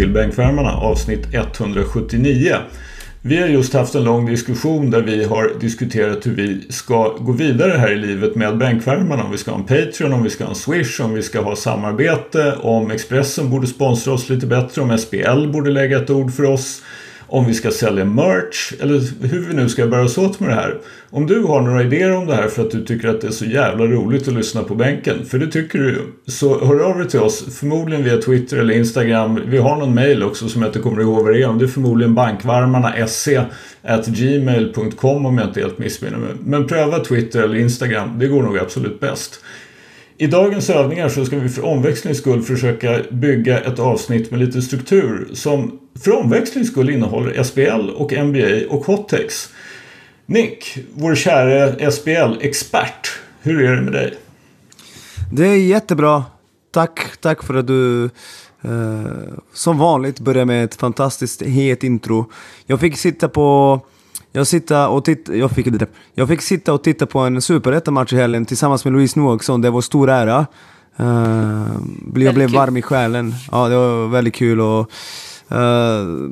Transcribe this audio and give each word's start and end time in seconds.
till 0.00 0.12
Bänkvärmarna 0.12 0.72
avsnitt 0.72 1.34
179. 1.34 2.56
Vi 3.22 3.36
har 3.40 3.48
just 3.48 3.74
haft 3.74 3.94
en 3.94 4.04
lång 4.04 4.26
diskussion 4.26 4.90
där 4.90 5.02
vi 5.02 5.24
har 5.24 5.52
diskuterat 5.60 6.26
hur 6.26 6.34
vi 6.34 6.60
ska 6.68 7.16
gå 7.18 7.32
vidare 7.32 7.78
här 7.78 7.92
i 7.92 7.96
livet 7.96 8.34
med 8.34 8.58
bänkvärmarna. 8.58 9.24
Om 9.24 9.30
vi 9.30 9.38
ska 9.38 9.50
ha 9.50 9.58
en 9.58 9.64
Patreon, 9.64 10.12
om 10.12 10.22
vi 10.22 10.30
ska 10.30 10.44
ha 10.44 10.50
en 10.50 10.56
Swish, 10.56 11.00
om 11.00 11.14
vi 11.14 11.22
ska 11.22 11.40
ha 11.40 11.56
samarbete, 11.56 12.54
om 12.60 12.90
Expressen 12.90 13.50
borde 13.50 13.66
sponsra 13.66 14.12
oss 14.12 14.28
lite 14.28 14.46
bättre, 14.46 14.82
om 14.82 14.98
SPL 14.98 15.46
borde 15.52 15.70
lägga 15.70 15.98
ett 15.98 16.10
ord 16.10 16.32
för 16.32 16.44
oss 16.44 16.82
om 17.30 17.46
vi 17.46 17.54
ska 17.54 17.70
sälja 17.70 18.04
merch 18.04 18.72
eller 18.80 19.26
hur 19.26 19.40
vi 19.48 19.54
nu 19.54 19.68
ska 19.68 19.86
bära 19.86 20.04
oss 20.04 20.18
åt 20.18 20.40
med 20.40 20.48
det 20.48 20.54
här. 20.54 20.78
Om 21.10 21.26
du 21.26 21.42
har 21.42 21.60
några 21.60 21.82
idéer 21.82 22.16
om 22.16 22.26
det 22.26 22.34
här 22.34 22.48
för 22.48 22.62
att 22.62 22.70
du 22.70 22.84
tycker 22.84 23.08
att 23.08 23.20
det 23.20 23.26
är 23.26 23.30
så 23.30 23.44
jävla 23.44 23.84
roligt 23.84 24.28
att 24.28 24.34
lyssna 24.34 24.62
på 24.62 24.74
bänken, 24.74 25.24
för 25.26 25.38
det 25.38 25.46
tycker 25.46 25.78
du 25.78 25.88
ju, 25.88 25.98
så 26.26 26.64
hör 26.64 26.80
av 26.80 26.98
dig 26.98 27.08
till 27.08 27.20
oss, 27.20 27.58
förmodligen 27.58 28.04
via 28.04 28.16
Twitter 28.16 28.56
eller 28.56 28.74
Instagram. 28.74 29.40
Vi 29.46 29.58
har 29.58 29.76
någon 29.76 29.94
mail 29.94 30.22
också 30.22 30.48
som 30.48 30.62
jag 30.62 30.68
inte 30.68 30.78
kommer 30.78 31.02
ihåg 31.02 31.24
vad 31.24 31.34
det 31.34 31.42
är, 31.42 31.52
det 31.58 31.64
är 31.64 31.68
förmodligen 31.68 32.14
bankvarmarna.se 32.14 33.42
gmail.com 34.06 35.26
om 35.26 35.38
jag 35.38 35.48
inte 35.48 35.60
helt 35.60 35.78
missminner 35.78 36.18
mig. 36.18 36.30
Men 36.44 36.66
pröva 36.66 36.98
Twitter 36.98 37.42
eller 37.42 37.56
Instagram, 37.56 38.18
det 38.18 38.26
går 38.26 38.42
nog 38.42 38.58
absolut 38.58 39.00
bäst. 39.00 39.40
I 40.20 40.26
dagens 40.26 40.70
övningar 40.70 41.08
så 41.08 41.24
ska 41.24 41.38
vi 41.38 41.48
för 41.48 41.64
omväxlings 41.64 42.18
skull 42.18 42.42
försöka 42.42 43.00
bygga 43.10 43.60
ett 43.60 43.78
avsnitt 43.78 44.30
med 44.30 44.40
lite 44.40 44.62
struktur 44.62 45.28
som 45.32 45.78
för 46.04 46.16
omväxlings 46.16 46.68
skull 46.68 46.90
innehåller 46.90 47.42
SBL 47.42 47.90
och 47.90 48.12
NBA 48.12 48.68
och 48.68 48.84
Hottex. 48.84 49.48
Nick, 50.26 50.78
vår 50.94 51.14
käre 51.14 51.90
SBL-expert, 51.90 53.18
hur 53.42 53.64
är 53.64 53.76
det 53.76 53.82
med 53.82 53.92
dig? 53.92 54.14
Det 55.32 55.46
är 55.46 55.56
jättebra. 55.56 56.24
Tack, 56.70 57.16
tack 57.20 57.42
för 57.42 57.54
att 57.54 57.66
du 57.66 58.04
eh, 58.62 59.02
som 59.52 59.78
vanligt 59.78 60.20
börjar 60.20 60.44
med 60.44 60.64
ett 60.64 60.74
fantastiskt 60.74 61.42
het 61.42 61.84
intro. 61.84 62.30
Jag 62.66 62.80
fick 62.80 62.96
sitta 62.96 63.28
på 63.28 63.80
jag, 64.32 64.46
sitta 64.46 64.88
och 64.88 65.04
titta, 65.04 65.34
jag, 65.34 65.50
fick, 65.50 65.66
jag 66.14 66.28
fick 66.28 66.42
sitta 66.42 66.72
och 66.72 66.82
titta 66.82 67.06
på 67.06 67.18
en 67.18 67.42
superettan-match 67.42 68.12
i 68.12 68.16
helgen 68.16 68.46
tillsammans 68.46 68.84
med 68.84 68.92
Louise 68.92 69.20
Noaksson. 69.20 69.60
Det 69.60 69.70
var 69.70 69.80
stor 69.80 70.10
ära. 70.10 70.46
Uh, 71.00 71.66
jag 72.14 72.34
blev 72.34 72.50
varm 72.50 72.76
i 72.76 72.82
själen. 72.82 73.34
Ja, 73.52 73.68
det 73.68 73.76
var 73.76 74.08
väldigt 74.08 74.34
kul. 74.34 74.60
Och, 74.60 74.90
uh, 75.52 75.58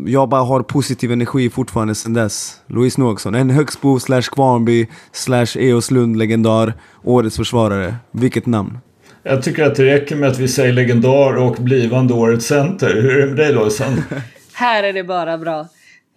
jag 0.06 0.28
bara 0.28 0.42
har 0.42 0.62
positiv 0.62 1.12
energi 1.12 1.50
fortfarande 1.50 1.94
sedan 1.94 2.14
dess. 2.14 2.60
Louise 2.66 3.00
Noaksson, 3.00 3.34
en 3.34 3.50
Högsbo 3.50 4.00
slash 4.00 4.22
Kvarnby 4.22 4.86
slash 5.12 5.56
Eoslund-legendar. 5.56 6.72
Årets 7.04 7.36
försvarare. 7.36 7.94
Vilket 8.10 8.46
namn! 8.46 8.78
Jag 9.22 9.42
tycker 9.42 9.64
att 9.64 9.74
det 9.74 9.84
räcker 9.84 10.16
med 10.16 10.28
att 10.28 10.38
vi 10.38 10.48
säger 10.48 10.72
legendar 10.72 11.36
och 11.36 11.56
blivande 11.58 12.14
årets 12.14 12.46
center. 12.46 12.94
Hur 12.94 13.16
är 13.16 13.20
det 13.20 13.26
med 13.26 13.36
dig 13.36 13.52
Lojsan? 13.52 14.02
Här 14.52 14.82
är 14.82 14.92
det 14.92 15.04
bara 15.04 15.38
bra. 15.38 15.68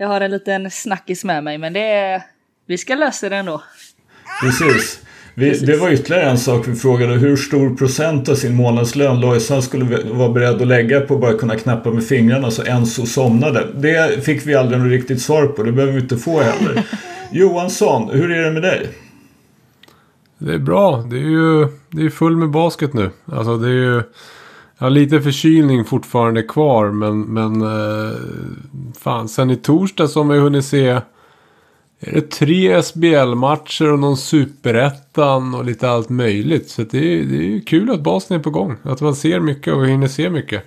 Jag 0.01 0.07
har 0.07 0.21
en 0.21 0.31
liten 0.31 0.71
snackis 0.71 1.23
med 1.23 1.43
mig 1.43 1.57
men 1.57 1.73
det 1.73 1.91
är... 1.91 2.21
Vi 2.67 2.77
ska 2.77 2.95
lösa 2.95 3.29
det 3.29 3.35
ändå. 3.35 3.61
Precis. 4.43 5.01
Vi, 5.33 5.51
det 5.51 5.77
var 5.77 5.91
ytterligare 5.91 6.29
en 6.29 6.37
sak 6.37 6.67
vi 6.67 6.75
frågade. 6.75 7.13
Hur 7.13 7.35
stor 7.35 7.75
procent 7.75 8.29
av 8.29 8.35
sin 8.35 8.55
månadslön 8.55 9.19
Lojsan 9.19 9.61
skulle 9.61 10.03
vara 10.03 10.29
beredd 10.29 10.61
att 10.61 10.67
lägga 10.67 11.01
på 11.01 11.13
att 11.13 11.21
bara 11.21 11.33
kunna 11.33 11.55
knappa 11.55 11.91
med 11.91 12.07
fingrarna 12.07 12.51
så 12.51 12.63
Enzo 12.63 13.05
somnade. 13.05 13.67
Det 13.75 14.25
fick 14.25 14.47
vi 14.47 14.55
aldrig 14.55 14.79
något 14.79 14.91
riktigt 14.91 15.21
svar 15.21 15.47
på. 15.47 15.63
Det 15.63 15.71
behöver 15.71 15.93
vi 15.93 16.01
inte 16.01 16.17
få 16.17 16.41
heller. 16.41 16.83
Johansson, 17.31 18.09
hur 18.09 18.31
är 18.31 18.43
det 18.43 18.51
med 18.51 18.61
dig? 18.61 18.89
Det 20.37 20.53
är 20.53 20.59
bra. 20.59 20.97
Det 20.97 21.15
är 21.15 21.29
ju 21.29 21.67
det 21.89 22.05
är 22.05 22.09
full 22.09 22.37
med 22.37 22.49
basket 22.49 22.93
nu. 22.93 23.09
Alltså 23.25 23.57
det 23.57 23.67
är 23.67 23.71
ju... 23.71 24.03
Jag 24.81 24.85
har 24.85 24.91
lite 24.91 25.21
förkylning 25.21 25.85
fortfarande 25.85 26.43
kvar 26.43 26.91
men, 26.91 27.21
men 27.21 27.61
eh, 27.61 28.17
fan 28.99 29.29
sen 29.29 29.49
i 29.49 29.55
torsdag 29.55 30.07
som 30.07 30.29
vi 30.29 30.39
hunnit 30.39 30.65
se 30.65 30.87
är 30.89 31.01
det 31.99 32.31
tre 32.31 32.83
SBL-matcher 32.83 33.91
och 33.91 33.99
någon 33.99 34.17
superettan 34.17 35.55
och 35.55 35.65
lite 35.65 35.89
allt 35.89 36.09
möjligt. 36.09 36.69
Så 36.69 36.83
det 36.83 36.97
är, 36.97 37.23
det 37.23 37.55
är 37.55 37.59
kul 37.59 37.91
att 37.91 38.01
basen 38.01 38.39
är 38.39 38.43
på 38.43 38.49
gång. 38.49 38.75
Att 38.83 39.01
man 39.01 39.15
ser 39.15 39.39
mycket 39.39 39.73
och 39.73 39.87
hinner 39.87 40.07
se 40.07 40.29
mycket. 40.29 40.63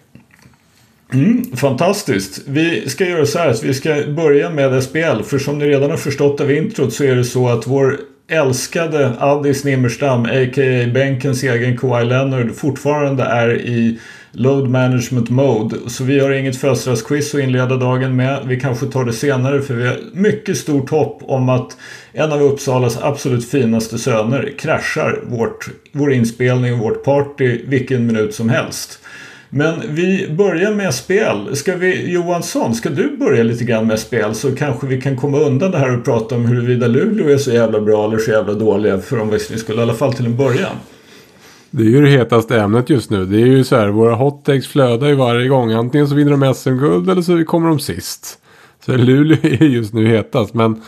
Mm, 1.12 1.56
fantastiskt. 1.56 2.42
Vi 2.46 2.88
ska 2.88 3.08
göra 3.08 3.26
så 3.26 3.38
här 3.38 3.50
att 3.50 3.64
vi 3.64 3.74
ska 3.74 4.02
börja 4.16 4.50
med 4.50 4.82
SBL. 4.82 5.22
För 5.24 5.38
som 5.38 5.58
ni 5.58 5.66
redan 5.66 5.90
har 5.90 5.96
förstått 5.96 6.40
av 6.40 6.50
introt 6.50 6.92
så 6.92 7.04
är 7.04 7.16
det 7.16 7.24
så 7.24 7.48
att 7.48 7.66
vår 7.66 8.00
älskade 8.28 9.12
Addis 9.18 9.64
Nimmerstam, 9.64 10.24
a.k.a. 10.24 10.92
bänkens 10.94 11.42
egen 11.42 11.76
Kawhi 11.76 12.04
Leonard, 12.04 12.54
fortfarande 12.54 13.22
är 13.22 13.54
i 13.54 13.98
load 14.32 14.68
management 14.68 15.30
mode. 15.30 15.76
Så 15.86 16.04
vi 16.04 16.20
har 16.20 16.30
inget 16.30 16.56
födelsedagsquiz 16.56 17.34
att 17.34 17.40
inleda 17.40 17.76
dagen 17.76 18.16
med. 18.16 18.42
Vi 18.46 18.60
kanske 18.60 18.86
tar 18.86 19.04
det 19.04 19.12
senare 19.12 19.62
för 19.62 19.74
vi 19.74 19.86
har 19.86 19.96
mycket 20.12 20.56
stort 20.56 20.90
hopp 20.90 21.22
om 21.22 21.48
att 21.48 21.76
en 22.12 22.32
av 22.32 22.42
Uppsalas 22.42 22.98
absolut 23.02 23.50
finaste 23.50 23.98
söner 23.98 24.54
kraschar 24.58 25.20
vårt, 25.26 25.68
vår 25.92 26.12
inspelning 26.12 26.72
och 26.72 26.78
vårt 26.78 27.04
party 27.04 27.60
vilken 27.66 28.06
minut 28.06 28.34
som 28.34 28.48
helst. 28.48 28.98
Men 29.56 29.94
vi 29.94 30.28
börjar 30.28 30.74
med 30.74 30.94
spel. 30.94 31.56
Ska 31.56 31.76
vi, 31.76 32.12
Johansson, 32.12 32.74
ska 32.74 32.90
du 32.90 33.16
börja 33.16 33.42
lite 33.42 33.64
grann 33.64 33.86
med 33.86 33.98
spel 33.98 34.34
så 34.34 34.56
kanske 34.56 34.86
vi 34.86 35.00
kan 35.00 35.16
komma 35.16 35.38
undan 35.38 35.70
det 35.70 35.78
här 35.78 35.98
och 35.98 36.04
prata 36.04 36.34
om 36.34 36.46
huruvida 36.46 36.86
Luleå 36.86 37.28
är 37.28 37.36
så 37.36 37.50
jävla 37.50 37.80
bra 37.80 38.08
eller 38.08 38.18
så 38.18 38.30
jävla 38.30 38.54
dåliga 38.54 38.98
för 38.98 39.20
om 39.20 39.30
vi 39.30 39.38
skulle 39.38 39.78
I 39.78 39.82
alla 39.82 39.94
fall 39.94 40.12
till 40.12 40.26
en 40.26 40.36
början. 40.36 40.76
Det 41.70 41.82
är 41.82 41.86
ju 41.86 42.02
det 42.02 42.10
hetaste 42.10 42.60
ämnet 42.60 42.90
just 42.90 43.10
nu. 43.10 43.24
Det 43.24 43.36
är 43.36 43.46
ju 43.46 43.64
så 43.64 43.76
här, 43.76 43.88
våra 43.88 44.14
hottakes 44.14 44.66
flödar 44.66 45.08
ju 45.08 45.14
varje 45.14 45.48
gång. 45.48 45.72
Antingen 45.72 46.08
så 46.08 46.14
vinner 46.14 46.36
de 46.36 46.54
SM-guld 46.54 47.10
eller 47.10 47.22
så 47.22 47.44
kommer 47.44 47.68
de 47.68 47.78
sist. 47.78 48.38
Så 48.86 48.96
Luleå 48.96 49.38
är 49.42 49.64
just 49.64 49.94
nu 49.94 50.06
hetast. 50.06 50.54
Men 50.54 50.82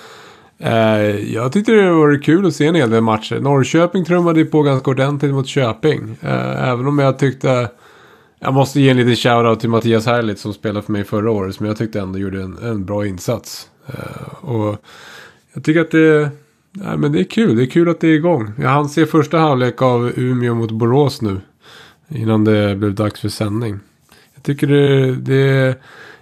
eh, 0.58 1.32
jag 1.34 1.52
tyckte 1.52 1.72
det 1.72 1.90
var 1.90 2.22
kul 2.22 2.46
att 2.46 2.54
se 2.54 2.66
en 2.66 2.74
hel 2.74 2.90
del 2.90 3.02
matcher. 3.02 3.40
Norrköping 3.40 4.04
trummade 4.04 4.44
på 4.44 4.62
ganska 4.62 4.90
ordentligt 4.90 5.34
mot 5.34 5.46
Köping. 5.46 6.16
Eh, 6.20 6.68
även 6.68 6.86
om 6.86 6.98
jag 6.98 7.18
tyckte 7.18 7.68
jag 8.38 8.54
måste 8.54 8.80
ge 8.80 8.90
en 8.90 8.96
liten 8.96 9.16
shoutout 9.16 9.60
till 9.60 9.70
Mattias 9.70 10.06
Härligt 10.06 10.38
som 10.38 10.54
spelade 10.54 10.86
för 10.86 10.92
mig 10.92 11.04
förra 11.04 11.30
året. 11.30 11.54
Som 11.54 11.66
jag 11.66 11.76
tyckte 11.76 12.00
ändå 12.00 12.18
gjorde 12.18 12.42
en, 12.42 12.58
en 12.58 12.84
bra 12.84 13.06
insats. 13.06 13.68
Uh, 13.88 14.44
och 14.44 14.84
jag 15.52 15.64
tycker 15.64 15.80
att 15.80 15.90
det, 15.90 16.30
nej, 16.72 16.96
men 16.98 17.12
det 17.12 17.20
är 17.20 17.24
kul. 17.24 17.56
Det 17.56 17.62
är 17.62 17.66
kul 17.66 17.88
att 17.88 18.00
det 18.00 18.08
är 18.08 18.14
igång. 18.14 18.52
Jag 18.58 18.68
hann 18.68 18.88
se 18.88 19.06
första 19.06 19.38
halvlek 19.38 19.82
av 19.82 20.12
Umeå 20.16 20.54
mot 20.54 20.70
Borås 20.70 21.22
nu. 21.22 21.40
Innan 22.08 22.44
det 22.44 22.76
blev 22.76 22.94
dags 22.94 23.20
för 23.20 23.28
sändning. 23.28 23.78
Jag 24.34 24.42
tycker 24.42 24.66
det, 24.66 25.16
det 25.16 25.76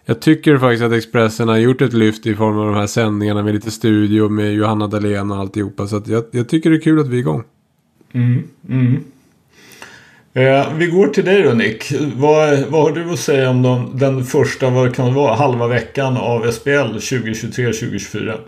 jag 0.04 0.20
tycker 0.20 0.58
faktiskt 0.58 0.82
att 0.82 0.92
Expressen 0.92 1.48
har 1.48 1.56
gjort 1.56 1.82
ett 1.82 1.92
lyft 1.92 2.26
i 2.26 2.34
form 2.34 2.58
av 2.58 2.66
de 2.66 2.74
här 2.74 2.86
sändningarna 2.86 3.42
med 3.42 3.54
lite 3.54 3.70
studio 3.70 4.28
med 4.28 4.54
Johanna 4.54 4.86
Dahlén 4.86 5.30
och 5.30 5.36
alltihopa. 5.36 5.86
Så 5.86 6.02
jag, 6.06 6.24
jag 6.30 6.48
tycker 6.48 6.70
det 6.70 6.76
är 6.76 6.80
kul 6.80 7.00
att 7.00 7.08
vi 7.08 7.16
är 7.16 7.20
igång. 7.20 7.44
Mm, 8.12 8.42
mm. 8.68 9.04
Eh, 10.36 10.72
vi 10.74 10.86
går 10.86 11.06
till 11.06 11.24
dig 11.24 11.42
då 11.42 11.50
Nick. 11.50 11.92
Vad, 12.16 12.58
vad 12.58 12.82
har 12.82 12.92
du 12.92 13.12
att 13.12 13.18
säga 13.18 13.50
om 13.50 13.62
de, 13.62 13.98
den 13.98 14.24
första, 14.24 14.70
vad 14.70 14.94
kan 14.94 15.06
det 15.06 15.12
vara, 15.12 15.34
halva 15.34 15.66
veckan 15.66 16.16
av 16.16 16.50
SPL 16.50 16.70
2023-2024? 16.70 18.38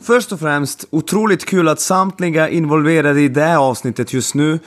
Först 0.00 0.32
och 0.32 0.40
främst, 0.40 0.84
otroligt 0.90 1.44
kul 1.44 1.68
att 1.68 1.80
samtliga 1.80 2.48
involverade 2.48 3.20
i 3.20 3.28
det 3.28 3.42
här 3.42 3.56
avsnittet 3.56 4.12
just 4.12 4.34
nu 4.34 4.58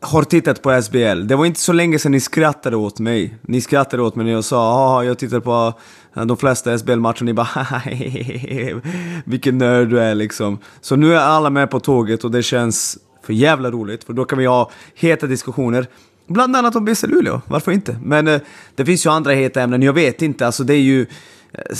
har 0.00 0.22
tittat 0.22 0.62
på 0.62 0.82
SBL. 0.82 1.26
Det 1.26 1.36
var 1.36 1.46
inte 1.46 1.60
så 1.60 1.72
länge 1.72 1.98
sedan 1.98 2.12
ni 2.12 2.20
skrattade 2.20 2.76
åt 2.76 2.98
mig. 2.98 3.34
Ni 3.42 3.60
skrattade 3.60 4.02
åt 4.02 4.16
mig 4.16 4.26
när 4.26 4.32
jag 4.32 4.44
sa 4.44 5.00
att 5.00 5.06
jag 5.06 5.18
tittar 5.18 5.40
på 5.40 5.74
eh, 6.16 6.24
de 6.24 6.36
flesta 6.36 6.78
SBL-matcher. 6.78 7.24
Ni 7.24 7.32
bara 7.32 7.82
vilken 9.24 9.58
nörd 9.58 9.88
du 9.88 10.00
är 10.00 10.14
liksom. 10.14 10.58
Så 10.80 10.96
nu 10.96 11.14
är 11.14 11.18
alla 11.18 11.50
med 11.50 11.70
på 11.70 11.80
tåget 11.80 12.24
och 12.24 12.30
det 12.30 12.42
känns 12.42 12.98
för 13.24 13.32
jävla 13.32 13.70
roligt, 13.70 14.04
för 14.04 14.12
då 14.12 14.24
kan 14.24 14.38
vi 14.38 14.46
ha 14.46 14.70
heta 14.94 15.26
diskussioner. 15.26 15.86
Bland 16.26 16.56
annat 16.56 16.76
om 16.76 16.84
BC 16.84 17.06
Luleå, 17.06 17.40
varför 17.48 17.72
inte? 17.72 17.98
Men 18.02 18.28
eh, 18.28 18.40
det 18.74 18.84
finns 18.84 19.06
ju 19.06 19.10
andra 19.10 19.32
heta 19.32 19.62
ämnen, 19.62 19.82
jag 19.82 19.92
vet 19.92 20.22
inte, 20.22 20.46
alltså 20.46 20.64
det 20.64 20.74
är 20.74 20.82
ju... 20.82 21.06
Eh, 21.52 21.76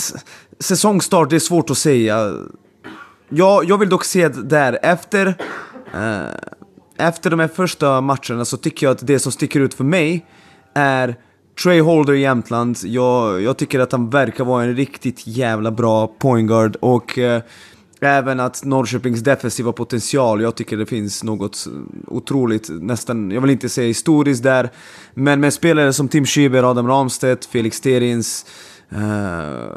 säsongstart, 0.59 1.29
det 1.29 1.35
är 1.35 1.39
svårt 1.39 1.69
att 1.69 1.77
säga. 1.77 2.33
Jag, 3.29 3.65
jag 3.65 3.77
vill 3.77 3.89
dock 3.89 4.05
se 4.05 4.27
där, 4.27 4.79
efter... 4.81 5.27
Eh, 5.93 6.35
efter 6.97 7.29
de 7.29 7.39
här 7.39 7.47
första 7.47 8.01
matcherna 8.01 8.45
så 8.45 8.57
tycker 8.57 8.85
jag 8.85 8.91
att 8.91 9.07
det 9.07 9.19
som 9.19 9.31
sticker 9.31 9.59
ut 9.59 9.73
för 9.73 9.83
mig 9.83 10.25
är 10.73 11.15
Trey 11.63 11.81
Holder 11.81 12.13
i 12.13 12.21
Jämtland. 12.21 12.77
Jag, 12.83 13.41
jag 13.41 13.57
tycker 13.57 13.79
att 13.79 13.91
han 13.91 14.09
verkar 14.09 14.43
vara 14.43 14.63
en 14.63 14.75
riktigt 14.75 15.27
jävla 15.27 15.71
bra 15.71 16.07
pointguard 16.07 16.75
och 16.75 17.17
eh, 17.17 17.41
Även 18.05 18.39
att 18.39 18.63
Norrköpings 18.63 19.19
defensiva 19.19 19.71
potential, 19.71 20.41
jag 20.41 20.55
tycker 20.55 20.77
det 20.77 20.85
finns 20.85 21.23
något 21.23 21.67
eh, 21.67 21.73
otroligt, 22.07 22.69
nästan, 22.69 23.31
jag 23.31 23.41
vill 23.41 23.49
inte 23.49 23.69
säga 23.69 23.87
historiskt 23.87 24.43
där, 24.43 24.69
men 25.13 25.39
med 25.39 25.53
spelare 25.53 25.93
som 25.93 26.07
Tim 26.07 26.25
Schieber, 26.25 26.71
Adam 26.71 26.87
Ramstedt, 26.87 27.45
Felix 27.45 27.81
Terins, 27.81 28.45
uh, 28.93 29.03
eh, 29.03 29.69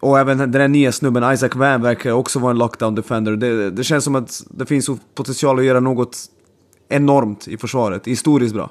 och 0.00 0.18
även 0.18 0.38
den 0.38 0.52
där 0.52 0.68
nya 0.68 0.92
snubben 0.92 1.32
Isaac 1.32 1.50
Van 1.54 1.82
verkar 1.82 2.10
också 2.10 2.38
vara 2.38 2.50
en 2.50 2.58
lockdown 2.58 2.94
defender. 2.94 3.36
Det, 3.36 3.70
det 3.70 3.84
känns 3.84 4.04
som 4.04 4.14
att 4.14 4.42
det 4.50 4.66
finns 4.66 4.90
potential 5.14 5.58
att 5.58 5.64
göra 5.64 5.80
något 5.80 6.18
enormt 6.88 7.48
i 7.48 7.56
försvaret, 7.56 8.06
historiskt 8.06 8.54
bra. 8.54 8.70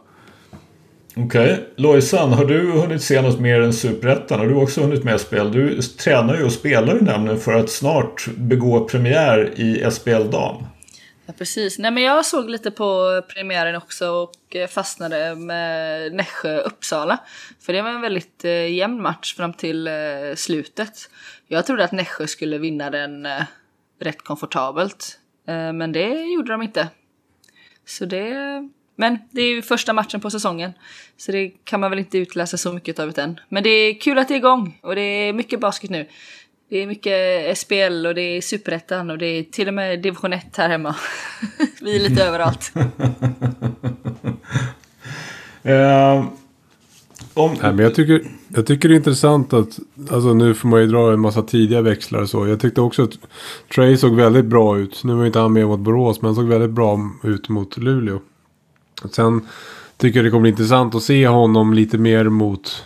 Okej. 1.18 1.54
Okay. 1.54 1.66
Lojsan, 1.76 2.34
har 2.34 2.46
du 2.46 2.72
hunnit 2.72 3.02
se 3.02 3.22
något 3.22 3.40
mer 3.40 3.62
än 3.62 3.74
Superettan? 3.74 4.40
Har 4.40 4.48
du 4.48 4.56
också 4.56 4.82
hunnit 4.82 5.04
med 5.04 5.22
spel? 5.22 5.52
Du 5.52 5.82
tränar 5.82 6.38
ju 6.38 6.44
och 6.44 6.52
spelar 6.52 6.96
ju 6.96 7.02
nämligen 7.02 7.40
för 7.40 7.54
att 7.54 7.70
snart 7.70 8.28
begå 8.38 8.88
premiär 8.88 9.54
i 9.56 9.92
SPL 9.92 10.30
Dam. 10.32 10.64
Ja, 11.26 11.34
precis. 11.38 11.80
Nej, 11.80 11.92
men 11.92 12.04
jag 12.04 12.26
såg 12.26 12.50
lite 12.50 12.72
på 12.72 13.22
premiären 13.34 13.76
också 13.76 14.10
och 14.10 14.32
fastnade 14.70 15.36
med 15.36 16.14
Nässjö-Uppsala. 16.14 17.18
För 17.62 17.74
det 17.74 17.82
var 17.82 17.90
en 17.90 18.02
väldigt 18.02 18.46
eh, 18.46 18.74
jämn 18.74 19.02
match 19.02 19.36
fram 19.36 19.54
till 19.54 19.88
eh, 19.88 19.94
slutet. 20.36 21.10
Jag 21.48 21.66
trodde 21.66 21.84
att 21.84 21.92
Nässjö 21.92 22.28
skulle 22.28 22.58
vinna 22.58 22.90
den 22.90 23.26
eh, 23.26 23.44
rätt 24.02 24.22
komfortabelt. 24.22 25.20
Eh, 25.48 25.74
men 25.74 25.92
det 25.92 26.22
gjorde 26.22 26.52
de 26.52 26.62
inte. 26.62 26.88
Så 27.86 28.06
det... 28.06 28.34
Men 28.96 29.18
det 29.32 29.42
är 29.42 29.56
ju 29.56 29.62
första 29.62 29.94
matchen 29.94 30.22
på 30.22 30.30
säsongen. 30.30 30.74
Så 31.18 31.32
det 31.32 31.50
kan 31.64 31.80
man 31.80 31.90
väl 31.90 32.00
inte 32.00 32.18
utläsa 32.18 32.58
så 32.58 32.74
mycket 32.74 33.00
av 33.00 33.12
det 33.12 33.22
än. 33.22 33.40
Men 33.50 33.64
det 33.64 33.70
är 33.70 34.00
kul 34.00 34.20
att 34.20 34.28
det 34.28 34.34
är 34.34 34.38
igång 34.38 34.80
och 34.82 34.96
det 34.96 35.02
är 35.02 35.34
mycket 35.34 35.60
basket 35.60 35.90
nu. 35.90 36.08
Det 36.70 36.78
är 36.78 36.88
mycket 36.88 37.58
SPL 37.58 38.06
och 38.06 38.16
det 38.16 38.22
är 38.22 38.42
Superettan 38.42 39.10
och 39.10 39.18
det 39.18 39.26
är 39.26 39.44
till 39.44 39.68
och 39.68 39.74
med 39.74 40.02
division 40.02 40.34
1 40.34 40.58
här 40.58 40.70
hemma. 40.70 40.96
Vi 41.82 41.96
är 41.96 42.10
lite 42.10 42.24
överallt. 42.28 42.74
uh, 45.66 46.26
om... 47.34 47.52
Nej, 47.62 47.74
men 47.74 47.80
jag, 47.80 47.96
tycker, 47.96 48.24
jag 48.48 48.66
tycker 48.66 48.90
det 48.90 48.96
är 48.96 48.98
intressant 48.98 49.54
att, 49.54 49.80
alltså 50.10 50.34
nu 50.34 50.54
får 50.54 50.68
man 50.70 50.82
ju 50.82 50.88
dra 50.88 51.14
en 51.14 51.20
massa 51.20 51.42
tidiga 51.42 51.82
växlar 51.82 52.22
och 52.22 52.30
så. 52.30 52.48
Jag 52.48 52.60
tyckte 52.60 52.82
också 52.82 53.04
att 53.04 53.18
Trey 53.76 53.98
såg 53.98 54.16
väldigt 54.16 54.46
bra 54.46 54.78
ut. 54.78 55.04
Nu 55.04 55.14
var 55.14 55.26
inte 55.26 55.40
han 55.40 55.54
med 55.54 55.68
mot 55.68 55.80
Borås, 55.80 56.22
men 56.22 56.28
han 56.28 56.36
såg 56.36 56.46
väldigt 56.46 56.72
bra 56.72 57.00
ut 57.24 57.50
mot 57.50 57.78
Luleå. 57.78 58.20
Sen 59.12 59.48
tycker 59.98 60.20
jag 60.20 60.26
det 60.26 60.30
kommer 60.30 60.42
bli 60.42 60.50
intressant 60.52 60.96
att 60.96 61.04
se 61.04 61.28
honom 61.28 61.74
lite 61.74 61.98
mer 61.98 62.24
mot 62.30 62.84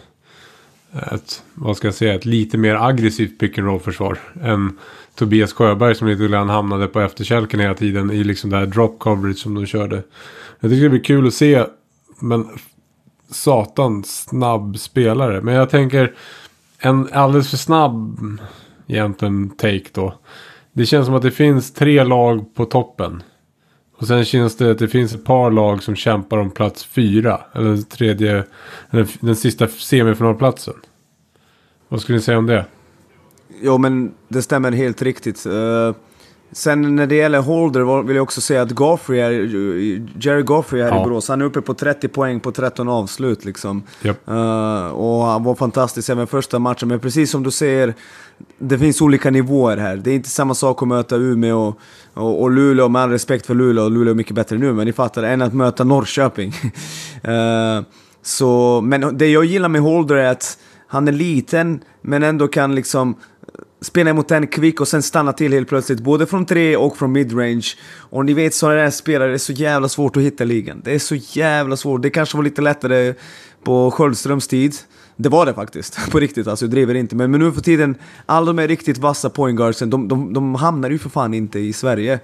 ett, 1.11 1.43
vad 1.53 1.77
ska 1.77 1.87
jag 1.87 1.95
säga, 1.95 2.15
ett 2.15 2.25
lite 2.25 2.57
mer 2.57 2.75
aggressivt 2.75 3.39
pick 3.39 3.57
and 3.57 3.67
roll 3.67 3.79
försvar. 3.79 4.19
Än 4.41 4.77
Tobias 5.15 5.53
Sjöberg 5.53 5.95
som 5.95 6.07
lite 6.07 6.27
grann 6.27 6.49
hamnade 6.49 6.87
på 6.87 6.99
efterkälken 6.99 7.59
hela 7.59 7.73
tiden 7.73 8.11
i 8.11 8.23
liksom 8.23 8.49
det 8.49 8.57
här 8.57 8.65
drop 8.65 8.99
coverage 8.99 9.37
som 9.37 9.55
de 9.55 9.65
körde. 9.65 10.03
Jag 10.59 10.71
tycker 10.71 10.83
det 10.83 10.89
blir 10.89 11.03
kul 11.03 11.27
att 11.27 11.33
se. 11.33 11.65
Men 12.19 12.47
satan 13.31 14.03
snabb 14.03 14.79
spelare. 14.79 15.41
Men 15.41 15.53
jag 15.53 15.69
tänker 15.69 16.13
en 16.79 17.09
alldeles 17.13 17.49
för 17.49 17.57
snabb 17.57 18.19
egentligen 18.87 19.49
take 19.49 19.85
då. 19.91 20.13
Det 20.73 20.85
känns 20.85 21.05
som 21.05 21.15
att 21.15 21.21
det 21.21 21.31
finns 21.31 21.73
tre 21.73 22.03
lag 22.03 22.55
på 22.55 22.65
toppen. 22.65 23.23
Och 23.99 24.07
sen 24.07 24.25
känns 24.25 24.55
det 24.55 24.71
att 24.71 24.79
det 24.79 24.87
finns 24.87 25.15
ett 25.15 25.23
par 25.23 25.51
lag 25.51 25.83
som 25.83 25.95
kämpar 25.95 26.37
om 26.37 26.51
plats 26.51 26.85
fyra. 26.85 27.41
Eller 27.53 27.69
den 27.69 27.83
tredje, 27.83 28.43
den, 28.91 29.07
den 29.19 29.35
sista 29.35 29.67
semifinalplatsen. 29.67 30.73
Vad 31.89 32.01
skulle 32.01 32.17
ni 32.17 32.21
säga 32.21 32.37
om 32.37 32.45
det? 32.45 32.65
Jo 33.61 33.77
men 33.77 34.13
det 34.27 34.41
stämmer 34.41 34.71
helt 34.71 35.01
riktigt. 35.01 35.45
Uh, 35.45 35.93
Sen 36.51 36.95
när 36.95 37.07
det 37.07 37.15
gäller 37.15 37.39
Holder 37.39 38.03
vill 38.03 38.15
jag 38.15 38.23
också 38.23 38.41
säga 38.41 38.61
att 38.61 38.71
Goffrey 38.71 39.19
är, 39.19 39.31
Jerry 40.25 40.41
Goffrey 40.41 40.81
här 40.81 40.89
ja. 40.89 41.01
i 41.01 41.03
Borås, 41.03 41.29
han 41.29 41.41
är 41.41 41.45
uppe 41.45 41.61
på 41.61 41.73
30 41.73 42.07
poäng 42.07 42.39
på 42.39 42.51
13 42.51 42.89
avslut 42.89 43.45
liksom. 43.45 43.83
Yep. 44.03 44.17
Uh, 44.27 44.87
och 44.87 45.25
han 45.25 45.43
var 45.43 45.55
fantastisk 45.55 46.09
även 46.09 46.27
första 46.27 46.59
matchen, 46.59 46.87
men 46.87 46.99
precis 46.99 47.31
som 47.31 47.43
du 47.43 47.51
säger, 47.51 47.93
det 48.57 48.79
finns 48.79 49.01
olika 49.01 49.31
nivåer 49.31 49.77
här. 49.77 49.95
Det 49.95 50.11
är 50.11 50.15
inte 50.15 50.29
samma 50.29 50.53
sak 50.53 50.81
att 50.81 50.87
möta 50.87 51.15
Umeå 51.15 51.57
och, 51.57 51.79
och, 52.13 52.41
och 52.41 52.51
Luleå, 52.51 52.89
med 52.89 53.01
all 53.01 53.09
respekt 53.09 53.45
för 53.45 53.55
Luleå, 53.55 53.83
och 53.83 53.91
Luleå 53.91 54.11
är 54.11 54.15
mycket 54.15 54.35
bättre 54.35 54.57
nu, 54.57 54.73
men 54.73 54.85
ni 54.85 54.93
fattar, 54.93 55.23
än 55.23 55.41
att 55.41 55.53
möta 55.53 55.83
Norrköping. 55.83 56.53
uh, 57.27 57.85
så, 58.21 58.81
men 58.81 59.17
det 59.17 59.27
jag 59.27 59.45
gillar 59.45 59.69
med 59.69 59.81
Holder 59.81 60.15
är 60.15 60.31
att 60.31 60.57
han 60.87 61.07
är 61.07 61.11
liten, 61.11 61.79
men 62.01 62.23
ändå 62.23 62.47
kan 62.47 62.75
liksom 62.75 63.15
spela 63.81 64.13
mot 64.13 64.31
en 64.31 64.47
kvick 64.47 64.81
och 64.81 64.87
sen 64.87 65.03
stanna 65.03 65.33
till 65.33 65.53
helt 65.53 65.69
plötsligt, 65.69 65.99
både 65.99 66.25
från 66.25 66.45
tre 66.45 66.75
och 66.75 66.97
från 66.97 67.11
midrange. 67.11 67.67
Och 68.09 68.25
ni 68.25 68.33
vet 68.33 68.53
sådana 68.53 68.81
där 68.81 68.89
spelare, 68.89 69.29
det 69.29 69.35
är 69.35 69.37
så 69.37 69.53
jävla 69.53 69.89
svårt 69.89 70.17
att 70.17 70.23
hitta 70.23 70.43
ligan. 70.43 70.81
Det 70.83 70.91
är 70.91 70.99
så 70.99 71.15
jävla 71.15 71.77
svårt. 71.77 72.01
Det 72.01 72.09
kanske 72.09 72.37
var 72.37 72.43
lite 72.43 72.61
lättare 72.61 73.13
på 73.63 73.91
Sköldströms 73.91 74.47
tid. 74.47 74.75
Det 75.15 75.29
var 75.29 75.45
det 75.45 75.53
faktiskt, 75.53 75.99
på 76.11 76.19
riktigt 76.19 76.47
alltså, 76.47 76.65
jag 76.65 76.71
driver 76.71 76.95
inte. 76.95 77.15
Men, 77.15 77.31
men 77.31 77.39
nu 77.39 77.51
för 77.51 77.61
tiden, 77.61 77.95
alla 78.25 78.45
de 78.45 78.57
här 78.57 78.67
riktigt 78.67 78.97
vassa 78.97 79.29
pointguardsen, 79.29 79.89
de, 79.89 80.07
de, 80.07 80.33
de 80.33 80.55
hamnar 80.55 80.89
ju 80.89 80.99
för 80.99 81.09
fan 81.09 81.33
inte 81.33 81.59
i 81.59 81.73
Sverige. 81.73 82.19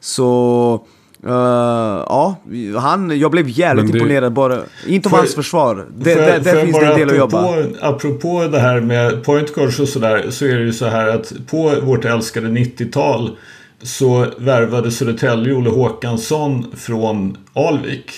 Så... 0.00 0.86
Uh, 1.26 1.32
ja, 1.32 2.36
han, 2.76 3.18
jag 3.18 3.30
blev 3.30 3.48
jävligt 3.48 3.92
det, 3.92 3.98
imponerad 3.98 4.32
bara. 4.32 4.60
Inte 4.86 5.08
av 5.08 5.14
hans 5.14 5.34
försvar. 5.34 5.86
Det, 5.96 6.14
för, 6.14 6.20
där, 6.20 6.40
där 6.40 6.64
finns 6.64 6.78
det 6.78 6.86
en 6.86 6.98
del 6.98 7.10
apropå, 7.10 7.38
att 7.38 7.56
jobba. 7.56 7.86
Apropå 7.88 8.46
det 8.52 8.58
här 8.58 8.80
med 8.80 9.24
point 9.24 9.54
guards 9.54 9.80
och 9.80 9.88
sådär. 9.88 10.30
Så 10.30 10.44
är 10.44 10.58
det 10.58 10.64
ju 10.64 10.72
så 10.72 10.86
här 10.86 11.08
att 11.08 11.32
på 11.50 11.74
vårt 11.82 12.04
älskade 12.04 12.48
90-tal. 12.48 13.36
Så 13.82 14.26
värvade 14.38 14.90
Södertälje 14.90 15.54
Olle 15.54 15.70
Håkansson 15.70 16.66
från 16.76 17.36
Alvik. 17.52 18.12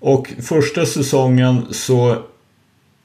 Och 0.00 0.32
första 0.42 0.86
säsongen 0.86 1.62
så 1.70 2.16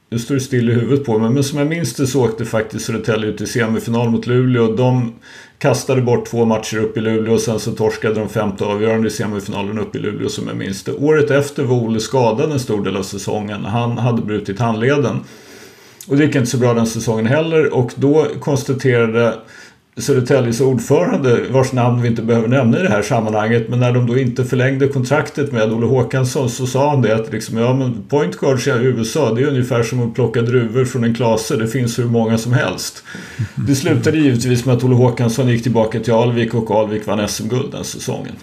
nu 0.10 0.20
står 0.20 0.36
det 0.36 0.42
still 0.42 0.70
i 0.70 0.74
huvudet 0.74 1.06
på 1.06 1.20
mig, 1.20 1.30
men 1.30 1.44
som 1.44 1.60
jag 1.60 1.68
minns 1.68 1.94
det 1.94 2.08
så 2.08 2.26
åkte 2.26 2.46
faktiskt 2.46 2.86
Södertälje 2.86 3.30
ut 3.30 3.42
i 3.42 3.48
semifinal 3.48 4.10
mot 4.10 4.28
Luleå. 4.28 4.76
De 4.76 5.14
kastade 5.60 6.02
bort 6.02 6.26
två 6.26 6.46
matcher 6.46 6.78
upp 6.78 6.98
i 6.98 7.02
Luleå 7.02 7.34
och 7.34 7.42
sen 7.42 7.60
så 7.60 7.72
torskade 7.72 8.16
de 8.16 8.30
femte 8.30 8.66
avgörande 8.66 9.08
i 9.08 9.12
semifinalen 9.12 9.80
upp 9.80 9.96
i 9.96 10.00
Luleå 10.00 10.30
som 10.30 10.48
jag 10.48 10.58
minns 10.58 10.84
det. 10.84 10.92
Året 10.92 11.32
efter 11.32 11.64
var 11.64 11.76
Olle 11.76 12.00
skadad 12.00 12.52
en 12.52 12.60
stor 12.60 12.84
del 12.84 12.98
av 12.98 13.04
säsongen. 13.04 13.66
Han 13.66 13.98
hade 13.98 14.22
brutit 14.22 14.60
handleden. 14.60 15.20
Och 16.08 16.18
det 16.18 16.26
gick 16.26 16.36
inte 16.36 16.50
så 16.50 16.58
bra 16.58 16.74
den 16.74 16.88
säsongen 16.88 17.26
heller 17.26 17.74
och 17.74 17.92
då 17.96 18.28
konstaterade 18.40 19.34
Södertäljes 19.98 20.62
ordförande, 20.62 21.46
vars 21.50 21.74
namn 21.74 22.02
vi 22.02 22.08
inte 22.08 22.22
behöver 22.22 22.48
nämna 22.48 22.80
i 22.80 22.82
det 22.82 22.90
här 22.90 23.02
sammanhanget, 23.02 23.70
men 23.70 23.80
när 23.80 23.92
de 23.92 24.08
då 24.08 24.18
inte 24.18 24.46
förlängde 24.46 24.88
kontraktet 24.88 25.52
med 25.52 25.74
Olle 25.74 25.86
Håkansson 25.86 26.50
så 26.50 26.68
sa 26.68 26.90
han 26.90 27.02
det 27.02 27.16
att 27.16 27.32
liksom, 27.32 27.58
ja 27.58 27.74
men 27.74 28.04
point 28.10 28.38
guards 28.38 28.68
i 28.68 28.70
USA 28.70 29.34
det 29.34 29.42
är 29.42 29.48
ungefär 29.48 29.84
som 29.84 30.08
att 30.08 30.16
plocka 30.16 30.42
druvor 30.42 30.86
från 30.86 31.04
en 31.04 31.16
klase, 31.16 31.56
det 31.56 31.68
finns 31.68 32.00
hur 32.00 32.06
många 32.06 32.38
som 32.38 32.54
helst. 32.54 33.04
Det 33.68 33.76
slutade 33.76 34.18
givetvis 34.18 34.66
med 34.66 34.76
att 34.76 34.84
Olle 34.84 34.96
Håkansson 34.96 35.50
gick 35.50 35.64
tillbaka 35.64 36.00
till 36.00 36.14
Alvik 36.14 36.54
och 36.54 36.72
Alvik 36.72 37.08
vann 37.08 37.28
SM-guld 37.28 37.72
den 37.72 37.84
säsongen. 37.84 38.36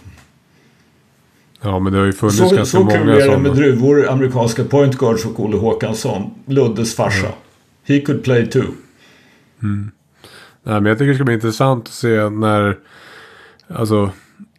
Ja 1.62 1.78
men 1.78 1.92
det 1.92 1.99
har 1.99 2.06
ju 2.06 2.12
funnits 2.12 2.38
så, 2.38 2.42
ganska 2.42 2.64
så 2.64 2.78
många 2.78 2.90
sådana. 2.90 3.14
Så 3.14 3.21
kul 3.21 3.30
är 3.30 3.37
det 3.37 3.42
med 3.42 3.56
druvor, 3.56 4.09
amerikanska 4.11 4.64
point 4.64 4.99
guards 4.99 5.25
och 5.25 5.40
Olle 5.40 5.56
Håkansson. 5.56 6.30
Luddes 6.47 6.97
farsa. 6.97 7.26
Mm. 7.26 7.32
He 7.85 8.00
could 8.00 8.25
play 8.25 8.47
too. 8.47 8.64
Mm. 9.62 9.90
Nej, 10.62 10.75
men 10.75 10.85
jag 10.85 10.99
tycker 10.99 11.09
det 11.09 11.14
ska 11.14 11.25
bli 11.25 11.35
intressant 11.35 11.85
att 11.85 11.95
se 11.95 12.28
när... 12.28 12.78
Alltså, 13.69 14.11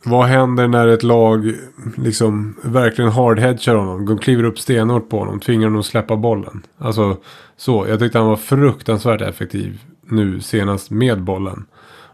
vad 0.05 0.25
händer 0.25 0.67
när 0.67 0.87
ett 0.87 1.03
lag 1.03 1.53
liksom 1.97 2.55
verkligen 2.61 3.11
hardhedgar 3.11 3.75
honom? 3.75 4.05
De 4.05 4.17
kliver 4.17 4.43
upp 4.43 4.59
stenhårt 4.59 5.09
på 5.09 5.19
honom, 5.19 5.39
tvingar 5.39 5.67
honom 5.67 5.79
att 5.79 5.85
släppa 5.85 6.15
bollen. 6.15 6.61
Alltså, 6.77 7.17
så. 7.57 7.85
Jag 7.89 7.99
tyckte 7.99 8.17
han 8.17 8.27
var 8.27 8.35
fruktansvärt 8.35 9.21
effektiv 9.21 9.81
nu 10.01 10.39
senast 10.39 10.91
med 10.91 11.21
bollen. 11.21 11.65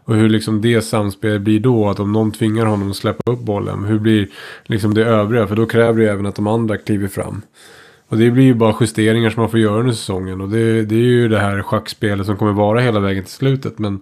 Och 0.04 0.14
hur 0.14 0.28
liksom 0.28 0.60
det 0.60 0.82
samspelet 0.82 1.42
blir 1.42 1.60
då, 1.60 1.88
att 1.88 2.00
om 2.00 2.12
någon 2.12 2.32
tvingar 2.32 2.66
honom 2.66 2.90
att 2.90 2.96
släppa 2.96 3.32
upp 3.32 3.40
bollen, 3.40 3.84
hur 3.84 3.98
blir 3.98 4.28
liksom 4.64 4.94
det 4.94 5.04
övriga? 5.04 5.46
För 5.46 5.56
då 5.56 5.66
kräver 5.66 6.00
det 6.00 6.10
även 6.10 6.26
att 6.26 6.34
de 6.34 6.46
andra 6.46 6.76
kliver 6.76 7.08
fram. 7.08 7.42
Och 8.10 8.16
det 8.16 8.30
blir 8.30 8.44
ju 8.44 8.54
bara 8.54 8.74
justeringar 8.80 9.30
som 9.30 9.40
man 9.40 9.50
får 9.50 9.60
göra 9.60 9.80
under 9.80 9.92
säsongen. 9.92 10.40
Och 10.40 10.48
det, 10.48 10.82
det 10.82 10.94
är 10.94 10.98
ju 10.98 11.28
det 11.28 11.38
här 11.38 11.62
schackspelet 11.62 12.26
som 12.26 12.36
kommer 12.36 12.52
vara 12.52 12.80
hela 12.80 13.00
vägen 13.00 13.24
till 13.24 13.32
slutet. 13.32 13.78
Men 13.78 14.00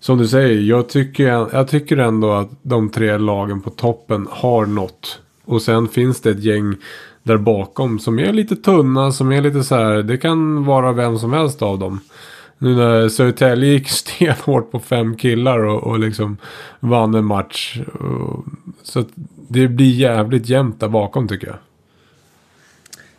som 0.00 0.18
du 0.18 0.28
säger, 0.28 0.60
jag 0.60 0.88
tycker, 0.88 1.24
jag 1.52 1.68
tycker 1.68 1.96
ändå 1.96 2.32
att 2.32 2.50
de 2.62 2.90
tre 2.90 3.18
lagen 3.18 3.60
på 3.60 3.70
toppen 3.70 4.28
har 4.30 4.66
nått. 4.66 5.20
Och 5.44 5.62
sen 5.62 5.88
finns 5.88 6.20
det 6.20 6.30
ett 6.30 6.44
gäng 6.44 6.76
där 7.22 7.36
bakom 7.36 7.98
som 7.98 8.18
är 8.18 8.32
lite 8.32 8.56
tunna, 8.56 9.12
som 9.12 9.32
är 9.32 9.42
lite 9.42 9.62
så 9.62 9.74
här, 9.74 10.02
det 10.02 10.16
kan 10.16 10.64
vara 10.64 10.92
vem 10.92 11.18
som 11.18 11.32
helst 11.32 11.62
av 11.62 11.78
dem. 11.78 12.00
Nu 12.58 12.76
när 12.76 13.08
Södertälje 13.08 13.72
gick 13.72 13.88
stenhårt 13.90 14.70
på 14.70 14.78
fem 14.80 15.16
killar 15.16 15.58
och, 15.58 15.82
och 15.82 15.98
liksom 15.98 16.36
vann 16.80 17.14
en 17.14 17.24
match. 17.24 17.80
Så 18.82 19.04
det 19.48 19.68
blir 19.68 19.90
jävligt 19.90 20.48
jämnt 20.48 20.80
där 20.80 20.88
bakom 20.88 21.28
tycker 21.28 21.46
jag. 21.46 21.56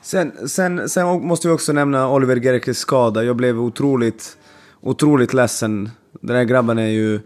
Sen, 0.04 0.48
sen, 0.48 0.90
sen 0.90 1.28
måste 1.28 1.48
vi 1.48 1.54
också 1.54 1.74
nämna 1.74 2.10
Oliver 2.10 2.36
Gerkes 2.36 2.78
skada. 2.78 3.24
Jag 3.24 3.36
blev 3.36 3.60
otroligt, 3.60 4.38
otroligt 4.82 5.34
ledsen. 5.34 5.90
Den 6.22 6.36
här 6.36 6.44
grabben 6.44 6.80
är 6.80 6.88
ju... 6.88 7.20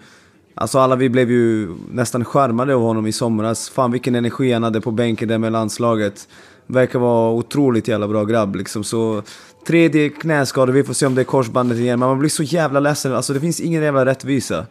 Alltså 0.55 0.79
alla 0.79 0.95
vi 0.95 1.09
blev 1.09 1.31
ju 1.31 1.75
nästan 1.91 2.25
skärmade 2.25 2.75
av 2.75 2.81
honom 2.81 3.07
i 3.07 3.11
somras. 3.11 3.69
Fan 3.69 3.91
vilken 3.91 4.15
energi 4.15 4.51
han 4.53 4.63
hade 4.63 4.81
på 4.81 4.91
bänken 4.91 5.27
där 5.27 5.37
med 5.37 5.51
landslaget. 5.51 6.27
Verkar 6.67 6.99
vara 6.99 7.31
otroligt 7.31 7.87
jävla 7.87 8.07
bra 8.07 8.25
grabb 8.25 8.55
liksom. 8.55 8.83
Så 8.83 9.23
tredje 9.67 10.09
knäskada, 10.09 10.71
vi 10.71 10.83
får 10.83 10.93
se 10.93 11.05
om 11.05 11.15
det 11.15 11.21
är 11.21 11.25
korsbandet 11.25 11.77
igen. 11.77 11.99
Men 11.99 12.09
man 12.09 12.19
blir 12.19 12.29
så 12.29 12.43
jävla 12.43 12.79
ledsen. 12.79 13.13
Alltså 13.13 13.33
det 13.33 13.39
finns 13.39 13.59
ingen 13.59 13.83
jävla 13.83 14.05
rättvisa. 14.05 14.65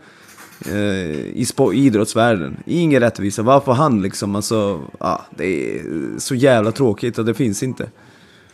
Eh, 0.64 0.75
I 0.75 1.46
idrottsvärlden. 1.75 2.56
Ingen 2.66 3.00
rättvisa. 3.00 3.42
Varför 3.42 3.72
han 3.72 4.02
liksom? 4.02 4.36
Alltså, 4.36 4.80
ja, 5.00 5.26
det 5.30 5.44
är 5.44 5.82
så 6.18 6.34
jävla 6.34 6.72
tråkigt 6.72 7.18
och 7.18 7.25
det 7.25 7.34
finns 7.34 7.62
inte. 7.62 7.90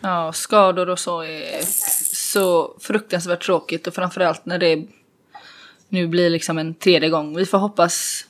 Ja, 0.01 0.33
skador 0.33 0.89
och 0.89 0.99
så 0.99 1.23
är 1.23 1.61
så 2.15 2.75
fruktansvärt 2.81 3.47
tråkigt 3.47 3.87
och 3.87 3.95
framförallt 3.95 4.47
när 4.47 4.59
det 4.59 4.85
nu 5.89 6.07
blir 6.07 6.31
liksom 6.31 6.59
en 6.59 6.75
tredje 6.75 7.09
gång. 7.09 7.37
Vi 7.37 7.47
får 7.47 7.59
hoppas 7.59 8.25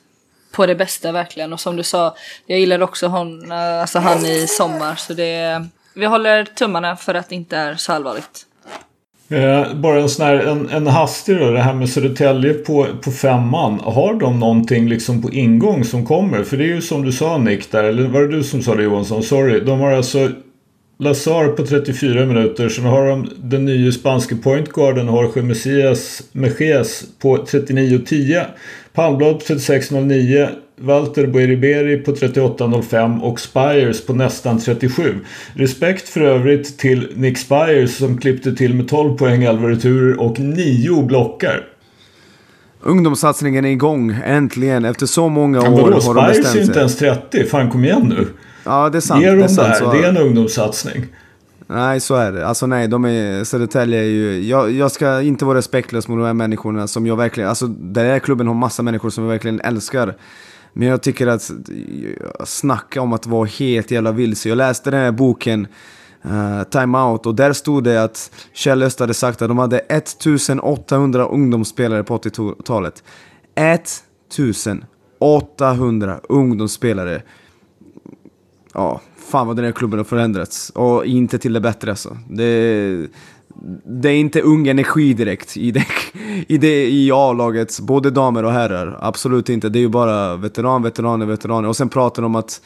på 0.51 0.65
det 0.65 0.75
bästa 0.75 1.11
verkligen 1.11 1.53
och 1.53 1.59
som 1.59 1.75
du 1.75 1.83
sa, 1.83 2.15
jag 2.45 2.59
gillar 2.59 2.81
också 2.81 3.07
hon, 3.07 3.51
eh, 3.51 3.81
alltså 3.81 3.99
han 3.99 4.25
i 4.25 4.47
sommar 4.47 4.95
så 4.95 5.13
det, 5.13 5.65
vi 5.93 6.05
håller 6.05 6.45
tummarna 6.45 6.95
för 6.95 7.13
att 7.13 7.29
det 7.29 7.35
inte 7.35 7.57
är 7.57 7.75
så 7.75 7.93
allvarligt. 7.93 8.45
Eh, 9.33 9.73
bara 9.73 10.01
en 10.01 10.09
sån 10.09 10.25
här, 10.25 10.35
en, 10.35 10.69
en 10.69 10.87
hastig 10.87 11.39
då, 11.39 11.51
det 11.51 11.59
här 11.59 11.73
med 11.73 11.89
Södertälje 11.89 12.53
på, 12.53 12.87
på 13.01 13.11
femman. 13.11 13.79
Har 13.79 14.13
de 14.13 14.39
någonting 14.39 14.89
liksom 14.89 15.21
på 15.21 15.31
ingång 15.31 15.83
som 15.83 16.05
kommer? 16.05 16.43
För 16.43 16.57
det 16.57 16.63
är 16.63 16.75
ju 16.75 16.81
som 16.81 17.05
du 17.05 17.11
sa 17.11 17.37
Nick 17.37 17.71
där, 17.71 17.83
eller 17.83 18.07
var 18.07 18.21
det 18.21 18.27
du 18.27 18.43
som 18.43 18.61
sa 18.61 18.75
det 18.75 18.83
Johansson? 18.83 19.23
Sorry. 19.23 19.59
De 19.59 19.79
har 19.79 19.91
alltså 19.91 20.29
Lazar 20.99 21.47
på 21.47 21.65
34 21.65 22.25
minuter. 22.25 22.69
Sen 22.69 22.85
har 22.85 23.07
de 23.07 23.29
den 23.37 23.65
nya 23.65 23.91
spanske 23.91 24.35
pointguarden 24.35 25.05
Jorge 25.05 25.43
Messias 25.43 26.21
Mejes 26.31 27.03
på 27.21 27.37
39.10. 27.37 28.45
Palmblad 28.93 29.39
på 29.39 29.45
36.09. 29.45 30.49
Walter 30.83 31.27
Boeriberi 31.27 31.97
på 31.97 32.11
38.05 32.11 33.21
och 33.21 33.39
Spires 33.39 34.05
på 34.05 34.13
nästan 34.13 34.59
37. 34.59 35.19
Respekt 35.53 36.09
för 36.09 36.21
övrigt 36.21 36.77
till 36.77 37.11
Nick 37.15 37.37
Spires 37.37 37.97
som 37.97 38.17
klippte 38.17 38.55
till 38.55 38.73
med 38.73 38.87
12 38.87 39.17
poäng, 39.17 39.43
11 39.43 39.69
returer 39.69 40.19
och 40.19 40.39
9 40.39 41.03
blockar. 41.03 41.67
Ungdomssatsningen 42.81 43.65
är 43.65 43.69
igång, 43.69 44.15
äntligen. 44.25 44.85
Efter 44.85 45.05
så 45.05 45.29
många 45.29 45.57
ja, 45.57 45.69
år 45.69 45.81
vadå, 45.81 45.99
har 45.99 46.13
de 46.13 46.27
bestämt 46.27 46.47
sig. 46.47 46.61
Är 46.61 46.65
inte 46.65 46.79
ens 46.79 46.97
30. 46.97 47.43
Fan, 47.43 47.69
kom 47.69 47.83
igen 47.83 48.13
nu. 48.17 48.27
Ja, 48.63 48.89
det 48.89 48.97
är 48.97 48.99
sant. 48.99 49.21
Ge 49.21 49.29
dem 49.29 49.37
det, 49.37 49.43
är 49.43 49.47
sant, 49.47 49.73
det 49.73 49.79
så-. 49.79 49.91
Det 49.91 50.03
är 50.03 50.09
en 50.09 50.17
ungdomssatsning. 50.17 51.05
Nej, 51.67 51.99
så 51.99 52.15
är 52.15 52.31
det. 52.31 52.47
Alltså 52.47 52.67
nej, 52.67 52.87
de 52.87 53.05
är, 53.05 53.43
Södertälje 53.43 53.99
är 53.99 54.03
ju... 54.03 54.47
Jag, 54.47 54.71
jag 54.71 54.91
ska 54.91 55.21
inte 55.21 55.45
vara 55.45 55.57
respektlös 55.57 56.07
mot 56.07 56.19
de 56.19 56.25
här 56.25 56.33
människorna 56.33 56.87
som 56.87 57.07
jag 57.07 57.15
verkligen... 57.15 57.49
Alltså 57.49 57.67
den 57.67 58.05
här 58.05 58.19
klubben 58.19 58.47
har 58.47 58.53
massa 58.53 58.83
människor 58.83 59.09
som 59.09 59.23
jag 59.23 59.31
verkligen 59.31 59.59
älskar. 59.59 60.15
Men 60.73 60.87
jag 60.87 61.01
tycker 61.01 61.27
att... 61.27 61.49
Eh, 61.49 61.55
snacka 62.45 63.01
om 63.01 63.13
att 63.13 63.25
vara 63.25 63.45
helt 63.45 63.91
jävla 63.91 64.11
vilse. 64.11 64.49
Jag 64.49 64.57
läste 64.57 64.91
den 64.91 64.99
här 64.99 65.11
boken 65.11 65.67
uh, 66.25 66.63
Time 66.63 66.97
Out 66.97 67.25
och 67.25 67.35
där 67.35 67.53
stod 67.53 67.83
det 67.83 68.03
att 68.03 68.31
Kjell 68.53 68.83
Öst 68.83 68.99
hade 68.99 69.13
sagt 69.13 69.41
att 69.41 69.47
de 69.47 69.57
hade 69.57 69.79
1800 69.79 71.25
ungdomsspelare 71.25 72.03
på 72.03 72.17
80-talet. 72.17 73.03
1800 73.55 76.19
ungdomsspelare. 76.29 77.21
Ja, 78.73 79.01
fan 79.17 79.47
vad 79.47 79.55
den 79.55 79.65
här 79.65 79.71
klubben 79.71 79.99
har 79.99 80.03
förändrats. 80.03 80.69
Och 80.69 81.05
inte 81.05 81.37
till 81.37 81.53
det 81.53 81.61
bättre 81.61 81.91
alltså. 81.91 82.17
Det, 82.29 83.07
det 83.85 84.09
är 84.09 84.15
inte 84.15 84.41
ung 84.41 84.67
energi 84.67 85.13
direkt 85.13 85.57
i, 85.57 85.71
det, 85.71 85.85
i, 86.47 86.57
det, 86.57 86.89
i 86.89 87.11
A-laget, 87.11 87.79
både 87.79 88.11
damer 88.11 88.45
och 88.45 88.51
herrar. 88.51 88.97
Absolut 89.01 89.49
inte. 89.49 89.69
Det 89.69 89.79
är 89.79 89.81
ju 89.81 89.89
bara 89.89 90.35
veteran, 90.35 90.83
veteraner, 90.83 91.25
veteraner. 91.25 91.69
Och 91.69 91.75
sen 91.75 91.89
pratar 91.89 92.21
de 92.21 92.25
om 92.25 92.35
att 92.35 92.61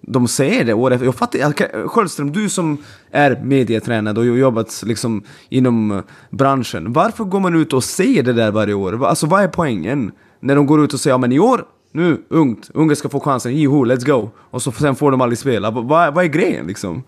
de 0.00 0.28
säger 0.28 0.64
det 0.64 0.74
år 0.74 0.90
efter. 0.90 1.04
Jag 1.04 1.14
fattar 1.14 1.88
Sköldström, 1.88 2.32
du 2.32 2.48
som 2.48 2.78
är 3.10 3.40
medietränad 3.42 4.18
och 4.18 4.24
har 4.24 4.30
jobbat 4.30 4.82
liksom 4.86 5.22
inom 5.48 5.90
eh, 5.90 6.00
branschen. 6.30 6.92
Varför 6.92 7.24
går 7.24 7.40
man 7.40 7.54
ut 7.54 7.72
och 7.72 7.84
säger 7.84 8.22
det 8.22 8.32
där 8.32 8.50
varje 8.50 8.74
år? 8.74 9.06
Alltså 9.06 9.26
vad 9.26 9.42
är 9.42 9.48
poängen? 9.48 10.12
När 10.40 10.56
de 10.56 10.66
går 10.66 10.84
ut 10.84 10.94
och 10.94 11.00
säger 11.00 11.14
ja 11.14 11.18
men 11.18 11.32
i 11.32 11.38
år, 11.38 11.64
nu, 11.92 12.22
ungt, 12.28 12.70
unga 12.74 12.96
ska 12.96 13.08
få 13.08 13.20
chansen, 13.20 13.56
jiho, 13.56 13.84
let's 13.84 14.06
go. 14.06 14.30
Och 14.36 14.62
så 14.62 14.72
sen 14.72 14.96
får 14.96 15.10
de 15.10 15.20
aldrig 15.20 15.38
spela. 15.38 15.70
Vad, 15.70 16.14
vad 16.14 16.24
är 16.24 16.28
grejen 16.28 16.66
liksom? 16.66 17.02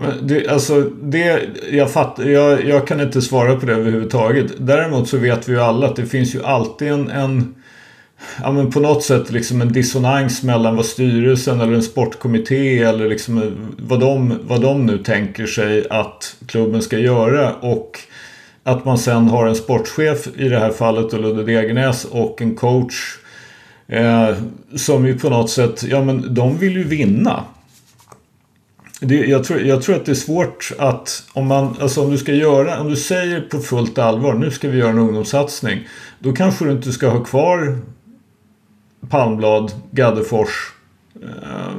Men 0.00 0.26
det, 0.26 0.48
alltså, 0.48 0.80
det, 1.02 1.40
jag, 1.72 1.90
fatt, 1.90 2.18
jag, 2.24 2.64
jag 2.64 2.86
kan 2.86 3.00
inte 3.00 3.22
svara 3.22 3.56
på 3.56 3.66
det 3.66 3.72
överhuvudtaget. 3.72 4.52
Däremot 4.58 5.08
så 5.08 5.16
vet 5.16 5.48
vi 5.48 5.52
ju 5.52 5.60
alla 5.60 5.86
att 5.86 5.96
det 5.96 6.06
finns 6.06 6.34
ju 6.34 6.44
alltid 6.44 6.88
en, 6.88 7.10
en 7.10 7.54
ja, 8.42 8.52
men 8.52 8.70
på 8.70 8.80
något 8.80 9.04
sätt 9.04 9.30
liksom 9.30 9.60
en 9.60 9.72
dissonans 9.72 10.42
mellan 10.42 10.76
vad 10.76 10.86
styrelsen 10.86 11.60
eller 11.60 11.72
en 11.72 11.82
sportkommitté 11.82 12.82
eller 12.82 13.08
liksom 13.08 13.52
vad 13.78 14.00
de, 14.00 14.38
vad 14.42 14.60
de 14.60 14.86
nu 14.86 14.98
tänker 14.98 15.46
sig 15.46 15.86
att 15.90 16.36
klubben 16.46 16.82
ska 16.82 16.98
göra 16.98 17.54
och 17.54 17.98
att 18.64 18.84
man 18.84 18.98
sen 18.98 19.28
har 19.28 19.46
en 19.46 19.56
sportchef 19.56 20.28
i 20.36 20.48
det 20.48 20.58
här 20.58 20.70
fallet 20.70 21.12
Ludde 21.12 21.44
Degernäs 21.44 22.04
och 22.04 22.42
en 22.42 22.54
coach 22.54 22.94
eh, 23.86 24.30
som 24.76 25.06
ju 25.06 25.18
på 25.18 25.30
något 25.30 25.50
sätt, 25.50 25.82
ja 25.82 26.04
men 26.04 26.34
de 26.34 26.58
vill 26.58 26.76
ju 26.76 26.84
vinna. 26.84 27.44
Det, 29.04 29.14
jag, 29.14 29.44
tror, 29.44 29.60
jag 29.60 29.82
tror 29.82 29.96
att 29.96 30.04
det 30.04 30.12
är 30.12 30.14
svårt 30.14 30.72
att 30.78 31.24
om 31.32 31.46
man, 31.46 31.76
alltså 31.80 32.04
om 32.04 32.10
du 32.10 32.18
ska 32.18 32.32
göra, 32.32 32.80
om 32.80 32.90
du 32.90 32.96
säger 32.96 33.40
på 33.40 33.58
fullt 33.58 33.98
allvar 33.98 34.34
nu 34.34 34.50
ska 34.50 34.68
vi 34.68 34.78
göra 34.78 34.90
en 34.90 34.98
ungdomssatsning. 34.98 35.88
Då 36.18 36.32
kanske 36.32 36.64
du 36.64 36.72
inte 36.72 36.92
ska 36.92 37.08
ha 37.08 37.24
kvar 37.24 37.78
Palmblad, 39.08 39.72
Gaddefors, 39.90 40.72
eh, 41.22 41.74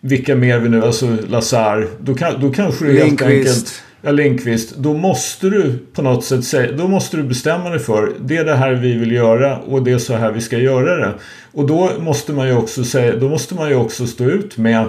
vilka 0.00 0.36
mer 0.36 0.58
vi 0.58 0.68
nu, 0.68 0.84
alltså 0.84 1.16
Lazar. 1.28 1.88
Då, 2.00 2.14
kan, 2.14 2.40
då 2.40 2.52
kanske 2.52 2.84
du 2.84 2.98
helt 2.98 3.22
enkelt, 3.22 3.82
ja 4.02 4.10
Lindqvist, 4.10 4.76
då 4.76 4.94
måste 4.94 5.50
du 5.50 5.78
på 5.92 6.02
något 6.02 6.24
sätt 6.24 6.44
säga, 6.44 6.72
då 6.72 6.88
måste 6.88 7.16
du 7.16 7.22
bestämma 7.22 7.70
dig 7.70 7.78
för 7.78 8.12
det 8.20 8.36
är 8.36 8.44
det 8.44 8.54
här 8.54 8.72
vi 8.72 8.92
vill 8.92 9.12
göra 9.12 9.58
och 9.58 9.82
det 9.82 9.92
är 9.92 9.98
så 9.98 10.14
här 10.14 10.32
vi 10.32 10.40
ska 10.40 10.58
göra 10.58 10.96
det. 10.96 11.14
Och 11.52 11.66
då 11.66 11.90
måste 11.98 12.32
man 12.32 12.48
ju 12.48 12.56
också 12.56 12.84
säga, 12.84 13.16
då 13.16 13.28
måste 13.28 13.54
man 13.54 13.68
ju 13.68 13.74
också 13.74 14.06
stå 14.06 14.24
ut 14.24 14.56
med 14.56 14.86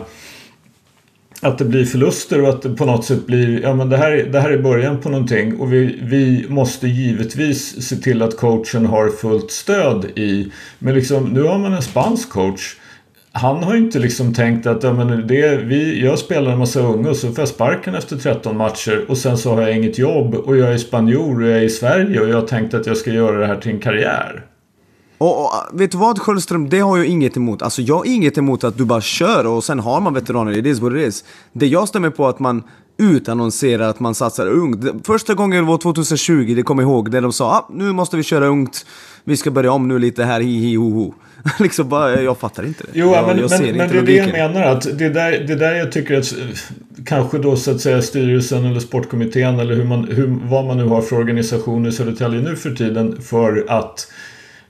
att 1.41 1.57
det 1.57 1.65
blir 1.65 1.85
förluster 1.85 2.41
och 2.41 2.49
att 2.49 2.61
det 2.61 2.69
på 2.69 2.85
något 2.85 3.05
sätt 3.05 3.25
blir, 3.25 3.61
ja 3.61 3.73
men 3.73 3.89
det 3.89 3.97
här, 3.97 4.29
det 4.31 4.39
här 4.39 4.49
är 4.49 4.57
början 4.57 4.97
på 4.97 5.09
någonting 5.09 5.59
och 5.59 5.73
vi, 5.73 5.99
vi 6.01 6.45
måste 6.49 6.87
givetvis 6.87 7.87
se 7.87 7.95
till 7.95 8.21
att 8.21 8.37
coachen 8.37 8.85
har 8.85 9.09
fullt 9.09 9.51
stöd 9.51 10.05
i, 10.05 10.51
men 10.79 10.95
liksom 10.95 11.23
nu 11.23 11.43
har 11.43 11.57
man 11.57 11.73
en 11.73 11.81
spansk 11.81 12.29
coach. 12.29 12.75
Han 13.31 13.63
har 13.63 13.73
ju 13.73 13.79
inte 13.79 13.99
liksom 13.99 14.33
tänkt 14.33 14.67
att 14.67 14.83
ja, 14.83 14.93
men 14.93 15.27
det, 15.27 15.57
vi, 15.57 16.05
jag 16.05 16.19
spelar 16.19 16.51
en 16.51 16.57
massa 16.57 16.79
unga 16.79 17.09
och 17.09 17.15
så 17.15 17.27
får 17.27 17.39
jag 17.39 17.47
sparken 17.47 17.95
efter 17.95 18.17
13 18.17 18.57
matcher 18.57 19.05
och 19.07 19.17
sen 19.17 19.37
så 19.37 19.55
har 19.55 19.61
jag 19.61 19.75
inget 19.75 19.97
jobb 19.97 20.35
och 20.35 20.57
jag 20.57 20.73
är 20.73 20.77
spanjor 20.77 21.41
och 21.41 21.47
jag 21.47 21.57
är 21.57 21.61
i 21.61 21.69
Sverige 21.69 22.19
och 22.21 22.29
jag 22.29 22.35
har 22.35 22.47
tänkt 22.47 22.73
att 22.73 22.87
jag 22.87 22.97
ska 22.97 23.11
göra 23.11 23.39
det 23.39 23.47
här 23.47 23.55
till 23.55 23.71
en 23.71 23.79
karriär. 23.79 24.43
Och, 25.17 25.45
och 25.45 25.51
vet 25.73 25.91
du 25.91 25.97
vad 25.97 26.19
Sköldström, 26.19 26.69
det 26.69 26.79
har 26.79 26.97
jag 26.97 27.05
inget 27.05 27.37
emot. 27.37 27.61
Alltså 27.61 27.81
jag 27.81 27.97
har 27.97 28.05
inget 28.05 28.37
emot 28.37 28.63
att 28.63 28.77
du 28.77 28.85
bara 28.85 29.01
kör 29.01 29.45
och 29.45 29.63
sen 29.63 29.79
har 29.79 30.01
man 30.01 30.13
veteraner, 30.13 30.57
it 30.57 30.65
is 30.65 30.79
what 30.79 30.93
it 30.93 31.07
is. 31.07 31.23
Det 31.53 31.67
jag 31.67 31.87
stämmer 31.87 32.09
på 32.09 32.25
är 32.25 32.29
att 32.29 32.39
man 32.39 32.63
utannonserar 32.97 33.89
att 33.89 33.99
man 33.99 34.15
satsar 34.15 34.47
ungt. 34.47 35.07
Första 35.07 35.33
gången 35.33 35.65
var 35.65 35.77
2020, 35.77 36.53
det 36.55 36.63
kommer 36.63 36.83
jag 36.83 36.91
ihåg, 36.91 37.11
där 37.11 37.21
de 37.21 37.33
sa 37.33 37.45
ah, 37.45 37.69
nu 37.73 37.91
måste 37.93 38.17
vi 38.17 38.23
köra 38.23 38.47
ungt, 38.47 38.85
vi 39.23 39.37
ska 39.37 39.51
börja 39.51 39.71
om 39.71 39.87
nu 39.87 39.99
lite 39.99 40.23
här, 40.23 40.41
hi 40.41 40.59
hi 40.59 40.75
ho 40.75 40.89
ho. 40.93 41.13
liksom 41.59 41.89
bara, 41.89 42.21
jag 42.21 42.37
fattar 42.37 42.63
inte 42.63 42.83
det. 42.83 42.89
Jo, 42.93 43.13
jag, 43.13 43.27
men, 43.27 43.39
jag 43.39 43.49
men, 43.49 43.77
men 43.77 43.89
det 43.89 43.97
är 43.97 44.01
det 44.01 44.13
jag 44.13 44.31
menar. 44.31 44.63
Att 44.63 44.97
det, 44.97 45.09
där, 45.09 45.31
det 45.31 45.55
där 45.55 45.75
jag 45.75 45.91
tycker 45.91 46.19
att 46.19 46.31
eh, 46.31 46.45
kanske 47.05 47.37
då 47.37 47.55
så 47.55 47.71
att 47.71 47.81
säga 47.81 48.01
styrelsen 48.01 48.65
eller 48.65 48.79
sportkommittén 48.79 49.59
eller 49.59 49.75
hur 49.75 49.83
man, 49.83 50.03
hur, 50.03 50.39
vad 50.43 50.65
man 50.65 50.77
nu 50.77 50.85
har 50.85 51.01
för 51.01 51.15
organisation 51.15 51.85
i 51.85 51.91
Södertälje 51.91 52.41
nu 52.41 52.55
för 52.55 52.71
tiden 52.71 53.21
för 53.21 53.65
att 53.69 54.07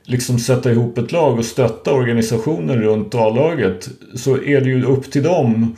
liksom 0.07 0.39
sätta 0.39 0.71
ihop 0.71 0.97
ett 0.97 1.11
lag 1.11 1.37
och 1.37 1.45
stötta 1.45 1.93
organisationen 1.93 2.81
runt 2.81 3.15
A-laget 3.15 3.89
så 4.15 4.43
är 4.43 4.61
det 4.61 4.69
ju 4.69 4.85
upp 4.85 5.11
till 5.11 5.23
dem 5.23 5.75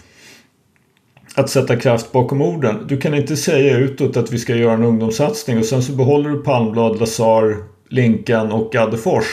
att 1.36 1.50
sätta 1.50 1.76
kraft 1.76 2.12
bakom 2.12 2.42
orden. 2.42 2.86
Du 2.88 2.98
kan 2.98 3.14
inte 3.14 3.38
säga 3.38 3.78
utåt 3.78 4.18
att 4.18 4.32
vi 4.32 4.38
ska 4.38 4.56
göra 4.56 4.74
en 4.74 4.84
ungdomssatsning 4.84 5.58
och 5.58 5.66
sen 5.66 5.84
så 5.84 5.92
behåller 5.92 6.30
du 6.30 6.38
Palmblad, 6.44 7.00
Lazar, 7.00 7.58
Linkan 7.90 8.52
och 8.52 8.72
Gaddefors. 8.72 9.26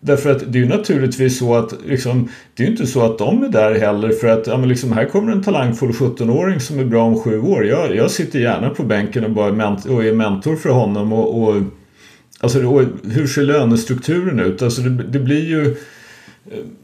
Därför 0.00 0.30
att 0.30 0.52
det 0.52 0.58
är 0.58 0.62
ju 0.62 0.68
naturligtvis 0.68 1.38
så 1.38 1.54
att 1.54 1.74
liksom, 1.86 2.28
det 2.54 2.62
är 2.62 2.66
ju 2.66 2.72
inte 2.72 2.86
så 2.86 3.02
att 3.02 3.18
de 3.18 3.44
är 3.44 3.48
där 3.48 3.74
heller 3.74 4.08
för 4.08 4.28
att 4.28 4.46
ja, 4.46 4.56
men 4.56 4.68
liksom, 4.68 4.92
här 4.92 5.04
kommer 5.04 5.32
en 5.32 5.42
talangfull 5.42 5.90
17-åring 5.90 6.60
som 6.60 6.78
är 6.78 6.84
bra 6.84 7.04
om 7.04 7.20
sju 7.20 7.40
år. 7.40 7.66
Jag, 7.66 7.96
jag 7.96 8.10
sitter 8.10 8.38
gärna 8.38 8.70
på 8.70 8.82
bänken 8.82 9.24
och, 9.24 9.30
bara 9.30 9.52
ment- 9.52 9.86
och 9.86 10.04
är 10.04 10.12
mentor 10.12 10.56
för 10.56 10.70
honom 10.70 11.12
och, 11.12 11.42
och 11.42 11.62
Alltså 12.40 12.58
hur 13.02 13.26
ser 13.26 13.42
lönestrukturen 13.42 14.40
ut? 14.40 14.62
Alltså 14.62 14.80
det, 14.80 15.02
det 15.02 15.18
blir 15.18 15.44
ju 15.44 15.76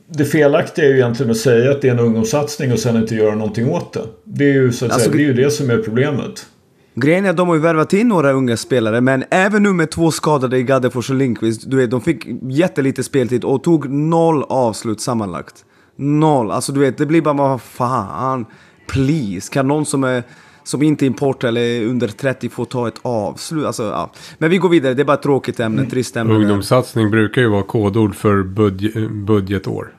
det 0.09 0.25
felaktiga 0.25 0.85
är 0.85 0.89
ju 0.89 0.95
egentligen 0.95 1.31
att 1.31 1.37
säga 1.37 1.71
att 1.71 1.83
det 1.83 1.89
är 1.89 1.93
en 1.93 1.99
ungdomssatsning 1.99 2.73
och 2.73 2.79
sen 2.79 2.97
inte 2.97 3.15
göra 3.15 3.35
någonting 3.35 3.71
åt 3.71 3.93
det. 3.93 4.03
Det 4.25 4.45
är 4.45 4.53
ju, 4.53 4.73
så 4.73 4.87
att 4.87 4.93
Alltså, 4.93 5.11
säga, 5.11 5.17
det, 5.17 5.23
är 5.23 5.27
ju 5.27 5.45
det 5.45 5.51
som 5.51 5.71
är 5.71 5.79
problemet. 5.79 6.47
Grejen 6.95 7.25
är 7.25 7.31
att 7.31 7.37
de 7.37 7.49
har 7.49 7.55
ju 7.55 7.61
värvat 7.61 7.93
in 7.93 8.09
några 8.09 8.33
unga 8.33 8.57
spelare, 8.57 9.01
men 9.01 9.25
även 9.31 9.63
nu 9.63 9.73
med 9.73 9.91
två 9.91 10.11
skadade 10.11 10.59
i 10.59 10.63
Gaddefors 10.63 11.11
och 11.11 11.17
Lindqvist, 11.17 11.71
du 11.71 11.77
vet, 11.77 11.91
de 11.91 12.01
fick 12.01 12.27
jättelite 12.43 13.03
speltid 13.03 13.45
och 13.45 13.63
tog 13.63 13.91
noll 13.91 14.43
avslut 14.43 15.01
sammanlagt. 15.01 15.65
Noll, 15.97 16.51
alltså 16.51 16.73
du 16.73 16.81
vet, 16.81 16.99
det 16.99 17.07
blir 17.07 17.23
bara 17.23 17.35
vad 17.35 17.63
fan, 17.63 18.47
please, 18.89 19.53
kan 19.53 19.69
någon 19.69 19.87
som 19.87 20.05
är 20.05 20.23
som 20.65 20.83
inte 20.83 21.05
är 21.05 21.07
import 21.07 21.45
eller 21.45 21.61
är 21.61 21.87
under 21.87 22.09
30 22.09 22.49
få 22.49 22.65
ta 22.65 22.89
ett 22.89 22.99
avslut? 23.03 23.67
Alltså, 23.67 23.83
ja. 23.83 24.11
Men 24.39 24.51
vi 24.51 24.59
går 24.59 24.69
vidare, 24.69 24.95
det 24.95 25.03
är 25.03 25.05
bara 25.05 25.17
ett 25.17 25.23
tråkigt 25.23 25.61
ämne, 25.61 25.87
trist 25.87 26.17
ämne. 26.17 26.35
Ungdomssatsning 26.35 27.11
brukar 27.11 27.43
ju 27.43 27.49
vara 27.49 27.63
kodord 27.63 28.15
för 28.15 28.43
budge- 28.43 29.25
budgetår. 29.25 29.93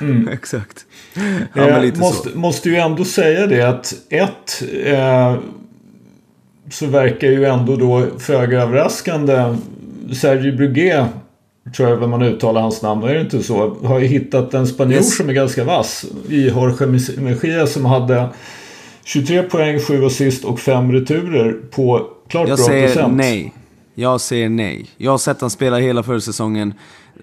Mm. 0.00 0.28
Exakt. 0.32 0.86
Ja, 1.54 1.68
eh, 1.68 1.98
måste, 1.98 2.30
så. 2.30 2.38
måste 2.38 2.68
ju 2.68 2.76
ändå 2.76 3.04
säga 3.04 3.46
det 3.46 3.62
att 3.62 3.94
ett 4.08 4.62
eh, 4.84 5.36
så 6.70 6.86
verkar 6.86 7.28
ju 7.28 7.44
ändå 7.44 7.76
då 7.76 8.06
föga 8.18 8.62
överraskande 8.62 9.56
Sergio 10.12 10.56
Brugué 10.56 11.06
tror 11.76 11.88
jag 11.88 12.08
man 12.08 12.22
uttalar 12.22 12.60
hans 12.60 12.82
namn, 12.82 13.02
är 13.02 13.14
det 13.14 13.20
inte 13.20 13.42
så? 13.42 13.74
Har 13.74 13.98
ju 13.98 14.06
hittat 14.06 14.54
en 14.54 14.66
spanjor 14.66 14.98
yes. 14.98 15.16
som 15.16 15.28
är 15.28 15.32
ganska 15.32 15.64
vass 15.64 16.04
i 16.28 16.48
Jorge 16.48 16.86
Mejia 17.18 17.66
som 17.66 17.84
hade 17.84 18.28
23 19.04 19.42
poäng, 19.42 19.80
7 19.80 20.04
assist 20.04 20.44
och 20.44 20.60
5 20.60 20.92
returer 20.92 21.52
på 21.70 22.06
klart 22.28 22.48
jag 22.48 22.58
bra 22.58 22.66
säger 22.66 22.86
procent. 22.86 23.16
nej. 23.16 23.54
Jag 23.94 24.20
säger 24.20 24.48
nej. 24.48 24.86
Jag 24.96 25.10
har 25.10 25.18
sett 25.18 25.40
han 25.40 25.50
spela 25.50 25.78
hela 25.78 26.02
försäsongen. 26.02 26.74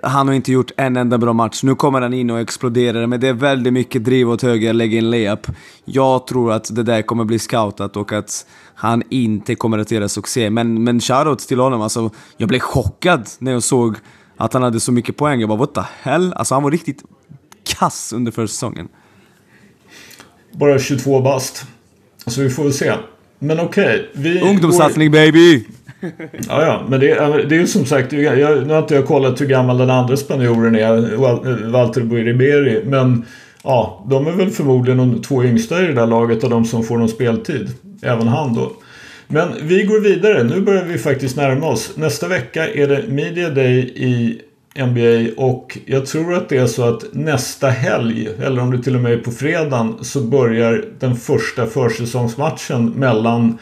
Han 0.03 0.27
har 0.27 0.35
inte 0.35 0.51
gjort 0.51 0.71
en 0.77 0.97
enda 0.97 1.17
bra 1.17 1.33
match. 1.33 1.63
Nu 1.63 1.75
kommer 1.75 2.01
han 2.01 2.13
in 2.13 2.29
och 2.29 2.39
exploderar, 2.39 3.07
men 3.07 3.19
det 3.19 3.27
är 3.27 3.33
väldigt 3.33 3.73
mycket 3.73 4.03
driv 4.03 4.29
åt 4.29 4.41
höger, 4.41 4.73
lägga 4.73 4.97
in 4.97 5.09
layup. 5.09 5.47
Jag 5.85 6.27
tror 6.27 6.51
att 6.51 6.75
det 6.75 6.83
där 6.83 7.01
kommer 7.01 7.23
bli 7.25 7.39
scoutat 7.39 7.97
och 7.97 8.13
att 8.13 8.45
han 8.75 9.03
inte 9.09 9.55
kommer 9.55 9.77
att 9.77 9.91
göra 9.91 10.09
succé. 10.09 10.49
Men, 10.49 10.83
men 10.83 10.99
shoutout 10.99 11.39
till 11.39 11.59
honom, 11.59 11.81
alltså, 11.81 12.09
jag 12.37 12.49
blev 12.49 12.59
chockad 12.59 13.29
när 13.39 13.51
jag 13.51 13.63
såg 13.63 13.95
att 14.37 14.53
han 14.53 14.63
hade 14.63 14.79
så 14.79 14.91
mycket 14.91 15.17
poäng. 15.17 15.39
Jag 15.39 15.49
bara 15.49 15.59
what 15.59 15.73
the 15.73 15.81
hell? 16.01 16.33
Alltså 16.33 16.53
han 16.53 16.63
var 16.63 16.71
riktigt 16.71 17.03
kass 17.63 18.13
under 18.13 18.31
försäsongen. 18.31 18.87
Bara 20.59 20.79
22 20.79 21.21
bast. 21.21 21.65
Så 22.27 22.41
vi 22.41 22.49
får 22.49 22.63
väl 22.63 22.73
se. 22.73 22.93
Men 23.39 23.59
okej. 23.59 24.09
Okay, 24.19 24.41
Ungdomssatsning 24.41 25.11
går... 25.11 25.19
baby! 25.19 25.63
ja, 26.47 26.61
ja, 26.61 26.85
men 26.89 26.99
det, 26.99 27.07
det 27.49 27.55
är 27.55 27.59
ju 27.59 27.67
som 27.67 27.85
sagt, 27.85 28.13
jag, 28.13 28.67
nu 28.67 28.73
har 28.73 28.79
inte 28.79 28.95
jag 28.95 29.05
kollat 29.05 29.41
hur 29.41 29.45
gammal 29.45 29.77
den 29.77 29.89
andra 29.89 30.17
spanjoren 30.17 30.75
är, 30.75 31.15
Walter 31.71 32.01
Riberi, 32.01 32.81
men 32.85 33.25
ja, 33.63 34.05
de 34.09 34.27
är 34.27 34.31
väl 34.31 34.49
förmodligen 34.49 34.97
de 34.97 35.21
två 35.21 35.43
yngsta 35.43 35.83
i 35.83 35.87
det 35.87 35.93
där 35.93 36.07
laget 36.07 36.43
av 36.43 36.49
de 36.49 36.65
som 36.65 36.83
får 36.83 36.97
någon 36.97 37.09
speltid. 37.09 37.69
Även 38.01 38.27
han 38.27 38.53
då. 38.53 38.71
Men 39.27 39.49
vi 39.61 39.83
går 39.83 39.99
vidare. 39.99 40.43
Nu 40.43 40.61
börjar 40.61 40.83
vi 40.83 40.97
faktiskt 40.97 41.37
närma 41.37 41.67
oss. 41.67 41.91
Nästa 41.95 42.27
vecka 42.27 42.73
är 42.73 42.87
det 42.87 43.03
Media 43.07 43.49
Day 43.49 43.77
i 43.95 44.41
NBA 44.77 45.43
och 45.43 45.77
jag 45.85 46.05
tror 46.05 46.33
att 46.33 46.49
det 46.49 46.57
är 46.57 46.67
så 46.67 46.83
att 46.83 47.03
nästa 47.11 47.69
helg, 47.69 48.29
eller 48.43 48.61
om 48.61 48.71
det 48.71 48.83
till 48.83 48.95
och 48.95 49.01
med 49.01 49.13
är 49.13 49.17
på 49.17 49.31
fredagen, 49.31 49.95
så 50.01 50.21
börjar 50.21 50.85
den 50.99 51.15
första 51.15 51.65
försäsongsmatchen 51.65 52.89
mellan 52.89 53.57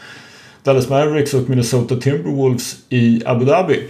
Dallas 0.62 0.88
Mavericks 0.88 1.34
och 1.34 1.48
Minnesota 1.48 1.96
Timberwolves 1.96 2.76
i 2.88 3.22
Abu 3.26 3.44
Dhabi. 3.44 3.82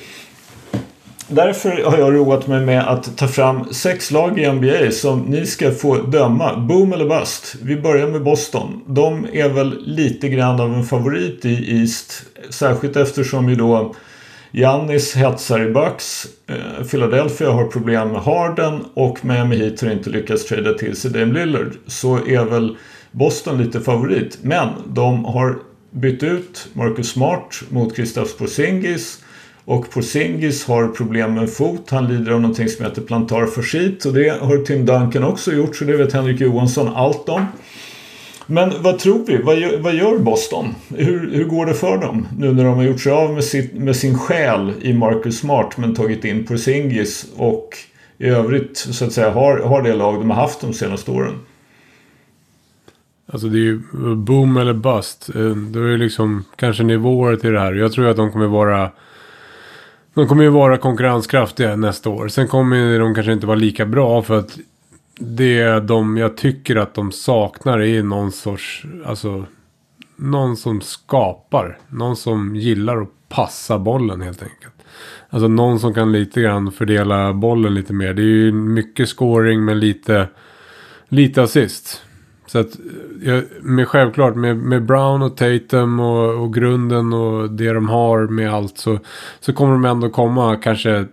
Därför 1.29 1.83
har 1.85 1.99
jag 1.99 2.15
roat 2.15 2.47
mig 2.47 2.61
med 2.61 2.89
att 2.89 3.17
ta 3.17 3.29
fram 3.29 3.65
sex 3.73 4.11
lag 4.11 4.39
i 4.39 4.53
NBA 4.53 4.91
som 4.91 5.21
ni 5.21 5.47
ska 5.47 5.71
få 5.71 5.97
döma. 5.97 6.57
Boom 6.57 6.93
eller 6.93 7.21
bust. 7.21 7.57
Vi 7.63 7.77
börjar 7.77 8.09
med 8.09 8.23
Boston. 8.23 8.83
De 8.87 9.27
är 9.33 9.49
väl 9.49 9.83
lite 9.87 10.29
grann 10.29 10.61
av 10.61 10.75
en 10.75 10.85
favorit 10.85 11.45
i 11.45 11.81
East. 11.81 12.23
Särskilt 12.51 12.97
eftersom 12.97 13.49
ju 13.49 13.55
då 13.55 13.95
Giannis 14.53 15.15
hetsar 15.15 15.61
i 15.61 15.71
Bucks. 15.71 16.27
Eh, 16.47 16.87
Philadelphia 16.91 17.51
har 17.51 17.67
problem 17.67 18.09
med 18.09 18.21
Harden 18.21 18.85
och 18.95 19.25
Miami 19.25 19.57
Heat 19.57 19.81
har 19.81 19.91
inte 19.91 20.11
lyckats 20.11 20.47
trada 20.47 20.73
till 20.73 20.97
sig 20.97 21.11
Dame 21.11 21.33
Lillard. 21.33 21.73
Så 21.87 22.17
är 22.17 22.45
väl 22.45 22.77
Boston 23.11 23.59
lite 23.59 23.81
favorit. 23.81 24.39
Men 24.43 24.69
de 24.87 25.25
har 25.25 25.59
bytt 25.91 26.23
ut 26.23 26.69
Marcus 26.73 27.09
Smart 27.09 27.63
mot 27.69 27.97
Kristaps 27.97 28.37
Porzingis. 28.37 29.23
Och 29.65 29.91
Porzingis 29.91 30.67
har 30.67 30.89
problem 30.89 31.35
med 31.35 31.43
en 31.43 31.49
fot. 31.49 31.91
Han 31.91 32.09
lider 32.09 32.33
av 32.33 32.41
någonting 32.41 32.69
som 32.69 32.85
heter 32.85 33.03
plantar 33.03 33.47
fascit. 33.47 34.05
Och 34.05 34.15
det 34.15 34.43
har 34.43 34.59
Tim 34.59 34.87
Duncan 34.87 35.25
också 35.25 35.53
gjort. 35.53 35.77
Så 35.77 35.85
det 35.85 35.97
vet 35.97 36.13
Henrik 36.13 36.41
Johansson 36.41 36.89
allt 36.95 37.29
om. 37.29 37.47
Men 38.47 38.73
vad 38.83 38.99
tror 38.99 39.25
vi? 39.27 39.37
Vad 39.37 39.59
gör, 39.59 39.79
vad 39.79 39.95
gör 39.95 40.19
Boston? 40.19 40.75
Hur, 40.89 41.31
hur, 41.31 41.45
går 41.45 41.67
det 41.67 41.75
för 41.75 41.99
dem? 41.99 42.29
Nu 42.39 42.53
när 42.53 42.65
de 42.65 42.75
har 42.75 42.83
gjort 42.83 43.01
sig 43.01 43.13
av 43.13 43.35
med, 43.35 43.45
sitt, 43.45 43.75
med 43.75 43.97
sin 43.97 44.19
själ 44.19 44.73
i 44.81 44.93
Marcus 44.93 45.39
Smart 45.39 45.77
men 45.77 45.95
tagit 45.95 46.25
in 46.25 46.47
Porzingis 46.47 47.27
och 47.37 47.69
i 48.19 48.27
övrigt 48.27 48.79
så 48.79 49.05
att 49.05 49.13
säga 49.13 49.31
har, 49.31 49.59
har 49.59 49.83
det 49.83 49.95
lag 49.95 50.15
de 50.15 50.31
har 50.31 50.37
haft 50.37 50.61
de 50.61 50.73
senaste 50.73 51.11
åren. 51.11 51.35
Alltså 53.33 53.49
det 53.49 53.59
är 53.59 53.61
ju 53.61 53.81
boom 54.15 54.57
eller 54.57 54.75
bust. 54.75 55.29
Eh, 55.35 55.51
det 55.51 55.79
är 55.79 55.87
ju 55.87 55.99
liksom 55.99 56.45
kanske 56.57 56.83
nivåer 56.83 57.37
till 57.37 57.53
det 57.53 57.61
här. 57.61 57.73
Jag 57.75 57.93
tror 57.93 58.07
att 58.07 58.17
de 58.17 58.33
kommer 58.33 58.47
vara 58.47 58.91
de 60.15 60.29
kommer 60.29 60.43
ju 60.43 60.51
vara 60.51 60.79
konkurrenskraftiga 60.79 61.77
nästa 61.77 62.11
år. 62.11 62.29
Sen 62.29 62.49
kommer 62.49 62.99
de 62.99 63.15
kanske 63.15 63.33
inte 63.33 63.47
vara 63.47 63.59
lika 63.59 63.87
bra 63.87 64.23
för 64.23 64.39
att 64.39 64.59
det 65.19 65.81
de 65.81 66.17
jag 66.17 66.37
tycker 66.37 66.77
att 66.77 66.95
de 66.95 67.13
saknar 67.13 67.81
är 67.81 68.03
någon 68.03 68.33
sorts, 68.33 68.87
alltså 69.05 69.45
någon 70.17 70.57
som 70.57 70.81
skapar. 70.81 71.79
Någon 71.89 72.17
som 72.17 72.57
gillar 72.57 73.03
att 73.03 73.09
passa 73.29 73.79
bollen 73.79 74.21
helt 74.21 74.43
enkelt. 74.43 74.75
Alltså 75.31 75.49
någon 75.49 75.81
som 75.81 75.95
kan 75.95 76.13
lite 76.13 76.41
grann 76.41 76.73
fördela 76.73 77.33
bollen 77.33 77.75
lite 77.75 77.93
mer. 77.93 78.15
Det 78.15 78.23
är 78.23 78.25
ju 78.25 78.53
mycket 78.53 79.09
scoring 79.09 79.65
men 79.65 79.81
lite, 79.81 80.29
lite 81.09 81.43
assist. 81.43 82.03
Så 82.47 82.59
att, 82.59 82.79
med 83.61 83.89
självklart 83.89 84.35
med, 84.37 84.57
med 84.57 84.85
Brown 84.85 85.23
och 85.23 85.37
Tatum 85.37 86.01
och, 86.01 86.43
och, 86.43 86.55
grunden 86.55 87.13
och 87.13 87.51
det 87.51 87.73
de 87.73 87.89
har 87.89 88.27
med 88.27 88.55
allt 88.55 88.79
så, 88.79 88.99
så 89.41 89.53
kommer 89.53 89.73
de 89.73 89.85
ändå 89.85 90.09
komma 90.09 90.57
kanske 90.57 91.07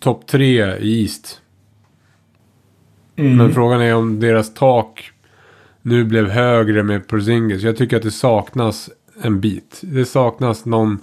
topp 0.00 0.26
tre 0.26 0.76
i 0.76 1.02
East. 1.02 1.41
Mm. 3.16 3.36
Men 3.36 3.54
frågan 3.54 3.80
är 3.80 3.94
om 3.94 4.20
deras 4.20 4.54
tak 4.54 5.12
nu 5.82 6.04
blev 6.04 6.28
högre 6.28 6.82
med 6.82 7.08
Porzingis. 7.08 7.62
Jag 7.62 7.76
tycker 7.76 7.96
att 7.96 8.02
det 8.02 8.10
saknas 8.10 8.90
en 9.22 9.40
bit. 9.40 9.80
Det 9.80 10.04
saknas 10.04 10.64
någon, 10.64 10.98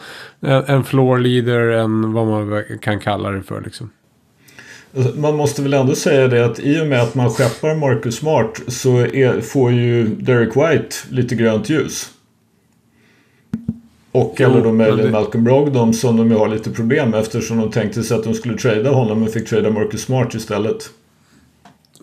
en 0.68 0.84
floor 0.84 1.18
leader, 1.18 1.62
en 1.62 2.14
vad 2.14 2.28
man 2.28 2.64
kan 2.82 3.00
kalla 3.00 3.32
det 3.32 3.44
för 3.44 3.62
liksom. 3.62 3.90
Man 5.16 5.36
måste 5.36 5.62
väl 5.62 5.74
ändå 5.74 5.96
säga 5.96 6.28
det 6.28 6.46
att 6.46 6.60
i 6.60 6.82
och 6.82 6.88
med 6.88 7.02
att 7.02 7.16
man 7.16 7.30
skeppar 7.30 7.76
Marcus 7.76 8.16
Smart 8.16 8.62
så 8.68 8.98
är, 8.98 9.42
får 9.42 9.72
ju 9.72 10.08
Derek 10.08 10.56
White 10.56 10.96
lite 11.10 11.36
grönt 11.36 11.70
ljus. 11.70 12.10
Och 14.12 14.36
jo, 14.40 14.50
eller 14.50 14.64
då 14.64 14.72
möjligen 14.72 15.06
det... 15.06 15.12
Malcolm 15.12 15.44
Brogdon 15.44 15.94
som 15.94 16.18
de 16.18 16.32
ju 16.32 16.38
har 16.38 16.48
lite 16.48 16.70
problem 16.70 17.10
med 17.10 17.20
eftersom 17.20 17.58
de 17.58 17.72
tänkte 17.72 18.04
sig 18.04 18.18
att 18.18 18.24
de 18.24 18.34
skulle 18.34 18.58
trada 18.58 18.92
honom 18.92 19.20
men 19.20 19.30
fick 19.30 19.50
trada 19.50 19.70
Marcus 19.70 20.02
Smart 20.02 20.34
istället. 20.34 20.90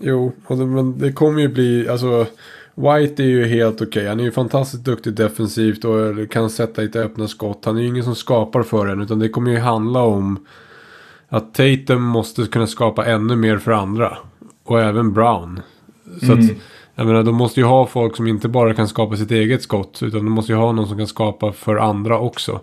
Jo, 0.01 0.33
och 0.47 0.57
det, 0.57 0.67
men 0.67 0.99
det 0.99 1.13
kommer 1.13 1.41
ju 1.41 1.49
bli, 1.49 1.89
alltså 1.89 2.27
White 2.75 3.23
är 3.23 3.27
ju 3.27 3.47
helt 3.47 3.77
okej. 3.77 3.89
Okay. 3.89 4.07
Han 4.07 4.21
är 4.21 4.25
ju 4.25 4.33
fantastiskt 4.33 4.85
duktig 4.85 5.15
defensivt 5.15 5.85
och 5.85 6.31
kan 6.31 6.51
sätta 6.51 6.83
lite 6.83 7.01
öppna 7.01 7.29
skott. 7.29 7.65
Han 7.65 7.77
är 7.77 7.81
ju 7.81 7.89
ingen 7.89 8.05
som 8.05 8.15
skapar 8.15 8.63
för 8.63 8.87
en 8.87 9.03
utan 9.03 9.19
det 9.19 9.29
kommer 9.29 9.51
ju 9.51 9.59
handla 9.59 10.03
om 10.03 10.47
att 11.29 11.55
Tatum 11.55 12.03
måste 12.03 12.43
kunna 12.43 12.67
skapa 12.67 13.05
ännu 13.05 13.37
mer 13.37 13.59
för 13.59 13.73
andra. 13.73 14.19
Och 14.65 14.81
även 14.81 15.13
Brown. 15.13 15.61
Så 16.21 16.33
mm. 16.33 16.39
att, 16.39 16.51
jag 16.95 17.07
menar, 17.07 17.23
de 17.23 17.35
måste 17.35 17.61
ju 17.61 17.67
ha 17.67 17.87
folk 17.87 18.17
som 18.17 18.27
inte 18.27 18.49
bara 18.49 18.75
kan 18.75 18.89
skapa 18.89 19.17
sitt 19.17 19.31
eget 19.31 19.63
skott. 19.63 19.99
Utan 20.03 20.25
de 20.25 20.31
måste 20.33 20.53
ju 20.53 20.59
ha 20.59 20.73
någon 20.73 20.89
som 20.89 20.99
kan 20.99 21.07
skapa 21.07 21.53
för 21.53 21.77
andra 21.77 22.19
också. 22.19 22.61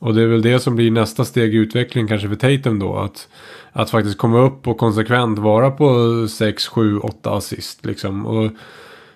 Och 0.00 0.14
det 0.14 0.22
är 0.22 0.26
väl 0.26 0.42
det 0.42 0.60
som 0.60 0.76
blir 0.76 0.90
nästa 0.90 1.24
steg 1.24 1.54
i 1.54 1.56
utvecklingen 1.56 2.08
kanske 2.08 2.28
för 2.28 2.36
Tatum 2.36 2.78
då. 2.78 2.96
Att, 2.96 3.28
att 3.72 3.90
faktiskt 3.90 4.18
komma 4.18 4.38
upp 4.38 4.68
och 4.68 4.78
konsekvent 4.78 5.38
vara 5.38 5.70
på 5.70 6.28
6, 6.28 6.68
7, 6.68 6.98
8 6.98 7.30
assist 7.30 7.84
liksom. 7.84 8.26
Och 8.26 8.50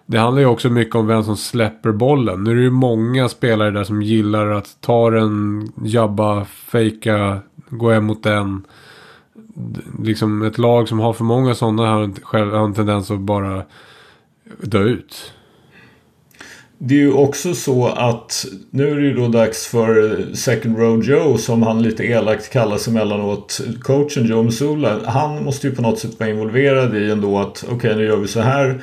det 0.06 0.18
handlar 0.18 0.40
ju 0.40 0.46
också 0.46 0.70
mycket 0.70 0.94
om 0.94 1.06
vem 1.06 1.24
som 1.24 1.36
släpper 1.36 1.92
bollen. 1.92 2.44
Nu 2.44 2.50
är 2.50 2.54
det 2.54 2.62
ju 2.62 2.70
många 2.70 3.28
spelare 3.28 3.70
där 3.70 3.84
som 3.84 4.02
gillar 4.02 4.46
att 4.46 4.76
ta 4.80 5.10
den, 5.10 5.68
jabba, 5.84 6.44
fejka, 6.44 7.38
gå 7.68 7.90
hem 7.90 8.04
mot 8.04 8.22
den. 8.22 8.64
Liksom 10.02 10.42
ett 10.42 10.58
lag 10.58 10.88
som 10.88 11.00
har 11.00 11.12
för 11.12 11.24
många 11.24 11.54
sådana 11.54 11.82
har 12.22 12.64
en 12.64 12.74
tendens 12.74 13.10
att 13.10 13.20
bara 13.20 13.62
dö 14.60 14.82
ut. 14.82 15.32
Det 16.78 16.94
är 16.94 16.98
ju 16.98 17.12
också 17.12 17.54
så 17.54 17.86
att 17.86 18.46
nu 18.70 18.90
är 18.90 18.96
det 18.96 19.06
ju 19.06 19.14
då 19.14 19.28
dags 19.28 19.66
för 19.66 20.24
Second 20.34 20.78
Row 20.78 21.04
Joe 21.04 21.38
som 21.38 21.62
han 21.62 21.82
lite 21.82 22.04
elakt 22.04 22.52
kallas 22.52 22.88
emellanåt. 22.88 23.60
Coachen 23.82 24.26
Joe 24.26 24.42
Missoula. 24.42 25.00
Han 25.06 25.44
måste 25.44 25.66
ju 25.66 25.74
på 25.74 25.82
något 25.82 25.98
sätt 25.98 26.20
vara 26.20 26.30
involverad 26.30 26.96
i 26.96 27.10
ändå 27.10 27.38
att 27.38 27.64
okej 27.64 27.76
okay, 27.76 27.94
nu 27.94 28.04
gör 28.04 28.16
vi 28.16 28.28
så 28.28 28.40
här. 28.40 28.82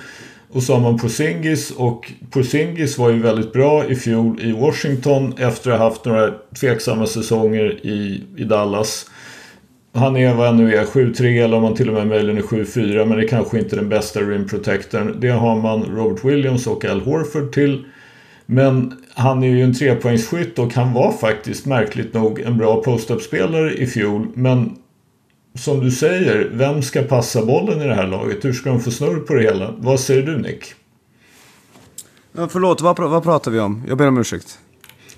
Och 0.54 0.64
så 0.64 0.74
har 0.74 0.82
man 0.82 1.00
Porzingis 1.00 1.72
och 1.72 2.12
Porzingis 2.30 2.98
var 2.98 3.10
ju 3.10 3.20
väldigt 3.20 3.54
bra 3.54 3.86
i 3.86 3.96
fjol 3.96 4.40
i 4.42 4.52
Washington 4.52 5.34
efter 5.38 5.72
att 5.72 5.80
ha 5.80 5.90
haft 5.90 6.06
några 6.06 6.34
tveksamma 6.60 7.06
säsonger 7.06 7.86
i, 7.86 8.24
i 8.38 8.44
Dallas. 8.44 9.06
Han 9.94 10.18
är 10.18 10.36
vad 10.36 10.48
han 10.48 10.58
nu 10.58 10.76
är, 10.76 10.86
7-3 10.86 11.44
eller 11.44 11.58
om 11.58 11.64
han 11.64 11.76
till 11.76 11.90
och 11.90 11.94
med 11.94 12.08
möjligen 12.08 12.38
är 12.38 12.42
7-4 12.42 13.06
men 13.06 13.18
det 13.18 13.24
är 13.24 13.28
kanske 13.28 13.60
inte 13.60 13.76
den 13.76 13.90
bästa 13.90 14.20
rim 14.20 14.48
protectorn. 14.48 15.16
Det 15.20 15.30
har 15.30 15.62
man 15.62 15.84
Robert 15.84 16.26
Williams 16.26 16.68
och 16.68 16.86
Al 16.86 17.02
Horford 17.02 17.54
till. 17.54 17.86
Men 18.46 19.04
han 19.14 19.44
är 19.44 19.48
ju 19.48 19.64
en 19.64 19.74
trepoängsskytt 19.74 20.60
och 20.60 20.74
han 20.74 20.94
var 20.94 21.12
faktiskt 21.12 21.66
märkligt 21.66 22.14
nog 22.14 22.40
en 22.40 22.58
bra 22.58 22.84
post-up-spelare 22.84 23.74
i 23.74 23.88
fjol. 23.88 24.28
Men 24.34 24.76
som 25.56 25.80
du 25.80 25.92
säger, 25.92 26.50
vem 26.54 26.82
ska 26.82 27.02
passa 27.02 27.46
bollen 27.46 27.82
i 27.82 27.88
det 27.88 27.96
här 27.96 28.08
laget? 28.08 28.46
Hur 28.46 28.54
ska 28.54 28.70
de 28.70 28.80
få 28.80 28.92
snurr 28.92 29.20
på 29.20 29.34
det 29.34 29.42
hela? 29.42 29.74
Vad 29.78 30.00
säger 30.00 30.22
du 30.22 30.38
Nick? 30.38 30.74
Ja, 32.38 32.48
förlåt, 32.52 32.82
vad, 32.82 33.00
vad 33.00 33.24
pratar 33.24 33.52
vi 33.52 33.60
om? 33.60 33.84
Jag 33.88 33.98
ber 33.98 34.08
om 34.08 34.18
ursäkt. 34.18 34.60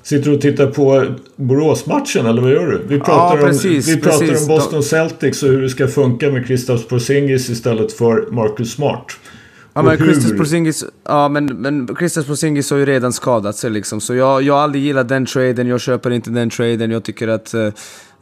Sitter 0.04 0.30
du 0.30 0.36
och 0.36 0.42
tittar 0.42 0.68
på 0.68 1.06
Borås-matchen 1.36 2.26
eller 2.26 2.42
vad 2.42 2.52
gör 2.52 2.68
du? 2.68 2.82
Vi 2.88 3.00
pratar, 3.00 3.38
Ja, 3.38 3.48
precis, 3.48 3.88
om, 3.88 3.94
vi 3.94 4.02
pratar 4.02 4.20
precis. 4.20 4.42
om 4.42 4.48
Boston 4.48 4.84
Celtics 4.84 5.44
och 5.44 5.50
hur 5.50 5.62
det 5.62 5.70
ska 5.70 5.88
funka 5.88 6.32
med 6.32 6.48
Kristaps 6.48 6.88
Porzingis 6.88 7.50
istället 7.50 7.94
för 7.94 8.28
Marcus 8.32 8.74
Smart. 8.74 9.06
Ja 9.74 9.82
men 9.82 9.98
Christos 9.98 10.38
Porzingis, 10.38 10.86
ja 11.08 11.30
men, 11.30 11.46
men 11.46 11.88
Porzingis 11.88 12.72
har 12.72 12.78
ju 12.78 12.86
redan 12.86 13.13
skadat 13.13 13.56
sig 13.56 13.72
liksom. 13.72 14.02
Så 14.02 14.16
jag, 14.16 14.44
jag 14.44 14.54
har 14.54 14.62
aldrig 14.62 14.84
gillat 14.84 15.10
den 15.10 15.26
traden, 15.26 15.68
jag 15.68 15.82
köper 15.82 16.12
inte 16.12 16.30
den 16.30 16.50
traden. 16.50 16.92
Jag 16.92 17.04
tycker 17.04 17.28
att 17.28 17.54
eh, 17.54 17.70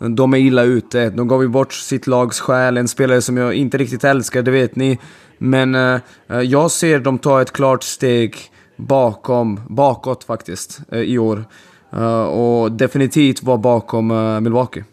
de 0.10 0.34
är 0.34 0.38
illa 0.38 0.63
ute. 0.63 1.10
De 1.10 1.28
gav 1.28 1.41
ju 1.41 1.48
bort 1.48 1.74
sitt 1.74 2.08
lags 2.08 2.39
själ, 2.39 2.78
en 2.78 2.88
spelare 2.88 3.22
som 3.22 3.38
jag 3.38 3.54
inte 3.54 3.78
riktigt 3.78 4.04
älskar, 4.04 4.41
det 4.41 4.52
vet 4.52 4.76
ni. 4.76 5.00
Men 5.38 5.76
eh, 5.76 6.00
eh, 6.30 6.39
jag 6.41 6.72
ser 6.72 7.00
dem 7.00 7.20
ta 7.20 7.41
ett 7.41 7.52
klart 7.52 7.84
steg 7.84 8.36
bakom, 8.78 9.60
bakåt 9.70 10.24
faktiskt, 10.24 10.80
eh, 10.91 11.00
i 11.00 11.17
år. 11.17 11.46
Eh, 11.93 12.23
och 12.23 12.71
definitivt 12.71 13.43
var 13.43 13.58
bakom 13.58 14.12
eh, 14.12 14.39
Milwaukee. 14.39 14.84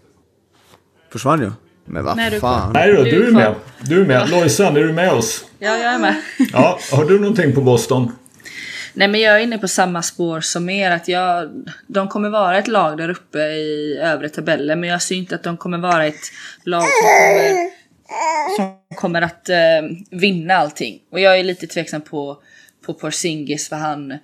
Försvann 1.13 1.43
jag? 1.43 1.53
Men 1.85 2.05
vad 2.05 2.17
Nej, 2.17 2.31
du 2.31 2.37
är 2.37 2.41
fan. 2.41 2.73
Nej 2.73 2.93
då, 2.93 3.03
Du 3.03 3.27
är 3.27 3.33
med. 3.33 3.55
Du 3.81 4.01
är 4.01 4.07
med. 4.07 4.31
Lojsan, 4.31 4.77
är 4.77 4.81
du 4.81 4.93
med 4.93 5.13
oss? 5.13 5.45
Ja, 5.59 5.77
jag 5.77 5.95
är 5.95 5.99
med. 5.99 6.15
Ja, 6.53 6.79
har 6.93 7.05
du 7.05 7.21
någonting 7.21 7.55
på 7.55 7.61
Boston? 7.61 8.13
Nej 8.95 9.09
men 9.09 9.21
jag 9.21 9.35
är 9.35 9.39
inne 9.39 9.59
på 9.59 9.69
samma 9.69 10.03
spår 10.03 10.41
som 10.41 10.69
er. 10.71 10.91
Att 10.91 11.09
jag, 11.09 11.51
de 11.87 12.09
kommer 12.09 12.31
vara 12.31 12.59
ett 12.59 12.69
lag 12.69 12.97
där 12.97 13.09
uppe 13.09 13.39
i 13.39 13.99
övre 14.03 14.29
tabellen. 14.29 14.81
Men 14.81 14.89
jag 14.89 15.03
ser 15.03 15.15
inte 15.15 15.35
att 15.35 15.43
de 15.43 15.57
kommer 15.57 15.79
vara 15.79 16.07
ett 16.07 16.33
lag 16.65 16.83
som 16.83 16.91
kommer, 17.03 17.71
som 18.57 18.97
kommer 18.97 19.23
att 19.23 19.49
eh, 19.49 19.57
vinna 20.11 20.55
allting. 20.55 20.99
Och 21.13 21.21
jag 21.21 21.39
är 21.39 21.45
lite 21.45 21.67
tveksam 21.67 22.01
på, 22.01 22.43
på 22.87 22.95
Porzingis 22.95 23.69
för 23.69 23.77
han... 23.77 24.19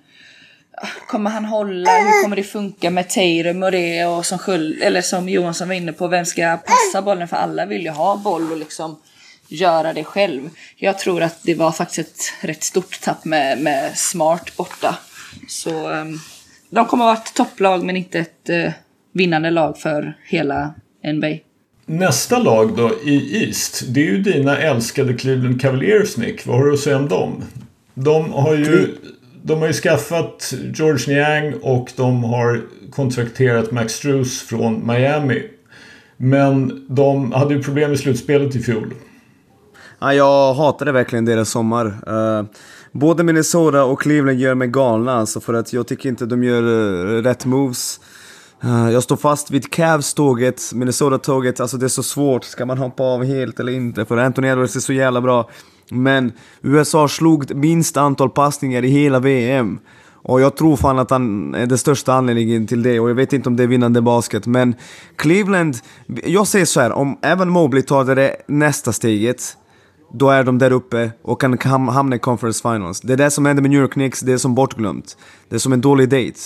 Kommer 1.07 1.31
han 1.31 1.45
hålla? 1.45 1.89
Hur 1.89 2.23
kommer 2.23 2.35
det 2.35 2.43
funka 2.43 2.89
med 2.89 3.09
Tatum 3.09 3.63
och 3.63 3.71
det? 3.71 4.05
Och 4.05 4.25
som, 4.25 4.39
Sköld, 4.39 4.81
eller 4.81 5.01
som 5.01 5.29
Johansson 5.29 5.67
var 5.67 5.75
inne 5.75 5.93
på, 5.93 6.07
vem 6.07 6.25
ska 6.25 6.57
passa 6.57 7.01
bollen? 7.01 7.27
För 7.27 7.37
alla 7.37 7.65
vill 7.65 7.83
ju 7.83 7.89
ha 7.89 8.17
boll 8.17 8.51
och 8.51 8.57
liksom 8.57 8.97
göra 9.47 9.93
det 9.93 10.03
själv. 10.03 10.49
Jag 10.75 10.99
tror 10.99 11.21
att 11.21 11.43
det 11.43 11.55
var 11.55 11.71
faktiskt 11.71 11.99
ett 11.99 12.47
rätt 12.47 12.63
stort 12.63 13.01
tapp 13.01 13.25
med, 13.25 13.61
med 13.61 13.97
Smart 13.97 14.57
borta. 14.57 14.95
Så 15.47 15.89
um, 15.89 16.19
de 16.69 16.85
kommer 16.85 17.03
att 17.03 17.07
vara 17.07 17.17
ett 17.17 17.33
topplag 17.33 17.83
men 17.83 17.97
inte 17.97 18.19
ett 18.19 18.49
uh, 18.49 18.71
vinnande 19.11 19.49
lag 19.49 19.77
för 19.77 20.17
hela 20.25 20.73
NBA. 21.13 21.37
Nästa 21.85 22.39
lag 22.39 22.77
då 22.77 22.91
i 23.03 23.43
East, 23.43 23.83
det 23.87 23.99
är 23.99 24.05
ju 24.05 24.21
dina 24.21 24.57
älskade 24.57 25.13
Cleveland 25.13 25.61
Cavaliers 25.61 26.17
Nick. 26.17 26.45
Vad 26.45 26.57
har 26.57 26.65
du 26.65 26.73
att 26.73 26.79
säga 26.79 26.97
om 26.97 27.07
dem? 27.07 27.43
De 27.93 28.33
har 28.33 28.55
ju, 28.55 28.95
de 29.47 29.59
har 29.59 29.67
ju 29.67 29.73
skaffat 29.73 30.53
George 30.73 31.15
Niang 31.15 31.53
och 31.61 31.91
de 31.95 32.23
har 32.23 32.61
kontrakterat 32.91 33.71
Max 33.71 33.93
Strus 33.93 34.41
från 34.41 34.87
Miami. 34.87 35.43
Men 36.17 36.85
de 36.89 37.31
hade 37.31 37.53
ju 37.53 37.63
problem 37.63 37.93
i 37.93 37.97
slutspelet 37.97 38.55
i 38.55 38.59
fjol. 38.59 38.93
Ja, 39.99 40.13
jag 40.13 40.53
hatade 40.53 40.91
verkligen 40.91 41.25
deras 41.25 41.49
sommar. 41.49 41.85
Uh, 41.85 42.45
både 42.91 43.23
Minnesota 43.23 43.83
och 43.83 44.01
Cleveland 44.01 44.39
gör 44.39 44.55
mig 44.55 44.67
galna 44.67 45.13
alltså 45.13 45.39
för 45.39 45.53
att 45.53 45.73
jag 45.73 45.87
tycker 45.87 46.09
inte 46.09 46.25
de 46.25 46.43
gör 46.43 46.63
uh, 46.63 47.23
rätt 47.23 47.45
moves. 47.45 47.99
Uh, 48.63 48.91
jag 48.91 49.03
står 49.03 49.17
fast 49.17 49.51
vid 49.51 49.73
Cavs-tåget, 49.73 50.73
Minnesota-tåget, 50.73 51.59
alltså 51.59 51.77
det 51.77 51.85
är 51.85 51.87
så 51.87 52.03
svårt. 52.03 52.43
Ska 52.43 52.65
man 52.65 52.77
hoppa 52.77 53.03
av 53.03 53.23
helt 53.23 53.59
eller 53.59 53.71
inte? 53.71 54.05
För 54.05 54.17
Anthony 54.17 54.47
Edwards 54.47 54.75
är 54.75 54.79
så 54.79 54.93
jävla 54.93 55.21
bra. 55.21 55.49
Men 55.89 56.31
USA 56.61 57.07
slog 57.07 57.55
minst 57.55 57.97
antal 57.97 58.29
passningar 58.29 58.85
i 58.85 58.87
hela 58.87 59.19
VM. 59.19 59.79
Och 60.27 60.41
jag 60.41 60.57
tror 60.57 60.75
fan 60.75 60.99
att 60.99 61.09
han 61.09 61.55
är 61.55 61.65
den 61.65 61.77
största 61.77 62.13
anledningen 62.13 62.67
till 62.67 62.83
det 62.83 62.99
och 62.99 63.09
jag 63.09 63.15
vet 63.15 63.33
inte 63.33 63.49
om 63.49 63.55
det 63.55 63.63
är 63.63 63.67
vinnande 63.67 64.01
basket 64.01 64.45
men 64.45 64.75
Cleveland, 65.15 65.77
jag 66.25 66.47
säger 66.47 66.65
så 66.65 66.79
här, 66.79 66.91
om 66.91 67.17
även 67.21 67.49
Mobley 67.49 67.81
tar 67.83 68.15
det 68.15 68.35
nästa 68.47 68.93
steget 68.93 69.57
då 70.13 70.29
är 70.29 70.43
de 70.43 70.57
där 70.57 70.71
uppe 70.71 71.11
och 71.21 71.41
kan 71.41 71.87
hamna 71.89 72.15
i 72.15 72.19
conference 72.19 72.61
finals. 72.61 73.01
Det 73.01 73.13
är 73.13 73.17
det 73.17 73.31
som 73.31 73.45
händer 73.45 73.61
med 73.61 73.71
New 73.71 73.81
York 73.81 73.91
Knicks, 73.91 74.19
det 74.19 74.33
är 74.33 74.37
som 74.37 74.55
bortglömt. 74.55 75.17
Det 75.49 75.55
är 75.55 75.59
som 75.59 75.73
en 75.73 75.81
dålig 75.81 76.09
date. 76.09 76.39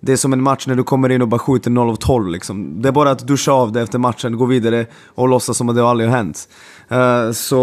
Det 0.00 0.12
är 0.12 0.16
som 0.16 0.32
en 0.32 0.42
match 0.42 0.66
när 0.66 0.74
du 0.74 0.82
kommer 0.82 1.08
in 1.08 1.22
och 1.22 1.28
bara 1.28 1.38
skjuter 1.38 1.70
0 1.70 1.90
av 1.90 1.96
12 1.96 2.28
liksom. 2.28 2.82
Det 2.82 2.88
är 2.88 2.92
bara 2.92 3.10
att 3.10 3.26
duscha 3.26 3.52
av 3.52 3.72
det 3.72 3.80
efter 3.80 3.98
matchen, 3.98 4.36
gå 4.36 4.44
vidare 4.44 4.86
och 5.14 5.28
låtsas 5.28 5.56
som 5.56 5.68
att 5.68 5.76
det 5.76 5.86
aldrig 5.86 6.10
har 6.10 6.16
hänt. 6.16 6.48
Eh, 6.88 7.32
så... 7.32 7.58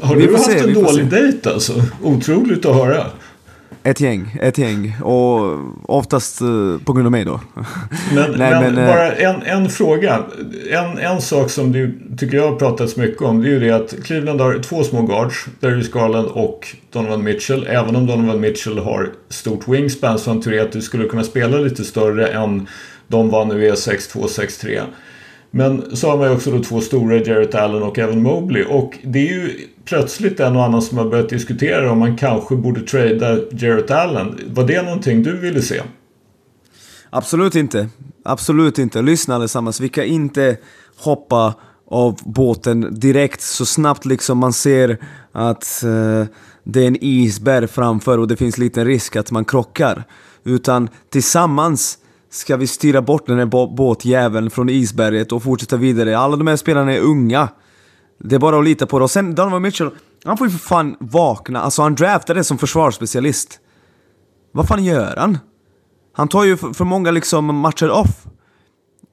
Har 0.00 0.16
du 0.16 0.32
haft 0.32 0.44
se, 0.44 0.58
en 0.58 0.74
dålig 0.74 1.10
dejt 1.10 1.50
alltså? 1.50 1.72
Otroligt 2.02 2.66
att 2.66 2.74
höra. 2.74 3.06
Ett 3.86 4.00
gäng, 4.00 4.38
ett 4.40 4.58
gäng. 4.58 4.96
Och 5.02 5.58
oftast 5.82 6.40
eh, 6.40 6.46
på 6.84 6.92
grund 6.92 7.06
av 7.06 7.12
mig 7.12 7.24
då. 7.24 7.40
Men, 8.14 8.30
Nej, 8.30 8.50
men, 8.50 8.74
men, 8.74 8.78
eh, 8.78 8.86
bara 8.86 9.12
en, 9.12 9.42
en 9.42 9.68
fråga. 9.68 10.22
En, 10.70 10.98
en 10.98 11.20
sak 11.20 11.50
som 11.50 11.72
du 11.72 12.00
tycker 12.18 12.36
jag 12.36 12.50
har 12.50 12.56
pratats 12.56 12.96
mycket 12.96 13.22
om 13.22 13.42
det 13.42 13.48
är 13.48 13.50
ju 13.50 13.60
det 13.60 13.70
att 13.70 13.94
Cleveland 14.04 14.40
har 14.40 14.58
två 14.58 14.84
små 14.84 15.02
guards. 15.02 15.46
Darius 15.60 15.90
Garland 15.90 16.28
och 16.28 16.76
Donovan 16.92 17.24
Mitchell. 17.24 17.66
Även 17.66 17.96
om 17.96 18.06
Donovan 18.06 18.40
Mitchell 18.40 18.78
har 18.78 19.10
stort 19.28 19.68
wingspan 19.68 20.18
så 20.18 20.30
han 20.30 20.40
teoretiskt 20.40 20.86
skulle 20.86 21.08
kunna 21.08 21.24
spela 21.24 21.58
lite 21.58 21.84
större 21.84 22.26
än 22.26 22.66
de 23.08 23.30
var 23.30 23.44
nu 23.44 23.66
är 23.68 23.72
6'2, 23.72 24.26
6'3. 24.26 24.82
Men 25.50 25.96
så 25.96 26.10
har 26.10 26.18
man 26.18 26.28
ju 26.28 26.34
också 26.34 26.50
då 26.50 26.62
två 26.62 26.80
stora, 26.80 27.16
Jarrett 27.16 27.54
Allen 27.54 27.82
och 27.82 27.98
Evan 27.98 28.22
Mobley. 28.22 28.64
Och 28.64 28.98
det 29.04 29.18
är 29.18 29.32
ju 29.32 29.50
plötsligt 29.84 30.40
en 30.40 30.56
och 30.56 30.64
annan 30.64 30.82
som 30.82 30.98
har 30.98 31.04
börjat 31.04 31.28
diskutera 31.28 31.92
om 31.92 31.98
man 31.98 32.16
kanske 32.16 32.56
borde 32.56 32.80
trada 32.80 33.38
Jarrett 33.50 33.90
Allen. 33.90 34.40
Var 34.46 34.64
det 34.64 34.82
någonting 34.82 35.22
du 35.22 35.36
ville 35.36 35.62
se? 35.62 35.82
Absolut 37.10 37.54
inte. 37.54 37.88
Absolut 38.24 38.78
inte. 38.78 39.02
Lyssna 39.02 39.34
allesammans, 39.34 39.80
vi 39.80 39.88
kan 39.88 40.04
inte 40.04 40.56
hoppa 40.96 41.54
av 41.90 42.18
båten 42.24 43.00
direkt 43.00 43.40
så 43.40 43.66
snabbt 43.66 44.04
liksom 44.04 44.38
man 44.38 44.52
ser 44.52 44.98
att 45.32 45.82
eh, 45.82 46.24
det 46.64 46.82
är 46.82 46.86
en 46.86 47.04
isberg 47.04 47.66
framför 47.66 48.18
och 48.18 48.28
det 48.28 48.36
finns 48.36 48.58
liten 48.58 48.84
risk 48.84 49.16
att 49.16 49.30
man 49.30 49.44
krockar. 49.44 50.04
Utan 50.44 50.88
tillsammans 51.10 51.98
ska 52.36 52.56
vi 52.56 52.66
styra 52.66 53.02
bort 53.02 53.26
den 53.26 53.38
här 53.38 53.46
bå- 53.46 53.74
båtjäveln 53.76 54.50
från 54.50 54.68
isberget 54.68 55.32
och 55.32 55.42
fortsätta 55.42 55.76
vidare. 55.76 56.18
Alla 56.18 56.36
de 56.36 56.46
här 56.46 56.56
spelarna 56.56 56.92
är 56.92 57.00
unga. 57.00 57.48
Det 58.18 58.34
är 58.34 58.38
bara 58.38 58.58
att 58.58 58.64
lita 58.64 58.86
på 58.86 58.98
det. 58.98 59.04
Och 59.04 59.10
sen 59.10 59.34
Donovan 59.34 59.62
Mitchell, 59.62 59.90
han 60.24 60.36
får 60.36 60.46
ju 60.46 60.50
för 60.50 60.58
fan 60.58 60.96
vakna. 61.00 61.60
Alltså 61.60 61.82
han 61.82 61.94
draftade 61.94 62.44
som 62.44 62.58
försvarsspecialist. 62.58 63.60
Vad 64.52 64.68
fan 64.68 64.84
gör 64.84 65.16
han? 65.16 65.38
Han 66.12 66.28
tar 66.28 66.44
ju 66.44 66.56
för, 66.56 66.72
för 66.72 66.84
många 66.84 67.10
liksom 67.10 67.44
matcher 67.44 67.90
off. 67.90 68.26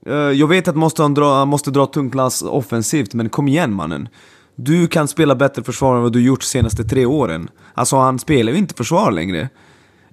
Eh, 0.06 0.14
jag 0.16 0.48
vet 0.48 0.68
att 0.68 0.76
måste 0.76 1.02
han, 1.02 1.14
dra, 1.14 1.36
han 1.38 1.48
måste 1.48 1.72
dra 1.72 1.86
tungt 1.86 2.16
lass 2.16 2.42
offensivt, 2.42 3.14
men 3.14 3.30
kom 3.30 3.48
igen 3.48 3.74
mannen. 3.74 4.08
Du 4.56 4.88
kan 4.88 5.08
spela 5.08 5.36
bättre 5.36 5.64
försvar 5.64 5.96
än 5.96 6.02
vad 6.02 6.14
du 6.14 6.22
gjort 6.22 6.40
de 6.40 6.46
senaste 6.46 6.84
tre 6.84 7.06
åren. 7.06 7.50
Alltså 7.74 7.98
han 7.98 8.20
spelar 8.20 8.52
ju 8.52 8.58
inte 8.58 8.74
försvar 8.74 9.12
längre. 9.12 9.50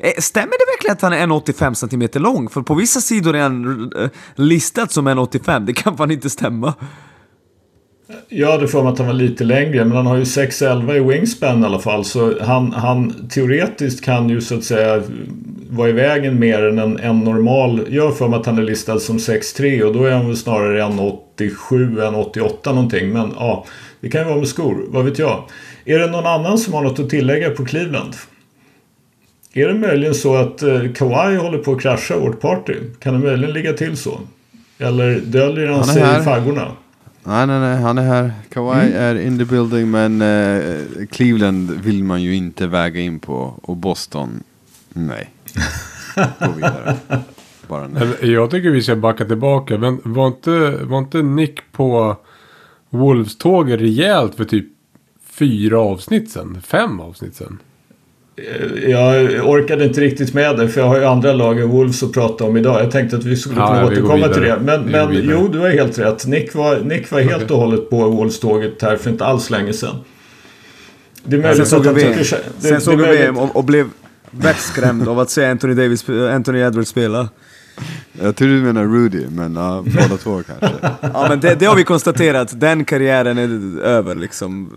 Eh, 0.03 0.13
stämmer 0.19 0.51
det 0.51 0.73
verkligen 0.73 0.93
att 0.93 1.03
han 1.03 1.13
är 1.13 1.27
1,85 1.27 1.75
cm 1.75 2.23
lång? 2.23 2.49
För 2.49 2.63
på 2.63 2.75
vissa 2.75 3.01
sidor 3.01 3.37
är 3.37 3.43
han 3.43 3.93
eh, 3.97 4.11
listad 4.35 4.87
som 4.87 5.09
1,85. 5.09 5.67
Det 5.67 5.73
kan 5.73 5.97
fan 5.97 6.11
inte 6.11 6.31
stämma. 6.31 6.75
Jag 8.29 8.53
hade 8.53 8.69
för 8.69 8.83
mig 8.83 8.93
att 8.93 8.99
han 8.99 9.07
var 9.07 9.15
lite 9.15 9.45
längre 9.45 9.85
men 9.85 9.97
han 9.97 10.07
har 10.07 10.17
ju 10.17 10.23
6'11 10.23 10.97
i 10.97 11.01
wingspan 11.01 11.63
i 11.63 11.67
alla 11.67 11.79
fall 11.79 12.05
så 12.05 12.43
han, 12.43 12.73
han 12.73 13.29
teoretiskt 13.29 14.05
kan 14.05 14.29
ju 14.29 14.41
så 14.41 14.55
att 14.55 14.65
säga 14.65 15.03
vara 15.71 15.89
i 15.89 15.93
vägen 15.93 16.41
mer 16.41 16.63
än 16.63 16.79
en, 16.79 16.99
en 16.99 17.19
normal. 17.19 17.87
Jag 17.89 18.05
har 18.05 18.13
för 18.13 18.29
mig 18.29 18.41
att 18.41 18.47
han 18.47 18.59
är 18.59 18.63
listad 18.63 18.99
som 18.99 19.19
6'3 19.19 19.83
och 19.83 19.95
då 19.95 20.05
är 20.05 20.13
han 20.13 20.27
väl 20.27 20.37
snarare 20.37 20.83
1,87 20.83 22.09
än 22.09 22.15
88 22.15 22.73
någonting 22.73 23.13
men 23.13 23.33
ja 23.37 23.67
det 24.01 24.09
kan 24.09 24.21
ju 24.21 24.27
vara 24.27 24.39
med 24.39 24.49
skor, 24.49 24.85
vad 24.89 25.05
vet 25.05 25.19
jag. 25.19 25.45
Är 25.85 25.99
det 25.99 26.07
någon 26.07 26.27
annan 26.27 26.59
som 26.59 26.75
har 26.75 26.83
något 26.83 26.99
att 26.99 27.11
tillägga 27.11 27.51
på 27.51 27.65
Cleveland? 27.65 28.15
Är 29.53 29.69
det 29.69 29.75
möjligen 29.75 30.15
så 30.15 30.37
att 30.37 30.63
eh, 30.63 30.93
Kawhi 30.95 31.37
håller 31.37 31.59
på 31.59 31.73
att 31.73 31.81
krascha 31.81 32.19
vårt 32.19 32.41
party? 32.41 32.75
Kan 32.99 33.15
det 33.15 33.21
möjligen 33.21 33.55
ligga 33.55 33.73
till 33.73 33.97
så? 33.97 34.21
Eller 34.79 35.21
döljer 35.21 35.67
han, 35.67 35.77
Han 35.77 35.85
sig 35.85 36.03
här. 36.03 36.21
i 36.21 36.25
faggorna? 36.25 36.73
Nej, 37.25 37.47
nej, 37.47 37.61
nej, 37.61 37.77
han 37.83 37.99
är 37.99 38.03
här. 38.03 38.33
Kawhi 38.53 38.93
är 38.93 39.15
in 39.15 39.39
the 39.39 39.45
building, 39.45 39.91
men 39.91 40.23
eh, 40.23 41.07
Cleveland 41.11 41.71
vill 41.71 42.05
man 42.05 42.23
ju 42.23 42.35
inte 42.37 42.67
väga 42.67 43.01
in 43.01 43.19
på. 43.21 43.55
Och 43.63 43.77
Boston, 43.77 44.43
nej. 44.93 45.31
Gå 46.41 46.53
vidare. 46.57 46.97
Bara 47.69 47.89
nej. 47.89 48.09
Men 48.21 48.31
Jag 48.33 48.51
tycker 48.51 48.71
vi 48.71 48.83
ska 48.83 48.97
backa 48.97 49.25
tillbaka. 49.25 49.79
Men 49.79 50.01
var 50.05 50.27
inte, 50.27 50.71
var 50.83 50.99
inte 50.99 51.23
Nick 51.23 51.61
på 51.73 52.17
Wolves-tåget 52.91 53.81
rejält 53.81 54.35
för 54.35 54.45
typ 54.45 54.67
fyra 55.31 55.79
avsnitt 55.81 56.31
sen? 56.31 56.59
Fem 56.63 57.01
avsnitt 57.01 57.35
sen? 57.35 57.59
Eh, 58.41 58.91
Jag 58.91 59.47
orkade 59.49 59.85
inte 59.85 60.01
riktigt 60.01 60.35
med 60.35 60.57
det 60.57 60.69
för 60.69 60.81
jag 60.81 60.89
har 60.89 60.99
ju 60.99 61.05
andra 61.05 61.33
lag 61.33 61.61
än 61.61 61.69
Wolves 61.69 62.03
att 62.03 62.13
prata 62.13 62.45
om 62.45 62.57
idag. 62.57 62.81
Jag 62.83 62.91
tänkte 62.91 63.17
att 63.17 63.25
vi 63.25 63.37
skulle 63.37 63.61
Ja, 63.61 63.67
kunna 63.67 63.81
ja, 63.81 63.87
vi 63.89 63.93
återkomma 63.97 64.29
till 64.29 64.43
det. 64.43 64.59
Men, 64.65 64.85
Vi 64.87 64.93
men 64.93 65.09
jo, 65.31 65.49
du 65.49 65.59
har 65.59 65.69
helt 65.69 65.99
rätt. 65.99 66.27
Nick 66.27 66.55
var, 66.55 66.81
Nick 66.81 67.11
var 67.11 67.21
helt 67.21 67.43
Okej. 67.43 67.55
och 67.55 67.61
hållet 67.61 67.91
på 67.91 68.09
Wolves-tåget 68.09 68.83
här 68.83 68.97
för 68.97 69.11
inte 69.11 69.25
alls 69.25 69.51
länge 69.51 69.73
sedan. 69.73 69.95
Det 71.25 71.37
är 71.37 71.41
Sen 71.41 71.49
möjligt 71.51 71.69
såg 71.69 71.79
att 71.81 71.87
jag 71.87 71.93
han 71.93 72.19
tycker... 72.19 72.37
det- 72.37 72.43
det 72.61 72.69
sen 72.69 72.81
såg 72.81 72.93
jag 72.95 73.01
möjligt- 73.01 73.21
VM 73.21 73.39
och, 73.39 73.57
och 73.57 73.65
blev 73.65 73.87
vettskrämd 74.31 75.09
av 75.09 75.19
att 75.21 75.31
se 75.31 75.45
Anthony, 75.47 75.75
Davis, 75.75 76.09
Anthony 76.09 76.59
Edwards 76.61 76.89
spela. 76.89 77.29
Jag 78.23 78.37
tror 78.37 78.49
du 78.49 78.55
menar 78.55 78.85
Rudy, 78.85 79.27
men 79.31 79.55
ja, 79.57 79.85
båda 79.87 80.17
två 80.17 80.43
kanske. 80.43 80.77
Ja 81.01 81.27
men 81.29 81.41
det, 81.41 81.55
det 81.55 81.67
har 81.67 81.77
vi 81.77 81.85
konstaterat, 81.85 82.61
den 82.61 82.85
karriären 82.85 83.39
är 83.39 83.81
över 83.85 84.15
liksom. 84.15 84.71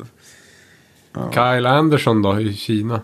Kyle 1.33 1.65
Anderson 1.65 2.21
då 2.21 2.39
i 2.39 2.53
Kina. 2.53 3.01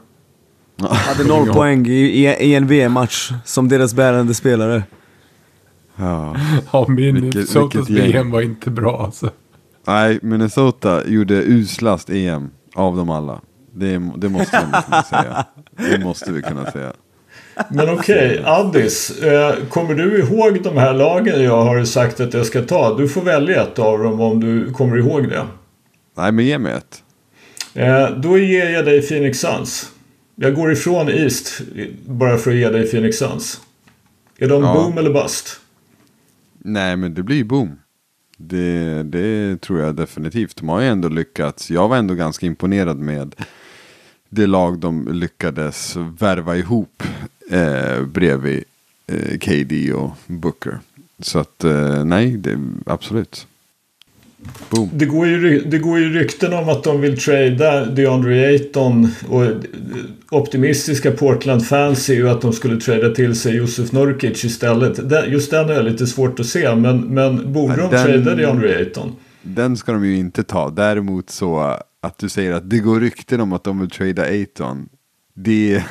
Hade 0.80 1.24
noll 1.28 1.54
poäng 1.54 1.88
i, 1.88 1.92
i, 1.92 2.26
i 2.26 2.56
en 2.56 2.68
VM-match 2.68 3.32
som 3.46 3.70
deras 3.70 3.94
bärande 3.94 4.34
spelare. 4.34 4.84
Ja. 5.96 6.36
Ja, 6.72 6.86
Minnesotas. 6.88 7.90
VM 7.90 8.32
var 8.32 8.42
inte 8.42 8.70
bra 8.70 9.04
alltså. 9.06 9.30
Nej, 9.88 10.20
Minnesota 10.22 11.08
gjorde 11.08 11.36
uslast 11.36 12.10
EM 12.10 12.50
av 12.76 12.98
dem 12.98 13.10
alla. 13.10 13.42
Det, 13.74 14.02
det 14.18 14.30
måste 14.30 14.58
vi 14.58 14.64
ändå 14.64 14.82
kunna 14.82 15.04
säga. 15.04 15.46
Det 15.78 16.04
måste 16.04 16.32
vi 16.32 16.42
kunna 16.42 16.72
säga. 16.72 16.94
Men 17.70 17.90
okej, 17.90 18.42
Addis. 18.46 19.20
Eh, 19.22 19.56
kommer 19.70 19.94
du 19.94 20.20
ihåg 20.20 20.64
de 20.64 20.78
här 20.78 20.94
lagen 20.94 21.44
jag 21.44 21.64
har 21.66 21.86
sagt 21.86 22.20
att 22.20 22.34
jag 22.34 22.46
ska 22.46 22.62
ta? 22.62 22.98
Du 22.98 23.10
får 23.10 23.22
välja 23.22 23.64
ett 23.64 23.80
av 23.80 24.00
dem 24.00 24.22
om 24.22 24.40
du 24.40 24.74
kommer 24.74 24.98
ihåg 24.98 25.30
det. 25.30 25.46
Nej, 26.18 26.32
men 26.32 26.46
ge 26.46 26.58
mig 26.58 26.74
ett. 26.74 27.04
Eh, 27.74 28.10
då 28.18 28.38
ger 28.38 28.70
jag 28.70 28.86
dig 28.86 29.02
Phoenix 29.08 29.40
Suns. 29.40 29.92
Jag 30.42 30.56
går 30.56 30.72
ifrån 30.72 31.10
East 31.10 31.62
bara 32.06 32.38
för 32.38 32.52
att 32.52 32.58
ge 32.58 32.70
dig 32.70 32.88
Phoenix 32.92 33.18
Suns. 33.18 33.62
Är 34.38 34.48
de 34.50 34.64
Ja. 34.64 34.74
boom 34.74 34.98
eller 34.98 35.14
bust? 35.14 35.60
Nej, 36.58 36.96
men 36.96 37.14
det 37.14 37.24
blir 37.24 37.36
ju 37.38 37.44
boom. 37.44 37.80
Det, 38.38 39.04
det 39.04 39.62
tror 39.62 39.80
jag 39.80 39.96
definitivt. 39.96 40.56
De 40.58 40.70
har 40.70 40.82
ju 40.82 40.88
ändå 40.88 41.10
lyckats. 41.10 41.72
Jag 41.72 41.88
var 41.88 41.98
ändå 41.98 42.14
ganska 42.14 42.46
imponerad 42.46 42.98
med 43.00 43.36
det 44.30 44.48
lag 44.48 44.80
de 44.80 45.08
lyckades 45.14 45.96
värva 45.96 46.58
ihop 46.58 47.04
eh, 47.52 48.02
bredvid 48.06 48.64
eh, 49.08 49.38
KD 49.38 49.94
och 49.94 50.12
Booker. 50.28 50.80
Så 51.20 51.40
att 51.40 51.64
eh, 51.64 52.06
nej, 52.06 52.38
det, 52.38 52.60
absolut. 52.86 53.48
Boom. 54.70 54.90
Det 54.94 55.06
går, 55.06 55.28
ju, 55.28 55.60
det 55.66 55.78
går 55.80 56.00
ju 56.00 56.14
rykten 56.14 56.54
om 56.54 56.70
att 56.70 56.84
de 56.84 57.02
vill 57.02 57.18
trada 57.20 57.86
DeAndre 57.86 58.48
Ayton 58.48 59.08
och 59.30 59.46
eh, 59.46 59.58
optimistiska 60.32 61.12
Portland-fans 61.12 62.10
är 62.10 62.14
ju 62.14 62.30
att 62.30 62.42
de 62.42 62.54
skulle 62.54 62.82
trada 62.82 63.10
till 63.16 63.36
sig 63.36 63.56
Josef 63.56 63.92
Nurkic 63.92 64.44
istället. 64.46 65.00
Just 65.28 65.52
den 65.52 65.70
är 65.70 65.84
lite 65.84 66.08
svårt 66.08 66.40
att 66.40 66.46
se 66.46 66.76
men, 66.76 67.00
men 67.02 67.54
borde 67.54 67.74
Ja, 67.78 67.90
de 67.90 67.96
den- 67.96 68.24
trada 68.24 68.36
DeAndre 68.36 68.78
Ayton? 68.78 69.16
Den 69.42 69.78
ska 69.78 69.92
de 69.92 70.06
ju 70.06 70.18
inte 70.18 70.44
ta. 70.44 70.70
Däremot 70.70 71.30
så 71.30 71.60
att 72.02 72.18
du 72.18 72.30
säger 72.30 72.54
att 72.54 72.70
det 72.70 72.80
går 72.80 73.00
rykten 73.00 73.42
om 73.42 73.54
att 73.54 73.64
de 73.64 73.80
vill 73.80 73.90
trada 73.90 74.22
Ayton. 74.24 74.90
Det, 75.36 75.84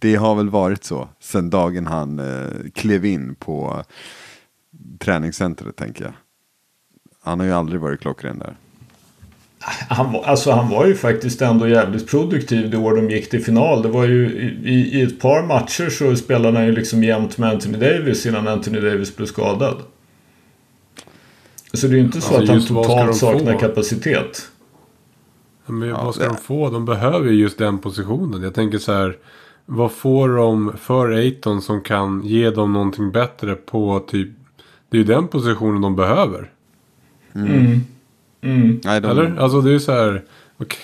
det 0.00 0.14
har 0.14 0.34
väl 0.34 0.48
varit 0.50 0.84
så 0.84 1.08
sen 1.22 1.50
dagen 1.50 1.86
han 1.86 2.18
eh, 2.18 2.70
klev 2.74 3.04
in 3.04 3.34
på 3.34 3.82
träningscentret 4.98 5.76
tänker 5.76 6.04
jag. 6.04 6.12
Han 7.22 7.40
har 7.40 7.46
ju 7.46 7.52
aldrig 7.52 7.80
varit 7.80 8.00
klockren 8.00 8.38
där. 8.38 8.56
Han, 9.88 10.12
var- 10.12 10.22
alltså 10.24 10.50
han 10.50 10.68
var 10.70 10.86
ju 10.86 10.94
faktiskt 10.94 11.42
ändå 11.42 11.68
jävligt 11.68 12.08
produktiv 12.10 12.70
det 12.70 12.76
år 12.76 12.96
de 12.96 13.10
gick 13.10 13.30
till 13.30 13.44
final. 13.44 13.82
Det 13.82 13.88
var 13.88 14.04
ju 14.04 14.26
i, 14.64 14.98
i 14.98 15.02
ett 15.02 15.20
par 15.20 15.42
matcher 15.46 15.88
så 15.90 16.16
spelade 16.16 16.58
han 16.58 16.66
ju 16.66 16.72
liksom 16.72 17.04
jämt 17.04 17.38
med 17.38 17.50
Anthony 17.50 17.78
Davis 17.78 18.26
innan 18.26 18.48
Anthony 18.48 18.80
Davis 18.80 19.16
blev 19.16 19.26
skadad. 19.26 19.76
Så 21.72 21.86
det 21.86 21.92
är 21.94 21.96
ju 21.98 22.04
inte 22.04 22.20
så 22.20 22.36
Alltså, 22.36 22.52
att 22.52 22.58
han 22.58 22.66
totalt 22.84 23.16
saknar 23.16 23.52
få? 23.52 23.58
kapacitet. 23.58 24.48
Men 25.66 25.88
Ja, 25.88 26.04
vad 26.04 26.14
ska 26.14 26.24
det- 26.24 26.30
de 26.30 26.36
få? 26.36 26.70
De 26.70 26.84
behöver 26.84 27.30
ju 27.30 27.34
just 27.40 27.58
den 27.58 27.78
positionen. 27.78 28.42
Jag 28.42 28.54
tänker 28.54 28.78
så 28.78 28.92
här. 28.92 29.16
Vad 29.66 29.92
får 29.92 30.28
de 30.36 30.72
för 30.78 31.08
Aiton 31.10 31.62
som 31.62 31.80
kan 31.80 32.22
ge 32.24 32.50
dem 32.50 32.72
någonting 32.72 33.10
bättre 33.12 33.54
på 33.54 34.00
typ. 34.08 34.28
Det 34.90 34.96
är 34.96 34.98
ju 34.98 35.04
den 35.06 35.28
positionen 35.28 35.82
de 35.82 35.96
behöver. 35.96 36.50
Mm. 37.34 37.80
Mm. 38.40 38.80
Nej, 38.84 39.00
de, 39.00 39.10
Eller? 39.10 39.36
Alltså 39.36 39.60
det 39.60 39.70
är 39.70 39.72
ju 39.72 39.80
så 39.80 39.92
här. 39.92 40.24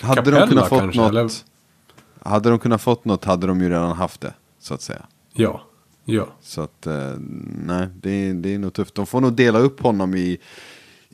hade 0.01 0.15
Capella 0.15 0.39
de 0.39 0.47
kunnat 0.47 0.69
fått 0.69 0.79
kanske, 0.79 1.01
något. 1.01 1.09
Eller? 1.09 1.29
Hade 2.23 2.49
de 2.49 2.59
kunnat 2.59 2.81
fått 2.81 3.05
något 3.05 3.25
hade 3.25 3.47
de 3.47 3.61
ju 3.61 3.69
redan 3.69 3.91
haft 3.91 4.21
det. 4.21 4.33
Så 4.59 4.73
att 4.73 4.81
säga. 4.81 5.05
Ja. 5.33 5.61
Ja. 6.05 6.27
Så 6.41 6.61
att 6.61 6.87
eh, 6.87 7.13
nej, 7.65 7.87
det 8.01 8.09
är, 8.11 8.33
det 8.33 8.53
är 8.53 8.59
nog 8.59 8.73
tufft. 8.73 8.95
De 8.95 9.05
får 9.05 9.21
nog 9.21 9.33
dela 9.33 9.59
upp 9.59 9.81
honom 9.81 10.15
i, 10.15 10.37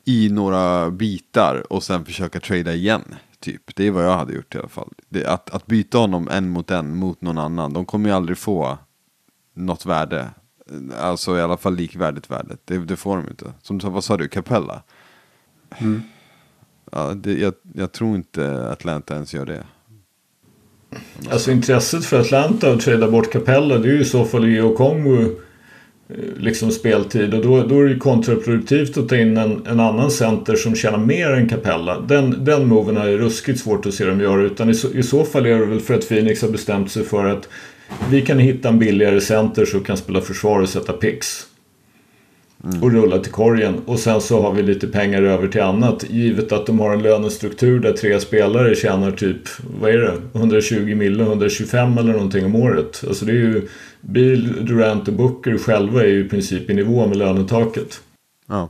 i 0.06 0.30
några 0.30 0.92
bitar 0.92 1.74
och 1.74 1.84
sen 1.84 2.06
försöka 2.06 2.40
trada 2.40 2.74
igen. 2.74 3.16
Typ. 3.40 3.76
Det 3.76 3.88
är 3.88 3.92
vad 3.92 4.06
jag 4.06 4.18
hade 4.18 4.34
gjort 4.34 4.56
i 4.56 4.58
alla 4.58 4.68
fall. 4.68 4.94
Det, 5.10 5.26
att, 5.26 5.50
att 5.50 5.66
byta 5.66 5.98
honom 5.98 6.30
en 6.32 6.50
mot 6.50 6.72
en 6.72 6.96
mot 6.96 7.22
någon 7.22 7.38
annan. 7.38 7.74
De 7.74 7.86
kommer 7.86 8.10
ju 8.10 8.16
aldrig 8.16 8.38
få 8.38 8.78
något 9.54 9.86
värde. 9.86 10.30
Alltså 11.00 11.38
i 11.38 11.42
alla 11.42 11.58
fall 11.58 11.76
likvärdigt 11.76 12.32
värde. 12.32 12.58
Det, 12.66 12.78
det 12.78 12.96
får 12.96 13.18
de 13.18 13.28
inte. 13.30 13.54
Som 13.62 13.80
vad 13.84 14.04
sa 14.04 14.18
du, 14.18 14.28
Capella? 14.28 14.84
Ja, 16.92 17.14
det, 17.14 17.34
jag, 17.34 17.54
jag 17.74 17.92
tror 17.92 18.16
inte 18.16 18.70
Atlanta 18.70 19.14
ens 19.14 19.34
gör 19.34 19.46
det. 19.46 19.64
Alltså 21.30 21.52
intresset 21.52 22.06
för 22.06 22.20
Atlanta 22.20 22.72
att 22.72 22.82
trada 22.82 23.12
bort 23.12 23.32
Capella 23.32 23.78
det 23.78 23.90
är 23.90 23.94
ju 23.94 24.02
i 24.02 24.06
så 24.06 24.26
fall 24.26 24.48
Geo 24.48 24.76
Kongo 24.76 25.22
eh, 25.22 26.16
liksom 26.38 26.72
speltid 26.72 27.34
och 27.34 27.44
då, 27.44 27.64
då 27.64 27.80
är 27.80 27.84
det 27.84 27.90
ju 27.90 28.00
kontraproduktivt 28.00 28.98
att 28.98 29.10
ta 29.10 29.18
in 29.18 29.38
en, 29.38 29.68
en 29.68 29.80
annan 29.80 30.12
center 30.12 30.56
som 30.56 30.76
tjänar 30.76 30.98
mer 30.98 31.32
än 31.32 31.50
Capella. 31.50 32.00
Den, 32.00 32.46
den 32.46 32.68
moven 32.68 32.98
är 32.98 33.18
ruskigt 33.18 33.60
svårt 33.60 33.86
att 33.86 33.94
se 33.94 34.06
dem 34.06 34.22
göra 34.22 34.42
utan 34.42 34.70
i 34.70 34.74
så, 34.74 34.92
i 34.92 35.04
så 35.04 35.24
fall 35.24 35.46
är 35.46 35.60
det 35.60 35.66
väl 35.66 35.80
för 35.80 35.94
att 35.94 36.08
Phoenix 36.08 36.42
har 36.42 36.50
bestämt 36.50 36.92
sig 36.92 37.04
för 37.04 37.26
att 37.26 37.50
vi 38.10 38.22
kan 38.22 38.40
hitta 38.40 38.70
en 38.70 38.80
billigare 38.80 39.22
center 39.22 39.66
som 39.66 39.84
kan 39.84 39.98
spela 39.98 40.22
försvar 40.22 40.60
och 40.60 40.70
sätta 40.70 40.94
picks. 40.94 41.48
Och 42.82 42.92
rulla 42.92 43.20
till 43.20 43.32
korgen. 43.32 43.82
Och 43.86 44.00
sen 44.00 44.22
så 44.22 44.42
har 44.42 44.54
vi 44.54 44.64
lite 44.64 44.88
pengar 44.88 45.22
över 45.22 45.48
till 45.48 45.62
annat. 45.62 46.06
Givet 46.10 46.52
att 46.52 46.66
de 46.66 46.80
har 46.80 46.94
en 46.94 47.04
lönestruktur 47.04 47.80
där 47.80 47.94
tre 47.94 48.20
spelare 48.20 48.76
tjänar 48.76 49.12
typ, 49.12 49.42
vad 49.80 49.92
är 49.92 49.98
det? 49.98 50.14
120 50.34 50.96
mille, 50.96 51.24
125 51.24 51.98
eller 51.98 52.14
någonting 52.14 52.46
om 52.46 52.56
året. 52.56 53.04
Alltså 53.08 53.26
det 53.26 53.32
är 53.32 53.36
ju, 53.36 53.68
Bill, 54.02 54.66
Durant 54.66 55.08
och 55.08 55.14
Booker 55.14 55.58
själva 55.58 56.04
är 56.04 56.08
ju 56.08 56.26
i 56.26 56.30
princip 56.30 56.70
i 56.70 56.74
nivå 56.74 57.08
med 57.08 57.18
lönetaket. 57.18 58.02
Ja. 58.48 58.70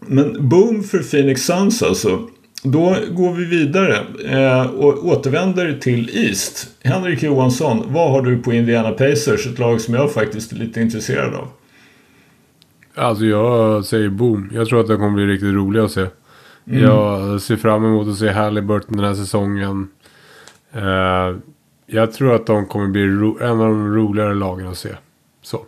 Men 0.00 0.48
boom 0.48 0.82
för 0.82 0.98
Phoenix 0.98 1.42
Suns 1.42 1.82
alltså. 1.82 2.29
Då 2.62 2.96
går 3.10 3.32
vi 3.32 3.44
vidare 3.44 3.96
eh, 4.24 4.66
och 4.66 5.06
återvänder 5.06 5.78
till 5.78 6.10
East. 6.12 6.68
Henrik 6.82 7.22
Johansson, 7.22 7.82
vad 7.86 8.10
har 8.10 8.22
du 8.22 8.38
på 8.38 8.52
Indiana 8.52 8.90
Pacers? 8.90 9.46
Ett 9.46 9.58
lag 9.58 9.80
som 9.80 9.94
jag 9.94 10.12
faktiskt 10.12 10.52
är 10.52 10.56
lite 10.56 10.80
intresserad 10.80 11.34
av. 11.34 11.48
Alltså 12.94 13.24
jag 13.24 13.84
säger 13.84 14.08
boom. 14.08 14.50
Jag 14.54 14.68
tror 14.68 14.80
att 14.80 14.88
det 14.88 14.96
kommer 14.96 15.10
bli 15.10 15.26
riktigt 15.26 15.54
roligt 15.54 15.82
att 15.82 15.92
se. 15.92 16.06
Jag 16.64 17.40
ser 17.40 17.56
fram 17.56 17.84
emot 17.84 18.08
att 18.08 18.18
se 18.18 18.30
Halliburton 18.30 18.96
den 18.96 19.06
här 19.06 19.14
säsongen. 19.14 19.88
Eh, 20.72 21.36
jag 21.86 22.12
tror 22.12 22.34
att 22.34 22.46
de 22.46 22.66
kommer 22.66 22.88
bli 22.88 23.02
en 23.40 23.50
av 23.50 23.58
de 23.58 23.94
roligare 23.94 24.34
lagen 24.34 24.66
att 24.66 24.78
se. 24.78 24.90
Så, 25.42 25.64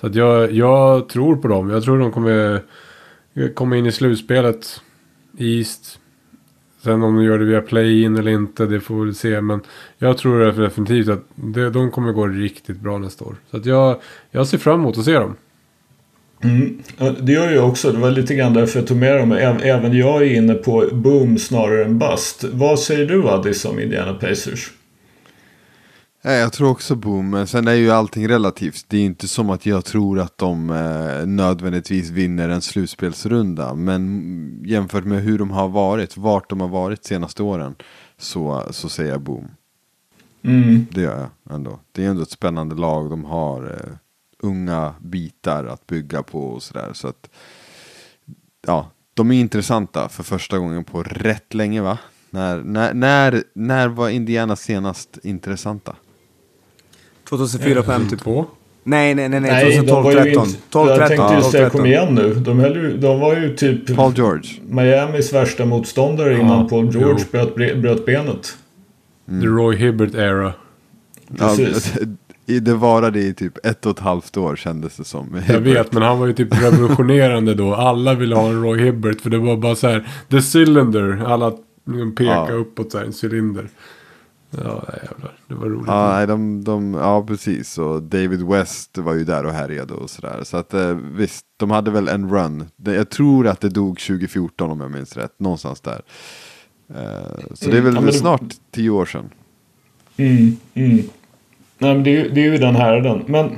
så 0.00 0.06
att 0.06 0.14
jag, 0.14 0.52
jag 0.52 1.08
tror 1.08 1.36
på 1.36 1.48
dem. 1.48 1.70
Jag 1.70 1.82
tror 1.82 1.98
de 1.98 2.12
kommer 2.12 2.62
komma 3.54 3.76
in 3.76 3.86
i 3.86 3.92
slutspelet. 3.92 4.80
East. 5.38 5.98
Sen 6.84 7.02
om 7.02 7.16
de 7.16 7.24
gör 7.24 7.38
det 7.38 7.44
via 7.44 7.60
play-in 7.60 8.16
eller 8.16 8.30
inte, 8.30 8.66
det 8.66 8.80
får 8.80 8.94
vi 8.94 9.04
väl 9.04 9.14
se. 9.14 9.40
Men 9.40 9.60
jag 9.98 10.18
tror 10.18 10.62
definitivt 10.62 11.08
att 11.08 11.24
det, 11.34 11.70
de 11.70 11.90
kommer 11.90 12.12
gå 12.12 12.26
riktigt 12.26 12.80
bra 12.80 12.98
nästa 12.98 13.24
år. 13.24 13.36
Så 13.50 13.56
att 13.56 13.66
jag, 13.66 14.00
jag 14.30 14.46
ser 14.46 14.58
fram 14.58 14.80
emot 14.80 14.98
att 14.98 15.04
se 15.04 15.12
dem. 15.14 15.36
Mm. 16.42 16.78
Det 17.20 17.32
gör 17.32 17.50
jag 17.50 17.68
också. 17.68 17.92
Det 17.92 17.98
var 17.98 18.10
lite 18.10 18.34
grann 18.34 18.54
därför 18.54 18.78
jag 18.78 18.88
tog 18.88 18.96
med 18.96 19.18
dem. 19.18 19.32
Även 19.62 19.96
jag 19.96 20.22
är 20.22 20.34
inne 20.34 20.54
på 20.54 20.88
boom 20.92 21.38
snarare 21.38 21.84
än 21.84 21.98
bust. 21.98 22.44
Vad 22.52 22.78
säger 22.78 23.06
du 23.06 23.28
Addis 23.28 23.64
om 23.64 23.80
Indiana 23.80 24.14
Pacers? 24.14 24.70
Nej, 26.26 26.40
jag 26.40 26.52
tror 26.52 26.70
också 26.70 26.94
boom, 26.94 27.30
men 27.30 27.46
sen 27.46 27.68
är 27.68 27.72
ju 27.72 27.90
allting 27.90 28.28
relativt. 28.28 28.84
Det 28.88 28.96
är 28.96 29.04
inte 29.04 29.28
som 29.28 29.50
att 29.50 29.66
jag 29.66 29.84
tror 29.84 30.20
att 30.20 30.38
de 30.38 30.70
eh, 30.70 31.26
nödvändigtvis 31.26 32.10
vinner 32.10 32.48
en 32.48 32.62
slutspelsrunda. 32.62 33.74
Men 33.74 34.62
jämfört 34.66 35.04
med 35.04 35.22
hur 35.22 35.38
de 35.38 35.50
har 35.50 35.68
varit, 35.68 36.16
vart 36.16 36.50
de 36.50 36.60
har 36.60 36.68
varit 36.68 37.04
senaste 37.04 37.42
åren, 37.42 37.74
så, 38.18 38.62
så 38.70 38.88
säger 38.88 39.10
jag 39.10 39.20
boom. 39.20 39.50
Mm. 40.42 40.86
Det 40.90 41.00
gör 41.00 41.28
jag 41.44 41.54
ändå. 41.54 41.78
Det 41.92 42.04
är 42.04 42.08
ändå 42.08 42.22
ett 42.22 42.30
spännande 42.30 42.74
lag. 42.74 43.10
De 43.10 43.24
har 43.24 43.62
eh, 43.62 43.96
unga 44.38 44.94
bitar 45.00 45.64
att 45.64 45.86
bygga 45.86 46.22
på 46.22 46.46
och 46.46 46.62
sådär. 46.62 46.90
Så 46.92 47.08
att, 47.08 47.30
ja, 48.66 48.90
de 49.14 49.30
är 49.30 49.40
intressanta 49.40 50.08
för 50.08 50.22
första 50.22 50.58
gången 50.58 50.84
på 50.84 51.02
rätt 51.02 51.54
länge 51.54 51.82
va? 51.82 51.98
När, 52.30 52.62
när, 52.62 52.94
när, 52.94 53.44
när 53.54 53.88
var 53.88 54.08
Indiana 54.08 54.56
senast 54.56 55.18
intressanta? 55.22 55.96
2004 57.28 57.82
5 57.82 58.08
typ. 58.08 58.20
Två. 58.20 58.46
Nej, 58.86 59.14
nej, 59.14 59.28
nej, 59.28 59.40
nej. 59.40 59.50
Nej, 59.50 59.64
de 59.64 59.86
2012 59.86 60.04
var 60.04 60.12
ju 60.12 60.18
13. 60.18 60.46
inte... 60.46 60.58
12 60.70 60.90
jag 60.90 60.98
13. 61.08 61.16
tänkte 61.16 61.34
just 61.34 61.50
12, 61.50 61.52
säga, 61.52 61.70
kom 61.70 61.80
13. 61.80 61.86
igen 61.86 62.14
nu. 62.14 62.34
De, 62.34 62.58
höll 62.58 62.76
ju, 62.76 62.96
de 62.96 63.20
var 63.20 63.36
ju 63.36 63.56
typ 63.56 63.96
Paul 63.96 64.12
George. 64.16 64.50
Miamis 64.68 65.32
värsta 65.32 65.64
motståndare 65.64 66.34
innan 66.34 66.60
Ja, 66.60 66.68
Paul 66.68 66.90
George 66.96 67.24
bröt, 67.32 67.54
bröt 67.76 68.06
benet. 68.06 68.56
The 69.26 69.46
Roy 69.46 69.76
Hibbert 69.76 70.14
era. 70.14 70.52
Precis. 71.38 71.94
Ja, 72.46 72.60
det 72.60 72.74
varade 72.74 73.20
i 73.20 73.34
typ 73.34 73.66
ett 73.66 73.86
och 73.86 73.92
ett 73.92 73.98
halvt 73.98 74.36
år 74.36 74.56
kändes 74.56 74.96
det 74.96 75.04
som. 75.04 75.40
Jag 75.48 75.60
vet, 75.60 75.92
men 75.92 76.02
han 76.02 76.18
var 76.18 76.26
ju 76.26 76.32
typ 76.32 76.62
revolutionerande 76.62 77.54
då. 77.54 77.74
Alla 77.74 78.14
ville 78.14 78.34
ha 78.34 78.48
en 78.48 78.62
Roy 78.62 78.84
Hibbert. 78.84 79.20
För 79.20 79.30
det 79.30 79.38
var 79.38 79.56
bara 79.56 79.74
så 79.74 79.88
här, 79.88 80.06
the 80.30 80.58
cylinder. 80.58 81.22
Alla 81.26 81.52
liksom 81.86 82.14
pekade 82.14 82.52
Ja. 82.52 82.58
uppåt 82.58 82.92
så 82.92 82.98
här, 82.98 83.04
en 83.04 83.12
cylinder. 83.22 83.68
Ja, 84.64 84.84
jävlar. 85.02 85.32
Det 85.48 85.54
var 85.54 85.66
roligt. 85.66 85.84
Ja, 85.86 86.12
nej, 86.16 86.26
de, 86.26 86.64
de, 86.64 86.94
ja, 86.94 87.24
precis. 87.26 87.78
Och 87.78 88.02
David 88.02 88.42
West 88.42 88.98
var 88.98 89.14
ju 89.14 89.24
där 89.24 89.46
och 89.46 89.52
härjade 89.52 89.94
och 89.94 90.10
sådär. 90.10 90.40
Så 90.44 90.56
att 90.56 90.74
eh, 90.74 90.94
visst, 90.94 91.46
de 91.56 91.70
hade 91.70 91.90
väl 91.90 92.08
en 92.08 92.30
run. 92.30 92.64
Jag 92.84 93.10
tror 93.10 93.46
att 93.46 93.60
det 93.60 93.68
dog 93.68 93.98
2014 93.98 94.70
om 94.70 94.80
jag 94.80 94.90
minns 94.90 95.16
rätt. 95.16 95.40
Någonstans 95.40 95.80
där. 95.80 96.02
Eh, 96.88 96.96
så 97.54 97.70
det 97.70 97.76
är 97.76 97.80
Mm, 97.80 97.84
väl 97.84 97.94
ja, 97.94 98.00
men 98.00 98.06
det- 98.06 98.12
snart 98.18 98.42
tio 98.70 98.90
år 98.90 99.06
sedan. 99.06 99.24
Mm, 100.16 100.56
mm. 100.74 100.96
Nej, 101.78 101.94
men 101.94 102.02
det, 102.04 102.10
är, 102.10 102.24
ju- 102.24 102.30
det 102.30 102.40
är 102.40 102.52
ju 102.52 102.58
den 102.58 102.76
här 102.76 103.00
den. 103.00 103.22
Men 103.26 103.50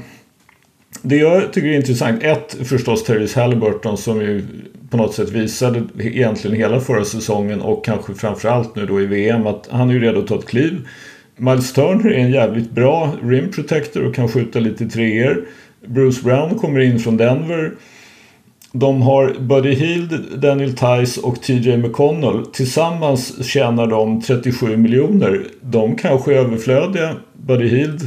det 1.03 1.17
jag 1.17 1.53
tycker 1.53 1.69
är 1.69 1.77
intressant. 1.77 2.23
Ett 2.23 2.69
förstås 2.69 3.05
Therese 3.05 3.35
Halliburton 3.35 3.97
som 3.99 4.21
ju 4.21 4.47
på 4.91 4.97
något 4.97 5.15
sätt 5.15 5.31
visade 5.31 5.83
egentligen 5.99 6.57
hela 6.57 6.81
förra 6.81 7.05
säsongen 7.05 7.61
och 7.61 7.85
kanske 7.85 8.15
framförallt 8.15 8.77
nu 8.77 8.87
då 8.87 9.01
i 9.01 9.07
VM 9.07 9.47
att 9.47 9.69
han 9.71 9.91
är 9.91 9.95
ju 9.95 10.01
redo 10.01 10.21
att 10.21 10.27
ta 10.27 10.39
ett 10.39 10.47
kliv. 10.47 10.89
Miles 11.37 11.73
Turner 11.73 12.13
är 12.13 12.19
en 12.19 12.31
jävligt 12.31 12.71
bra 12.71 13.13
rim 13.23 13.51
protector 13.51 14.05
och 14.05 14.15
kan 14.15 14.29
skjuta 14.29 14.59
lite 14.59 14.87
treor. 14.87 15.47
Bruce 15.87 16.23
Brown 16.23 16.59
kommer 16.59 16.81
in 16.81 16.99
från 16.99 17.17
Denver. 17.17 17.73
De 18.73 19.03
har 19.03 19.35
Buddy 19.41 19.75
Hield, 19.75 20.41
Daniel 20.41 20.73
Tice 20.73 21.21
och 21.21 21.43
TJ 21.43 21.77
McConnell. 21.77 22.47
Tillsammans 22.47 23.47
tjänar 23.47 23.87
de 23.87 24.21
37 24.21 24.77
miljoner. 24.77 25.45
De 25.61 25.97
kanske 25.97 26.35
är 26.35 26.39
överflödiga. 26.39 27.17
Buddy 27.47 27.69
Hield, 27.69 28.01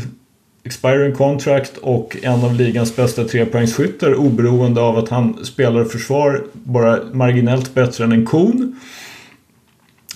expiring 0.63 1.15
contract 1.15 1.77
och 1.77 2.17
en 2.21 2.43
av 2.43 2.55
ligans 2.55 2.95
bästa 2.95 3.23
trepoängsskyttar 3.23 4.15
oberoende 4.15 4.81
av 4.81 4.97
att 4.97 5.09
han 5.09 5.45
spelar 5.45 5.83
försvar 5.83 6.43
bara 6.53 6.99
marginellt 7.13 7.73
bättre 7.73 8.03
än 8.03 8.11
en 8.11 8.25
kon. 8.25 8.79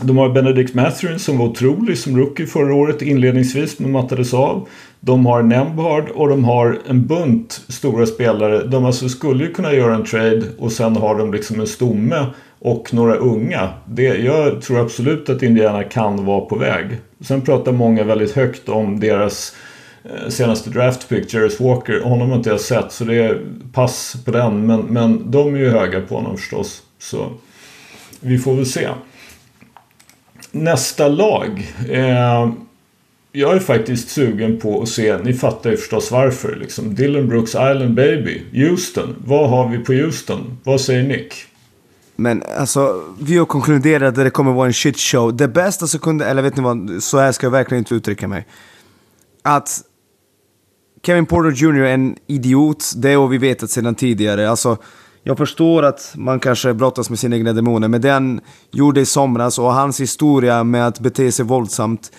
De 0.02 0.18
har 0.18 0.30
Benedict 0.30 0.74
Mathurin 0.74 1.20
som 1.20 1.38
var 1.38 1.46
otrolig 1.46 1.98
som 1.98 2.18
rookie 2.18 2.46
förra 2.46 2.76
året 2.76 3.02
inledningsvis 3.02 3.80
men 3.80 3.92
mattades 3.92 4.34
av. 4.34 4.68
De 5.00 5.26
har 5.26 5.44
Nembhard 5.44 6.10
och 6.10 6.30
de 6.30 6.44
har 6.44 6.80
en 6.88 7.08
bunt 7.08 7.62
stora 7.68 8.06
spelare. 8.06 8.64
De 8.64 8.86
alltså 8.86 9.10
skulle 9.10 9.44
ju 9.44 9.54
kunna 9.54 9.74
göra 9.74 9.96
en 9.96 10.06
trade 10.06 10.44
och 10.60 10.72
sen 10.72 10.96
har 10.96 11.18
de 11.18 11.34
liksom 11.34 11.60
en 11.60 11.68
stomme 11.68 12.26
och 12.60 12.94
några 12.94 13.16
unga. 13.16 13.70
Det, 13.86 14.04
jag 14.04 14.62
tror 14.62 14.80
absolut 14.80 15.30
att 15.30 15.44
Indiana 15.44 15.84
kan 15.84 16.26
vara 16.26 16.42
på 16.42 16.56
väg. 16.56 16.86
Sen 17.20 17.42
pratar 17.42 17.72
många 17.72 18.04
väldigt 18.04 18.32
högt 18.32 18.70
om 18.70 19.00
deras 19.00 19.56
eh, 19.56 19.73
Eh, 20.04 20.30
senaste 20.30 20.70
draft 20.70 21.10
pick, 21.10 21.34
Jarris 21.34 21.60
Walker. 21.60 22.02
Honom 22.02 22.30
har 22.30 22.38
inte 22.38 22.50
jag 22.50 22.62
sett 22.62 22.92
så 22.92 23.04
det 23.04 23.16
är 23.16 23.42
pass 23.74 24.16
på 24.26 24.32
den. 24.32 24.68
Men, 24.68 24.80
men 24.80 25.32
de 25.32 25.56
är 25.56 25.60
ju 25.60 25.70
höga 25.70 26.02
på 26.02 26.16
honom 26.16 26.38
förstås. 26.38 26.82
Så 27.00 27.32
vi 28.20 28.40
får 28.40 28.56
väl 28.56 28.66
se. 28.66 28.90
Nästa 30.52 31.08
lag. 31.08 31.74
Eh, 31.90 32.52
jag 33.32 33.56
är 33.56 33.60
faktiskt 33.60 34.10
sugen 34.10 34.60
på 34.60 34.82
att 34.82 34.90
se, 34.90 35.18
ni 35.18 35.34
fattar 35.34 35.70
ju 35.70 35.78
förstås 35.78 36.12
varför. 36.12 36.56
Liksom. 36.56 36.96
Dylan 36.96 37.28
Brooks 37.28 37.52
Island 37.52 37.94
Baby. 37.94 38.42
Houston. 38.54 39.16
Vad 39.26 39.50
har 39.50 39.70
vi 39.70 39.78
på 39.78 39.94
Houston? 39.94 40.58
Vad 40.64 40.82
säger 40.82 41.04
Nick? 41.04 41.34
Men 42.16 42.44
alltså, 42.58 43.04
vi 43.22 43.38
har 43.38 43.46
konkluderat 43.46 44.18
att 44.18 44.24
det 44.24 44.30
kommer 44.30 44.52
vara 44.52 44.68
en 44.68 44.74
shit 44.74 45.00
show. 45.00 45.38
Det 45.38 45.48
bästa 45.48 45.88
som 45.88 46.00
kunde, 46.00 46.26
eller 46.26 46.42
vet 46.42 46.58
ni 46.58 46.64
vad, 46.64 47.04
så 47.04 47.20
här 47.20 47.32
ska 47.32 47.46
jag 47.46 47.52
verkligen 47.52 47.80
inte 47.80 47.96
uttrycka 47.96 48.28
mig. 48.28 48.48
Att 49.42 49.84
Kevin 51.06 51.26
Porter 51.26 51.52
Jr 51.52 51.82
är 51.82 51.94
en 51.94 52.16
idiot, 52.28 52.92
det 52.96 53.14
har 53.14 53.28
vi 53.28 53.38
vetat 53.38 53.70
sedan 53.70 53.96
tidigare. 53.96 54.50
Alltså, 54.50 54.78
jag 55.24 55.38
förstår 55.38 55.84
att 55.84 56.14
man 56.16 56.40
kanske 56.40 56.74
brottas 56.74 57.10
med 57.10 57.20
sina 57.20 57.36
egna 57.36 57.54
demoner, 57.54 57.88
men 57.88 58.02
det 58.02 58.10
han 58.10 58.42
gjorde 58.72 59.02
i 59.02 59.06
somras 59.06 59.60
och 59.60 59.74
hans 59.74 60.02
historia 60.02 60.64
med 60.64 60.88
att 60.88 61.00
bete 61.00 61.32
sig 61.32 61.46
våldsamt. 61.46 62.12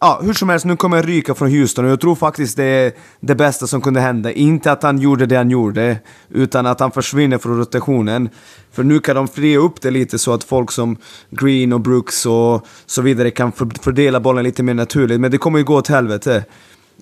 Ja, 0.00 0.20
hur 0.22 0.32
som 0.32 0.48
helst, 0.48 0.66
nu 0.66 0.76
kommer 0.76 0.96
jag 0.96 1.08
ryka 1.08 1.34
från 1.34 1.50
Houston 1.50 1.84
och 1.84 1.90
jag 1.90 2.00
tror 2.00 2.14
faktiskt 2.14 2.56
det 2.56 2.64
är 2.64 2.92
det 3.20 3.34
bästa 3.34 3.66
som 3.66 3.80
kunde 3.80 4.00
hända. 4.00 4.32
Inte 4.32 4.72
att 4.72 4.82
han 4.82 4.98
gjorde 4.98 5.26
det 5.26 5.36
han 5.36 5.50
gjorde, 5.50 5.98
utan 6.28 6.66
att 6.66 6.80
han 6.80 6.90
försvinner 6.90 7.38
från 7.38 7.58
rotationen. 7.58 8.28
För 8.72 8.82
nu 8.82 9.00
kan 9.00 9.16
de 9.16 9.28
fria 9.28 9.58
upp 9.58 9.80
det 9.80 9.90
lite 9.90 10.18
så 10.18 10.32
att 10.32 10.44
folk 10.44 10.70
som 10.70 10.96
Green 11.30 11.72
och 11.72 11.80
Brooks 11.80 12.26
och 12.26 12.66
så 12.86 13.02
vidare 13.02 13.30
kan 13.30 13.52
fördela 13.80 14.20
bollen 14.20 14.44
lite 14.44 14.62
mer 14.62 14.74
naturligt. 14.74 15.20
Men 15.20 15.30
det 15.30 15.38
kommer 15.38 15.58
ju 15.58 15.64
gå 15.64 15.76
åt 15.76 15.88
helvete. 15.88 16.44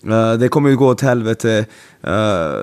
Eh, 0.06 0.32
det 0.32 0.48
kommer 0.48 0.70
ju 0.70 0.76
gå 0.76 0.86
åt 0.88 1.00
helvete. 1.00 1.66
Uh, 2.06 2.12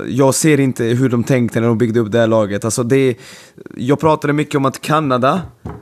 jag 0.07 0.35
ser 0.35 0.59
inte 0.59 0.83
hur 0.83 1.09
de 1.09 1.23
tänkte 1.23 1.59
när 1.59 1.67
de 1.67 1.77
byggde 1.77 1.99
upp 1.99 2.11
det 2.11 2.19
här 2.19 2.27
laget. 2.27 2.65
Alltså 2.65 2.83
det, 2.83 3.17
jag 3.75 3.99
pratade 3.99 4.33
mycket 4.33 4.55
om 4.55 4.65
att 4.65 4.81
Kanada, 4.81 5.41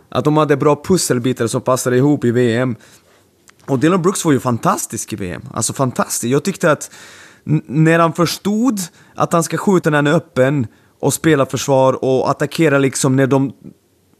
att 0.09 0.23
de 0.23 0.37
hade 0.37 0.57
bra 0.57 0.81
pusselbitar 0.83 1.47
som 1.47 1.61
passade 1.61 1.97
ihop 1.97 2.25
i 2.25 2.31
VM. 2.31 2.75
Och 3.65 3.79
Dylan 3.79 4.01
Brooks 4.01 4.25
var 4.25 4.31
ju 4.31 4.39
fantastisk 4.39 5.13
i 5.13 5.15
VM. 5.15 5.41
Alltså 5.53 5.73
fantastisk. 5.73 6.33
Jag 6.33 6.43
tyckte 6.43 6.71
att 6.71 6.91
när 7.65 7.99
han 7.99 8.13
förstod 8.13 8.79
att 9.15 9.33
han 9.33 9.43
ska 9.43 9.57
skjuta 9.57 9.89
när 9.89 9.97
han 9.97 10.07
är 10.07 10.13
öppen 10.13 10.67
och 10.99 11.13
spela 11.13 11.45
försvar 11.45 12.03
och 12.03 12.29
attackera 12.29 12.77
liksom 12.77 13.15
när 13.15 13.27
de 13.27 13.53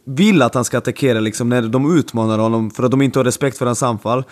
vill 0.05 0.41
att 0.41 0.53
han 0.53 0.65
ska 0.65 0.77
attackera 0.77 1.19
liksom 1.19 1.49
när 1.49 1.61
de 1.61 1.97
utmanar 1.97 2.39
honom 2.39 2.71
för 2.71 2.83
att 2.83 2.91
de 2.91 3.01
inte 3.01 3.19
har 3.19 3.23
respekt 3.23 3.57
för 3.57 3.65
hans 3.65 3.83
anfall. 3.83 4.23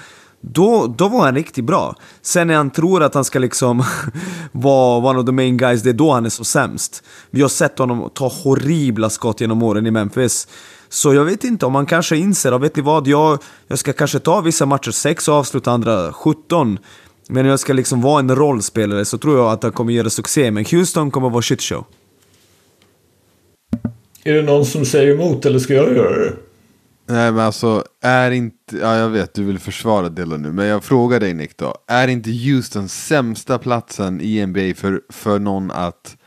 Då, 0.42 0.88
då 0.98 1.08
var 1.08 1.26
han 1.26 1.36
riktigt 1.36 1.66
bra. 1.66 1.96
Sen 2.22 2.48
när 2.48 2.56
han 2.56 2.70
tror 2.70 3.04
att 3.04 3.14
han 3.14 3.26
ska 3.26 3.40
liksom 3.40 3.84
vara 4.52 5.10
one 5.10 5.20
of 5.20 5.26
the 5.26 5.32
main 5.32 5.58
guys, 5.58 5.84
det 5.84 5.90
är 5.90 5.94
då 5.94 6.12
han 6.12 6.26
är 6.26 6.30
så 6.30 6.44
sämst. 6.44 7.04
Vi 7.30 7.42
har 7.42 7.50
sett 7.50 7.80
honom 7.80 8.10
ta 8.14 8.28
horribla 8.28 9.10
skott 9.10 9.42
genom 9.42 9.64
åren 9.64 9.88
i 9.88 9.92
Memphis. 9.92 10.48
Så 10.90 11.14
jag 11.14 11.26
vet 11.26 11.44
inte 11.44 11.66
om 11.66 11.76
han 11.76 11.86
kanske 11.86 12.18
inser, 12.18 12.54
och 12.54 12.64
vet 12.64 12.76
ni 12.76 12.82
vad? 12.82 13.08
Jag, 13.08 13.40
jag 13.68 13.80
ska 13.80 13.94
kanske 13.94 14.20
ta 14.20 14.42
vissa 14.42 14.66
matcher 14.66 14.92
6 14.92 15.28
och 15.28 15.36
avsluta 15.36 15.72
andra 15.72 16.14
17. 16.14 16.80
Men 17.30 17.46
om 17.46 17.50
jag 17.50 17.60
ska 17.60 17.74
liksom 17.74 18.02
vara 18.02 18.20
en 18.20 18.36
rollspelare 18.36 19.06
så 19.06 19.18
tror 19.18 19.38
jag 19.38 19.52
att 19.52 19.64
han 19.64 19.72
kommer 19.72 19.94
göra 19.94 20.10
succé. 20.10 20.52
Men 20.52 20.66
Houston 20.66 21.12
kommer 21.12 21.30
vara 21.30 21.42
shitshow. 21.42 21.86
Är 24.24 24.34
det 24.34 24.42
någon 24.42 24.66
som 24.66 24.86
säger 24.86 25.14
emot 25.14 25.46
eller 25.46 25.60
ska 25.60 25.74
jag 25.74 25.96
göra 25.96 26.20
det? 26.20 26.34
Nej 27.08 27.32
men 27.32 27.46
alltså, 27.46 27.84
är 28.02 28.32
inte, 28.32 28.78
ja 28.78 28.98
jag 28.98 29.10
vet 29.10 29.34
du 29.34 29.44
vill 29.44 29.60
försvara 29.60 30.10
Dylan 30.10 30.42
nu, 30.42 30.52
men 30.52 30.66
jag 30.66 30.84
frågar 30.84 31.20
dig 31.20 31.34
Nick 31.34 31.58
då. 31.58 31.76
Är 31.88 32.08
inte 32.08 32.32
Houston 32.32 32.90
sämsta 32.90 33.58
platsen 33.58 34.22
i 34.22 34.46
NBA 34.46 34.74
för, 34.76 35.02
för 35.10 35.40
någon 35.40 35.72
att 35.72 36.18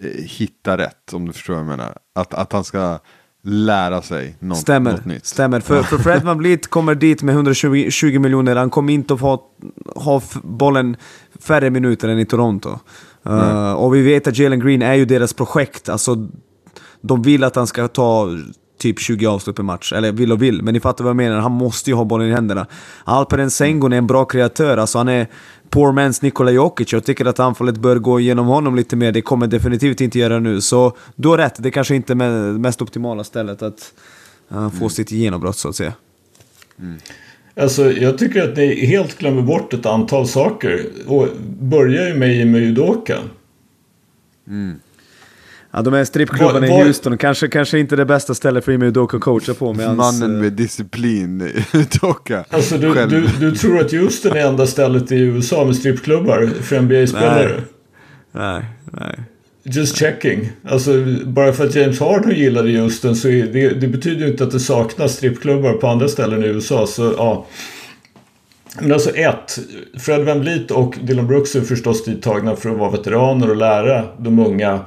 eh, 0.00 0.24
hitta 0.24 0.78
rätt, 0.78 1.12
om 1.12 1.26
du 1.26 1.32
förstår 1.32 1.54
vad 1.54 1.60
jag 1.60 1.68
menar? 1.68 1.96
Att, 2.14 2.34
att 2.34 2.52
han 2.52 2.64
ska 2.64 2.98
lära 3.42 4.02
sig 4.02 4.36
något, 4.38 4.58
Stämmer, 4.58 4.92
något 4.92 5.04
nytt. 5.04 5.26
stämmer. 5.26 5.60
För, 5.60 5.82
för 5.82 5.98
Fred 5.98 6.22
Van 6.22 6.38
Vliet 6.38 6.66
kommer 6.66 6.94
dit 6.94 7.22
med 7.22 7.34
120 7.34 7.90
20 7.90 8.18
miljoner, 8.18 8.56
han 8.56 8.70
kommer 8.70 8.92
inte 8.92 9.14
att 9.14 9.20
få 9.20 9.42
ha 9.96 10.22
bollen 10.42 10.96
färre 11.40 11.70
minuter 11.70 12.08
än 12.08 12.18
i 12.18 12.26
Toronto. 12.26 12.78
Uh, 13.26 13.72
och 13.72 13.94
vi 13.94 14.02
vet 14.02 14.26
att 14.26 14.38
Jalen 14.38 14.60
Green 14.60 14.82
är 14.82 14.94
ju 14.94 15.04
deras 15.04 15.32
projekt, 15.32 15.88
alltså 15.88 16.28
de 17.00 17.22
vill 17.22 17.44
att 17.44 17.56
han 17.56 17.66
ska 17.66 17.88
ta 17.88 18.28
typ 18.86 19.00
20 19.00 19.26
avslut 19.26 19.56
per 19.56 19.62
match, 19.62 19.92
eller 19.92 20.12
vill 20.12 20.32
och 20.32 20.42
vill, 20.42 20.62
men 20.62 20.74
ni 20.74 20.80
fattar 20.80 21.04
vad 21.04 21.10
jag 21.10 21.16
menar, 21.16 21.40
han 21.40 21.52
måste 21.52 21.90
ju 21.90 21.96
ha 21.96 22.04
bollen 22.04 22.28
i 22.28 22.32
händerna. 22.32 22.66
Alperen 23.04 23.50
Sengun 23.50 23.92
är 23.92 23.98
en 23.98 24.06
bra 24.06 24.24
kreatör, 24.24 24.76
alltså 24.76 24.98
han 24.98 25.08
är 25.08 25.26
poor 25.70 25.92
man's 25.92 26.18
Nikola 26.22 26.50
Jokic, 26.50 26.92
jag 26.92 27.04
tycker 27.04 27.24
att 27.24 27.40
anfallet 27.40 27.76
bör 27.76 27.98
gå 27.98 28.20
igenom 28.20 28.46
honom 28.46 28.76
lite 28.76 28.96
mer, 28.96 29.12
det 29.12 29.22
kommer 29.22 29.46
definitivt 29.46 30.00
inte 30.00 30.18
göra 30.18 30.38
nu. 30.38 30.60
Så 30.60 30.96
du 31.14 31.28
har 31.28 31.38
rätt, 31.38 31.54
det 31.58 31.70
kanske 31.70 31.94
inte 31.94 32.12
är 32.12 32.14
me- 32.14 32.58
mest 32.58 32.82
optimala 32.82 33.24
stället 33.24 33.62
att 33.62 33.92
uh, 34.52 34.70
få 34.70 34.88
sitt 34.88 35.10
genombrott 35.10 35.56
så 35.56 35.68
att 35.68 35.76
säga. 35.76 35.92
Alltså, 37.60 37.92
jag 37.92 38.18
tycker 38.18 38.50
att 38.50 38.56
ni 38.56 38.86
helt 38.86 39.18
glömmer 39.18 39.42
bort 39.42 39.74
ett 39.74 39.86
antal 39.86 40.28
saker. 40.28 40.86
Och 41.06 41.28
börjar 41.60 42.08
ju 42.08 42.14
med 42.14 42.36
Jimmy 42.36 42.58
Udoka. 42.58 43.18
Ja, 45.76 45.82
de 45.82 45.94
här 45.94 46.04
strippklubbarna 46.04 46.66
i 46.66 46.70
Houston, 46.70 47.18
kanske, 47.18 47.48
kanske 47.48 47.78
inte 47.78 47.96
det 47.96 48.04
bästa 48.04 48.34
stället 48.34 48.64
för 48.64 48.72
Imi 48.72 48.86
Udoka 48.86 49.16
att 49.16 49.22
coacha 49.22 49.54
på 49.54 49.72
med 49.72 49.86
hans... 49.86 49.98
Mannen 49.98 50.36
eh, 50.36 50.42
med 50.42 50.52
disciplin, 50.52 51.50
Doka. 52.00 52.44
Alltså, 52.50 52.78
du, 52.78 52.94
Själv. 52.94 53.10
du, 53.10 53.26
du 53.40 53.56
tror 53.56 53.80
att 53.80 53.92
Houston 53.92 54.32
är 54.32 54.46
enda 54.46 54.66
stället 54.66 55.12
i 55.12 55.16
USA 55.16 55.64
med 55.64 55.76
strippklubbar 55.76 56.50
för 56.60 56.80
NBA-spelare? 56.80 57.62
Nej, 58.32 58.64
nej. 58.84 59.18
Just 59.62 59.96
checking. 59.96 60.52
Alltså, 60.64 61.04
bara 61.24 61.52
för 61.52 61.66
att 61.66 61.74
James 61.74 62.00
Harden 62.00 62.36
gillade 62.36 62.78
Houston 62.78 63.16
så 63.16 63.28
det, 63.28 63.68
det 63.68 63.88
betyder 63.88 64.26
ju 64.26 64.30
inte 64.30 64.44
att 64.44 64.50
det 64.50 64.60
saknas 64.60 65.12
strippklubbar 65.12 65.72
på 65.72 65.88
andra 65.88 66.08
ställen 66.08 66.44
i 66.44 66.46
USA. 66.46 66.86
Så 66.86 67.14
ja. 67.16 67.46
Men 68.80 68.92
alltså 68.92 69.10
ett, 69.10 69.58
Fred 69.98 70.24
VanVleet 70.24 70.70
och 70.70 70.98
Dylan 71.02 71.26
Brooks 71.26 71.56
är 71.56 71.60
förstås 71.60 72.04
dittagna 72.04 72.56
för 72.56 72.70
att 72.70 72.78
vara 72.78 72.90
veteraner 72.90 73.50
och 73.50 73.56
lära 73.56 74.04
de 74.18 74.38
unga 74.38 74.80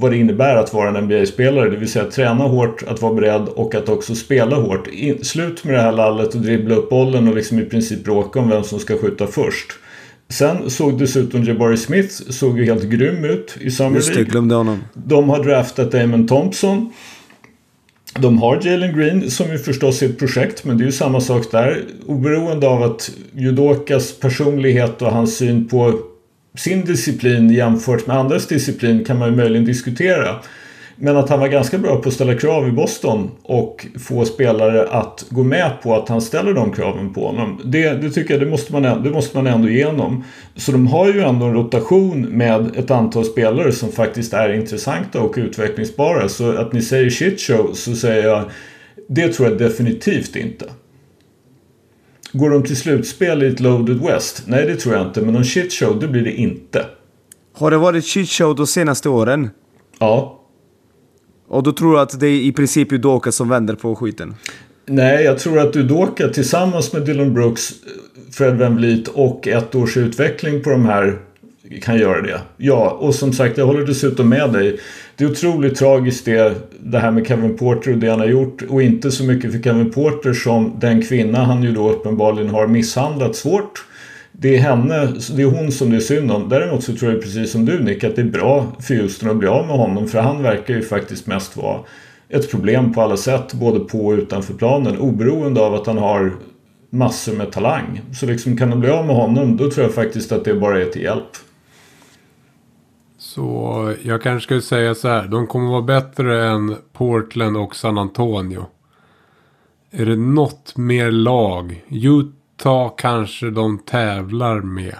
vad 0.00 0.10
det 0.10 0.16
innebär 0.16 0.56
att 0.56 0.74
vara 0.74 0.88
en 0.88 1.04
NBA-spelare. 1.04 1.70
Det 1.70 1.76
vill 1.76 1.92
säga 1.92 2.04
träna 2.04 2.44
hårt, 2.44 2.82
att 2.86 3.02
vara 3.02 3.14
beredd 3.14 3.48
och 3.48 3.74
att 3.74 3.88
också 3.88 4.14
spela 4.14 4.56
hårt. 4.56 4.86
In, 4.86 5.24
slut 5.24 5.64
med 5.64 5.74
det 5.74 5.80
här 5.80 5.92
lallet 5.92 6.34
och 6.34 6.40
dribbla 6.40 6.74
upp 6.74 6.90
bollen 6.90 7.28
och 7.28 7.34
liksom 7.34 7.58
i 7.58 7.64
princip 7.64 8.04
bråka 8.04 8.40
om 8.40 8.48
vem 8.48 8.64
som 8.64 8.78
ska 8.78 8.98
skjuta 8.98 9.26
först. 9.26 9.72
Sen 10.28 10.70
såg 10.70 10.98
dessutom 10.98 11.44
Jabari 11.44 11.76
Smith 11.76 12.14
såg 12.28 12.58
ju 12.58 12.64
helt 12.64 12.84
grym 12.84 13.24
ut 13.24 13.56
i 13.60 13.70
Summer 13.70 13.96
Just 13.96 14.14
det, 14.14 14.24
glömde 14.24 14.54
honom. 14.54 14.78
De 14.94 15.28
har 15.28 15.44
draftat 15.44 15.92
Damon 15.92 16.26
Thompson. 16.26 16.92
De 18.18 18.38
har 18.38 18.60
Jalen 18.62 18.98
Green 18.98 19.30
som 19.30 19.52
ju 19.52 19.58
förstås 19.58 20.02
är 20.02 20.06
ett 20.06 20.18
projekt 20.18 20.64
men 20.64 20.78
det 20.78 20.84
är 20.84 20.86
ju 20.86 20.92
samma 20.92 21.20
sak 21.20 21.50
där. 21.50 21.82
Oberoende 22.06 22.68
av 22.68 22.82
att 22.82 23.10
Judokas 23.34 24.12
personlighet 24.12 25.02
och 25.02 25.10
hans 25.10 25.36
syn 25.36 25.68
på 25.68 26.00
sin 26.60 26.84
disciplin 26.84 27.50
jämfört 27.50 28.06
med 28.06 28.16
andras 28.16 28.46
disciplin 28.46 29.04
kan 29.04 29.18
man 29.18 29.30
ju 29.30 29.36
möjligen 29.36 29.64
diskutera. 29.64 30.36
Men 30.96 31.16
att 31.16 31.28
han 31.28 31.40
var 31.40 31.48
ganska 31.48 31.78
bra 31.78 31.96
på 31.96 32.08
att 32.08 32.14
ställa 32.14 32.34
krav 32.34 32.68
i 32.68 32.72
Boston 32.72 33.30
och 33.42 33.86
få 33.98 34.24
spelare 34.24 34.88
att 34.88 35.24
gå 35.30 35.42
med 35.44 35.70
på 35.82 35.96
att 35.96 36.08
han 36.08 36.20
ställer 36.20 36.54
de 36.54 36.72
kraven 36.72 37.14
på 37.14 37.26
honom. 37.26 37.60
Det, 37.64 37.90
det 37.90 38.10
tycker 38.10 38.34
jag 38.34 38.40
det 38.40 38.50
måste, 38.50 38.72
man, 38.72 39.02
det 39.02 39.10
måste 39.10 39.36
man 39.36 39.46
ändå 39.46 39.68
igenom. 39.68 40.24
Så 40.56 40.72
de 40.72 40.86
har 40.86 41.12
ju 41.12 41.20
ändå 41.20 41.46
en 41.46 41.54
rotation 41.54 42.22
med 42.22 42.76
ett 42.76 42.90
antal 42.90 43.24
spelare 43.24 43.72
som 43.72 43.92
faktiskt 43.92 44.32
är 44.32 44.52
intressanta 44.52 45.20
och 45.20 45.34
utvecklingsbara. 45.36 46.28
Så 46.28 46.50
att 46.50 46.72
ni 46.72 46.82
säger 46.82 47.10
shit 47.10 47.40
show, 47.40 47.70
så 47.74 47.94
säger 47.94 48.28
jag 48.28 48.44
det 49.08 49.28
tror 49.28 49.48
jag 49.48 49.58
definitivt 49.58 50.36
inte. 50.36 50.64
Går 52.32 52.50
de 52.50 52.62
till 52.62 52.76
slutspel 52.76 53.42
i 53.42 53.46
ett 53.46 53.60
loaded 53.60 54.00
West? 54.00 54.42
Nej, 54.46 54.66
det 54.66 54.76
tror 54.76 54.94
jag 54.94 55.06
inte. 55.06 55.20
Men 55.20 55.34
någon 55.34 55.44
shitshow, 55.44 56.00
det 56.00 56.08
blir 56.08 56.22
det 56.22 56.32
inte. 56.32 56.86
Har 57.52 57.70
det 57.70 57.78
varit 57.78 58.04
shitshow 58.04 58.54
de 58.54 58.66
senaste 58.66 59.08
åren? 59.08 59.50
Ja. 59.98 60.40
Och 61.48 61.62
då 61.62 61.72
tror 61.72 61.92
du 61.92 62.00
att 62.00 62.20
det 62.20 62.26
är 62.26 62.40
i 62.40 62.52
princip 62.52 62.92
Udoka 62.92 63.32
som 63.32 63.48
vänder 63.48 63.74
på 63.74 63.96
skiten? 63.96 64.34
Nej, 64.86 65.24
jag 65.24 65.38
tror 65.38 65.58
att 65.58 65.76
Udoka 65.76 66.28
tillsammans 66.28 66.92
med 66.92 67.02
Dylan 67.02 67.34
Brooks, 67.34 67.72
Fred 68.32 68.58
VanVleet 68.58 69.08
och 69.08 69.48
ett 69.48 69.74
års 69.74 69.96
utveckling 69.96 70.62
på 70.62 70.70
de 70.70 70.86
här 70.86 71.18
kan 71.78 71.98
göra 71.98 72.22
det. 72.22 72.40
Ja, 72.56 72.90
och 72.90 73.14
som 73.14 73.32
sagt, 73.32 73.58
jag 73.58 73.66
håller 73.66 73.86
dessutom 73.86 74.28
med 74.28 74.52
dig. 74.52 74.80
Det 75.16 75.24
är 75.24 75.30
otroligt 75.30 75.76
tragiskt 75.76 76.24
det, 76.24 76.54
det 76.80 76.98
här 76.98 77.10
med 77.10 77.26
Kevin 77.26 77.56
Porter 77.56 77.92
och 77.92 77.98
det 77.98 78.10
han 78.10 78.20
har 78.20 78.26
gjort. 78.26 78.62
Och 78.68 78.82
inte 78.82 79.10
så 79.10 79.24
mycket 79.24 79.52
för 79.52 79.62
Kevin 79.62 79.90
Porter 79.90 80.32
som 80.32 80.76
den 80.80 81.02
kvinna 81.02 81.44
han 81.44 81.62
ju 81.62 81.72
då 81.72 81.90
uppenbarligen 81.90 82.50
har 82.50 82.66
misshandlat 82.66 83.36
svårt. 83.36 83.84
Det 84.32 84.56
är 84.56 84.58
henne, 84.58 85.12
det 85.36 85.42
är 85.42 85.46
hon 85.46 85.72
som 85.72 85.90
det 85.90 85.96
är 85.96 86.00
synd 86.00 86.30
om. 86.30 86.48
Däremot 86.48 86.84
så 86.84 86.96
tror 86.96 87.12
jag 87.12 87.22
precis 87.22 87.52
som 87.52 87.64
du 87.64 87.82
Nick 87.82 88.04
att 88.04 88.16
det 88.16 88.22
är 88.22 88.26
bra 88.26 88.72
för 88.80 88.94
Houston 88.94 89.30
att 89.30 89.36
bli 89.36 89.48
av 89.48 89.66
med 89.66 89.76
honom. 89.76 90.08
För 90.08 90.18
han 90.18 90.42
verkar 90.42 90.74
ju 90.74 90.82
faktiskt 90.82 91.26
mest 91.26 91.56
vara 91.56 91.80
ett 92.28 92.50
problem 92.50 92.92
på 92.92 93.02
alla 93.02 93.16
sätt. 93.16 93.54
Både 93.54 93.80
på 93.80 94.06
och 94.06 94.18
utanför 94.18 94.54
planen. 94.54 94.98
Oberoende 94.98 95.60
av 95.60 95.74
att 95.74 95.86
han 95.86 95.98
har 95.98 96.32
massor 96.90 97.32
med 97.32 97.52
talang. 97.52 98.00
Så 98.20 98.26
liksom 98.26 98.56
kan 98.56 98.70
de 98.70 98.80
bli 98.80 98.90
av 98.90 99.06
med 99.06 99.16
honom 99.16 99.56
då 99.56 99.70
tror 99.70 99.86
jag 99.86 99.94
faktiskt 99.94 100.32
att 100.32 100.44
det 100.44 100.54
bara 100.54 100.80
är 100.80 100.84
till 100.84 101.02
hjälp. 101.02 101.36
Så 103.34 103.94
jag 104.02 104.22
kanske 104.22 104.44
skulle 104.44 104.62
säga 104.62 104.94
så 104.94 105.08
här. 105.08 105.28
De 105.28 105.46
kommer 105.46 105.70
vara 105.70 105.82
bättre 105.82 106.46
än 106.48 106.76
Portland 106.92 107.56
och 107.56 107.76
San 107.76 107.98
Antonio. 107.98 108.66
Är 109.90 110.06
det 110.06 110.16
något 110.16 110.76
mer 110.76 111.10
lag? 111.10 111.84
Utah 111.88 112.92
kanske 112.96 113.50
de 113.50 113.78
tävlar 113.78 114.60
med. 114.60 114.94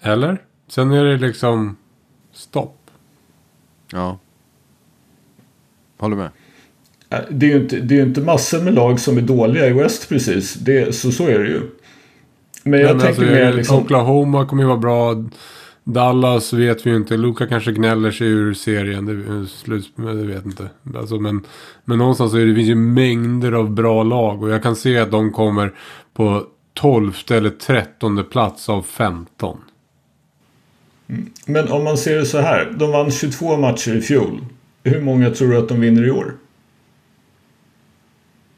Eller? 0.00 0.42
Sen 0.68 0.90
är 0.92 1.04
det 1.04 1.16
liksom 1.16 1.76
stopp. 2.32 2.90
Ja. 3.92 4.18
Håller 5.98 6.16
med. 6.16 6.30
Äh, 7.10 7.18
Det 7.30 7.46
är 7.46 7.50
ju 7.50 7.62
inte, 7.62 7.76
det 7.80 7.98
är 7.98 8.02
inte 8.02 8.20
massor 8.20 8.62
med 8.62 8.74
lag 8.74 9.00
som 9.00 9.16
är 9.18 9.22
dåliga 9.22 9.66
i 9.66 9.72
West 9.72 10.08
precis. 10.08 10.54
Det, 10.54 10.94
så, 10.94 11.12
så 11.12 11.26
är 11.26 11.38
det 11.38 11.48
ju. 11.48 11.70
Men 12.62 12.80
jag 12.80 12.96
Men 12.96 13.00
tänker 13.00 13.22
alltså, 13.22 13.34
mer 13.34 13.52
liksom... 13.52 13.76
Oklahoma 13.76 14.46
kommer 14.46 14.62
ju 14.62 14.68
vara 14.68 14.78
bra. 14.78 15.24
Dallas 15.92 16.52
vet 16.52 16.86
vi 16.86 16.90
ju 16.90 16.96
inte. 16.96 17.16
Luka 17.16 17.46
kanske 17.46 17.72
gnäller 17.72 18.10
sig 18.10 18.26
ur 18.26 18.54
serien. 18.54 19.06
Det, 19.06 19.46
slut, 19.48 19.92
men 19.94 20.16
det 20.16 20.34
vet 20.34 20.44
inte. 20.44 20.70
Alltså, 20.96 21.20
men, 21.20 21.46
men 21.84 21.98
någonstans 21.98 22.32
så 22.32 22.36
är 22.36 22.40
det, 22.40 22.46
det 22.46 22.54
finns 22.54 22.68
ju 22.68 22.74
mängder 22.74 23.52
av 23.52 23.70
bra 23.70 24.02
lag. 24.02 24.42
Och 24.42 24.50
jag 24.50 24.62
kan 24.62 24.76
se 24.76 24.98
att 24.98 25.10
de 25.10 25.32
kommer 25.32 25.72
på 26.14 26.46
12 26.74 27.12
eller 27.30 27.50
13 27.50 28.24
plats 28.30 28.68
av 28.68 28.82
15. 28.82 29.58
Men 31.46 31.68
om 31.68 31.84
man 31.84 31.96
ser 31.98 32.18
det 32.18 32.26
så 32.26 32.38
här. 32.38 32.74
De 32.78 32.90
vann 32.90 33.10
22 33.10 33.56
matcher 33.56 33.96
i 33.96 34.00
fjol. 34.00 34.44
Hur 34.84 35.00
många 35.00 35.30
tror 35.30 35.48
du 35.48 35.58
att 35.58 35.68
de 35.68 35.80
vinner 35.80 36.06
i 36.06 36.10
år? 36.10 36.36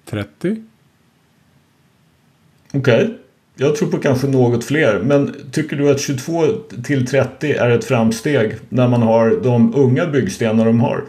30? 0.04 0.62
Okej. 2.72 3.18
Jag 3.62 3.76
tror 3.76 3.88
på 3.88 3.98
kanske 3.98 4.26
något 4.26 4.64
fler. 4.64 5.00
Men 5.04 5.34
tycker 5.52 5.76
du 5.76 5.90
att 5.90 6.00
22 6.00 6.46
till 6.84 7.06
30 7.06 7.52
är 7.52 7.70
ett 7.70 7.84
framsteg 7.84 8.56
när 8.68 8.88
man 8.88 9.02
har 9.02 9.38
de 9.42 9.74
unga 9.74 10.06
byggstenar 10.06 10.64
de 10.64 10.80
har? 10.80 11.04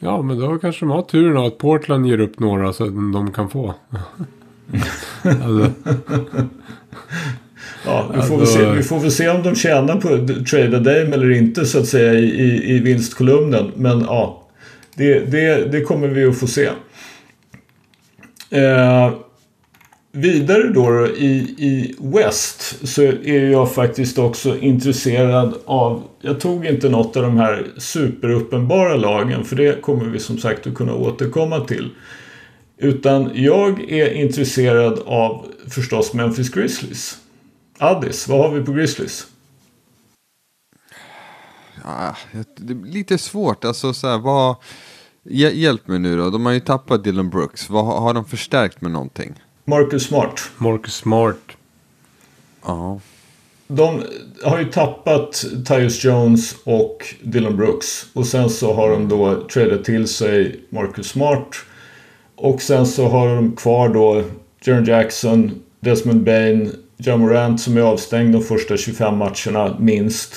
Ja, 0.00 0.22
men 0.22 0.38
då 0.38 0.58
kanske 0.58 0.84
de 0.84 0.90
har 0.90 1.02
turen 1.02 1.36
att 1.46 1.58
Portland 1.58 2.06
ger 2.06 2.20
upp 2.20 2.38
några 2.40 2.72
så 2.72 2.84
att 2.84 2.94
de 2.94 3.32
kan 3.32 3.50
få. 3.50 3.74
alltså, 5.22 5.70
Ja, 7.86 8.10
vi 8.14 8.22
får, 8.22 8.40
Alltså- 8.40 8.58
se, 8.58 8.70
vi 8.72 8.82
får 8.82 9.00
väl 9.00 9.10
se 9.12 9.28
om 9.28 9.42
de 9.42 9.54
tjänar 9.54 9.96
på 9.96 10.08
att 10.14 10.46
trada 10.46 10.78
Dame 10.78 11.14
eller 11.14 11.30
inte 11.30 11.66
så 11.66 11.78
att 11.78 11.86
säga 11.86 12.12
i, 12.14 12.24
i, 12.24 12.74
i 12.76 12.78
vinstkolumnen. 12.78 13.72
Men 13.76 14.00
ja, 14.00 14.42
det, 14.94 15.20
det, 15.20 15.72
det 15.72 15.80
kommer 15.80 16.08
vi 16.08 16.24
att 16.24 16.38
få 16.38 16.46
se. 16.46 16.68
Eh, 18.50 19.12
vidare 20.12 20.68
då, 20.68 21.06
i, 21.06 21.54
i 21.58 21.96
West 21.98 22.88
så 22.88 23.02
är 23.02 23.50
jag 23.50 23.74
faktiskt 23.74 24.18
också 24.18 24.58
intresserad 24.58 25.54
av, 25.64 26.02
jag 26.20 26.40
tog 26.40 26.66
inte 26.66 26.88
något 26.88 27.16
av 27.16 27.22
de 27.22 27.36
här 27.36 27.66
superuppenbara 27.76 28.96
lagen 28.96 29.44
för 29.44 29.56
det 29.56 29.82
kommer 29.82 30.04
vi 30.04 30.18
som 30.18 30.38
sagt 30.38 30.66
att 30.66 30.74
kunna 30.74 30.94
återkomma 30.94 31.60
till. 31.60 31.90
Utan 32.76 33.30
jag 33.34 33.92
är 33.92 34.12
intresserad 34.12 34.98
av 35.06 35.46
förstås 35.68 36.14
Memphis 36.14 36.50
Grizzlies. 36.50 37.18
Addis, 37.78 38.28
vad 38.28 38.38
har 38.38 38.58
vi 38.58 38.64
på 38.64 38.72
Grizzlies? 38.72 39.26
Ja, 41.84 42.16
det 42.56 42.72
är 42.72 42.92
lite 42.92 43.18
svårt. 43.18 43.64
Alltså, 43.64 43.94
så 43.94 44.08
här, 44.08 44.18
vad... 44.18 44.56
Hjälp 45.30 45.88
mig 45.88 45.98
nu 45.98 46.16
då. 46.16 46.30
De 46.30 46.46
har 46.46 46.52
ju 46.52 46.60
tappat 46.60 47.04
Dylan 47.04 47.30
Brooks. 47.30 47.70
Vad, 47.70 47.84
har 47.84 48.14
de 48.14 48.24
förstärkt 48.24 48.80
med 48.80 48.90
någonting? 48.90 49.34
Marcus 49.68 50.06
Smart. 50.06 50.50
Marcus 50.58 50.94
Smart. 50.94 51.36
Ja. 52.64 53.00
De 53.66 54.02
har 54.44 54.58
ju 54.58 54.64
tappat 54.64 55.44
Tyus 55.68 56.04
Jones 56.04 56.56
och 56.64 57.14
Dylan 57.22 57.56
Brooks. 57.56 58.06
Och 58.12 58.26
sen 58.26 58.50
så 58.50 58.74
har 58.74 58.90
de 58.90 59.08
då 59.08 59.48
tradat 59.48 59.84
till 59.84 60.08
sig 60.08 60.60
Marcus 60.68 61.08
Smart. 61.08 61.48
Och 62.36 62.62
sen 62.62 62.86
så 62.86 63.08
har 63.08 63.34
de 63.34 63.56
kvar 63.56 63.88
då 63.88 64.24
Jaron 64.64 64.84
Jackson, 64.84 65.62
Desmond 65.80 66.24
Bain, 66.24 66.72
John 66.96 67.20
Morant 67.20 67.60
som 67.60 67.76
är 67.76 67.80
avstängd 67.80 68.32
de 68.32 68.42
första 68.42 68.76
25 68.76 69.16
matcherna 69.16 69.76
minst. 69.80 70.34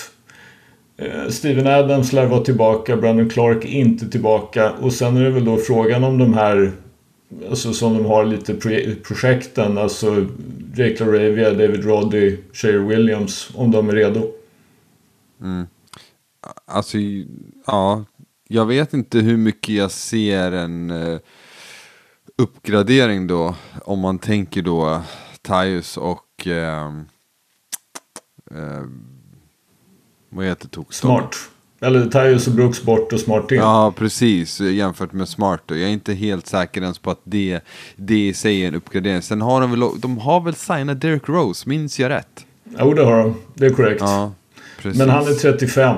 Eh, 0.98 1.30
Steven 1.30 1.68
Adams 1.68 2.14
lär 2.14 2.26
vara 2.26 2.44
tillbaka, 2.44 2.98
Brandon 2.98 3.30
Clark 3.30 3.66
inte 3.66 4.10
tillbaka. 4.10 4.72
Och 4.72 4.94
sen 4.94 5.18
är 5.18 5.24
det 5.24 5.30
väl 5.30 5.46
då 5.46 5.58
frågan 5.58 6.04
om 6.04 6.18
de 6.18 6.34
här 6.34 6.72
Alltså 7.50 7.74
som 7.74 7.94
de 7.94 8.06
har 8.06 8.26
lite 8.26 8.54
pro- 8.54 8.96
projekten, 9.04 9.78
alltså 9.78 10.28
Jake 10.76 11.06
LaRavia, 11.06 11.50
David 11.52 11.86
Roddy, 11.86 12.38
Shea 12.54 12.80
Williams, 12.80 13.50
om 13.56 13.72
de 13.72 13.90
är 13.90 13.94
redo. 13.94 14.32
Alltså, 16.66 16.98
ja. 17.66 18.06
Jag 18.48 18.66
vet 18.66 18.94
inte 18.94 19.20
hur 19.20 19.38
mycket 19.38 19.76
jag 19.76 19.92
ser 19.92 20.52
en 20.52 20.90
eh, 20.90 21.20
uppgradering 22.38 23.28
då. 23.28 23.56
Om 23.86 24.00
man 24.00 24.20
tänker 24.20 24.62
då 24.62 25.02
Tyus 25.42 25.98
och... 25.98 26.48
Eh, 26.48 26.86
eh, 28.52 28.84
vad 30.30 30.46
heter 30.46 30.68
tok? 30.68 30.94
Smart. 30.94 31.36
Eller 31.82 32.06
Tyus 32.06 32.48
och 32.48 32.54
Brooks 32.54 32.84
bort 32.84 33.14
och 33.14 33.20
Smart 33.20 33.52
in. 33.52 33.58
Ja, 33.58 33.94
precis. 33.98 34.62
Jämfört 34.62 35.14
med 35.14 35.30
Smart. 35.30 35.62
då. 35.66 35.76
Jag 35.76 35.90
är 35.90 35.94
inte 35.94 36.14
helt 36.14 36.48
säker 36.48 36.82
ens 36.82 37.00
på 37.00 37.12
att 37.12 37.22
det, 37.24 37.60
det 37.96 38.28
i 38.28 38.34
sig 38.34 38.64
är 38.64 38.68
en 38.68 38.76
uppgradering. 38.76 39.22
Sen 39.22 39.42
har 39.42 39.62
de 39.62 39.72
väl, 39.72 39.84
de 40.00 40.18
har 40.18 40.42
väl 40.42 40.56
signat 40.56 41.02
Derek 41.02 41.30
Rose, 41.30 41.70
minns 41.70 42.00
jag 42.00 42.10
rätt? 42.10 42.46
Jo, 42.80 42.94
det 42.94 43.04
har 43.04 43.18
de. 43.18 43.36
Det 43.54 43.66
är 43.66 43.70
korrekt. 43.70 44.02
Ja. 44.02 44.32
Men 44.84 45.10
han 45.10 45.28
är 45.28 45.34
35. 45.34 45.96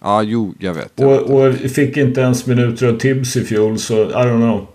Ja, 0.00 0.22
jo, 0.22 0.54
jag 0.58 0.74
vet. 0.74 0.92
Jag 0.96 1.30
Och, 1.30 1.44
vet. 1.46 1.64
och 1.64 1.70
fick 1.70 1.96
inte 1.96 2.20
ens 2.20 2.46
minuter 2.46 2.88
av 2.88 2.98
Tibbs 2.98 3.36
i 3.36 3.44
fjol, 3.44 3.78
så 3.78 3.94
I 3.94 4.12
don't 4.12 4.36
know. 4.36 4.66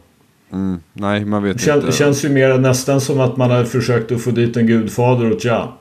Mm, 0.53 0.79
nej, 0.93 1.25
man 1.25 1.43
vet 1.43 1.61
Kän, 1.61 1.79
inte. 1.79 1.91
Känns 1.91 2.25
ju 2.25 2.29
mer 2.29 2.57
nästan 2.57 3.01
som 3.01 3.19
att 3.19 3.37
man 3.37 3.51
har 3.51 3.63
försökt 3.63 4.11
att 4.11 4.21
få 4.21 4.31
dit 4.31 4.57
en 4.57 4.67
gudfader 4.67 5.31
åt 5.31 5.43
Ja. 5.45 5.77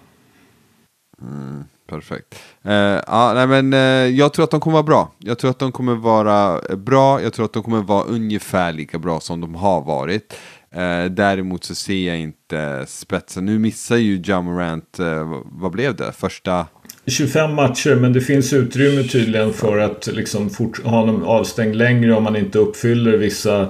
Perfekt. 1.90 2.34
Eh, 2.64 2.72
ja, 3.06 3.32
nej, 3.34 3.46
men, 3.46 3.72
eh, 3.72 4.16
jag 4.18 4.32
tror 4.32 4.44
att 4.44 4.50
de 4.50 4.60
kommer 4.60 4.72
vara 4.74 4.82
bra. 4.82 5.12
Jag 5.18 5.38
tror 5.38 5.50
att 5.50 5.58
de 5.58 5.72
kommer 5.72 5.94
vara 5.94 6.60
eh, 6.70 6.76
bra. 6.76 7.22
Jag 7.22 7.32
tror 7.32 7.44
att 7.44 7.52
de 7.52 7.62
kommer 7.62 7.82
vara 7.82 8.04
ungefär 8.04 8.72
lika 8.72 8.98
bra 8.98 9.20
som 9.20 9.40
de 9.40 9.54
har 9.54 9.80
varit. 9.82 10.34
Eh, 10.74 11.04
däremot 11.04 11.64
så 11.64 11.74
ser 11.74 12.08
jag 12.08 12.18
inte 12.18 12.84
spetsen. 12.88 13.44
Nu 13.44 13.58
missar 13.58 13.96
ju 13.96 14.22
Jamorant, 14.24 14.98
eh, 14.98 15.40
vad 15.44 15.72
blev 15.72 15.96
det? 15.96 16.12
Första... 16.12 16.66
25 17.06 17.54
matcher, 17.54 17.94
men 17.94 18.12
det 18.12 18.20
finns 18.20 18.52
utrymme 18.52 19.02
tydligen 19.02 19.52
för 19.52 19.78
att 19.78 20.06
liksom 20.06 20.50
fort, 20.50 20.84
ha 20.84 21.00
honom 21.00 21.22
avstängd 21.24 21.76
längre 21.76 22.14
om 22.14 22.22
man 22.24 22.36
inte 22.36 22.58
uppfyller 22.58 23.16
vissa 23.16 23.68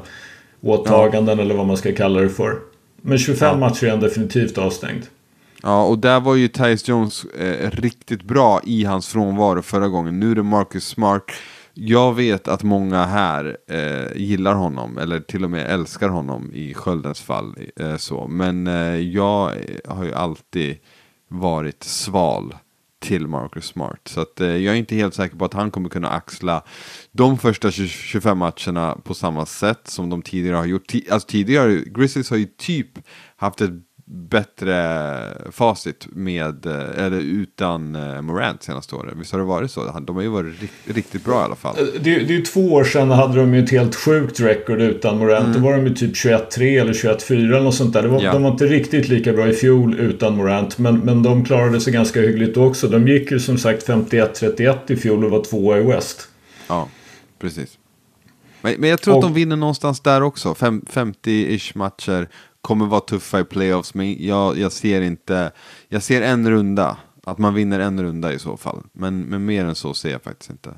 åtaganden 0.62 1.38
eller 1.38 1.54
vad 1.54 1.66
man 1.66 1.76
ska 1.76 1.92
kalla 1.92 2.20
det 2.20 2.28
för. 2.28 2.54
Men 3.02 3.18
25 3.18 3.48
Ja. 3.48 3.56
matcher 3.56 3.86
är 3.86 3.90
han 3.90 4.00
definitivt 4.00 4.58
avstängd. 4.58 5.02
Ja, 5.62 5.84
och 5.84 5.98
där 5.98 6.20
var 6.20 6.34
ju 6.34 6.48
Tyus 6.48 6.88
Jones 6.88 7.24
eh, 7.24 7.70
riktigt 7.70 8.22
bra 8.22 8.60
i 8.64 8.84
hans 8.84 9.08
frånvaro 9.08 9.62
förra 9.62 9.88
gången. 9.88 10.20
Nu 10.20 10.30
är 10.30 10.34
det 10.34 10.42
Marcus 10.42 10.86
Smart. 10.86 11.24
Jag 11.74 12.14
vet 12.14 12.48
att 12.48 12.62
många 12.62 13.04
här 13.04 13.56
eh, 13.66 14.22
gillar 14.22 14.54
honom, 14.54 14.98
eller 14.98 15.20
till 15.20 15.44
och 15.44 15.50
med 15.50 15.70
älskar 15.70 16.08
honom 16.08 16.50
i 16.54 16.74
Sköldens 16.74 17.20
fall. 17.20 17.54
Eh, 17.76 17.96
så. 17.96 18.28
Men 18.28 18.66
eh, 18.66 18.96
jag 18.96 19.50
eh, 19.50 19.94
har 19.94 20.04
ju 20.04 20.14
alltid 20.14 20.76
varit 21.28 21.82
sval 21.82 22.54
till 23.00 23.26
Marcus 23.26 23.64
Smart. 23.64 24.00
Så 24.04 24.20
att, 24.20 24.40
eh, 24.40 24.56
jag 24.56 24.74
är 24.74 24.78
inte 24.78 24.94
helt 24.94 25.14
säker 25.14 25.36
på 25.36 25.44
att 25.44 25.54
han 25.54 25.70
kommer 25.70 25.88
kunna 25.88 26.08
axla 26.08 26.62
de 27.12 27.38
första 27.38 27.70
20, 27.70 27.88
25 27.88 28.38
matcherna 28.38 28.98
på 29.04 29.14
samma 29.14 29.46
sätt 29.46 29.80
som 29.88 30.10
de 30.10 30.22
tidigare 30.22 30.56
har 30.56 30.66
gjort. 30.66 30.86
T 30.86 31.02
alltså 31.10 31.28
tidigare, 31.28 31.82
Grizzlies 31.86 32.30
har 32.30 32.36
ju 32.36 32.46
typ 32.46 32.88
haft 33.36 33.60
ett 33.60 33.70
bättre 34.12 35.20
facit 35.52 36.06
med, 36.12 36.66
eh, 36.66 37.04
eller 37.04 37.18
utan 37.20 37.94
eh, 37.96 38.22
Morant 38.22 38.62
senaste 38.62 38.94
året. 38.94 39.14
Visst 39.16 39.32
har 39.32 39.38
det 39.38 39.44
varit 39.44 39.70
så? 39.70 40.00
De 40.06 40.16
har 40.16 40.22
ju 40.22 40.28
varit 40.28 40.60
rikt, 40.62 40.72
riktigt 40.84 41.24
bra 41.24 41.40
i 41.40 41.44
alla 41.44 41.54
fall. 41.56 41.76
Eh, 41.78 41.84
Det, 42.00 42.00
det 42.00 42.10
är 42.34 42.38
ju 42.38 42.42
två 42.42 42.72
år 42.72 42.84
sedan 42.84 43.10
hade 43.10 43.34
de 43.40 43.54
ju 43.54 43.64
ett 43.64 43.70
helt 43.70 43.94
sjukt 43.94 44.40
record 44.40 44.80
utan 44.80 45.18
Morant. 45.18 45.54
Då 45.54 45.60
var 45.60 45.72
de 45.72 45.86
ju 45.86 45.94
typ 45.94 46.14
21-3 46.14 46.80
eller 46.80 46.92
21-4 46.92 47.32
eller 47.34 47.60
något 47.60 47.74
sånt 47.74 47.92
där. 47.92 48.02
Var, 48.02 48.10
Mm. 48.10 48.24
Ja. 48.24 48.32
De 48.32 48.42
var 48.42 48.50
inte 48.50 48.66
riktigt 48.66 49.08
lika 49.08 49.32
bra 49.32 49.48
i 49.48 49.52
fjol 49.52 49.94
utan 50.00 50.36
Morant. 50.36 50.78
Men, 50.78 50.98
men 50.98 51.22
de 51.22 51.44
klarade 51.44 51.80
sig 51.80 51.92
ganska 51.92 52.20
hyggligt 52.20 52.56
också. 52.56 52.88
De 52.88 53.08
gick 53.08 53.30
ju 53.30 53.40
som 53.40 53.58
sagt 53.58 53.88
51-31 53.88 54.76
i 54.92 54.96
fjol 54.96 55.24
och 55.24 55.30
var 55.30 55.44
tvåa 55.44 55.78
i 55.78 55.82
West. 55.82 56.28
Ja, 56.68 56.88
precis. 57.38 57.78
Men, 58.62 58.74
men 58.78 58.90
jag 58.90 59.00
tror 59.00 59.14
att 59.14 59.24
Och- 59.24 59.30
de 59.30 59.34
vinner 59.34 59.56
någonstans 59.56 60.00
där 60.00 60.22
också. 60.22 60.54
Fem, 60.54 60.82
50-ish 60.92 61.72
matcher. 61.78 62.28
Kommer 62.60 62.86
vara 62.86 63.00
tuffa 63.00 63.40
i 63.40 63.44
playoffs. 63.44 63.94
Men 63.94 64.24
jag, 64.26 64.58
jag 64.58 64.72
ser 64.72 65.00
inte. 65.02 65.52
Jag 65.88 66.02
ser 66.02 66.22
en 66.22 66.50
runda. 66.50 66.96
Att 67.24 67.38
man 67.38 67.54
vinner 67.54 67.80
en 67.80 68.02
runda 68.02 68.32
i 68.32 68.38
så 68.38 68.56
fall. 68.56 68.82
Men, 68.92 69.20
men 69.20 69.44
mer 69.44 69.64
än 69.64 69.74
så 69.74 69.94
ser 69.94 70.10
jag 70.10 70.22
faktiskt 70.22 70.50
inte. 70.50 70.74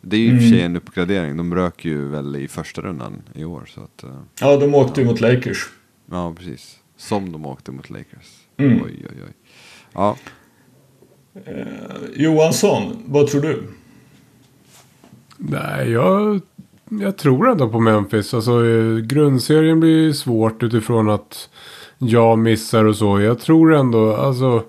Det 0.00 0.16
är 0.16 0.20
ju 0.20 0.32
i 0.34 0.36
och 0.38 0.42
för 0.42 0.48
sig 0.48 0.60
en 0.62 0.76
uppgradering. 0.76 1.36
De 1.36 1.54
rök 1.54 1.84
ju 1.84 2.08
väl 2.08 2.36
i 2.36 2.48
första 2.48 2.82
rundan 2.82 3.22
i 3.34 3.44
år. 3.44 3.64
Så 3.74 3.80
att, 3.80 4.02
eh, 4.02 4.20
Ja, 4.40 4.56
de 4.56 4.74
åkte 4.74 5.00
ju 5.00 5.06
mot 5.06 5.20
Lakers. 5.20 5.68
ja, 6.10 6.34
precis. 6.34 6.78
Som 6.96 7.32
de 7.32 7.46
åkte 7.46 7.72
mot 7.72 7.90
Lakers. 7.90 8.36
Mm. 8.56 8.82
Oj, 8.84 9.06
oj, 9.10 9.22
oj. 9.26 9.32
Ja, 9.92 10.16
Johansson, 12.14 13.02
vad 13.06 13.26
tror 13.28 13.42
du? 13.42 13.62
Nej, 15.36 15.90
jag, 15.90 16.40
jag 16.90 17.18
tror 17.18 17.50
ändå 17.50 17.68
på 17.68 17.80
Memphis. 17.80 18.34
Alltså, 18.34 18.66
eh, 18.66 18.96
grundserien 18.96 19.80
blir 19.80 20.12
svårt 20.12 20.62
utifrån 20.62 21.10
att 21.10 21.48
jag 21.98 22.38
missar 22.38 22.84
och 22.84 22.96
så. 22.96 23.20
Jag 23.20 23.40
tror 23.40 23.74
ändå, 23.74 24.16
alltså. 24.16 24.62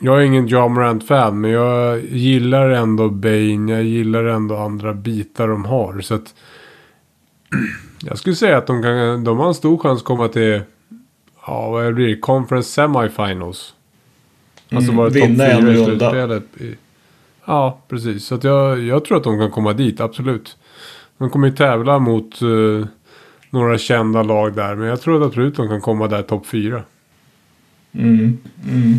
Jag 0.00 0.18
är 0.18 0.24
ingen 0.24 0.46
John 0.46 0.74
Morant-fan, 0.74 1.40
men 1.40 1.50
jag 1.50 2.04
gillar 2.04 2.70
ändå 2.70 3.08
Bane. 3.08 3.72
Jag 3.72 3.82
gillar 3.82 4.24
ändå 4.24 4.56
andra 4.56 4.94
bitar 4.94 5.48
de 5.48 5.64
har. 5.64 6.00
Så 6.00 6.14
att 6.14 6.34
jag 8.04 8.18
skulle 8.18 8.36
säga 8.36 8.58
att 8.58 8.66
de, 8.66 8.82
kan, 8.82 9.24
de 9.24 9.38
har 9.38 9.48
en 9.48 9.54
stor 9.54 9.78
chans 9.78 10.00
att 10.00 10.04
komma 10.04 10.28
till, 10.28 10.60
ja 11.46 11.70
vad 11.70 11.94
blir 11.94 12.06
det, 12.06 12.16
Conference 12.16 12.68
Semifinals. 12.68 13.74
Alltså 14.70 14.92
Mm, 14.92 14.96
vara 14.96 15.10
topp 15.10 15.16
vinna 15.16 15.46
en 15.46 15.66
runda. 15.66 16.42
Ja, 17.44 17.80
precis. 17.88 18.24
Så 18.24 18.38
jag, 18.42 18.78
jag 18.78 19.04
tror 19.04 19.16
att 19.16 19.24
de 19.24 19.38
kan 19.38 19.50
komma 19.50 19.72
dit, 19.72 20.00
absolut. 20.00 20.56
De 21.18 21.30
kommer 21.30 21.48
ju 21.48 21.54
tävla 21.54 21.98
mot 21.98 22.42
eh, 22.42 22.88
några 23.50 23.78
kända 23.78 24.22
lag 24.22 24.54
där. 24.54 24.74
Men 24.74 24.88
jag 24.88 25.00
tror 25.00 25.22
att 25.22 25.26
absolut 25.26 25.56
de 25.56 25.68
kan 25.68 25.80
komma 25.80 26.08
där 26.08 26.22
topp 26.22 26.46
fyra. 26.46 26.82
Mm, 27.92 28.38
mm. 28.68 28.98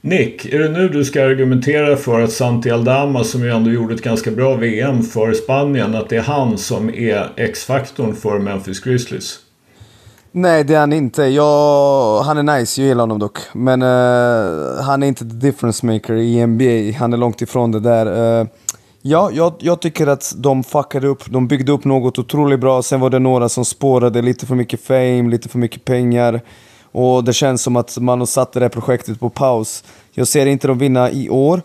Nick, 0.00 0.44
är 0.44 0.58
det 0.58 0.68
nu 0.68 0.88
du 0.88 1.04
ska 1.04 1.24
argumentera 1.24 1.96
för 1.96 2.20
att 2.20 2.32
Santi 2.32 2.70
Aldama 2.70 3.24
som 3.24 3.44
ju 3.44 3.50
ändå 3.50 3.70
gjorde 3.70 3.94
ett 3.94 4.02
ganska 4.02 4.30
bra 4.30 4.54
VM 4.54 5.02
för 5.02 5.32
Spanien, 5.32 5.94
att 5.94 6.08
det 6.08 6.16
är 6.16 6.22
han 6.22 6.58
som 6.58 6.88
är 6.94 7.32
X-faktorn 7.36 8.14
för 8.14 8.38
Memphis 8.38 8.80
Grizzlies? 8.80 9.38
Nej, 10.32 10.64
det 10.64 10.74
är 10.74 10.80
han 10.80 10.92
inte. 10.92 11.22
Jag, 11.22 12.20
han 12.20 12.38
är 12.38 12.58
nice, 12.58 12.80
jag 12.80 12.88
gillar 12.88 13.02
honom 13.02 13.18
dock. 13.18 13.38
Men 13.52 13.82
eh, 13.82 14.82
han 14.82 15.02
är 15.02 15.06
inte 15.06 15.24
the 15.24 15.36
difference 15.36 15.86
maker 15.86 16.14
i 16.14 16.46
NBA. 16.46 16.98
Han 16.98 17.12
är 17.12 17.16
långt 17.16 17.42
ifrån 17.42 17.72
det 17.72 17.80
där. 17.80 18.40
Eh, 18.40 18.46
ja, 19.02 19.30
jag, 19.32 19.54
jag 19.58 19.80
tycker 19.80 20.06
att 20.06 20.32
de 20.36 20.64
fuckade 20.64 21.06
upp. 21.06 21.26
De 21.26 21.48
byggde 21.48 21.72
upp 21.72 21.84
något 21.84 22.18
otroligt 22.18 22.60
bra. 22.60 22.82
Sen 22.82 23.00
var 23.00 23.10
det 23.10 23.18
några 23.18 23.48
som 23.48 23.64
spårade 23.64 24.22
lite 24.22 24.46
för 24.46 24.54
mycket 24.54 24.80
fame, 24.80 25.30
lite 25.30 25.48
för 25.48 25.58
mycket 25.58 25.84
pengar. 25.84 26.40
Och 26.92 27.24
det 27.24 27.32
känns 27.32 27.62
som 27.62 27.76
att 27.76 27.98
man 27.98 28.18
har 28.18 28.26
satt 28.26 28.52
det 28.52 28.60
här 28.60 28.68
projektet 28.68 29.20
på 29.20 29.30
paus. 29.30 29.84
Jag 30.12 30.28
ser 30.28 30.46
inte 30.46 30.68
dem 30.68 30.78
vinna 30.78 31.10
i 31.10 31.30
år. 31.30 31.62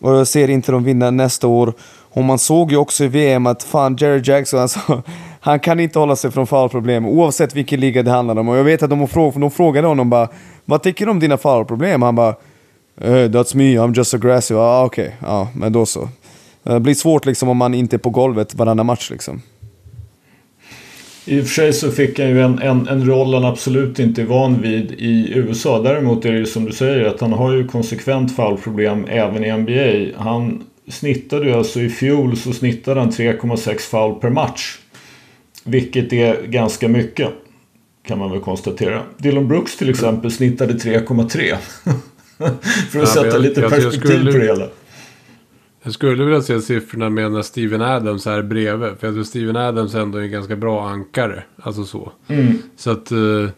Och 0.00 0.14
jag 0.14 0.26
ser 0.26 0.50
inte 0.50 0.72
dem 0.72 0.84
vinna 0.84 1.10
nästa 1.10 1.46
år. 1.46 1.72
Och 2.16 2.24
man 2.24 2.38
såg 2.38 2.72
ju 2.72 2.76
också 2.76 3.04
i 3.04 3.08
VM 3.08 3.46
att 3.46 3.62
fan, 3.62 3.96
Jerry 3.96 4.22
Jackson, 4.24 4.60
alltså, 4.60 5.02
han 5.40 5.60
kan 5.60 5.80
inte 5.80 5.98
hålla 5.98 6.16
sig 6.16 6.30
från 6.30 6.46
foulproblem 6.46 7.06
oavsett 7.06 7.54
vilken 7.54 7.80
liga 7.80 8.02
det 8.02 8.10
handlar 8.10 8.38
om. 8.38 8.48
Och 8.48 8.56
jag 8.56 8.64
vet 8.64 8.82
att 8.82 8.90
de, 8.90 9.08
fråg 9.08 9.40
de 9.40 9.50
frågade 9.50 9.86
honom 9.86 10.10
bara 10.10 10.28
Vad 10.64 10.82
tycker 10.82 11.04
du 11.04 11.10
om 11.10 11.20
dina 11.20 11.36
foulproblem? 11.36 12.02
Han 12.02 12.14
bara 12.14 12.34
eh, 13.00 13.10
That's 13.10 13.56
me, 13.56 13.64
I'm 13.64 13.96
just 13.96 14.14
aggressive. 14.14 14.60
Ah, 14.60 14.84
Okej, 14.84 15.16
ja, 15.22 15.48
men 15.54 15.72
då 15.72 15.86
så. 15.86 16.08
Eh, 16.66 16.74
Det 16.74 16.80
blir 16.80 16.94
svårt 16.94 17.26
liksom 17.26 17.48
om 17.48 17.56
man 17.56 17.74
inte 17.74 17.96
är 17.96 17.98
på 17.98 18.10
golvet 18.10 18.54
varannan 18.54 18.86
match 18.86 19.10
liksom. 19.10 19.42
I 21.24 21.40
och 21.40 21.44
för 21.44 21.50
sig 21.54 21.72
så 21.72 21.90
fick 21.90 22.18
han 22.18 22.28
ju 22.28 22.42
en, 22.42 22.58
en, 22.58 22.88
en 22.88 23.06
roll 23.06 23.34
han 23.34 23.44
absolut 23.44 23.98
inte 23.98 24.22
är 24.22 24.26
van 24.26 24.62
vid 24.62 24.92
i 24.98 25.32
USA. 25.34 25.82
Däremot 25.82 26.24
är 26.24 26.32
det 26.32 26.38
ju 26.38 26.46
som 26.46 26.64
du 26.64 26.72
säger 26.72 27.04
att 27.04 27.20
han 27.20 27.32
har 27.32 27.52
ju 27.52 27.66
konsekvent 27.68 28.36
foulproblem 28.36 29.04
även 29.08 29.44
i 29.44 29.52
NBA. 29.56 30.22
Han 30.22 30.62
snittade 30.88 31.46
ju 31.46 31.52
alltså 31.52 31.80
i 31.80 31.88
fjol 31.90 32.36
så 32.36 32.52
snittade 32.52 33.00
han 33.00 33.10
3,6 33.10 33.78
foul 33.78 34.20
per 34.20 34.30
match. 34.30 34.78
Vilket 35.64 36.12
är 36.12 36.42
ganska 36.46 36.88
mycket. 36.88 37.28
Kan 38.06 38.18
man 38.18 38.30
väl 38.30 38.40
konstatera. 38.40 39.02
Dylan 39.18 39.48
Brooks 39.48 39.76
till 39.76 39.90
exempel 39.90 40.30
snittade 40.30 40.72
3,3. 40.74 41.54
För 42.38 42.46
att 42.46 42.58
Ja, 42.94 43.06
sätta 43.06 43.26
jag- 43.26 43.40
lite 43.42 43.60
jag- 43.60 43.72
jag 43.72 43.78
perspektiv 43.82 44.08
skulle- 44.18 44.32
på 44.32 44.38
det 44.38 44.44
hela. 44.46 44.68
Jag 45.86 45.94
skulle 45.94 46.24
vilja 46.24 46.42
se 46.42 46.60
siffrorna 46.60 47.10
med 47.10 47.32
när 47.32 47.42
Steven 47.42 47.82
Adams 47.82 48.26
är 48.26 48.42
bredvid. 48.42 48.88
För 48.98 49.06
jag 49.06 49.14
tror 49.14 49.24
Steven 49.24 49.56
Adams 49.56 49.94
ändå 49.94 50.18
är 50.18 50.22
en 50.22 50.30
ganska 50.30 50.56
bra 50.56 50.88
ankare. 50.88 51.44
Alltså 51.62 51.84
så. 51.84 52.12
Mm. 52.28 52.58
Så 52.76 52.90
att 52.90 53.12
uh, 53.12 53.48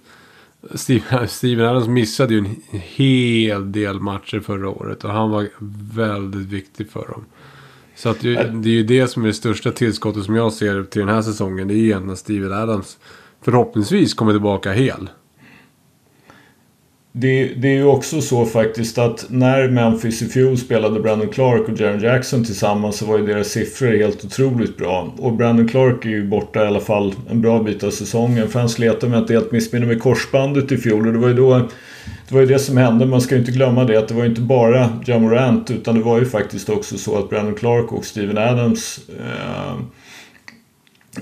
Steven, 0.75 1.29
Steven 1.29 1.67
Adams 1.67 1.89
missade 1.89 2.35
ju 2.35 2.39
en 2.39 2.57
hel 2.71 3.73
del 3.73 4.01
matcher 4.01 4.41
förra 4.41 4.69
året. 4.69 5.05
Och 5.05 5.11
han 5.11 5.31
var 5.31 5.49
väldigt 5.95 6.49
viktig 6.49 6.91
för 6.91 7.09
dem. 7.09 7.25
Så 7.97 8.09
att 8.09 8.21
det, 8.21 8.35
det 8.35 8.69
är 8.69 8.75
ju 8.75 8.85
det 8.85 9.09
som 9.09 9.23
är 9.23 9.27
det 9.27 9.35
största 9.35 9.71
tillskottet 9.71 10.25
som 10.25 10.35
jag 10.35 10.53
ser 10.53 10.83
till 10.83 11.01
den 11.01 11.15
här 11.15 11.23
säsongen. 11.23 11.69
Det 11.69 11.75
är 11.75 11.79
ju 11.79 11.85
egentligen 11.85 12.13
att 12.13 12.19
Steven 12.19 12.53
Adams 12.53 12.99
förhoppningsvis 13.43 14.15
kommer 14.15 14.33
tillbaka 14.33 14.73
hel. 14.73 15.09
Det, 17.21 17.55
det 17.57 17.69
är 17.69 17.73
ju 17.73 17.85
också 17.85 18.21
så 18.21 18.47
faktiskt 18.47 18.99
att 18.99 19.27
när 19.29 19.69
Memphis 19.69 20.23
i 20.23 20.29
fjol 20.29 20.59
spelade 20.59 21.01
Brandon 21.01 21.29
Clark 21.29 21.69
och 21.69 21.81
Jaron 21.81 22.01
Jackson 22.01 22.45
tillsammans 22.45 22.97
så 22.97 23.07
var 23.07 23.19
ju 23.19 23.27
deras 23.27 23.49
siffror 23.49 23.97
helt 23.97 24.25
otroligt 24.25 24.77
bra. 24.77 25.15
Och 25.19 25.33
Brandon 25.33 25.69
Clark 25.69 26.05
är 26.05 26.09
ju 26.09 26.27
borta 26.27 26.65
i 26.65 26.67
alla 26.67 26.81
fall 26.81 27.15
en 27.31 27.41
bra 27.41 27.63
bit 27.63 27.85
av 27.85 27.91
säsongen. 27.91 28.49
För 28.49 28.61
han 28.61 28.69
slet 28.69 29.03
om 29.03 29.13
jag 29.13 29.23
inte 29.23 29.33
helt 29.33 29.53
missminner 29.53 29.87
mig 29.87 29.99
korsbandet 29.99 30.73
i 30.73 30.77
fjol. 30.77 31.07
Och 31.07 31.13
det 31.13 31.19
var 31.19 31.29
ju 31.29 31.35
då 31.35 31.69
det 32.29 32.35
var 32.35 32.41
ju 32.41 32.47
det 32.47 32.59
som 32.59 32.77
hände. 32.77 33.07
Man 33.07 33.21
ska 33.21 33.35
ju 33.35 33.41
inte 33.41 33.53
glömma 33.53 33.85
det 33.85 33.97
att 33.97 34.09
det 34.09 34.15
var 34.15 34.23
ju 34.23 34.29
inte 34.29 34.41
bara 34.41 35.01
Jamorant 35.07 35.71
utan 35.71 35.95
det 35.95 36.03
var 36.03 36.19
ju 36.19 36.25
faktiskt 36.25 36.69
också 36.69 36.99
så 36.99 37.19
att 37.19 37.31
Brandon 37.31 37.55
Clark 37.55 37.93
och 37.93 38.05
Steven 38.05 38.39
Adams 38.39 39.01
eh, 39.09 39.75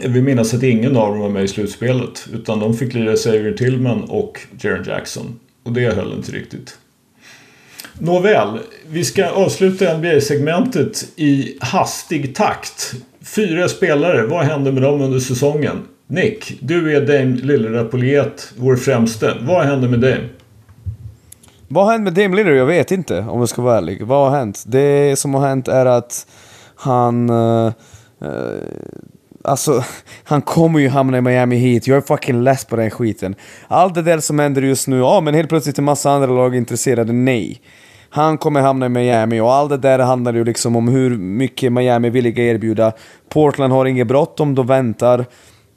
jag 0.03 0.09
vill 0.09 0.23
minnas 0.23 0.55
att 0.55 0.63
ingen 0.63 0.97
av 0.97 1.09
dem 1.09 1.21
var 1.21 1.29
med 1.29 1.45
i 1.45 1.49
slutspelet. 1.49 2.29
Utan 2.33 2.61
de 2.61 2.75
fick 2.75 2.95
lira 2.95 3.17
Xavier 3.17 3.53
Tillman 3.53 4.03
och 4.03 4.41
Jaron 4.61 4.85
Jackson. 4.87 5.39
Och 5.67 5.73
det 5.73 5.95
höll 5.95 6.13
inte 6.13 6.33
riktigt. 6.33 6.79
Nåväl, 7.99 8.59
vi 8.89 9.05
ska 9.05 9.31
avsluta 9.31 9.99
NBA-segmentet 9.99 11.09
i 11.17 11.59
hastig 11.61 12.35
takt. 12.35 12.95
Fyra 13.23 13.69
spelare, 13.69 14.27
vad 14.27 14.45
händer 14.45 14.73
med 14.73 14.83
dem 14.83 15.01
under 15.01 15.19
säsongen? 15.19 15.77
Nick, 16.07 16.59
du 16.61 16.97
är 16.97 17.01
Dame 17.01 17.37
Lillerapoliet, 17.37 18.53
vår 18.57 18.77
främste. 18.77 19.35
Vad 19.41 19.67
händer 19.67 19.89
med 19.89 20.01
Dame? 20.01 20.29
Vad 21.69 21.85
har 21.85 21.93
hänt 21.93 22.05
med 22.05 22.15
Dame 22.15 22.37
Lillard? 22.37 22.57
Jag 22.57 22.67
vet 22.67 22.91
inte 22.91 23.21
om 23.21 23.39
jag 23.39 23.49
ska 23.49 23.63
vara 23.63 23.79
ärlig. 23.79 24.07
Vad 24.07 24.31
har 24.31 24.39
hänt? 24.39 24.65
Det 24.67 25.19
som 25.19 25.35
har 25.35 25.49
hänt 25.49 25.69
är 25.69 25.87
att 25.87 26.27
han... 26.77 27.31
Uh, 27.31 27.73
uh, 28.23 28.31
alltså, 29.47 29.85
han 30.25 30.43
kommer 30.43 30.79
ju 30.79 30.89
hamna 30.89 31.19
i 31.19 31.21
Miami 31.21 31.57
Heat. 31.57 31.87
Jag 31.87 31.97
är 31.97 32.01
fucking 32.01 32.43
less 32.43 32.65
på 32.65 32.77
den 32.77 32.91
skiten. 32.91 33.35
Allt 33.69 33.95
det 33.95 34.03
där 34.03 34.19
som 34.19 34.39
händer 34.39 34.63
just 34.63 34.89
nu, 34.89 34.99
ja 34.99 35.21
men 35.21 35.35
helt 35.35 35.49
plötsligt 35.49 35.79
är 35.79 35.83
massa 35.83 36.11
andra 36.11 36.29
lag 36.29 36.57
intresserade, 36.57 37.13
nej. 37.13 37.61
Han 38.11 38.39
kommer 38.39 38.61
hamna 38.61 38.87
i 38.87 38.89
Miami 38.89 39.41
och 39.41 39.53
allt 39.53 39.71
det 39.71 39.77
där 39.77 39.99
handlar 39.99 40.35
ju 40.35 40.45
liksom 40.45 40.77
om 40.77 40.89
hur 40.89 41.19
mycket 41.19 41.73
Miami 41.73 42.09
är 42.09 42.13
villiga 42.13 42.45
erbjuda. 42.45 42.93
Portland 43.29 43.73
har 43.73 43.87
inget 43.87 44.07
bråttom, 44.07 44.55
de 44.55 44.67
väntar. 44.67 45.25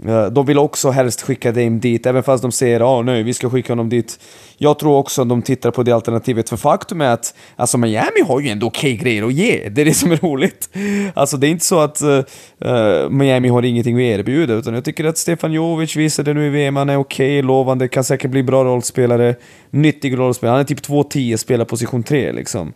Eh, 0.08 0.26
de 0.26 0.46
vill 0.46 0.58
också 0.58 0.90
helst 0.90 1.22
skicka 1.22 1.52
Dame 1.52 1.80
dit, 1.80 2.06
även 2.06 2.24
fast 2.24 2.42
de 2.42 2.52
säger 2.52 2.80
att 2.80 3.02
oh, 3.02 3.04
nej, 3.04 3.24
vi 3.24 3.34
ska 3.34 3.50
skicka 3.50 3.72
honom 3.74 3.90
dit. 3.90 4.20
Jag 4.58 4.80
tror 4.80 4.98
också 4.98 5.22
att 5.22 5.30
de 5.30 5.42
tittar 5.42 5.72
på 5.72 5.84
det 5.84 5.92
alternativet, 5.92 6.50
för 6.50 6.58
faktum 6.58 7.02
är 7.02 7.14
att 7.14 7.34
alltså 7.56 7.78
Miami 7.78 8.22
har 8.28 8.40
ju 8.40 8.50
ändå 8.50 8.68
okej 8.68 8.94
okay 8.94 9.04
grejer 9.04 9.24
att 9.24 9.34
ge. 9.34 9.70
Det 9.70 9.82
är 9.82 9.86
det 9.86 9.94
som 9.94 10.12
är 10.12 10.18
roligt. 10.18 10.70
Alltså 11.14 11.38
det 11.38 11.48
är 11.48 11.52
inte 11.52 11.66
så 11.66 11.80
att 11.80 12.02
uh, 12.02 13.10
Miami 13.10 13.48
har 13.48 13.66
ingenting 13.66 13.96
att 13.96 14.02
erbjuda, 14.02 14.54
utan 14.54 14.74
jag 14.74 14.86
tycker 14.86 15.06
att 15.06 15.18
Stefan 15.18 15.54
Jovic 15.54 15.96
visade 15.96 16.34
nu 16.34 16.48
i 16.48 16.50
VM, 16.50 16.76
han 16.76 16.90
är 16.90 16.98
okej, 16.98 17.40
okay, 17.40 17.48
lovande, 17.48 17.88
kan 17.88 18.04
säkert 18.04 18.32
bli 18.32 18.44
bra 18.44 18.64
rollspelare, 18.64 19.36
nyttig 19.70 20.18
rollspelare. 20.18 20.54
Han 20.54 20.62
är 20.62 20.66
typ 20.66 20.88
2-10, 20.88 21.38
spelar 21.38 21.66
position 21.66 22.04
3 22.04 22.32
liksom. 22.32 22.74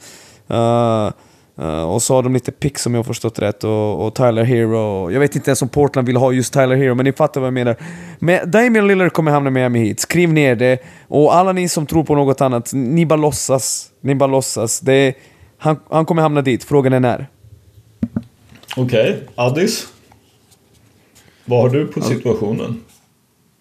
Uh, 0.51 1.09
Uh, 1.59 1.83
och 1.83 2.01
så 2.01 2.15
har 2.15 2.23
de 2.23 2.33
lite 2.33 2.51
pick 2.51 2.77
som 2.77 2.93
jag 2.93 2.99
har 2.99 3.03
förstått 3.03 3.39
rätt 3.39 3.63
och, 3.63 4.05
och, 4.05 4.15
Tyler 4.15 4.43
Hero. 4.43 5.11
Jag 5.11 5.19
vet 5.19 5.35
inte 5.35 5.49
ens 5.49 5.61
om 5.61 5.69
Portland 5.69 6.07
vill 6.07 6.17
ha 6.17 6.31
just 6.31 6.53
Tyler 6.53 6.75
Hero, 6.75 6.95
men 6.95 7.03
ni 7.03 7.13
fattar 7.13 7.41
vad 7.41 7.47
jag 7.47 7.53
menar. 7.53 7.75
Men 8.19 8.51
Damian 8.51 8.87
Lillard 8.87 9.13
kommer 9.13 9.31
hamna 9.31 9.49
med 9.49 9.71
Miami 9.71 9.85
Heat. 9.85 9.99
Skriv 9.99 10.33
ner 10.33 10.55
det. 10.55 10.79
Och 11.07 11.35
alla 11.35 11.51
ni 11.51 11.69
som 11.69 11.85
tror 11.85 12.03
på 12.03 12.15
något 12.15 12.41
annat, 12.41 12.73
ni 12.73 13.05
bara 13.05 13.15
låtsas. 13.15 13.89
Ni 14.01 14.15
bara 14.15 14.27
låtsas. 14.27 14.79
Det 14.79 15.13
han, 15.57 15.79
han 15.89 16.05
kommer 16.05 16.21
hamna 16.21 16.41
dit. 16.41 16.63
Frågan 16.63 16.93
är 16.93 16.99
när. 16.99 17.27
Okej, 18.77 19.11
okay. 19.11 19.21
Addis? 19.35 19.87
Vad 21.45 21.61
har 21.61 21.69
du 21.69 21.87
på 21.87 22.01
situationen? 22.01 22.81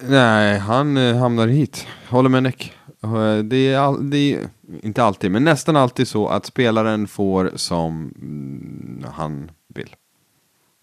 Nej, 0.00 0.58
han 0.58 0.96
eh, 0.96 1.16
hamnar 1.16 1.46
hit. 1.46 1.86
Håller 2.08 2.28
med 2.28 2.42
Nick. 2.42 2.72
Eh, 3.02 3.38
det 3.38 3.56
är, 3.56 3.78
all, 3.78 4.10
det 4.10 4.16
är, 4.16 4.48
inte 4.82 5.02
alltid, 5.04 5.30
men 5.30 5.44
nästan 5.44 5.76
alltid 5.76 6.08
så 6.08 6.28
att 6.28 6.46
spelaren 6.46 7.06
får 7.06 7.52
som 7.54 8.14
mm, 8.16 9.04
han 9.12 9.50
vill. 9.74 9.96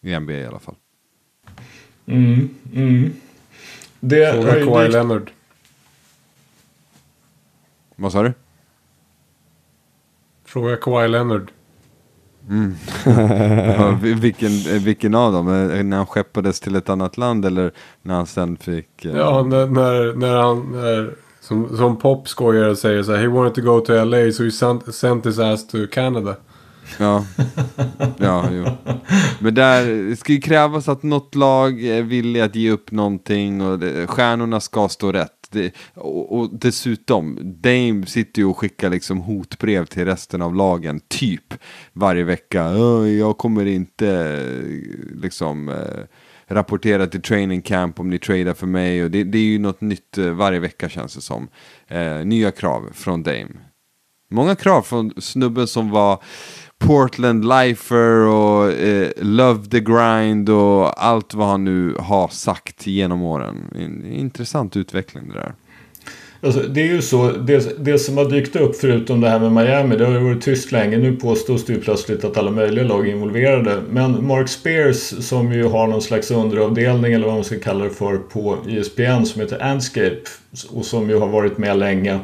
I 0.01 0.19
NBA 0.19 0.33
i 0.33 0.45
alla 0.45 0.59
fall. 0.59 0.75
Mm, 2.05 2.49
mm. 2.73 3.13
Det 3.99 4.33
Fråga 4.33 4.65
Kawhi 4.65 4.87
Leonard. 4.87 5.31
Vad 7.95 8.11
sa 8.11 8.23
du? 8.23 8.33
Fråga 10.45 10.75
Kawhi 10.77 11.07
Leonard. 11.07 11.51
Mm. 12.49 12.75
ja, 13.77 13.99
vilken, 14.01 14.51
vilken 14.79 15.15
av 15.15 15.33
dem? 15.33 15.47
Eh, 15.47 15.83
när 15.83 15.97
han 15.97 16.05
skeppades 16.05 16.59
till 16.59 16.75
ett 16.75 16.89
annat 16.89 17.17
land 17.17 17.45
eller 17.45 17.71
när 18.01 18.15
han 18.15 18.27
sen 18.27 18.57
fick... 18.57 19.05
Eh... 19.05 19.15
Ja, 19.15 19.43
när, 19.43 19.67
när, 19.67 20.13
när 20.13 20.35
han... 20.35 20.71
När 20.71 21.15
som, 21.49 21.77
som 21.77 21.97
Pop 21.97 22.27
skojar 22.27 22.69
och 22.69 22.77
säger 22.77 23.03
så 23.03 23.11
här, 23.11 23.19
he 23.19 23.27
wanted 23.27 23.55
to 23.55 23.71
go 23.71 23.79
to 23.79 24.05
LA 24.05 24.31
so 24.31 24.43
he 24.43 24.51
sent, 24.51 24.95
sent 24.95 25.25
his 25.25 25.39
ass 25.39 25.67
to 25.67 25.77
Canada. 25.91 26.35
Ja, 26.99 27.25
ja 28.17 28.49
jo. 28.51 28.65
Men 29.39 29.55
där 29.55 30.15
ska 30.15 30.33
ju 30.33 30.41
krävas 30.41 30.89
att 30.89 31.03
något 31.03 31.35
lag 31.35 31.83
är 31.83 32.01
villig 32.01 32.41
att 32.41 32.55
ge 32.55 32.71
upp 32.71 32.91
någonting 32.91 33.61
och 33.61 33.79
det, 33.79 34.07
stjärnorna 34.07 34.59
ska 34.59 34.89
stå 34.89 35.11
rätt. 35.11 35.47
Det, 35.51 35.73
och, 35.93 36.39
och, 36.39 36.49
dessutom, 36.51 37.39
Dame 37.41 38.05
sitter 38.05 38.41
ju 38.41 38.45
och 38.45 38.57
skickar 38.57 38.89
liksom 38.89 39.17
hotbrev 39.17 39.85
till 39.85 40.05
resten 40.05 40.41
av 40.41 40.55
lagen, 40.55 40.99
typ 41.07 41.53
varje 41.93 42.23
vecka. 42.23 42.63
Jag 43.19 43.37
kommer 43.37 43.65
inte 43.65 44.39
liksom 45.21 45.69
eh, 45.69 45.75
rapportera 46.49 47.07
till 47.07 47.21
training 47.21 47.61
camp 47.61 47.99
om 47.99 48.09
ni 48.09 48.19
tradar 48.19 48.53
för 48.53 48.67
mig. 48.67 49.03
Och 49.03 49.11
det, 49.11 49.23
det 49.23 49.37
är 49.37 49.43
ju 49.43 49.59
något 49.59 49.81
nytt 49.81 50.17
eh, 50.17 50.29
varje 50.29 50.59
vecka 50.59 50.89
känns 50.89 51.15
det 51.15 51.21
som. 51.21 51.47
Eh, 51.87 52.25
nya 52.25 52.51
krav 52.51 52.89
från 52.93 53.23
Dame. 53.23 53.49
Många 54.31 54.55
krav 54.55 54.81
från 54.81 55.13
snubben 55.17 55.67
som 55.67 55.89
var 55.89 56.23
Portland 56.77 57.45
Lifer 57.45 58.27
och 58.27 58.71
eh, 58.71 59.11
Love 59.17 59.65
the 59.65 59.79
Grind 59.79 60.49
och 60.49 61.03
allt 61.03 61.33
vad 61.33 61.47
han 61.47 61.63
nu 61.63 61.95
har 61.99 62.27
sagt 62.27 62.87
genom 62.87 63.21
åren. 63.21 63.57
intressant 64.11 64.77
utveckling 64.77 65.27
det 65.27 65.33
där. 65.33 65.53
Alltså, 66.41 66.59
det 66.59 66.81
är 66.81 66.85
ju 66.85 67.01
så, 67.01 67.31
det, 67.31 67.85
det 67.85 67.99
som 67.99 68.17
har 68.17 68.29
dykt 68.29 68.55
upp 68.55 68.75
förutom 68.75 69.21
det 69.21 69.29
här 69.29 69.39
med 69.39 69.51
Miami, 69.51 69.95
det 69.95 70.05
har 70.05 70.13
ju 70.13 70.19
varit 70.19 70.41
tyst 70.41 70.71
länge. 70.71 70.97
Nu 70.97 71.15
påstås 71.15 71.65
det 71.65 71.73
ju 71.73 71.81
plötsligt 71.81 72.23
att 72.23 72.37
alla 72.37 72.51
möjliga 72.51 72.85
lag 72.85 73.07
är 73.07 73.11
involverade. 73.11 73.81
Men 73.89 74.27
Mark 74.27 74.49
Spears 74.49 75.25
som 75.25 75.53
ju 75.53 75.63
har 75.63 75.87
någon 75.87 76.01
slags 76.01 76.31
underavdelning 76.31 77.13
eller 77.13 77.25
vad 77.25 77.35
man 77.35 77.43
ska 77.43 77.59
kalla 77.59 77.83
det 77.83 77.89
för 77.89 78.17
på 78.17 78.57
ESPN 78.67 79.25
som 79.25 79.41
heter 79.41 79.63
Anscape 79.63 80.21
och 80.69 80.85
som 80.85 81.09
ju 81.09 81.17
har 81.17 81.27
varit 81.27 81.57
med 81.57 81.77
länge. 81.77 82.19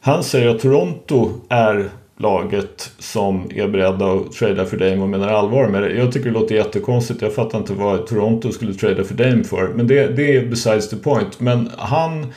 Han 0.00 0.24
säger 0.24 0.48
att 0.48 0.60
Toronto 0.60 1.30
är 1.48 1.90
laget 2.18 2.90
som 2.98 3.50
är 3.54 3.68
beredda 3.68 4.12
att 4.12 4.32
trada 4.32 4.64
för 4.64 4.76
Dame 4.76 5.02
och 5.02 5.08
menar 5.08 5.28
allvar 5.28 5.68
med 5.68 5.82
det. 5.82 5.92
Jag 5.92 6.12
tycker 6.12 6.26
det 6.26 6.38
låter 6.38 6.54
jättekonstigt. 6.54 7.22
Jag 7.22 7.34
fattar 7.34 7.58
inte 7.58 7.72
vad 7.72 8.06
Toronto 8.06 8.52
skulle 8.52 8.74
trada 8.74 9.04
för 9.04 9.14
Dame 9.14 9.44
för. 9.44 9.68
Men 9.68 9.86
det, 9.86 10.06
det 10.08 10.36
är 10.36 10.46
besides 10.46 10.90
the 10.90 10.96
point. 10.96 11.40
Men 11.40 11.70
han 11.76 12.32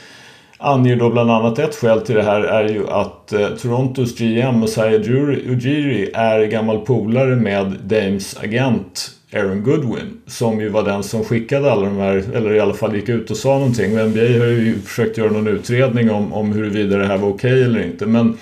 anger 0.60 0.96
då 0.96 1.10
bland 1.10 1.32
annat 1.32 1.60
ett 1.60 1.76
skäl 1.76 2.02
till 2.02 2.16
det 2.16 2.24
här 2.24 2.42
är 2.42 2.70
ju 2.70 2.90
att 2.90 3.34
eh, 3.34 3.48
Torontos 3.48 4.18
GM 4.18 4.60
Messiah 4.60 4.94
Ujiri 4.94 6.12
är 6.14 6.46
gammal 6.46 6.80
polare 6.86 7.36
med 7.36 7.76
Dames 7.84 8.38
agent 8.44 9.12
Aaron 9.34 9.64
Goodwin 9.64 10.22
som 10.28 10.62
ju 10.62 10.70
var 10.70 10.84
den 10.84 11.04
som 11.04 11.24
skickade 11.24 11.72
alla 11.72 11.86
de 11.86 11.98
här, 11.98 12.24
eller 12.34 12.54
i 12.54 12.60
alla 12.60 12.74
fall 12.74 12.96
gick 12.96 13.10
ut 13.10 13.32
och 13.32 13.38
sa 13.38 13.54
någonting. 13.54 14.00
Och 14.00 14.10
NBA 14.10 14.20
har 14.20 14.46
ju 14.46 14.80
försökt 14.80 15.18
göra 15.18 15.32
någon 15.32 15.48
utredning 15.48 16.12
om, 16.12 16.34
om 16.34 16.52
huruvida 16.52 16.98
det 16.98 17.08
här 17.08 17.18
var 17.18 17.30
okej 17.30 17.54
okay 17.54 17.64
eller 17.64 17.84
inte. 17.84 18.06
Men 18.06 18.38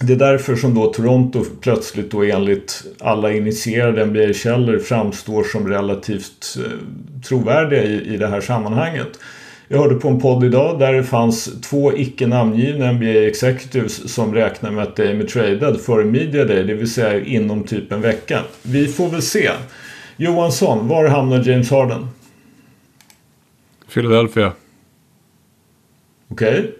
det 0.00 0.12
är 0.12 0.16
därför 0.16 0.56
som 0.56 0.74
då 0.74 0.92
Toronto 0.92 1.44
plötsligt 1.60 2.10
då 2.10 2.22
enligt 2.22 2.84
alla 3.00 3.32
initierade 3.32 4.06
NBA-källor 4.06 4.78
framstår 4.78 5.44
som 5.44 5.68
relativt 5.68 6.56
eh, 6.58 6.72
trovärdiga 7.28 7.82
i, 7.82 8.14
i 8.14 8.16
det 8.16 8.26
här 8.26 8.40
sammanhanget. 8.40 9.18
Jag 9.72 9.78
hörde 9.78 9.94
på 9.94 10.08
en 10.08 10.20
podd 10.20 10.44
idag 10.44 10.78
där 10.78 10.92
det 10.92 11.04
fanns 11.04 11.60
två 11.60 11.96
icke 11.96 12.26
namngivna 12.26 12.92
NBA 12.92 13.06
Executives 13.06 14.14
som 14.14 14.34
räknar 14.34 14.70
med 14.70 14.82
att 14.82 14.96
Dame 14.96 15.10
är 15.10 15.26
traded 15.26 15.80
före 15.80 16.04
Media 16.04 16.44
Day, 16.44 16.64
det 16.64 16.74
vill 16.74 16.90
säga 16.90 17.24
inom 17.24 17.64
typ 17.64 17.92
en 17.92 18.00
vecka. 18.00 18.42
Vi 18.62 18.88
får 18.88 19.08
väl 19.08 19.22
se. 19.22 19.50
Johansson, 20.16 20.88
var 20.88 21.08
hamnar 21.08 21.48
James 21.48 21.70
Harden? 21.70 22.08
Philadelphia. 23.94 24.52
Okej. 26.28 26.58
Okay. 26.58 26.70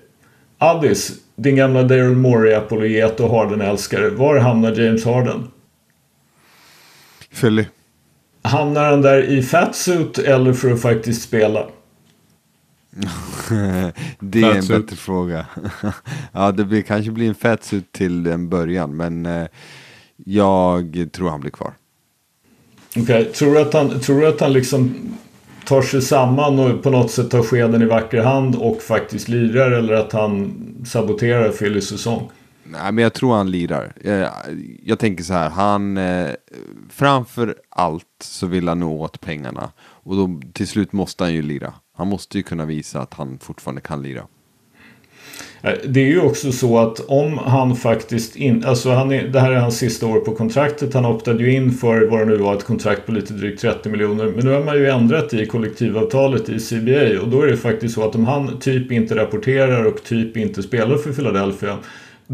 Addis, 0.58 1.12
din 1.36 1.56
gamla 1.56 1.82
Daryl 1.82 2.16
Morey-apologet 2.16 3.20
och 3.20 3.30
Harden-älskare. 3.30 4.10
Var 4.10 4.38
hamnar 4.38 4.72
James 4.72 5.04
Harden? 5.04 5.48
Philly. 7.40 7.64
Hamnar 8.42 8.90
han 8.90 9.02
där 9.02 9.22
i 9.22 9.42
fatsuit 9.42 10.18
eller 10.18 10.52
för 10.52 10.72
att 10.72 10.82
faktiskt 10.82 11.22
spela? 11.22 11.66
det 14.20 14.42
är 14.42 14.54
en 14.54 14.66
bättre 14.66 14.96
fråga. 14.96 15.46
ja, 16.32 16.52
det 16.52 16.64
blir, 16.64 16.82
kanske 16.82 17.10
blir 17.10 17.28
en 17.28 17.34
fatsuit 17.34 17.92
till 17.92 18.26
en 18.26 18.48
början, 18.48 18.96
men 18.96 19.26
eh, 19.26 19.46
jag 20.16 21.08
tror 21.12 21.30
han 21.30 21.40
blir 21.40 21.50
kvar. 21.50 21.72
Okej, 22.90 23.02
okay. 23.02 23.24
tror, 23.24 23.54
du 23.54 23.60
att 23.60 23.72
han, 23.72 24.00
tror 24.00 24.20
du 24.20 24.26
att 24.26 24.40
han 24.40 24.52
liksom 24.52 24.94
tar 25.64 25.82
sig 25.82 26.02
samman 26.02 26.58
och 26.58 26.82
på 26.82 26.90
något 26.90 27.10
sätt 27.10 27.30
tar 27.30 27.42
skeden 27.42 27.82
i 27.82 27.84
vacker 27.84 28.22
hand 28.22 28.56
och 28.56 28.82
faktiskt 28.82 29.28
lirar 29.28 29.70
eller 29.70 29.94
att 29.94 30.12
han 30.12 30.54
saboterar 30.86 31.48
Phillies 31.48 31.88
säsong? 31.88 32.30
Nej, 32.72 32.92
men 32.92 33.02
jag 33.02 33.12
tror 33.12 33.34
han 33.34 33.50
lirar. 33.50 33.92
Jag, 34.04 34.30
jag 34.82 34.98
tänker 34.98 35.24
så 35.24 35.32
här, 35.32 35.50
han 35.50 35.96
eh, 35.96 36.30
framför 36.90 37.56
allt 37.68 38.06
så 38.20 38.46
vill 38.46 38.68
han 38.68 38.80
nå 38.80 39.00
åt 39.00 39.20
pengarna 39.20 39.72
och 39.80 40.16
då 40.16 40.40
till 40.52 40.68
slut 40.68 40.92
måste 40.92 41.24
han 41.24 41.34
ju 41.34 41.42
lira. 41.42 41.74
Han 41.96 42.08
måste 42.08 42.38
ju 42.38 42.42
kunna 42.42 42.64
visa 42.64 43.00
att 43.00 43.14
han 43.14 43.38
fortfarande 43.38 43.80
kan 43.80 44.02
lira. 44.02 44.26
Eh, 45.62 45.72
det 45.84 46.00
är 46.00 46.06
ju 46.06 46.20
också 46.20 46.52
så 46.52 46.78
att 46.78 47.00
om 47.00 47.38
han 47.38 47.76
faktiskt 47.76 48.36
in, 48.36 48.64
alltså 48.64 48.90
han 48.90 49.12
är, 49.12 49.28
det 49.28 49.40
här 49.40 49.50
är 49.50 49.56
hans 49.56 49.78
sista 49.78 50.06
år 50.06 50.20
på 50.20 50.34
kontraktet. 50.34 50.94
Han 50.94 51.06
optade 51.06 51.44
ju 51.44 51.52
in 51.52 51.72
för 51.72 52.06
vad 52.10 52.20
det 52.20 52.24
nu 52.24 52.36
var 52.36 52.54
ett 52.54 52.64
kontrakt 52.64 53.06
på 53.06 53.12
lite 53.12 53.32
drygt 53.32 53.60
30 53.60 53.88
miljoner. 53.88 54.26
Men 54.36 54.44
nu 54.46 54.52
har 54.52 54.64
man 54.64 54.76
ju 54.76 54.88
ändrat 54.88 55.34
i 55.34 55.46
kollektivavtalet 55.46 56.48
i 56.48 56.58
CBA 56.58 57.22
och 57.22 57.28
då 57.28 57.42
är 57.42 57.46
det 57.46 57.56
faktiskt 57.56 57.94
så 57.94 58.08
att 58.08 58.14
om 58.14 58.24
han 58.24 58.60
typ 58.60 58.92
inte 58.92 59.16
rapporterar 59.16 59.84
och 59.84 60.04
typ 60.04 60.36
inte 60.36 60.62
spelar 60.62 60.96
för 60.96 61.12
Philadelphia 61.12 61.78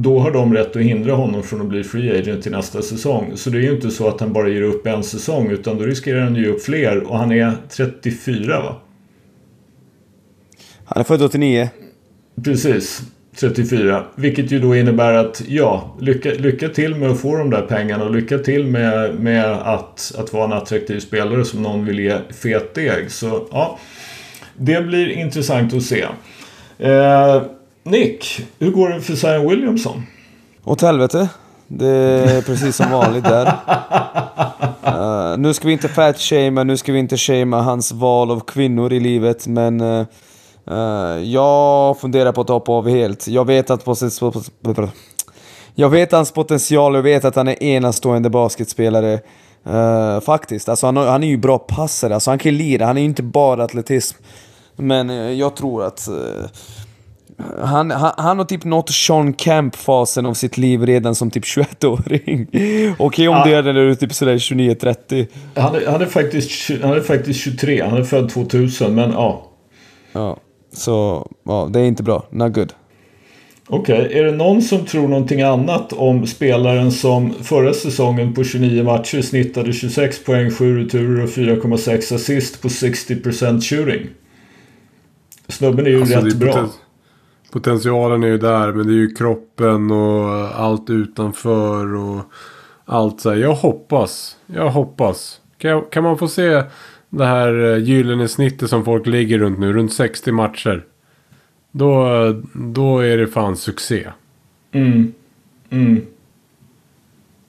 då 0.03 0.19
har 0.19 0.31
de 0.31 0.55
rätt 0.55 0.77
att 0.77 0.83
hindra 0.83 1.13
honom 1.13 1.43
från 1.43 1.61
att 1.61 1.67
bli 1.67 1.85
free 1.85 2.19
agent 2.19 2.43
till 2.43 2.53
nästa 2.53 2.83
säsong. 2.83 3.33
Så 3.35 3.51
det 3.51 3.59
är 3.59 3.63
ju 3.63 3.75
inte 3.75 3.91
så 3.91 4.09
att 4.09 4.21
han 4.21 4.33
bara 4.33 4.49
ger 4.49 4.63
upp 4.63 4.87
en 4.87 5.03
säsong 5.03 5.51
utan 5.51 5.79
då 5.79 5.85
riskerar 5.85 6.21
han 6.21 6.33
att 6.33 6.39
ge 6.39 6.47
upp 6.47 6.63
fler 6.63 7.11
och 7.11 7.19
han 7.19 7.33
är 7.33 7.53
34 7.71 8.61
va? 8.61 8.77
Han 10.85 11.01
är 11.01 11.05
född 11.05 11.23
89. 11.23 11.69
Precis. 12.45 13.03
34. 13.41 14.05
Vilket 14.15 14.53
ju 14.53 14.59
då 14.59 14.77
innebär 14.77 15.15
att 15.15 15.43
ja, 15.49 15.97
lycka, 16.01 16.31
lycka 16.31 16.69
till 16.69 16.95
med 16.95 17.11
att 17.11 17.21
få 17.21 17.37
de 17.37 17.51
där 17.51 17.63
pengarna 17.63 18.05
och 18.05 18.15
lycka 18.15 18.39
till 18.39 18.67
med, 18.67 19.15
med 19.15 19.53
att, 19.53 20.13
att 20.19 20.33
vara 20.33 20.45
en 20.45 20.53
attraktiv 20.53 21.01
spelare 21.01 21.45
som 21.45 21.63
någon 21.63 21.85
vill 21.85 21.99
ge 21.99 22.19
fet 22.31 22.75
deg. 22.75 23.11
Så 23.11 23.49
ja, 23.51 23.79
det 24.57 24.83
blir 24.83 25.09
intressant 25.09 25.75
att 25.75 25.83
se. 25.83 26.07
Eh, 26.79 27.43
Nick, 27.91 28.41
hur 28.59 28.71
går 28.71 28.89
det 28.89 29.01
för 29.01 29.15
Zion 29.15 29.49
Williamson? 29.49 30.03
Åt 30.65 30.83
helvete. 30.83 31.29
Det 31.69 31.87
är 31.87 32.43
precis 32.43 32.77
som 32.77 32.91
vanligt 32.91 33.25
där. 33.25 33.47
Uh, 34.87 35.39
nu 35.39 35.55
ska 35.55 35.67
vi 35.67 35.73
inte 35.73 35.89
fat-shamea, 35.89 36.65
nu 36.65 36.77
ska 36.77 36.93
vi 36.93 36.99
inte 36.99 37.17
shamea 37.17 37.61
hans 37.61 37.93
val 37.93 38.31
av 38.31 38.41
kvinnor 38.41 38.93
i 38.93 39.01
livet, 39.01 39.47
men 39.47 39.81
uh, 39.81 40.07
uh, 40.71 41.23
jag 41.23 42.01
funderar 42.01 42.33
på 42.33 42.41
att 42.41 42.49
hoppa 42.49 42.73
av 42.73 42.89
helt. 42.89 43.29
Jag 43.29 43.45
vet 43.45 43.71
att 43.71 43.85
jag 45.75 45.89
vet 45.89 46.13
hans 46.13 46.33
potential, 46.33 46.95
jag 46.95 47.03
vet 47.03 47.25
att 47.25 47.37
han 47.37 47.49
är 47.49 47.63
enastående 47.63 48.31
basketspelare. 48.31 49.21
Faktiskt, 50.25 50.69
alltså 50.69 50.87
han, 50.87 50.97
han 50.97 51.23
är 51.23 51.29
ju 51.29 51.37
bra 51.37 51.59
passare, 51.59 52.15
alltså 52.15 52.31
han 52.31 52.39
kan 52.39 52.57
lira, 52.57 52.87
han 52.87 52.97
är 52.97 53.01
ju 53.01 53.07
inte 53.07 53.23
bara 53.23 53.65
atletism. 53.65 54.17
Men 54.77 55.39
jag 55.39 55.57
tror 55.57 55.85
att 55.85 56.09
han, 57.63 57.91
han, 57.91 58.13
han 58.17 58.39
har 58.39 58.45
typ 58.45 58.65
nått 58.65 58.91
Sean 58.91 59.33
Camp-fasen 59.35 60.27
av 60.27 60.35
sitt 60.35 60.59
liv 60.59 60.87
redan 60.87 61.15
som 61.15 61.31
typ 61.31 61.45
21-åring. 61.45 62.47
Okej 62.53 62.95
okay, 62.99 63.29
om 63.29 63.37
ja. 63.37 63.45
det 63.45 63.55
är 63.55 63.63
när 63.63 63.73
du 63.75 63.91
är 63.91 63.95
typ 63.95 64.13
sådär 64.13 64.37
29-30. 64.37 65.27
Han, 65.55 65.75
är, 65.75 65.87
han, 65.87 66.03
är 66.03 66.07
faktiskt, 66.07 66.71
han 66.83 66.93
är 66.93 67.01
faktiskt 67.01 67.41
23, 67.41 67.83
han 67.83 67.99
är 67.99 68.05
född 68.05 68.31
2000, 68.31 68.95
men 68.95 69.13
ja. 69.13 69.45
Ja, 70.13 70.37
så 70.73 71.27
ja, 71.45 71.69
det 71.73 71.81
är 71.81 71.85
inte 71.85 72.03
bra. 72.03 72.27
Not 72.31 72.55
good. 72.55 72.73
Okej, 73.71 74.07
okay. 74.07 74.19
är 74.19 74.25
det 74.25 74.33
någon 74.33 74.63
som 74.63 74.87
tror 74.87 75.09
någonting 75.09 75.43
annat 75.43 75.93
om 75.93 76.27
spelaren 76.27 76.93
som 76.93 77.35
förra 77.43 77.75
säsongen 77.75 78.35
på 78.35 78.45
29 78.45 78.85
matcher 78.85 79.23
snittade 79.23 79.73
26 79.73 80.25
poäng, 80.25 80.51
7 80.51 80.85
returer 80.85 81.23
och 81.23 81.31
4,6 81.31 82.15
assist 82.15 82.63
på 82.63 82.69
60% 82.69 83.61
shooting? 83.61 84.07
Snubben 85.49 85.87
är 85.87 85.91
ju 85.91 86.01
alltså, 86.01 86.21
rätt 86.21 86.37
bra. 86.37 86.69
Potentialen 87.51 88.23
är 88.23 88.29
ju 88.29 88.39
där 88.39 88.73
men 88.73 88.87
det 88.87 88.93
är 88.93 88.97
ju 88.97 89.15
kroppen 89.15 89.91
och 89.91 90.61
allt 90.61 90.91
utanför 90.91 91.95
och 91.95 92.23
allt 92.85 93.21
så 93.21 93.31
här. 93.31 93.37
Jag 93.37 93.55
hoppas, 93.55 94.37
jag 94.47 94.71
hoppas. 94.71 95.41
Kan, 95.59 95.85
kan 95.91 96.03
man 96.03 96.19
få 96.19 96.29
se 96.29 96.63
det 97.11 97.25
här 97.25 97.73
eh, 97.73 97.79
gyllene 97.79 98.29
snittet 98.29 98.71
som 98.71 98.85
folk 98.85 99.07
ligger 99.07 99.39
runt 99.39 99.59
nu, 99.59 99.73
runt 99.73 99.93
60 99.93 100.33
matcher. 100.33 100.85
Då, 101.71 102.07
då 102.53 102.99
är 102.99 103.17
det 103.17 103.27
fan 103.27 103.57
succé. 103.57 104.09
Mm. 104.73 105.13
Mm. 105.71 106.07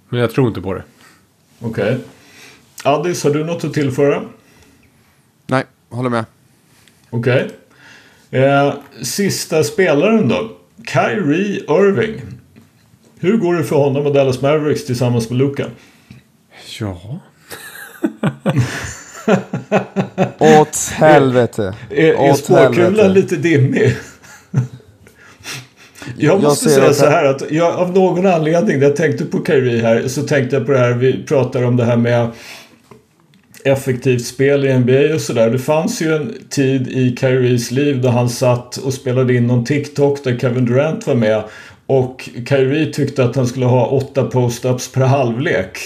Men 0.10 0.20
jag 0.20 0.32
tror 0.32 0.48
inte 0.48 0.62
på 0.62 0.74
det. 0.74 0.84
Okej. 1.60 1.84
Okay. 1.84 1.98
Addis, 2.84 3.24
har 3.24 3.32
du 3.32 3.44
något 3.44 3.64
att 3.64 3.74
tillföra? 3.74 4.24
Nej, 5.48 5.66
håller 5.90 6.10
med. 6.10 6.26
Okej. 7.10 7.46
Okay. 7.46 7.59
Eh, 8.32 8.74
sista 9.02 9.64
spelaren 9.64 10.28
då. 10.28 10.52
Kyrie 10.88 11.60
Irving. 11.60 12.22
Hur 13.20 13.38
går 13.38 13.56
det 13.56 13.64
för 13.64 13.76
honom 13.76 14.06
och 14.06 14.14
Dallas 14.14 14.42
Mavericks 14.42 14.86
tillsammans 14.86 15.30
med 15.30 15.40
Luka? 15.40 15.66
Ja. 16.80 17.20
Åt 20.62 20.78
helvete. 20.94 21.74
Är, 21.90 22.30
är 22.30 22.34
spåkulan 22.34 23.14
lite 23.14 23.36
dimmig? 23.36 23.96
Jag 26.18 26.42
måste 26.42 26.70
jag 26.70 26.76
säga 26.76 26.94
så 26.94 27.06
här 27.06 27.26
att 27.26 27.52
jag, 27.52 27.76
av 27.76 27.94
någon 27.94 28.26
anledning 28.26 28.80
när 28.80 28.86
jag 28.86 28.96
tänkte 28.96 29.26
på 29.26 29.46
Kyrie 29.46 29.82
här 29.82 30.08
så 30.08 30.22
tänkte 30.22 30.56
jag 30.56 30.66
på 30.66 30.72
det 30.72 30.80
här 30.80 30.94
vi 30.94 31.24
pratar 31.24 31.64
om 31.64 31.78
det 31.78 31.86
här 31.86 31.98
med 31.98 32.28
effektivt 33.66 34.26
spel 34.26 34.66
i 34.66 34.80
NBA 34.80 35.16
och 35.16 35.22
sådär. 35.22 35.50
Det 35.50 35.60
fanns 35.60 36.02
ju 36.02 36.16
en 36.16 36.34
tid 36.50 36.88
i 36.88 37.16
Kyries 37.16 37.72
liv 37.72 38.02
då 38.02 38.10
han 38.10 38.30
satt 38.30 38.78
och 38.78 38.94
spelade 38.94 39.36
in 39.36 39.48
någon 39.48 39.66
TikTok 39.66 40.24
där 40.24 40.38
Kevin 40.38 40.66
Durant 40.66 41.08
var 41.08 41.16
med. 41.16 41.44
Och 41.86 42.30
Kyrie 42.50 42.94
tyckte 42.94 43.24
att 43.24 43.36
han 43.36 43.48
skulle 43.48 43.66
ha 43.66 43.88
åtta 43.88 44.24
post-ups 44.24 44.94
per 44.94 45.02
halvlek. 45.02 45.78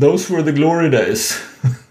Those 0.00 0.34
were 0.34 0.42
the 0.42 0.52
glory 0.52 0.90
days. 0.90 1.38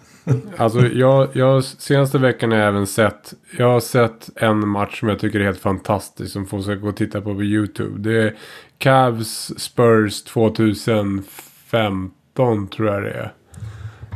alltså 0.58 0.88
jag, 0.88 1.30
jag 1.34 1.64
senaste 1.64 2.18
veckan 2.18 2.52
har 2.52 2.58
jag 2.58 2.68
även 2.68 2.88
sett. 2.88 3.34
Jag 3.58 3.70
har 3.70 3.80
sett 3.80 4.30
en 4.36 4.68
match 4.68 5.00
som 5.00 5.10
jag 5.10 5.20
tycker 5.20 5.40
är 5.40 5.44
helt 5.44 5.62
fantastisk. 5.62 6.32
Som 6.32 6.46
folk 6.46 6.64
ska 6.64 6.76
gå 6.76 6.88
och 6.88 6.98
titta 6.98 7.22
på 7.22 7.36
på 7.36 7.44
YouTube. 7.44 8.10
Det 8.10 8.24
är 8.24 8.36
Cavs 8.78 9.52
Spurs 9.58 10.24
2015 10.24 12.68
tror 12.68 12.88
jag 12.88 13.04
det 13.04 13.12
är. 13.12 13.32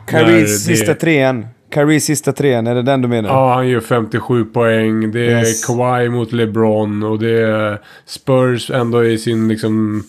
Kyries 0.09 0.65
sista 0.65 0.93
det... 0.93 0.99
trean. 0.99 1.47
Kyries 1.73 2.05
sista 2.05 2.33
trean, 2.33 2.67
är 2.67 2.75
det 2.75 2.81
den 2.81 3.01
du 3.01 3.07
menar? 3.07 3.29
Ja, 3.29 3.53
han 3.53 3.67
gör 3.67 3.79
57 3.79 4.45
poäng. 4.45 5.11
Det 5.11 5.25
är 5.25 5.39
yes. 5.39 5.65
Kawhi 5.65 6.09
mot 6.09 6.31
LeBron 6.31 7.03
och 7.03 7.19
det 7.19 7.41
är 7.41 7.81
Spurs 8.05 8.71
ändå 8.71 9.05
i 9.05 9.17
sin 9.17 9.47
liksom... 9.47 10.03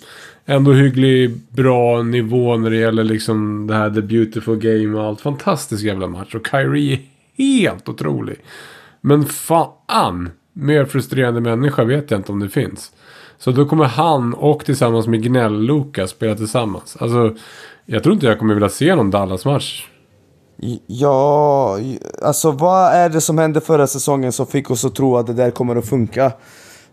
Ändå 0.49 0.73
hygglig 0.73 1.31
bra 1.51 2.03
nivå 2.03 2.57
när 2.57 2.71
det 2.71 2.77
gäller 2.77 3.05
liksom 3.05 3.67
det 3.67 3.75
här 3.75 3.91
The 3.91 4.03
Beautiful 4.03 4.57
Game 4.57 4.99
och 4.99 5.05
allt. 5.05 5.21
Fantastisk 5.21 5.85
jävla 5.85 6.07
match. 6.07 6.35
Och 6.35 6.47
Kyrie 6.51 6.93
är 6.93 7.01
helt 7.37 7.89
otrolig. 7.89 8.37
Men 9.01 9.25
fan! 9.25 10.31
Mer 10.53 10.85
frustrerande 10.85 11.41
människa 11.41 11.85
vet 11.85 12.11
jag 12.11 12.21
inte 12.21 12.33
om 12.33 12.41
det 12.41 12.49
finns. 12.49 12.93
Så 13.39 13.51
då 13.51 13.67
kommer 13.67 13.85
han 13.85 14.35
och 14.35 14.65
tillsammans 14.65 15.07
med 15.07 15.23
Gnäll-Luka 15.23 16.07
spela 16.07 16.35
tillsammans. 16.35 16.97
Alltså, 17.01 17.35
jag 17.87 18.03
tror 18.03 18.15
inte 18.15 18.27
jag 18.27 18.39
kommer 18.39 18.55
vilja 18.55 18.69
se 18.69 18.95
någon 18.95 19.11
Dallas-match. 19.11 19.89
Ja, 20.87 21.79
alltså 22.23 22.51
vad 22.51 22.93
är 22.93 23.09
det 23.09 23.21
som 23.21 23.39
hände 23.39 23.61
förra 23.61 23.87
säsongen 23.87 24.33
som 24.33 24.47
fick 24.47 24.71
oss 24.71 24.85
att 24.85 24.95
tro 24.95 25.17
att 25.17 25.27
det 25.27 25.33
där 25.33 25.51
kommer 25.51 25.77
att 25.77 25.89
funka? 25.89 26.33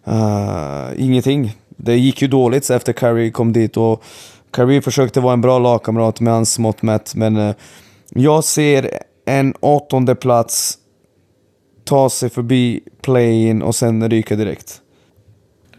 Uh, 0.07 1.03
ingenting. 1.03 1.57
Det 1.69 1.95
gick 1.95 2.21
ju 2.21 2.27
dåligt 2.27 2.69
efter 2.69 2.93
Curry 2.93 3.31
kom 3.31 3.53
dit 3.53 3.77
och 3.77 4.03
Curry 4.51 4.81
försökte 4.81 5.19
vara 5.19 5.33
en 5.33 5.41
bra 5.41 5.59
lagkamrat 5.59 6.19
med 6.19 6.33
hans 6.33 6.59
mått 6.59 6.81
mätt 6.81 7.15
men 7.15 7.37
uh, 7.37 7.55
jag 8.09 8.43
ser 8.43 8.89
en 9.25 9.53
åttonde 9.59 10.15
plats 10.15 10.77
ta 11.85 12.09
sig 12.09 12.29
förbi 12.29 12.81
play-in 13.01 13.61
och 13.61 13.75
sen 13.75 14.09
ryka 14.09 14.35
direkt. 14.35 14.82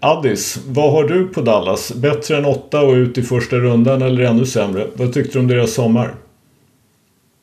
Addis, 0.05 0.59
vad 0.69 0.93
har 0.93 1.09
du 1.09 1.29
på 1.29 1.41
Dallas? 1.41 1.93
Bättre 1.95 2.37
än 2.37 2.45
åtta 2.45 2.81
och 2.81 2.93
ut 2.93 3.19
i 3.19 3.23
första 3.23 3.57
rundan 3.57 4.03
eller 4.03 4.25
ännu 4.25 4.47
sämre? 4.47 4.87
Vad 4.95 5.13
tyckte 5.13 5.33
du 5.33 5.39
om 5.39 5.49
deras 5.49 5.75
sommar? 5.75 6.15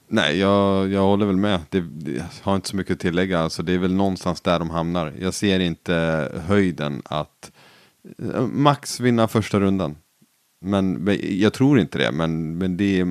Nej, 0.08 0.38
jag, 0.38 0.92
jag 0.92 1.02
håller 1.02 1.26
väl 1.26 1.36
med. 1.36 1.60
Det, 1.70 1.78
jag 2.06 2.24
har 2.42 2.56
inte 2.56 2.70
så 2.70 2.76
mycket 2.76 2.94
att 2.94 3.00
tillägga. 3.00 3.40
Alltså, 3.40 3.64
det 3.64 3.74
är 3.74 3.78
väl 3.78 3.94
någonstans 3.94 4.42
där 4.42 4.60
de 4.60 4.70
hamnar. 4.70 5.14
Jag 5.20 5.34
ser 5.34 5.60
inte 5.60 6.30
höjden 6.48 7.02
att 7.06 7.52
eh, 8.34 8.42
max 8.42 9.00
vinna 9.00 9.28
första 9.28 9.60
rundan. 9.60 9.96
Men 10.66 11.18
jag 11.22 11.54
tror 11.54 11.80
inte 11.80 11.98
det, 11.98 12.12
men, 12.12 12.58
men 12.58 12.78
det 12.78 13.00
är 13.00 13.06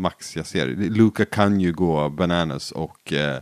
max 0.00 0.36
jag 0.36 0.46
ser. 0.46 0.66
Luka 0.66 1.24
kan 1.24 1.60
ju 1.60 1.72
gå 1.72 2.08
bananas 2.08 2.72
och 2.72 3.12
eh, 3.12 3.38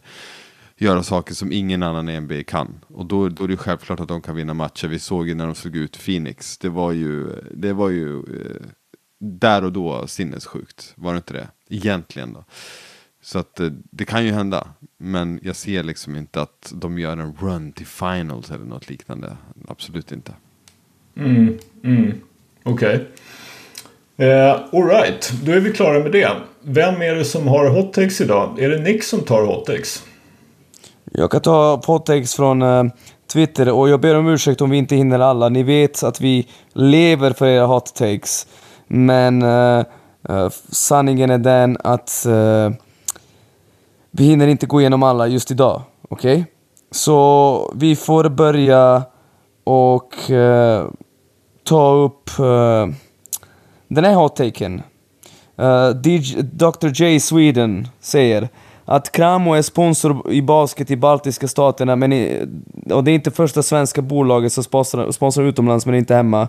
göra 0.79 1.03
saker 1.03 1.35
som 1.35 1.53
ingen 1.53 1.83
annan 1.83 2.09
i 2.09 2.21
NBA 2.21 2.43
kan. 2.43 2.85
Och 2.89 3.07
då, 3.07 3.29
då 3.29 3.45
är 3.45 3.49
det 3.49 3.57
självklart 3.57 4.01
att 4.01 4.09
de 4.09 4.23
kan 4.23 4.37
vinna 4.37 4.55
matcher. 4.55 4.89
Vi 4.89 4.99
såg 4.99 5.29
ju 5.29 5.35
när 5.35 5.47
de 5.47 5.55
slog 5.55 5.77
ut 5.77 5.99
Phoenix. 6.05 6.59
Det 6.59 6.69
var 6.69 6.93
ju, 6.93 7.27
det 7.55 7.73
var 7.73 7.89
ju 7.89 8.17
eh, 8.17 8.67
där 9.21 9.65
och 9.65 9.73
då 9.73 10.07
sinnessjukt. 10.07 10.93
Var 10.95 11.13
det 11.13 11.17
inte 11.17 11.33
det? 11.33 11.49
Egentligen 11.69 12.33
då. 12.33 12.45
Så 13.23 13.39
att 13.39 13.61
eh, 13.61 13.71
det 13.91 14.05
kan 14.05 14.25
ju 14.25 14.33
hända. 14.33 14.69
Men 14.99 15.41
jag 15.43 15.57
ser 15.57 15.83
liksom 15.83 16.17
inte 16.17 16.43
att 16.43 16.73
de 16.75 16.99
gör 16.99 17.17
en 17.17 17.37
run 17.41 17.73
till 17.73 17.87
finals 17.87 18.51
eller 18.51 18.65
något 18.65 18.91
liknande. 18.91 19.37
Absolut 19.69 20.13
inte. 20.13 20.33
Mm, 21.17 21.59
mm. 21.85 22.13
Okej. 22.63 22.95
Okay. 22.95 24.27
Eh, 24.29 24.61
Alright, 24.73 25.33
då 25.45 25.53
är 25.53 25.61
vi 25.61 25.73
klara 25.73 26.03
med 26.03 26.13
det. 26.13 26.31
Vem 26.63 27.03
är 27.03 27.15
det 27.15 27.25
som 27.25 27.49
har 27.49 27.71
hot 27.71 27.93
takes 27.93 28.21
idag? 28.21 28.61
Är 28.61 28.69
det 28.69 28.79
Nick 28.79 29.05
som 29.05 29.21
tar 29.21 29.43
hot 29.43 29.67
takes? 29.67 30.08
Jag 31.13 31.31
kan 31.31 31.41
ta 31.41 31.79
påtext 31.79 32.35
från 32.35 32.63
eh, 32.63 32.85
Twitter 33.33 33.69
och 33.73 33.89
jag 33.89 34.01
ber 34.01 34.17
om 34.17 34.29
ursäkt 34.29 34.61
om 34.61 34.71
vi 34.71 34.77
inte 34.77 34.97
hinner 34.97 35.19
alla. 35.19 35.49
Ni 35.49 35.63
vet 35.63 36.03
att 36.03 36.21
vi 36.21 36.49
lever 36.73 37.33
för 37.33 37.47
era 37.47 37.67
hot 37.67 37.95
takes. 37.95 38.47
Men 38.87 39.43
uh, 39.43 39.85
uh, 40.31 40.49
sanningen 40.71 41.31
är 41.31 41.39
den 41.39 41.77
att 41.85 42.27
vi 44.11 44.25
hinner 44.25 44.49
inte 44.49 44.67
gå 44.67 44.81
igenom 44.81 45.03
alla 45.03 45.27
just 45.27 45.51
idag. 45.51 45.83
Okej? 46.09 46.33
Okay? 46.33 46.45
Så 46.91 47.73
vi 47.77 47.97
får 47.97 48.29
börja 48.29 49.03
och 49.65 50.15
ta 51.65 51.93
upp 51.95 52.31
uh, 52.41 52.87
den 53.89 54.05
här 54.05 54.15
hot-taken. 54.15 54.83
Uh, 55.61 55.91
Dr 56.43 57.03
J 57.03 57.21
Sweden 57.21 57.89
säger 58.01 58.49
att 58.91 59.13
Kramo 59.13 59.55
är 59.55 59.63
sponsor 59.63 60.33
i 60.33 60.43
basket 60.43 60.91
i 60.91 60.97
baltiska 60.97 61.49
staterna, 61.49 61.97
men 61.97 62.13
i, 62.13 62.47
och 62.91 63.05
det 63.05 63.11
är 63.11 63.15
inte 63.15 63.31
första 63.31 63.63
svenska 63.63 64.03
bolaget 64.03 64.53
som 64.53 64.65
sponsrar, 64.65 65.11
sponsrar 65.11 65.45
utomlands 65.45 65.87
men 65.87 65.95
inte 65.95 66.15
hemma. 66.15 66.49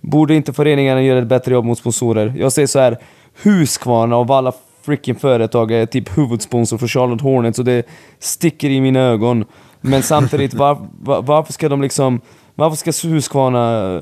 Borde 0.00 0.34
inte 0.34 0.52
föreningarna 0.52 1.02
göra 1.02 1.18
ett 1.18 1.26
bättre 1.26 1.52
jobb 1.52 1.64
mot 1.64 1.78
sponsorer? 1.78 2.34
Jag 2.36 2.52
säger 2.52 2.66
så 2.66 2.78
här, 2.78 2.98
Husqvarna 3.42 4.16
av 4.16 4.32
alla 4.32 4.52
freaking 4.82 5.14
företag 5.14 5.72
är 5.72 5.86
typ 5.86 6.18
huvudsponsor 6.18 6.78
för 6.78 6.88
Charlotte 6.88 7.20
Hornets 7.20 7.58
och 7.58 7.64
det 7.64 7.86
sticker 8.18 8.70
i 8.70 8.80
mina 8.80 9.00
ögon. 9.00 9.44
Men 9.80 10.02
samtidigt, 10.02 10.54
var, 10.54 10.78
var, 11.00 11.22
varför 11.22 11.52
ska 11.52 11.68
de 11.68 11.82
liksom... 11.82 12.20
Varför 12.54 12.76
ska 12.76 13.08
Husqvarna 13.08 13.94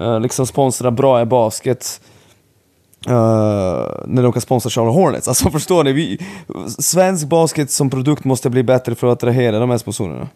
uh, 0.00 0.20
liksom 0.20 0.46
sponsra 0.46 0.90
bra 0.90 1.22
i 1.22 1.24
basket? 1.24 2.00
Uh, 3.08 3.12
när 4.06 4.22
de 4.22 4.32
kan 4.32 4.42
sponsra 4.42 4.70
Charlotte 4.70 4.94
Hornets. 4.94 5.28
Alltså 5.28 5.50
förstår 5.50 5.84
ni? 5.84 5.92
Vi, 5.92 6.26
svensk 6.78 7.26
basket 7.26 7.70
som 7.70 7.90
produkt 7.90 8.24
måste 8.24 8.50
bli 8.50 8.62
bättre 8.62 8.94
för 8.94 9.06
att 9.06 9.12
attrahera 9.12 9.58
de 9.58 9.70
här 9.70 9.78
sponsorerna. 9.78 10.28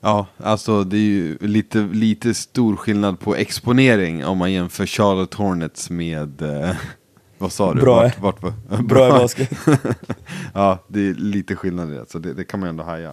Ja, 0.00 0.26
alltså 0.36 0.84
det 0.84 0.96
är 0.96 1.00
ju 1.00 1.38
lite, 1.40 1.78
lite 1.78 2.34
stor 2.34 2.76
skillnad 2.76 3.20
på 3.20 3.36
exponering 3.36 4.24
om 4.24 4.38
man 4.38 4.52
jämför 4.52 4.86
Charlotte 4.86 5.34
Hornets 5.34 5.90
med 5.90 6.42
eh, 6.42 6.74
vad 7.38 7.52
sa 7.52 7.74
du? 7.74 7.80
Bra, 7.80 8.02
vart, 8.02 8.20
vart, 8.20 8.54
vart, 8.68 8.80
bra 8.80 9.08
i 9.08 9.10
basket. 9.20 9.50
ja, 10.54 10.78
det 10.88 11.00
är 11.08 11.14
lite 11.14 11.56
skillnad 11.56 11.90
i 11.90 11.94
det, 11.94 12.04
så 12.08 12.18
det, 12.18 12.34
det 12.34 12.44
kan 12.44 12.60
man 12.60 12.68
ändå 12.68 12.84
haja. 12.84 13.12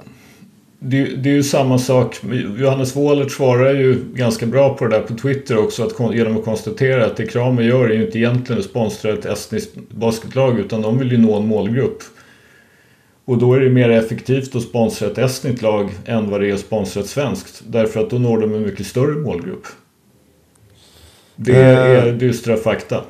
Det, 0.82 1.04
det, 1.04 1.30
är 1.30 1.34
ju 1.34 1.44
samma 1.44 1.80
sak. 1.80 2.20
Johannes 2.58 2.96
Wåhlert 2.96 3.32
svarar 3.32 3.74
ju 3.74 4.04
ganska 4.14 4.46
bra 4.46 4.78
på 4.78 4.88
det 4.88 4.98
där 4.98 5.04
på 5.04 5.14
Twitter 5.14 5.58
också. 5.58 5.84
Att, 5.84 6.16
genom 6.16 6.38
att 6.38 6.46
konstatera 6.46 7.06
att 7.06 7.18
det 7.18 7.26
Kramer 7.26 7.64
gör 7.64 7.90
är 7.90 7.94
ju 7.94 8.06
inte 8.06 8.18
egentligen 8.18 8.60
att 8.60 8.66
sponsra 8.66 9.14
ett 9.14 9.26
estniskt 9.26 9.76
basketlag 9.90 10.60
utan 10.60 10.82
de 10.82 11.00
vill 11.00 11.12
ju 11.12 11.18
nå 11.18 11.38
en 11.38 11.48
målgrupp. 11.48 12.04
Och 13.26 13.38
då 13.38 13.54
är 13.54 13.60
det 13.60 13.70
mer 13.70 13.90
effektivt 13.90 14.56
att 14.56 14.64
sponsra 14.64 15.08
ett 15.08 15.18
estniskt 15.18 15.62
lag 15.62 15.90
än 16.06 16.30
vad 16.30 16.42
det 16.42 16.50
är 16.50 16.54
att 16.54 16.60
sponsra 16.60 17.02
ett 17.02 17.08
svenskt. 17.08 17.64
Därför 17.68 18.00
att 18.00 18.10
då 18.10 18.18
når 18.18 18.42
de 18.42 18.54
en 18.54 18.62
mycket 18.62 18.86
större 18.86 19.16
målgrupp. 19.16 19.68
Det 21.36 21.56
är 21.56 22.08
uh, 22.08 22.14
dystra 22.14 22.58
fakta. 22.58 23.04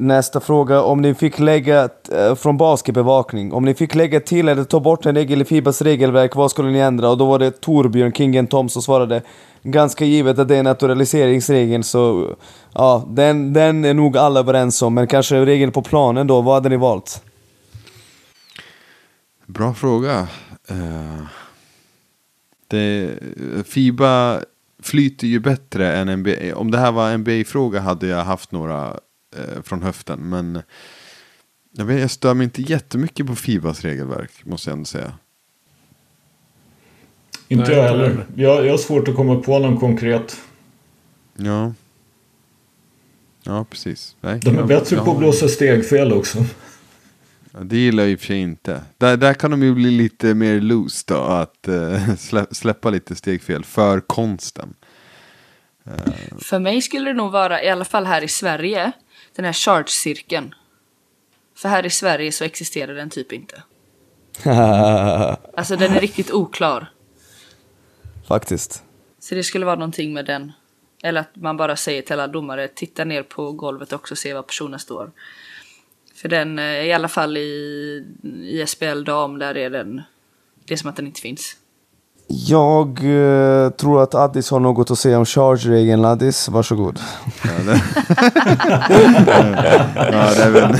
Nästa 0.00 0.40
fråga, 0.40 0.82
om 0.82 1.00
ni 1.02 1.14
fick 1.14 1.38
lägga, 1.38 1.88
äh, 2.12 2.34
från 2.34 2.56
basketbevakning, 2.56 3.52
om 3.52 3.64
ni 3.64 3.74
fick 3.74 3.94
lägga 3.94 4.20
till 4.20 4.48
eller 4.48 4.64
ta 4.64 4.80
bort 4.80 5.06
en 5.06 5.14
regel 5.14 5.42
i 5.42 5.44
Fibas 5.44 5.82
regelverk, 5.82 6.34
vad 6.34 6.50
skulle 6.50 6.70
ni 6.70 6.78
ändra? 6.78 7.10
Och 7.10 7.18
då 7.18 7.26
var 7.26 7.38
det 7.38 7.60
Torbjörn 7.60 8.12
Kingen 8.12 8.46
Tom 8.46 8.68
som 8.68 8.82
svarade 8.82 9.22
ganska 9.62 10.04
givet 10.04 10.38
att 10.38 10.48
det 10.48 10.56
är 10.56 10.62
naturaliseringsregeln 10.62 11.82
så 11.82 12.34
ja, 12.74 13.04
den, 13.08 13.52
den 13.52 13.84
är 13.84 13.94
nog 13.94 14.16
alla 14.16 14.40
överens 14.40 14.82
om, 14.82 14.94
men 14.94 15.06
kanske 15.06 15.44
regeln 15.44 15.72
på 15.72 15.82
planen 15.82 16.26
då, 16.26 16.40
vad 16.40 16.54
hade 16.54 16.68
ni 16.68 16.76
valt? 16.76 17.22
Bra 19.46 19.74
fråga. 19.74 20.28
Uh, 20.70 21.26
det, 22.68 23.10
Fiba 23.66 24.40
flyter 24.82 25.26
ju 25.26 25.40
bättre 25.40 25.96
än 25.96 26.18
NBA. 26.18 26.56
Om 26.56 26.70
det 26.70 26.78
här 26.78 26.92
var 26.92 27.18
NBA-fråga 27.18 27.80
hade 27.80 28.06
jag 28.06 28.24
haft 28.24 28.52
några 28.52 28.96
uh, 29.36 29.62
från 29.62 29.82
höften. 29.82 30.20
Men 30.20 30.62
jag, 31.72 31.84
vet, 31.84 32.00
jag 32.00 32.10
stör 32.10 32.34
mig 32.34 32.44
inte 32.44 32.62
jättemycket 32.62 33.26
på 33.26 33.36
Fibas 33.36 33.80
regelverk, 33.80 34.30
måste 34.44 34.70
jag 34.70 34.76
ändå 34.76 34.84
säga. 34.84 35.12
Inte 37.48 37.72
jag 37.72 37.82
heller. 37.82 38.26
Jag, 38.34 38.66
jag 38.66 38.70
har 38.70 38.78
svårt 38.78 39.08
att 39.08 39.16
komma 39.16 39.40
på 39.40 39.58
någon 39.58 39.80
konkret. 39.80 40.40
Ja. 41.36 41.72
Ja, 43.42 43.66
precis. 43.70 44.16
Nej, 44.20 44.40
De 44.44 44.58
är 44.58 44.62
bättre 44.62 44.96
på 44.96 45.10
att 45.10 45.18
blåsa 45.18 45.48
stegfel 45.48 46.12
också. 46.12 46.38
Ja, 47.52 47.58
det 47.60 47.76
gillar 47.76 48.02
jag 48.02 48.12
i 48.12 48.14
och 48.14 48.18
för 48.18 48.26
sig 48.26 48.38
inte. 48.38 48.82
Där, 48.98 49.16
där 49.16 49.34
kan 49.34 49.50
de 49.50 49.62
ju 49.62 49.74
bli 49.74 49.90
lite 49.90 50.34
mer 50.34 50.60
loose 50.60 51.04
då. 51.06 51.16
Att 51.16 51.68
uh, 51.68 52.14
släppa 52.50 52.90
lite 52.90 53.14
stegfel 53.14 53.64
för 53.64 54.00
konsten. 54.00 54.74
Uh. 55.86 56.38
För 56.38 56.58
mig 56.58 56.82
skulle 56.82 57.10
det 57.10 57.16
nog 57.16 57.32
vara, 57.32 57.62
i 57.62 57.68
alla 57.68 57.84
fall 57.84 58.06
här 58.06 58.22
i 58.22 58.28
Sverige, 58.28 58.92
den 59.38 59.44
här 59.44 59.52
charge-cirkeln. 59.52 60.54
För 61.54 61.68
här 61.68 61.86
i 61.86 61.90
Sverige 61.90 62.32
så 62.32 62.44
existerar 62.44 62.94
den 62.94 63.10
typ 63.10 63.32
inte. 63.32 63.62
alltså 65.56 65.76
den 65.76 65.92
är 65.92 66.00
riktigt 66.00 66.30
oklar. 66.30 66.92
Faktiskt. 68.28 68.82
Så 69.18 69.34
det 69.34 69.44
skulle 69.44 69.66
vara 69.66 69.76
någonting 69.76 70.12
med 70.12 70.24
den. 70.24 70.52
Eller 71.02 71.20
att 71.20 71.36
man 71.36 71.56
bara 71.56 71.76
säger 71.76 72.02
till 72.02 72.12
alla 72.12 72.26
domare, 72.26 72.68
titta 72.68 73.04
ner 73.04 73.22
på 73.22 73.52
golvet 73.52 73.92
också 73.92 74.14
och 74.14 74.18
se 74.18 74.34
var 74.34 74.42
personen 74.42 74.78
står. 74.78 75.10
För 76.14 76.28
den, 76.28 76.58
eh, 76.58 76.86
i 76.86 76.92
alla 76.92 77.08
fall 77.08 77.36
i, 77.36 78.04
i 78.42 78.66
SPL 78.66 79.04
dam, 79.04 79.38
där 79.38 79.56
är 79.56 79.70
den, 79.70 80.02
det 80.64 80.74
är 80.74 80.78
som 80.78 80.90
att 80.90 80.96
den 80.96 81.06
inte 81.06 81.20
finns. 81.20 81.56
Jag 82.30 82.88
eh, 82.88 83.70
tror 83.70 84.02
att 84.02 84.14
Addis 84.14 84.50
har 84.50 84.60
något 84.60 84.90
att 84.90 84.98
säga 84.98 85.18
om 85.18 85.24
charge-regeln. 85.24 86.04
Addis, 86.04 86.48
varsågod. 86.48 87.00
Ja, 87.44 87.50
det... 87.66 87.80
ja, 89.94 90.34
det 90.34 90.42
är 90.42 90.50
väl... 90.50 90.76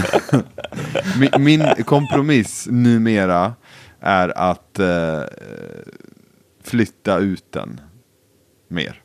min, 1.18 1.44
min 1.44 1.84
kompromiss 1.84 2.66
numera 2.70 3.52
är 4.00 4.38
att 4.38 4.78
eh, 4.78 5.20
flytta 6.64 7.18
ut 7.18 7.44
den 7.50 7.80
mer. 8.68 9.02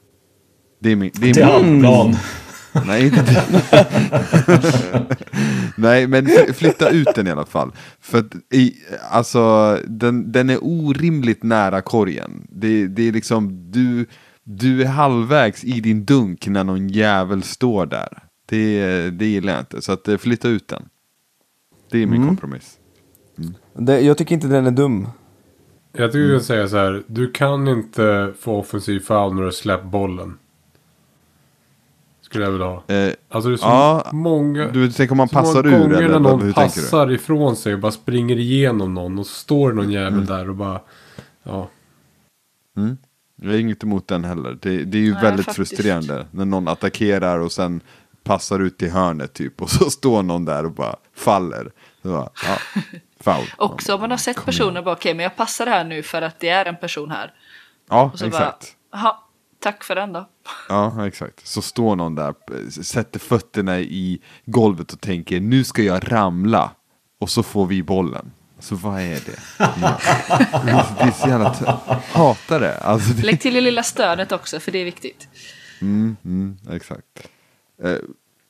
Det 0.80 0.92
är 0.92 0.96
min, 0.96 1.12
det 1.14 1.30
är 1.30 1.34
Till 1.34 1.66
min... 1.66 1.82
plan. 1.82 2.16
Nej, 2.86 3.06
inte 3.06 3.22
det. 3.22 3.46
Nej, 5.76 6.08
men 6.08 6.28
flytta 6.54 6.90
ut 6.90 7.08
den 7.16 7.28
i 7.28 7.32
alla 7.32 7.46
fall. 7.46 7.72
För 8.00 8.20
att, 8.20 8.36
i, 8.54 8.74
alltså, 9.12 9.78
den, 9.88 10.32
den 10.32 10.50
är 10.50 10.58
orimligt 10.62 11.44
nära 11.44 11.82
korgen. 11.82 12.48
Det, 12.50 12.88
det 12.88 13.08
är 13.08 13.12
liksom, 13.12 13.72
du, 13.72 14.06
du 14.44 14.82
är 14.82 14.88
halvvägs 14.88 15.64
i 15.64 15.82
din 15.82 16.06
dunk 16.06 16.48
när 16.48 16.64
någon 16.64 16.90
jävel 16.90 17.44
står 17.44 17.86
där. 17.86 18.24
Det, 18.46 19.10
det 19.10 19.26
gillar 19.26 19.54
jag 19.54 19.62
inte, 19.62 19.82
så 19.82 19.92
att 19.92 20.08
eh, 20.08 20.18
flytta 20.18 20.48
ut 20.48 20.68
den. 20.68 20.84
Det 21.92 21.98
är 21.98 22.06
min 22.06 22.16
mm. 22.16 22.28
kompromiss. 22.28 22.78
Mm. 23.38 23.54
Det, 23.74 24.00
jag 24.00 24.18
tycker 24.18 24.36
inte 24.36 24.48
den 24.48 24.66
är 24.66 24.72
dum. 24.72 25.08
Jag 25.92 26.12
tycker 26.12 26.24
mm. 26.24 26.34
jag 26.34 26.42
säga 26.42 26.68
så 26.68 26.78
här, 26.78 27.04
du 27.08 27.32
kan 27.32 27.68
inte 27.68 28.34
få 28.40 28.60
offensiv 28.60 29.00
foul 29.00 29.36
när 29.36 29.44
du 29.44 29.52
släppt 29.52 29.86
bollen. 29.86 30.38
Skulle 32.34 32.46
jag 32.46 32.52
vilja 32.52 32.68
ha. 32.68 32.84
Eh, 32.88 33.14
alltså 33.30 33.50
det 33.50 33.56
är 33.56 33.58
så 33.58 33.66
ja, 33.66 34.10
många... 34.12 34.68
Du 34.68 34.92
tänker 34.92 35.12
om 35.12 35.18
man 35.18 35.30
passar 35.30 35.68
ur 35.68 35.72
gånger 35.72 35.96
eller? 35.96 36.10
när 36.10 36.20
någon 36.20 36.54
passar 36.54 37.12
ifrån 37.12 37.56
sig 37.56 37.74
och 37.74 37.80
bara 37.80 37.92
springer 37.92 38.36
igenom 38.40 38.94
någon 38.94 39.20
och 39.20 39.26
så 39.26 39.34
står 39.34 39.74
någon 39.74 39.92
jävel 39.92 40.14
mm. 40.14 40.26
där 40.26 40.50
och 40.50 40.56
bara... 40.56 40.82
Ja. 41.44 41.70
Mm. 42.78 42.98
Jag 43.42 43.54
är 43.54 43.58
inget 43.58 43.84
emot 43.84 44.08
den 44.08 44.24
heller. 44.24 44.58
Det, 44.62 44.84
det 44.84 44.98
är 44.98 45.02
ju 45.02 45.14
Nej, 45.14 45.22
väldigt 45.22 45.46
faktiskt. 45.46 45.70
frustrerande 45.70 46.26
när 46.32 46.46
någon 46.46 46.68
attackerar 46.68 47.40
och 47.40 47.52
sen 47.52 47.82
passar 48.24 48.60
ut 48.60 48.82
i 48.82 48.90
hörnet 48.90 49.34
typ 49.34 49.62
och 49.62 49.70
så 49.70 49.90
står 49.90 50.24
någon 50.24 50.46
där 50.46 50.66
och 50.66 50.72
bara 50.72 50.96
faller. 51.16 51.72
Så 52.02 52.08
bara, 52.08 52.30
ja, 52.48 52.82
foul. 53.20 53.46
Också 53.58 53.96
om 53.96 54.02
man 54.02 54.12
har 54.12 54.18
sett 54.18 54.46
personer 54.46 54.82
bara 54.82 54.96
okej 54.96 55.00
okay, 55.00 55.14
men 55.14 55.24
jag 55.24 55.36
passar 55.36 55.66
här 55.66 55.84
nu 55.84 56.04
för 56.04 56.22
att 56.22 56.40
det 56.40 56.50
är 56.50 56.66
en 56.66 56.78
person 56.78 57.12
här. 57.12 57.34
Ja, 57.90 58.12
exakt. 58.14 58.76
Bara, 58.92 59.18
Tack 59.64 59.84
för 59.84 59.96
den 59.96 60.14
då. 60.14 60.30
Ja, 60.70 61.08
exakt. 61.08 61.48
Så 61.48 61.62
står 61.62 61.96
någon 61.96 62.16
där, 62.16 62.34
sätter 62.84 63.20
fötterna 63.20 63.80
i 63.80 64.22
golvet 64.46 64.94
och 64.94 65.02
tänker 65.02 65.40
nu 65.40 65.64
ska 65.64 65.84
jag 65.84 66.12
ramla. 66.12 66.72
Och 67.20 67.30
så 67.30 67.44
får 67.44 67.66
vi 67.66 67.84
bollen. 67.84 68.32
Så 68.60 68.76
vad 68.76 69.02
är 69.02 69.20
det? 69.26 69.40
Ja. 69.58 70.00
Det 70.66 71.04
är 71.04 71.12
så 71.12 71.28
jävla... 71.28 71.80
Hatar 72.12 72.60
det. 72.60 72.78
Alltså 72.78 73.14
det... 73.14 73.24
Lägg 73.24 73.42
till 73.42 73.54
det 73.54 73.62
lilla 73.62 73.84
stödet 73.84 74.32
också, 74.32 74.60
för 74.60 74.72
det 74.72 74.80
är 74.80 74.86
viktigt. 74.86 75.28
Mm, 75.82 76.16
mm, 76.26 76.58
exakt. 76.72 77.28
Uh, 77.86 77.98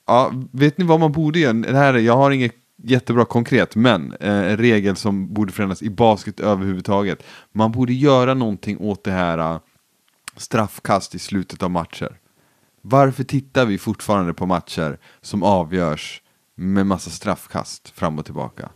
ja, 0.07 0.32
vet 0.51 0.78
ni 0.78 0.86
vad 0.86 0.99
man 0.99 1.11
borde 1.11 1.39
göra? 1.39 1.53
Det 1.53 1.78
här, 1.78 1.93
jag 1.93 2.18
har 2.18 2.32
inget 2.32 2.55
jättebra 2.84 3.26
konkret, 3.26 3.76
men 3.76 4.11
uh, 4.11 4.51
en 4.51 4.57
regel 4.57 4.95
som 4.95 5.34
borde 5.34 5.51
förändras 5.51 5.82
i 5.82 5.89
basket 5.89 6.39
överhuvudtaget. 6.39 7.24
Man 7.51 7.72
borde 7.72 7.93
göra 7.93 8.34
någonting 8.34 8.78
åt 8.78 9.03
det 9.03 9.11
här 9.11 9.38
uh, 9.38 9.59
straffkast 10.38 11.16
i 11.16 11.20
slutet 11.20 11.64
av 11.64 11.72
matcher. 11.72 12.20
Varför 12.82 13.24
tittar 13.24 13.66
vi 13.66 13.78
fortfarande 13.78 14.34
på 14.34 14.46
matcher 14.46 15.00
som 15.22 15.44
avgörs 15.44 16.22
med 16.56 16.86
massa 16.86 17.10
straffkast 17.10 17.90
fram 17.90 18.20
och 18.20 18.26
tillbaka? 18.26 18.70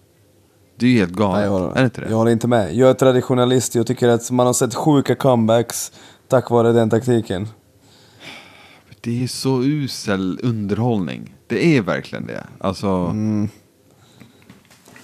Det 0.80 0.86
är 0.86 0.89
ju 0.89 0.97
helt 0.97 1.14
galet, 1.14 1.43
jag 1.43 1.51
håller, 1.51 1.72
är 1.72 1.76
det 1.76 1.84
inte 1.84 2.01
det? 2.01 2.10
Jag 2.10 2.18
håller 2.18 2.32
inte 2.32 2.47
med. 2.47 2.76
Jag 2.76 2.89
är 2.89 2.93
traditionalist, 2.93 3.76
jag 3.76 3.88
tycker 3.88 4.08
att 4.08 4.32
man 4.32 4.45
har 4.45 4.53
sett 4.53 4.76
sjuka 4.76 5.16
comebacks 5.16 5.91
tack 6.28 6.49
vare 6.49 6.72
den 6.72 6.89
taktiken. 6.89 7.47
Det 9.01 9.24
är 9.24 9.28
så 9.28 9.64
usel 9.64 10.39
underhållning. 10.43 11.36
Det 11.47 11.78
är 11.78 11.82
verkligen 11.82 12.28
det. 12.28 12.43
Alltså... 12.60 12.88
Mm. 12.88 13.49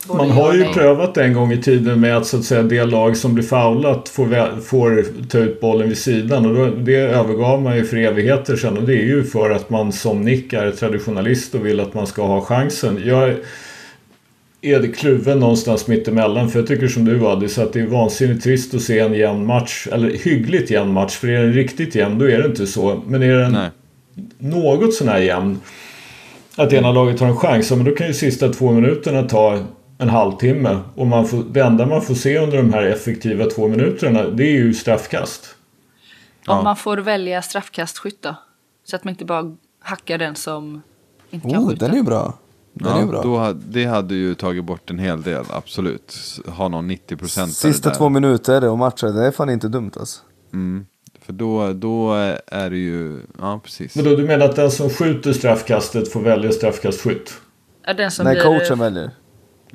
Både 0.08 0.18
Man 0.18 0.32
har 0.32 0.54
ju 0.54 0.66
prövat 0.66 1.18
en 1.18 1.34
gång 1.34 1.51
i 1.51 1.62
tiden 1.62 1.99
med 1.99 2.18
att 2.18 2.26
så 2.26 2.38
att 2.38 2.43
säga 2.43 2.64
det 2.64 2.86
lag 2.86 3.18
som 3.18 3.34
blir 3.34 3.43
foulat 3.43 4.10
får, 4.10 4.62
får 4.62 5.06
ta 5.30 5.38
ut 5.38 5.62
bollen 5.62 5.89
vid 5.89 5.97
sidan. 5.97 6.45
Och 6.45 6.56
då, 6.56 6.76
det 6.78 6.95
övergav 6.95 7.62
man 7.62 7.76
ju 7.76 7.86
för 7.86 7.97
evigheter 7.97 8.56
sedan. 8.56 8.78
Och 8.78 8.84
det 8.84 8.93
är 8.93 9.06
ju 9.06 9.24
för 9.24 9.49
att 9.49 9.70
man 9.70 9.91
som 9.91 10.22
Nick 10.22 10.54
är 10.54 10.72
traditionalist 10.72 11.56
och 11.56 11.66
vill 11.66 11.80
att 11.80 11.93
man 11.93 12.08
ska 12.08 12.24
ha 12.26 12.41
chansen. 12.41 13.01
Jag 13.06 13.36
är 14.62 14.80
det 14.80 14.88
kluven 14.88 15.39
någonstans 15.39 15.88
mittemellan. 15.88 16.49
För 16.49 16.60
jag 16.60 16.68
tycker 16.68 16.88
som 16.88 17.06
du 17.06 17.28
Addis 17.28 17.58
att 17.58 17.74
det 17.74 17.80
är 17.80 17.88
vansinnigt 17.88 18.43
trist 18.43 18.74
att 18.74 18.82
se 18.82 18.99
en 18.99 19.14
jämn 19.14 19.45
match. 19.45 19.88
Eller 19.91 20.10
hyggligt 20.10 20.72
jämn 20.72 20.93
match 20.93 21.14
för 21.14 21.28
är 21.28 21.43
den 21.43 21.54
riktigt 21.54 21.95
jämn 21.95 22.20
då 22.20 22.30
är 22.30 22.39
det 22.39 22.45
inte 22.45 22.68
så. 22.68 23.01
Men 23.08 23.24
är 23.24 23.38
den 23.38 23.51
Nej. 23.51 23.70
något 24.38 24.93
sån 24.93 25.08
här 25.08 25.20
jämn 25.20 25.60
att 26.56 26.74
ena 26.74 26.91
laget 26.91 27.20
har 27.20 27.28
en 27.28 27.38
chans, 27.38 27.72
men 27.72 27.84
då 27.84 27.91
kan 27.91 28.08
ju 28.08 28.14
sista 28.14 28.49
två 28.49 28.72
minuterna 28.72 29.24
ta 29.24 29.60
en 29.98 30.10
halvtimme. 30.10 30.80
Och 30.96 31.08
man 31.08 31.28
får, 31.28 31.44
det 31.44 31.60
enda 31.62 31.86
man 31.86 32.02
får 32.02 32.14
se 32.16 32.38
under 32.38 32.58
de 32.58 32.74
här 32.74 32.84
effektiva 32.84 33.46
två 33.46 33.68
minuterna 33.68 34.24
det 34.24 34.44
är 34.44 34.52
ju 34.52 34.74
straffkast. 34.74 35.56
Ja. 36.48 36.58
Om 36.58 36.64
man 36.64 36.76
får 36.76 36.98
välja 36.98 37.41
straffkastskytt 37.41 38.22
då? 38.22 38.36
Så 38.86 38.96
att 38.96 39.04
man 39.04 39.12
inte 39.12 39.26
bara 39.26 39.56
hackar 39.80 40.18
den 40.18 40.36
som 40.36 40.82
inte 41.30 41.50
kan 41.50 41.64
Oh, 41.64 41.70
skjuta. 41.70 41.86
den 41.86 41.94
är 41.94 41.98
ju 41.98 42.04
bra. 42.04 42.34
Den 42.74 42.88
är 42.88 42.91
Ja, 42.96 43.02
ju 43.02 43.08
bra. 43.08 43.22
då, 43.22 43.54
det 43.68 43.86
hade 43.86 44.16
ju 44.16 44.36
tagit 44.36 44.64
bort 44.64 44.89
en 44.89 45.00
hel 45.00 45.22
del, 45.22 45.44
absolut. 45.50 46.16
Ha 46.48 46.68
någon 46.68 46.88
90 46.88 47.18
procent 47.18 47.54
Sista 47.54 47.89
två 47.89 48.10
minuter 48.10 48.70
och 48.70 48.78
matcher, 48.78 49.08
det 49.08 49.26
är 49.28 49.32
fan 49.32 49.50
inte 49.50 49.68
dumt 49.68 49.91
alltså. 50.00 50.22
Mm. 50.54 50.86
För 51.22 51.34
då, 51.34 51.74
då 51.74 52.14
är 52.48 52.70
det 52.70 52.78
ju, 52.78 53.20
ja 53.39 53.60
precis. 53.64 53.96
Men 53.96 54.06
då, 54.06 54.16
du 54.16 54.24
menar 54.24 54.46
att 54.46 54.56
den 54.56 54.72
som 54.72 54.89
skjuter 54.89 55.34
straffkastet 55.34 56.12
får 56.12 56.22
välja 56.22 56.52
straffkastskytt? 56.52 57.34
Ja, 57.88 57.94
den 57.94 58.12
som 58.12 58.26
När 58.26 58.32
blir, 58.34 58.44
coachen 58.44 58.80
väljer. 58.80 59.12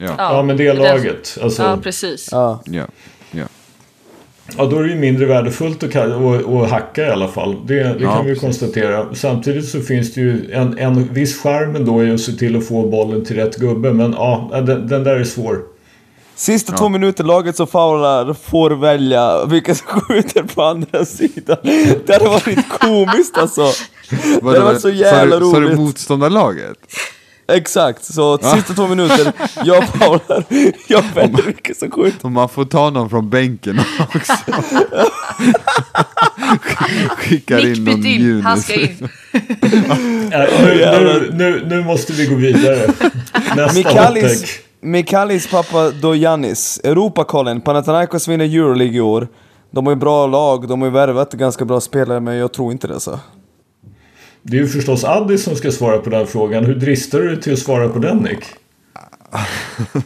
Ja, 0.00 0.14
Ja, 0.18 0.42
men 0.42 0.56
det 0.56 0.72
laget. 0.72 1.38
Alltså, 1.42 1.62
Ja, 1.62 1.78
precis. 1.82 2.28
Ja. 2.32 2.62
ja, 2.64 2.86
ja. 3.30 3.44
då 4.66 4.78
är 4.78 4.82
det 4.82 4.88
ju 4.88 4.94
mindre 4.98 5.26
värdefullt 5.26 5.82
att, 5.82 5.96
att, 5.96 6.46
att 6.46 6.70
hacka 6.70 7.06
i 7.06 7.10
alla 7.10 7.28
fall. 7.28 7.66
Det, 7.66 7.74
det 7.74 7.96
Ja, 8.00 8.14
kan 8.14 8.24
vi 8.24 8.30
ju 8.30 8.34
precis. 8.34 8.40
konstatera. 8.40 9.14
Samtidigt 9.14 9.68
så 9.68 9.80
finns 9.80 10.14
det 10.14 10.20
ju 10.20 10.52
en, 10.52 10.78
en 10.78 11.12
viss 11.14 11.42
charm 11.42 11.76
ändå 11.76 12.04
i 12.04 12.10
att 12.10 12.20
se 12.20 12.32
till 12.32 12.56
att 12.56 12.66
få 12.68 12.88
bollen 12.88 13.24
till 13.24 13.36
rätt 13.36 13.56
gubbe. 13.56 13.92
Men 13.92 14.12
ja, 14.12 14.50
den, 14.66 14.86
den 14.88 15.04
där 15.04 15.16
är 15.16 15.24
svår. 15.24 15.60
Sista 16.34 16.72
Ja. 16.72 16.78
två 16.78 16.88
minuter, 16.88 17.24
laget 17.24 17.56
som 17.56 17.66
faular 17.66 18.34
får 18.34 18.70
välja 18.70 19.44
vilka 19.44 19.74
som 19.74 19.86
skjuter 20.00 20.42
på 20.42 20.62
andra 20.62 21.04
sidan. 21.04 21.56
Det 22.06 22.12
hade 22.12 22.24
varit 22.28 22.68
komiskt 22.68 23.38
alltså. 23.38 23.66
Det 24.40 24.46
hade 24.46 24.60
varit 24.60 24.80
så 24.80 24.90
jävla 24.90 25.40
så, 25.40 25.50
Så 25.52 25.60
det 25.60 25.66
roligt. 25.66 25.78
motståndarlaget? 25.78 26.76
Exakt, 27.52 28.04
så 28.04 28.38
sista 28.38 28.74
två 28.74 28.86
minuter, 28.86 29.32
jag 29.64 29.88
faular, 29.88 30.44
jag 30.88 31.04
väljer 31.14 31.42
vilka 31.42 31.74
som 31.74 31.90
skjuter. 31.90 32.24
Och 32.26 32.32
man 32.32 32.48
får 32.48 32.64
ta 32.64 32.90
någon 32.90 33.10
från 33.10 33.30
bänken 33.30 33.80
också. 34.14 34.32
Skickar 37.16 37.66
in 37.66 37.84
någon 37.84 38.06
in, 38.06 38.42
han 38.42 38.56
Junis. 38.56 38.64
ska 38.64 38.74
in. 38.74 39.08
Ja, 40.80 41.00
nu, 41.00 41.30
nu, 41.32 41.66
nu, 41.66 41.84
måste 41.84 42.12
vi 42.12 42.26
gå 42.26 42.34
vidare. 42.34 42.92
Nästa 43.56 43.78
Mikalis. 43.78 44.58
Mikalis 44.80 45.50
pappa 45.50 45.90
Dojanis, 45.90 46.80
Europakollen, 46.84 47.60
Panathinaikos 47.60 48.28
vinner 48.28 48.44
Euroleague 48.44 48.96
i 48.96 49.00
år. 49.00 49.28
De 49.70 49.86
har 49.86 49.92
ju 49.92 49.96
bra 49.96 50.26
lag, 50.26 50.68
de 50.68 50.80
har 50.80 50.88
ju 50.88 50.92
värvat 50.92 51.32
ganska 51.32 51.64
bra 51.64 51.80
spelare, 51.80 52.20
men 52.20 52.34
jag 52.36 52.52
tror 52.52 52.72
inte 52.72 52.86
det 52.86 53.00
så. 53.00 53.18
Det 54.50 54.56
är 54.56 54.60
ju 54.60 54.68
förstås 54.68 55.04
Addis 55.04 55.44
som 55.44 55.56
ska 55.56 55.72
svara 55.72 55.98
på 55.98 56.10
den 56.10 56.26
frågan. 56.26 56.64
Hur 56.64 56.74
dristar 56.74 57.18
du 57.18 57.28
dig 57.28 57.40
till 57.40 57.52
att 57.52 57.58
svara 57.58 57.88
på 57.88 57.98
den 57.98 58.18
Nick? 58.18 58.44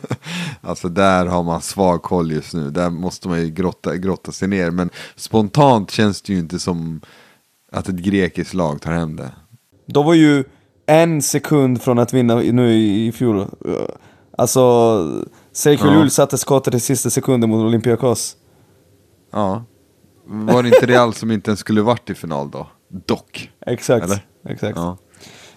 Alltså 0.60 0.88
där 0.88 1.26
har 1.26 1.42
man 1.42 1.60
svag 1.60 2.02
koll 2.02 2.32
just 2.32 2.54
nu. 2.54 2.70
Där 2.70 2.90
måste 2.90 3.28
man 3.28 3.40
ju 3.40 3.50
grotta, 3.50 3.96
grotta 3.96 4.32
sig 4.32 4.48
ner. 4.48 4.70
Men 4.70 4.90
spontant 5.16 5.90
känns 5.90 6.22
det 6.22 6.32
ju 6.32 6.38
inte 6.38 6.58
som 6.58 7.00
att 7.72 7.88
ett 7.88 7.96
grekiskt 7.96 8.54
lag 8.54 8.80
tar 8.80 8.92
hem 8.92 9.16
det. 9.16 9.30
De 9.86 10.06
var 10.06 10.14
ju 10.14 10.44
en 10.86 11.22
sekund 11.22 11.82
från 11.82 11.98
att 11.98 12.12
vinna 12.12 12.34
nu 12.34 12.72
i, 12.72 13.06
i 13.06 13.12
fjol. 13.12 13.46
Alltså, 14.38 15.24
Sergio 15.52 16.02
Ja. 16.02 16.10
Satte 16.10 16.38
skottet 16.38 16.74
i 16.74 16.80
sista 16.80 17.10
sekunden 17.10 17.50
mot 17.50 17.64
Olympiakos. 17.66 18.36
Ja. 19.32 19.64
Var 20.24 20.62
det 20.62 20.68
inte 20.68 20.86
Real 20.86 21.14
som 21.14 21.30
inte 21.30 21.50
ens 21.50 21.60
skulle 21.60 21.82
varit 21.82 22.10
i 22.10 22.14
final 22.14 22.50
då? 22.50 22.66
Dock. 22.88 23.50
Exakt. 23.66 24.04
Eller? 24.04 24.20
Exakt. 24.48 24.76
Ja. 24.76 24.96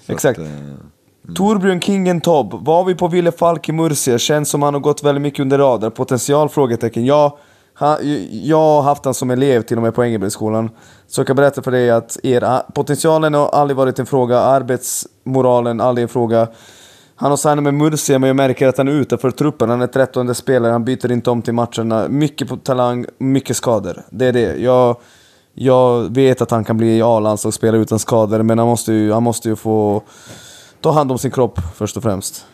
Exakt. 0.07 0.39
Att, 0.39 0.45
eh, 0.45 1.33
Torbjörn 1.35 1.81
Kingen 1.81 2.21
Tobb, 2.21 2.65
var 2.65 2.83
vi 2.83 2.95
på 2.95 3.07
Ville 3.07 3.31
Falk 3.31 3.69
i 3.69 3.71
Murcia? 3.71 4.17
Känns 4.17 4.49
som 4.49 4.61
han 4.61 4.73
har 4.73 4.81
gått 4.81 5.03
väldigt 5.03 5.21
mycket 5.21 5.39
under 5.39 5.57
radar. 5.57 5.89
Potential? 5.89 6.49
Frågetecken. 6.49 7.05
Ja, 7.05 7.37
han, 7.73 7.97
jag 8.31 8.57
har 8.57 8.81
haft 8.81 9.05
han 9.05 9.13
som 9.13 9.31
elev 9.31 9.61
till 9.61 9.77
och 9.77 9.83
med 9.83 9.95
på 9.95 10.03
Engelbrektsskolan. 10.03 10.69
Så 11.07 11.19
jag 11.19 11.27
kan 11.27 11.35
berätta 11.35 11.61
för 11.61 11.71
dig 11.71 11.91
att 11.91 12.17
er, 12.23 12.71
potentialen 12.71 13.33
har 13.33 13.49
aldrig 13.49 13.77
varit 13.77 13.99
en 13.99 14.05
fråga, 14.05 14.39
arbetsmoralen 14.39 15.81
aldrig 15.81 16.03
en 16.03 16.09
fråga. 16.09 16.47
Han 17.15 17.29
har 17.29 17.37
signat 17.37 17.63
med 17.63 17.73
Murcia 17.73 18.19
men 18.19 18.27
jag 18.27 18.35
märker 18.35 18.67
att 18.67 18.77
han 18.77 18.87
är 18.87 18.91
utanför 18.91 19.31
truppen. 19.31 19.69
Han 19.69 19.81
är 19.81 19.87
13 19.87 20.35
spelare, 20.35 20.71
han 20.71 20.85
byter 20.85 21.11
inte 21.11 21.29
om 21.29 21.41
till 21.41 21.53
matcherna. 21.53 22.07
Mycket 22.07 22.47
på 22.47 22.57
talang, 22.57 23.05
mycket 23.17 23.57
skador. 23.57 24.01
Det 24.09 24.25
är 24.25 24.33
det. 24.33 24.55
Jag, 24.55 24.97
jag 25.55 26.15
vet 26.15 26.41
att 26.41 26.51
han 26.51 26.63
kan 26.63 26.77
bli 26.77 27.01
A-landslagsspelare 27.01 27.81
utan 27.81 27.99
skador 27.99 28.43
men 28.43 28.57
han 28.59 28.67
måste 28.67 28.93
ju, 28.93 29.11
han 29.11 29.23
måste 29.23 29.49
ju 29.49 29.55
få 29.55 30.03
ta 30.81 30.91
hand 30.91 31.11
om 31.11 31.17
sin 31.17 31.31
kropp 31.31 31.59
först 31.75 31.97
och 31.97 32.03
främst. 32.03 32.45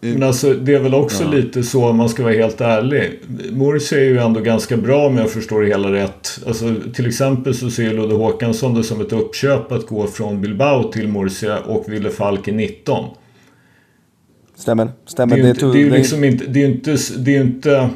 Men 0.00 0.22
alltså 0.22 0.54
det 0.54 0.74
är 0.74 0.80
väl 0.80 0.94
också 0.94 1.28
lite 1.30 1.62
så 1.62 1.88
om 1.88 1.96
man 1.96 2.08
ska 2.08 2.22
vara 2.22 2.34
helt 2.34 2.60
ärlig. 2.60 3.20
Murcia 3.52 3.98
är 3.98 4.04
ju 4.04 4.18
ändå 4.18 4.40
ganska 4.40 4.76
bra 4.76 5.06
om 5.06 5.18
jag 5.18 5.30
förstår 5.30 5.60
det 5.62 5.66
hela 5.68 5.92
rätt. 5.92 6.40
Alltså 6.46 6.74
till 6.94 7.06
exempel 7.06 7.54
så 7.54 7.70
ser 7.70 7.92
Ludde 7.94 8.14
Håkansson 8.14 8.74
det 8.74 8.84
som 8.84 9.00
ett 9.00 9.12
uppköp 9.12 9.72
att 9.72 9.86
gå 9.86 10.06
från 10.06 10.40
Bilbao 10.40 10.92
till 10.92 11.08
Murcia 11.08 11.58
och 11.58 11.84
Ville 11.92 12.10
Falk 12.10 12.48
i 12.48 12.52
19. 12.52 13.04
Stämmer, 14.56 14.84
Det 14.84 14.92
stämmer. 15.06 15.36
är 15.38 15.42
ju 15.42 15.48
inte, 15.50 15.66
det 15.66 15.82
är 15.82 15.90
det- 15.90 15.96
liksom 15.96 16.24
inte, 16.24 16.44
det 16.46 16.62
är 16.62 16.66
inte, 16.66 16.96
det 17.18 17.36
är 17.36 17.40
inte... 17.40 17.90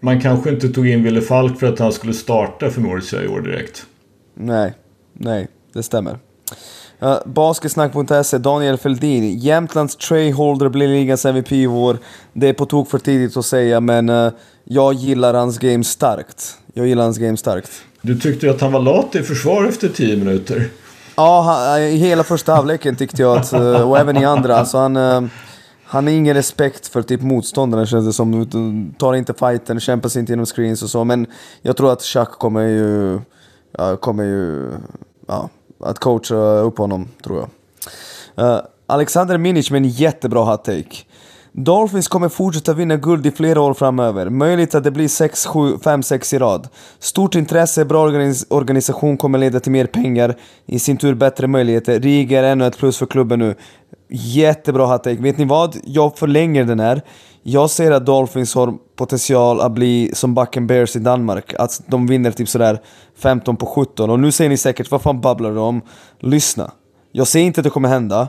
Man 0.00 0.20
kanske 0.20 0.50
inte 0.50 0.68
tog 0.68 0.88
in 0.88 1.02
Ville 1.02 1.20
Falk 1.20 1.58
för 1.58 1.66
att 1.66 1.78
han 1.78 1.92
skulle 1.92 2.14
starta 2.14 2.70
för 2.70 2.80
Murcia 2.80 3.24
i 3.24 3.28
år 3.28 3.40
direkt. 3.40 3.86
Nej, 4.34 4.74
nej, 5.12 5.48
det 5.72 5.82
stämmer. 5.82 6.18
Uh, 7.02 7.18
Basketsnack.se, 7.26 8.38
Daniel 8.38 8.78
Feldin. 8.78 9.38
Jämtlands 9.38 9.96
Trey 9.96 10.32
Holder 10.32 10.68
blir 10.68 10.88
ligans 10.88 11.24
MVP 11.24 11.52
i 11.52 11.66
år. 11.66 11.98
Det 12.32 12.48
är 12.48 12.52
på 12.52 12.66
tok 12.66 12.90
för 12.90 12.98
tidigt 12.98 13.36
att 13.36 13.46
säga, 13.46 13.80
men 13.80 14.08
eh, 14.08 14.30
jag 14.64 14.94
gillar 14.94 15.34
hans 15.34 15.58
game 15.58 15.84
starkt. 15.84 16.56
Jag 16.74 16.86
gillar 16.86 17.02
hans 17.04 17.18
game 17.18 17.36
starkt. 17.36 17.70
Du 18.02 18.18
tyckte 18.18 18.46
ju 18.46 18.52
att 18.52 18.60
han 18.60 18.72
var 18.72 18.80
lat 18.80 19.14
i 19.14 19.22
försvar 19.22 19.64
efter 19.64 19.88
10 19.88 20.16
minuter. 20.16 20.68
Ja, 21.16 21.40
han, 21.40 21.82
i 21.82 21.96
hela 21.96 22.24
första 22.24 22.54
halvleken 22.54 22.96
tyckte 22.96 23.22
jag 23.22 23.38
att, 23.38 23.52
eh, 23.52 23.90
och 23.90 23.98
även 23.98 24.16
i 24.16 24.24
andra, 24.24 24.56
alltså 24.56 24.78
han, 24.78 24.96
eh, 24.96 25.22
han 25.90 26.06
har 26.06 26.12
ingen 26.14 26.34
respekt 26.34 26.86
för 26.86 27.02
typ 27.02 27.22
motståndarna 27.22 27.86
känns 27.86 28.06
det 28.06 28.12
som. 28.12 28.94
Tar 28.98 29.14
inte 29.14 29.34
fighten, 29.34 29.80
kämpar 29.80 30.08
sig 30.08 30.20
inte 30.20 30.32
genom 30.32 30.46
screens 30.46 30.82
och 30.82 30.90
så. 30.90 31.04
Men 31.04 31.26
jag 31.62 31.76
tror 31.76 31.92
att 31.92 32.02
Chuck 32.02 32.30
kommer 32.30 32.62
ju, 32.62 33.20
ja, 33.78 33.96
kommer 33.96 34.24
ju, 34.24 34.70
ja, 35.26 35.48
att 35.80 35.98
coacha 35.98 36.34
upp 36.58 36.78
honom, 36.78 37.08
tror 37.24 37.38
jag. 37.38 37.48
Uh, 38.46 38.60
Alexander 38.86 39.38
Minic 39.38 39.70
med 39.70 39.82
en 39.82 39.88
jättebra 39.88 40.44
hot 40.44 40.64
take. 40.64 40.96
Dolphins 41.52 42.08
kommer 42.08 42.28
fortsätta 42.28 42.72
vinna 42.72 42.96
guld 42.96 43.26
i 43.26 43.30
flera 43.30 43.60
år 43.60 43.74
framöver. 43.74 44.30
Möjligt 44.30 44.74
att 44.74 44.84
det 44.84 44.90
blir 44.90 45.08
6, 45.08 45.46
7, 45.46 45.78
5, 45.84 46.02
6 46.02 46.32
i 46.32 46.38
rad. 46.38 46.68
Stort 46.98 47.34
intresse, 47.34 47.84
bra 47.84 48.08
organis- 48.08 48.46
organisation 48.48 49.16
kommer 49.16 49.38
leda 49.38 49.60
till 49.60 49.72
mer 49.72 49.86
pengar. 49.86 50.36
I 50.66 50.78
sin 50.78 50.96
tur 50.96 51.14
bättre 51.14 51.46
möjligheter. 51.46 52.00
Riga 52.00 52.40
är 52.40 52.44
ännu 52.44 52.66
ett 52.66 52.78
plus 52.78 52.98
för 52.98 53.06
klubben 53.06 53.38
nu. 53.38 53.54
Jättebra 54.10 54.86
hot 54.86 55.04
take. 55.04 55.22
Vet 55.22 55.38
ni 55.38 55.44
vad? 55.44 55.76
Jag 55.84 56.18
förlänger 56.18 56.64
den 56.64 56.80
här. 56.80 57.02
Jag 57.42 57.70
ser 57.70 57.90
att 57.90 58.06
Dolphins 58.06 58.54
har 58.54 58.74
potential 58.96 59.60
att 59.60 59.72
bli 59.72 60.10
som 60.14 60.34
Backen 60.34 60.66
Bears 60.66 60.96
i 60.96 60.98
Danmark. 60.98 61.54
Att 61.58 61.82
de 61.86 62.06
vinner 62.06 62.30
typ 62.30 62.48
sådär 62.48 62.80
15 63.18 63.56
på 63.56 63.66
17. 63.66 64.10
Och 64.10 64.20
nu 64.20 64.32
säger 64.32 64.48
ni 64.48 64.56
säkert, 64.56 64.90
vad 64.90 65.02
fan 65.02 65.20
babblar 65.20 65.50
du 65.50 65.58
om? 65.58 65.82
Lyssna. 66.20 66.70
Jag 67.12 67.26
säger 67.26 67.46
inte 67.46 67.60
att 67.60 67.64
det 67.64 67.70
kommer 67.70 67.88
hända. 67.88 68.28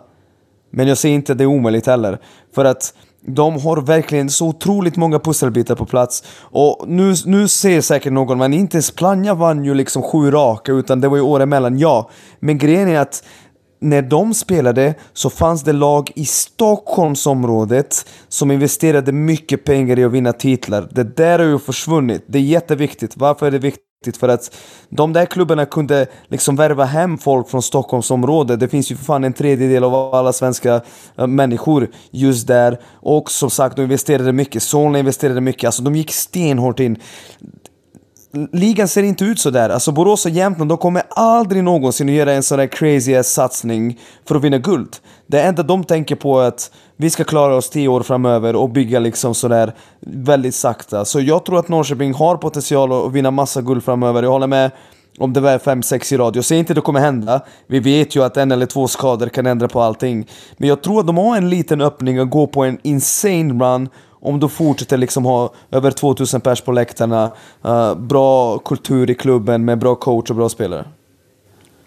Men 0.72 0.88
jag 0.88 0.98
säger 0.98 1.16
inte 1.16 1.32
att 1.32 1.38
det 1.38 1.44
är 1.44 1.46
omöjligt 1.46 1.86
heller. 1.86 2.20
För 2.56 2.66
att 2.66 2.94
de 3.26 3.62
har 3.62 3.82
verkligen 3.82 4.30
så 4.30 4.48
otroligt 4.48 4.96
många 4.96 5.20
pusselbitar 5.20 5.76
på 5.76 5.86
plats. 5.86 6.24
Och 6.42 6.86
nu, 6.88 7.14
nu 7.26 7.48
ser 7.48 7.82
säkert 7.82 8.14
någon, 8.14 8.38
men 8.38 8.54
inte 8.54 8.78
ens 8.78 8.92
Plannja 8.92 9.34
vann 9.34 9.66
ju 9.66 9.74
liksom 9.74 10.02
sju 10.02 10.32
raka, 10.32 10.72
utan 10.72 11.02
det 11.02 11.08
var 11.08 11.18
ju 11.18 11.24
år 11.24 11.40
emellan, 11.40 11.80
ja. 11.80 12.10
Men 12.40 12.58
grejen 12.58 12.88
är 12.88 13.00
att 13.00 13.24
när 13.80 14.02
de 14.02 14.34
spelade 14.34 14.96
så 15.14 15.30
fanns 15.30 15.64
det 15.64 15.74
lag 15.74 16.12
i 16.16 16.26
Stockholmsområdet 16.26 18.06
som 18.28 18.52
investerade 18.52 19.12
mycket 19.12 19.64
pengar 19.64 20.00
i 20.00 20.04
att 20.04 20.12
vinna 20.12 20.34
titlar. 20.34 20.88
Det 20.92 21.18
där 21.18 21.40
har 21.40 21.46
ju 21.46 21.60
försvunnit. 21.60 22.24
Det 22.28 22.38
är 22.38 22.44
jätteviktigt. 22.44 23.18
Varför 23.18 23.46
är 23.46 23.52
det 23.52 23.60
viktigt? 23.60 23.86
för 24.20 24.30
att 24.30 24.56
de 24.90 25.14
där 25.14 25.26
klubbarna 25.26 25.66
kunde 25.66 26.08
liksom 26.28 26.56
värva 26.56 26.86
hem 26.86 27.18
folk 27.18 27.50
från 27.50 27.62
Stockholmsområdet. 27.62 28.60
Det 28.60 28.68
finns 28.68 28.92
ju 28.92 28.96
för 28.96 29.06
fan 29.06 29.24
en 29.24 29.34
tredjedel 29.34 29.84
av 29.84 30.16
alla 30.16 30.34
svenska 30.34 30.82
eh, 31.18 31.28
människor 31.28 31.90
just 32.12 32.48
där. 32.48 32.80
Och 32.94 33.32
som 33.32 33.50
sagt, 33.50 33.76
de 33.76 33.82
investerade 33.82 34.34
mycket. 34.34 34.64
Solna 34.64 35.00
investerade 35.00 35.42
mycket. 35.42 35.64
Alltså 35.64 35.84
de 35.84 35.96
gick 35.96 36.12
stenhårt 36.12 36.80
in 36.80 36.98
ligan 38.52 38.88
ser 38.88 39.04
inte 39.04 39.26
ut 39.26 39.40
så 39.40 39.50
där. 39.50 39.70
Alltså 39.70 39.92
Borås 39.92 40.26
och 40.26 40.32
Jämtland, 40.32 40.70
de 40.72 40.78
kommer 40.78 41.04
aldrig 41.10 41.64
någonsin 41.64 42.10
att 42.10 42.16
göra 42.16 42.34
en 42.34 42.44
sån 42.44 42.58
där 42.58 42.68
crazy 42.68 43.16
ass 43.16 43.28
satsning 43.28 44.00
för 44.26 44.36
att 44.36 44.44
vinna 44.44 44.58
guld. 44.58 44.96
Det 45.28 45.42
enda 45.42 45.64
de 45.64 45.84
tänker 45.84 46.16
på 46.16 46.40
är 46.40 46.48
att 46.48 46.72
vi 46.98 47.10
ska 47.10 47.24
klara 47.24 47.56
oss 47.56 47.70
tio 47.70 47.88
år 47.88 48.02
framöver 48.02 48.56
och 48.56 48.70
bygga 48.70 49.00
liksom 49.00 49.36
sådär 49.36 49.74
väldigt 50.00 50.56
sakta. 50.56 51.06
Så 51.06 51.20
jag 51.20 51.46
tror 51.46 51.60
att 51.60 51.68
Norrköping 51.68 52.14
har 52.14 52.38
potential 52.38 53.08
att 53.08 53.14
vinna 53.14 53.32
massa 53.32 53.62
guld 53.62 53.84
framöver. 53.84 54.24
Jag 54.24 54.32
håller 54.32 54.48
med 54.48 54.72
om 55.20 55.34
det 55.34 55.40
var 55.40 55.58
5-6 55.58 56.14
i 56.14 56.18
rad. 56.18 56.36
Jag 56.36 56.46
säger 56.46 56.60
inte 56.60 56.74
att 56.74 56.76
det 56.76 56.82
kommer 56.82 57.00
hända. 57.00 57.42
Vi 57.68 57.80
vet 57.80 58.16
ju 58.16 58.24
att 58.24 58.38
en 58.38 58.52
eller 58.52 58.66
två 58.66 58.88
skador 58.88 59.28
kan 59.28 59.46
ändra 59.46 59.68
på 59.68 59.82
allting. 59.82 60.28
Men 60.58 60.70
jag 60.70 60.82
tror 60.84 61.00
att 61.00 61.08
de 61.08 61.18
har 61.18 61.38
en 61.38 61.50
liten 61.50 61.82
öppning 61.82 62.20
att 62.20 62.30
gå 62.30 62.48
på 62.48 62.64
en 62.64 62.78
insane 62.84 63.66
run 63.66 63.90
om 64.20 64.40
du 64.40 64.50
fortsätter 64.50 64.98
liksom 64.98 65.26
ha 65.26 65.54
över 65.72 65.92
2000 65.92 66.42
pers 66.42 66.62
på 66.62 66.72
läktarna, 66.72 67.32
uh, 67.66 67.96
bra 67.96 68.60
kultur 68.60 69.10
i 69.10 69.16
klubben 69.16 69.66
med 69.66 69.80
bra 69.80 69.96
coach 69.96 70.30
och 70.30 70.36
bra 70.36 70.50
spelare. 70.50 70.86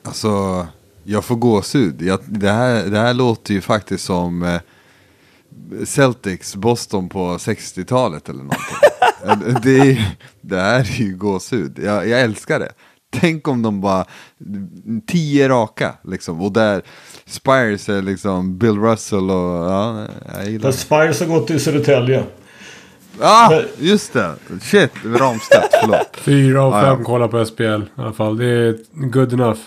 Alltså, 0.03 0.66
jag 1.05 1.24
får 1.24 1.37
gåshud. 1.37 2.03
Jag, 2.03 2.18
det, 2.26 2.51
här, 2.51 2.85
det 2.85 2.99
här 2.99 3.14
låter 3.14 3.55
ju 3.55 3.61
faktiskt 3.61 4.05
som 4.05 4.43
eh, 4.43 4.61
Celtics 5.85 6.57
Boston 6.57 7.09
på 7.09 7.37
60-talet 7.37 8.28
eller 8.28 8.43
någonting. 8.43 9.61
det, 9.62 9.78
är, 9.78 10.16
det 10.41 10.61
här 10.61 10.80
är 10.80 11.03
ju 11.03 11.16
gåshud. 11.16 11.78
Jag, 11.78 12.09
jag 12.09 12.20
älskar 12.20 12.59
det. 12.59 12.72
Tänk 13.20 13.48
om 13.48 13.62
de 13.62 13.80
bara, 13.80 14.04
tio 15.06 15.48
raka 15.48 15.94
liksom. 16.04 16.40
Och 16.40 16.52
där 16.52 16.82
Spires 17.26 17.88
är 17.88 18.02
liksom 18.02 18.58
Bill 18.58 18.78
Russell 18.78 19.30
och, 19.30 19.70
ja, 19.70 20.06
jag 20.34 20.50
gillar 20.50 20.70
det. 20.70 20.76
Spires 20.76 21.20
har 21.20 21.26
gått 21.26 21.46
till 21.46 21.60
Södertälje. 21.60 22.24
Ah, 23.20 23.50
Men, 23.50 23.64
just 23.78 24.12
det. 24.12 24.34
Shit, 24.62 24.90
Ramstedt, 25.04 25.74
förlåt. 25.80 26.16
Fyra 26.16 26.62
av 26.62 26.72
fem 26.72 26.80
ah, 26.80 26.98
ja. 26.98 27.04
kollar 27.04 27.28
på 27.28 27.44
SPL 27.44 27.62
i 27.62 27.82
alla 27.96 28.12
fall. 28.12 28.36
Det 28.36 28.46
är 28.46 28.78
good 28.92 29.32
enough. 29.32 29.58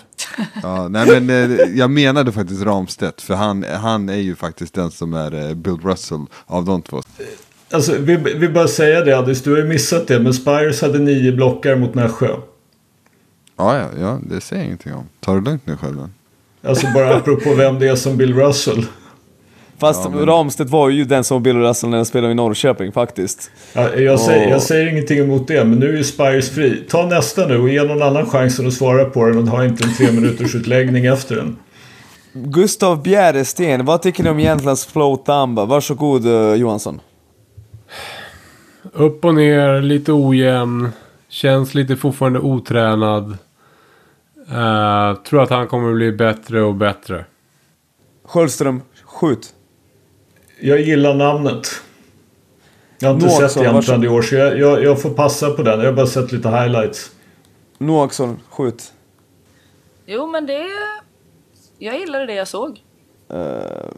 ja, 0.62 0.88
nej 0.88 1.20
men 1.20 1.30
eh, 1.30 1.58
jag 1.74 1.90
menade 1.90 2.32
faktiskt 2.32 2.62
Ramstedt. 2.62 3.22
För 3.22 3.34
han, 3.34 3.62
han 3.62 4.08
är 4.08 4.16
ju 4.16 4.36
faktiskt 4.36 4.74
den 4.74 4.90
som 4.90 5.14
är 5.14 5.48
eh, 5.48 5.54
Bill 5.54 5.78
Russell 5.82 6.24
av 6.46 6.64
de 6.64 6.82
två. 6.82 7.02
Alltså, 7.70 7.96
vi, 7.98 8.16
vi 8.16 8.48
bara 8.48 8.68
säga 8.68 9.00
det 9.00 9.18
Addis, 9.18 9.42
du 9.42 9.50
har 9.50 9.58
ju 9.58 9.64
missat 9.64 10.08
det. 10.08 10.20
Men 10.20 10.34
Spires 10.34 10.82
hade 10.82 10.98
nio 10.98 11.32
blockar 11.32 11.76
mot 11.76 11.94
Nässjö. 11.94 12.36
Ja, 13.56 13.78
ja, 13.78 13.86
ja, 14.00 14.18
det 14.22 14.40
säger 14.40 14.62
jag 14.62 14.66
ingenting 14.66 14.94
om. 14.94 15.04
Ta 15.20 15.34
det 15.34 15.40
lugnt 15.40 15.62
nu 15.64 15.76
själv. 15.76 16.08
Alltså 16.62 16.86
bara 16.94 17.16
apropå 17.16 17.54
vem 17.54 17.78
det 17.78 17.88
är 17.88 17.96
som 17.96 18.16
Bill 18.16 18.34
Russell. 18.34 18.84
Fast 19.78 20.04
ja, 20.04 20.10
men... 20.10 20.26
Ramstedt 20.26 20.70
var 20.70 20.88
ju 20.88 21.04
den 21.04 21.24
som 21.24 21.42
Bill 21.42 21.56
Russell 21.56 21.90
när 21.90 21.96
han 21.96 22.06
spelade 22.06 22.32
i 22.32 22.34
Norrköping 22.34 22.92
faktiskt. 22.92 23.50
Ja, 23.72 23.94
jag, 23.94 24.14
och... 24.14 24.20
säger, 24.20 24.50
jag 24.50 24.62
säger 24.62 24.90
ingenting 24.90 25.18
emot 25.18 25.48
det, 25.48 25.64
men 25.64 25.78
nu 25.78 25.88
är 25.88 25.96
ju 25.96 26.04
Spires 26.04 26.50
fri. 26.50 26.84
Ta 26.88 27.06
nästa 27.06 27.46
nu 27.46 27.58
och 27.58 27.68
ge 27.68 27.82
någon 27.82 28.02
annan 28.02 28.26
chansen 28.26 28.66
att 28.66 28.72
svara 28.72 29.04
på 29.04 29.26
den 29.26 29.38
och 29.38 29.48
ha 29.48 29.64
inte 29.64 29.84
en 29.84 29.94
tre 29.94 30.12
minuters 30.12 30.54
utläggning 30.54 31.06
efter 31.06 31.36
den. 31.36 31.56
Gustav 32.32 33.02
Bjäresten, 33.02 33.84
vad 33.84 34.02
tycker 34.02 34.22
ni 34.22 34.30
om 34.30 34.40
Jämtlands 34.40 34.86
flow 34.86 35.16
tamba? 35.16 35.64
Varsågod 35.64 36.26
uh, 36.26 36.54
Johansson. 36.54 37.00
Upp 38.92 39.24
och 39.24 39.34
ner, 39.34 39.82
lite 39.82 40.12
ojämn. 40.12 40.88
Känns 41.28 41.74
lite 41.74 41.96
fortfarande 41.96 42.38
otränad. 42.38 43.38
Uh, 44.52 45.22
tror 45.22 45.42
att 45.42 45.50
han 45.50 45.66
kommer 45.66 45.94
bli 45.94 46.12
bättre 46.12 46.62
och 46.62 46.74
bättre. 46.74 47.24
Sköldström, 48.24 48.82
skjut. 49.04 49.54
Jag 50.60 50.80
gillar 50.80 51.14
namnet. 51.14 51.68
Jag 52.98 53.08
har 53.08 53.14
inte 53.14 53.26
Noaksson, 53.26 53.48
sett 53.48 53.62
Jämtland 53.62 54.04
i 54.04 54.08
år 54.08 54.22
så 54.22 54.34
jag, 54.34 54.58
jag, 54.58 54.82
jag, 54.82 55.02
får 55.02 55.10
passa 55.10 55.50
på 55.50 55.62
den. 55.62 55.80
Jag 55.80 55.86
har 55.86 55.92
bara 55.92 56.06
sett 56.06 56.32
lite 56.32 56.48
highlights. 56.48 57.10
Noaksson, 57.78 58.40
skjut. 58.48 58.92
Jo 60.06 60.26
men 60.26 60.46
det... 60.46 60.66
Jag 61.78 61.98
gillade 61.98 62.26
det 62.26 62.34
jag 62.34 62.48
såg. 62.48 62.80
Uh, 63.32 63.90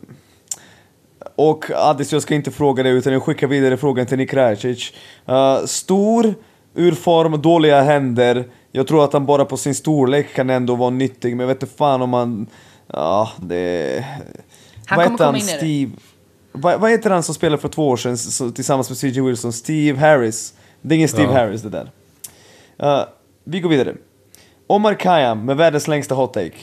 och 1.35 1.71
Addis, 1.75 2.13
jag 2.13 2.23
ska 2.23 2.35
inte 2.35 2.51
fråga 2.51 2.83
dig 2.83 2.93
utan 2.93 3.13
jag 3.13 3.23
skickar 3.23 3.47
vidare 3.47 3.77
frågan 3.77 4.07
till 4.07 4.19
Nick 4.19 4.35
Rajic. 4.35 4.93
Uh, 5.29 5.65
stor, 5.67 6.35
ur 6.75 6.93
form, 6.93 7.43
dåliga 7.43 7.81
händer. 7.81 8.45
Jag 8.73 8.87
tror 8.87 9.05
att 9.05 9.13
han 9.13 9.27
bara 9.27 9.45
på 9.45 9.57
sin 9.57 9.75
storlek 9.75 10.35
kan 10.35 10.51
ändå 10.51 10.75
vara 10.75 10.91
nyttig, 10.91 11.37
men 11.37 11.41
jag 11.41 11.55
vet 11.55 11.63
inte 11.63 11.77
fan 11.77 12.03
om 12.03 12.13
han... 12.13 12.47
Ja, 12.87 13.31
det... 13.37 14.05
Han 14.87 14.97
vad 14.97 15.07
kommer 15.07 15.19
komma 15.19 15.39
in 15.39 15.45
Steve... 15.45 15.91
Vad, 16.53 16.81
vad 16.81 16.91
heter 16.91 17.11
han 17.11 17.23
som 17.23 17.35
spelade 17.35 17.63
för 17.63 17.69
två 17.69 17.89
år 17.89 17.97
sedan 17.97 18.19
så, 18.19 18.51
tillsammans 18.51 18.89
med 18.89 18.99
CJ 18.99 19.21
Wilson? 19.21 19.53
Steve 19.53 19.99
Harris. 19.99 20.55
Det 20.81 20.95
är 20.95 20.97
ingen 20.97 21.09
Steve 21.09 21.33
ja. 21.33 21.33
Harris 21.33 21.63
det 21.63 21.71
där. 21.71 21.91
Uh, 22.83 23.05
vi 23.45 23.61
går 23.61 23.71
vidare. 23.71 23.95
Omar 24.67 24.95
Khayyam 24.95 25.45
med 25.45 25.57
världens 25.57 25.89
längsta 25.89 26.15
hot 26.15 26.35
take. 26.35 26.57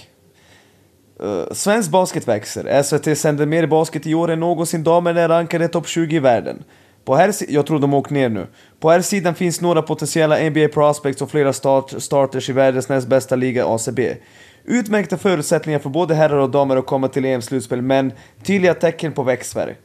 Uh, 1.23 1.51
svensk 1.51 1.91
basket 1.91 2.27
växer. 2.27 2.83
SVT 2.83 3.17
sänder 3.17 3.45
mer 3.45 3.67
basket 3.67 4.07
i 4.07 4.13
år 4.15 4.31
än 4.31 4.39
någonsin. 4.39 4.83
Damerna 4.83 5.21
är 5.21 5.27
rankade 5.27 5.67
topp 5.67 5.87
20 5.87 6.15
i 6.15 6.19
världen. 6.19 6.63
På 7.05 7.15
här 7.15 7.33
jag 7.47 7.65
tror 7.65 7.79
de 7.79 7.93
åkt 7.93 8.11
ner 8.11 8.29
nu. 8.29 8.47
På 8.79 8.89
här 8.89 9.01
sidan 9.01 9.35
finns 9.35 9.61
några 9.61 9.81
potentiella 9.81 10.49
NBA 10.49 10.67
prospects 10.67 11.21
och 11.21 11.31
flera 11.31 11.53
start 11.53 11.93
starters 11.97 12.49
i 12.49 12.53
världens 12.53 12.89
näst 12.89 13.07
bästa 13.07 13.35
liga 13.35 13.65
ACB. 13.67 14.15
Utmärkta 14.63 15.17
förutsättningar 15.17 15.79
för 15.79 15.89
både 15.89 16.15
herrar 16.15 16.37
och 16.37 16.49
damer 16.49 16.75
att 16.75 16.85
komma 16.85 17.07
till 17.07 17.25
EM-slutspel, 17.25 17.81
men 17.81 18.11
tydliga 18.43 18.73
tecken 18.73 19.11
på 19.11 19.23
växtverk. 19.23 19.77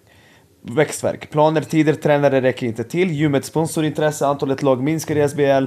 växtverk. 0.62 1.31
Planer, 1.31 1.61
tider, 1.61 1.95
tränare 1.95 2.41
räcker 2.41 2.66
inte 2.66 2.85
till. 2.85 3.11
Gymmet 3.11 3.45
sponsorintresse, 3.45 4.27
antalet 4.27 4.62
lag 4.62 4.83
minskar 4.83 5.16
i 5.16 5.29
SBL. 5.29 5.64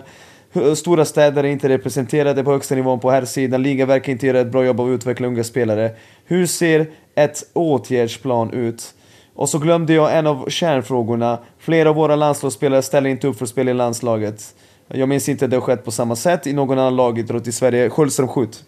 Stora 0.75 1.05
städer 1.05 1.43
är 1.43 1.47
inte 1.47 1.69
representerade 1.69 2.43
på 2.43 2.51
högsta 2.51 2.75
nivån 2.75 2.99
på 2.99 3.11
här 3.11 3.25
sidan. 3.25 3.63
Ligan 3.63 3.87
verkar 3.87 4.11
inte 4.11 4.27
göra 4.27 4.39
ett 4.39 4.51
bra 4.51 4.65
jobb 4.65 4.79
av 4.79 4.87
att 4.87 4.95
utveckla 4.95 5.27
unga 5.27 5.43
spelare. 5.43 5.91
Hur 6.25 6.45
ser 6.45 6.87
ett 7.15 7.43
åtgärdsplan 7.53 8.53
ut? 8.53 8.93
Och 9.35 9.49
så 9.49 9.59
glömde 9.59 9.93
jag 9.93 10.17
en 10.17 10.27
av 10.27 10.49
kärnfrågorna. 10.49 11.37
Flera 11.57 11.89
av 11.89 11.95
våra 11.95 12.15
landslagsspelare 12.15 12.81
ställer 12.81 13.09
inte 13.09 13.27
upp 13.27 13.37
för 13.37 13.45
att 13.45 13.49
spela 13.49 13.71
i 13.71 13.73
landslaget. 13.73 14.55
Jag 14.87 15.09
minns 15.09 15.29
inte 15.29 15.45
att 15.45 15.51
det 15.51 15.57
har 15.57 15.61
skett 15.61 15.85
på 15.85 15.91
samma 15.91 16.15
sätt 16.15 16.47
i 16.47 16.53
någon 16.53 16.79
annan 16.79 16.95
lagidrott 16.95 17.47
i 17.47 17.51
Sverige. 17.51 17.89
Sköldström, 17.89 18.27
skjut. 18.27 18.63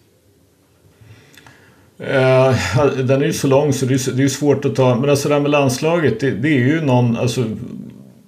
Uh, 2.00 2.86
den 3.04 3.22
är 3.22 3.26
ju 3.26 3.34
så 3.34 3.48
lång 3.48 3.74
så 3.74 3.86
det 3.86 3.94
är, 3.94 4.12
det 4.12 4.24
är 4.24 4.28
svårt 4.28 4.66
att 4.66 4.76
ta. 4.76 4.96
Men 4.96 5.10
alltså 5.10 5.30
det 5.30 5.36
här 5.36 5.42
med 5.42 5.52
landslaget, 5.52 6.20
det, 6.20 6.32
det, 6.32 6.50
är 6.50 6.60
ju 6.60 6.82
någon... 6.82 7.18
Alltså, 7.18 7.44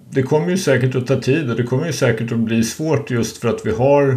det 0.10 0.24
kommer 0.24 0.50
ju 0.50 0.58
säkert 0.58 0.96
att 0.96 1.08
ta 1.08 1.22
tid 1.22 1.50
och 1.50 1.56
det 1.56 1.64
kommer 1.64 1.86
ju 1.86 1.94
säkert 1.94 2.32
att 2.32 2.38
bli 2.38 2.64
svårt 2.64 3.12
just 3.12 3.38
för 3.38 3.50
att 3.50 3.66
vi 3.66 3.72
har... 3.72 4.10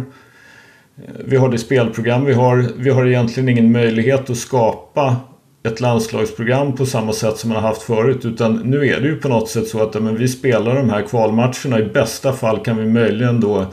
Eh, 0.97 1.13
vi 1.25 1.37
har 1.37 1.49
det 1.49 1.57
spelprogram 1.57 2.25
vi 2.25 2.33
har. 2.33 2.65
Vi 2.77 2.89
har 2.89 3.05
egentligen 3.05 3.49
ingen 3.49 3.71
möjlighet 3.71 4.29
att 4.29 4.37
skapa 4.37 5.17
ett 5.63 5.79
landslagsprogram 5.79 6.75
på 6.75 6.85
samma 6.85 7.13
sätt 7.13 7.37
som 7.37 7.49
man 7.49 7.63
har 7.63 7.69
haft 7.69 7.81
förut. 7.81 8.25
Utan 8.25 8.55
nu 8.55 8.87
är 8.87 9.01
det 9.01 9.07
ju 9.07 9.15
på 9.15 9.29
något 9.29 9.49
sätt 9.49 9.67
så 9.67 9.83
att 9.83 10.03
men 10.03 10.17
vi 10.17 10.27
spelar 10.27 10.75
de 10.75 10.89
här 10.89 11.01
kvalmatcherna. 11.01 11.79
I 11.79 11.83
bästa 11.83 12.33
fall 12.33 12.59
kan 12.59 12.77
vi 12.77 12.85
möjligen 12.85 13.39
då 13.39 13.65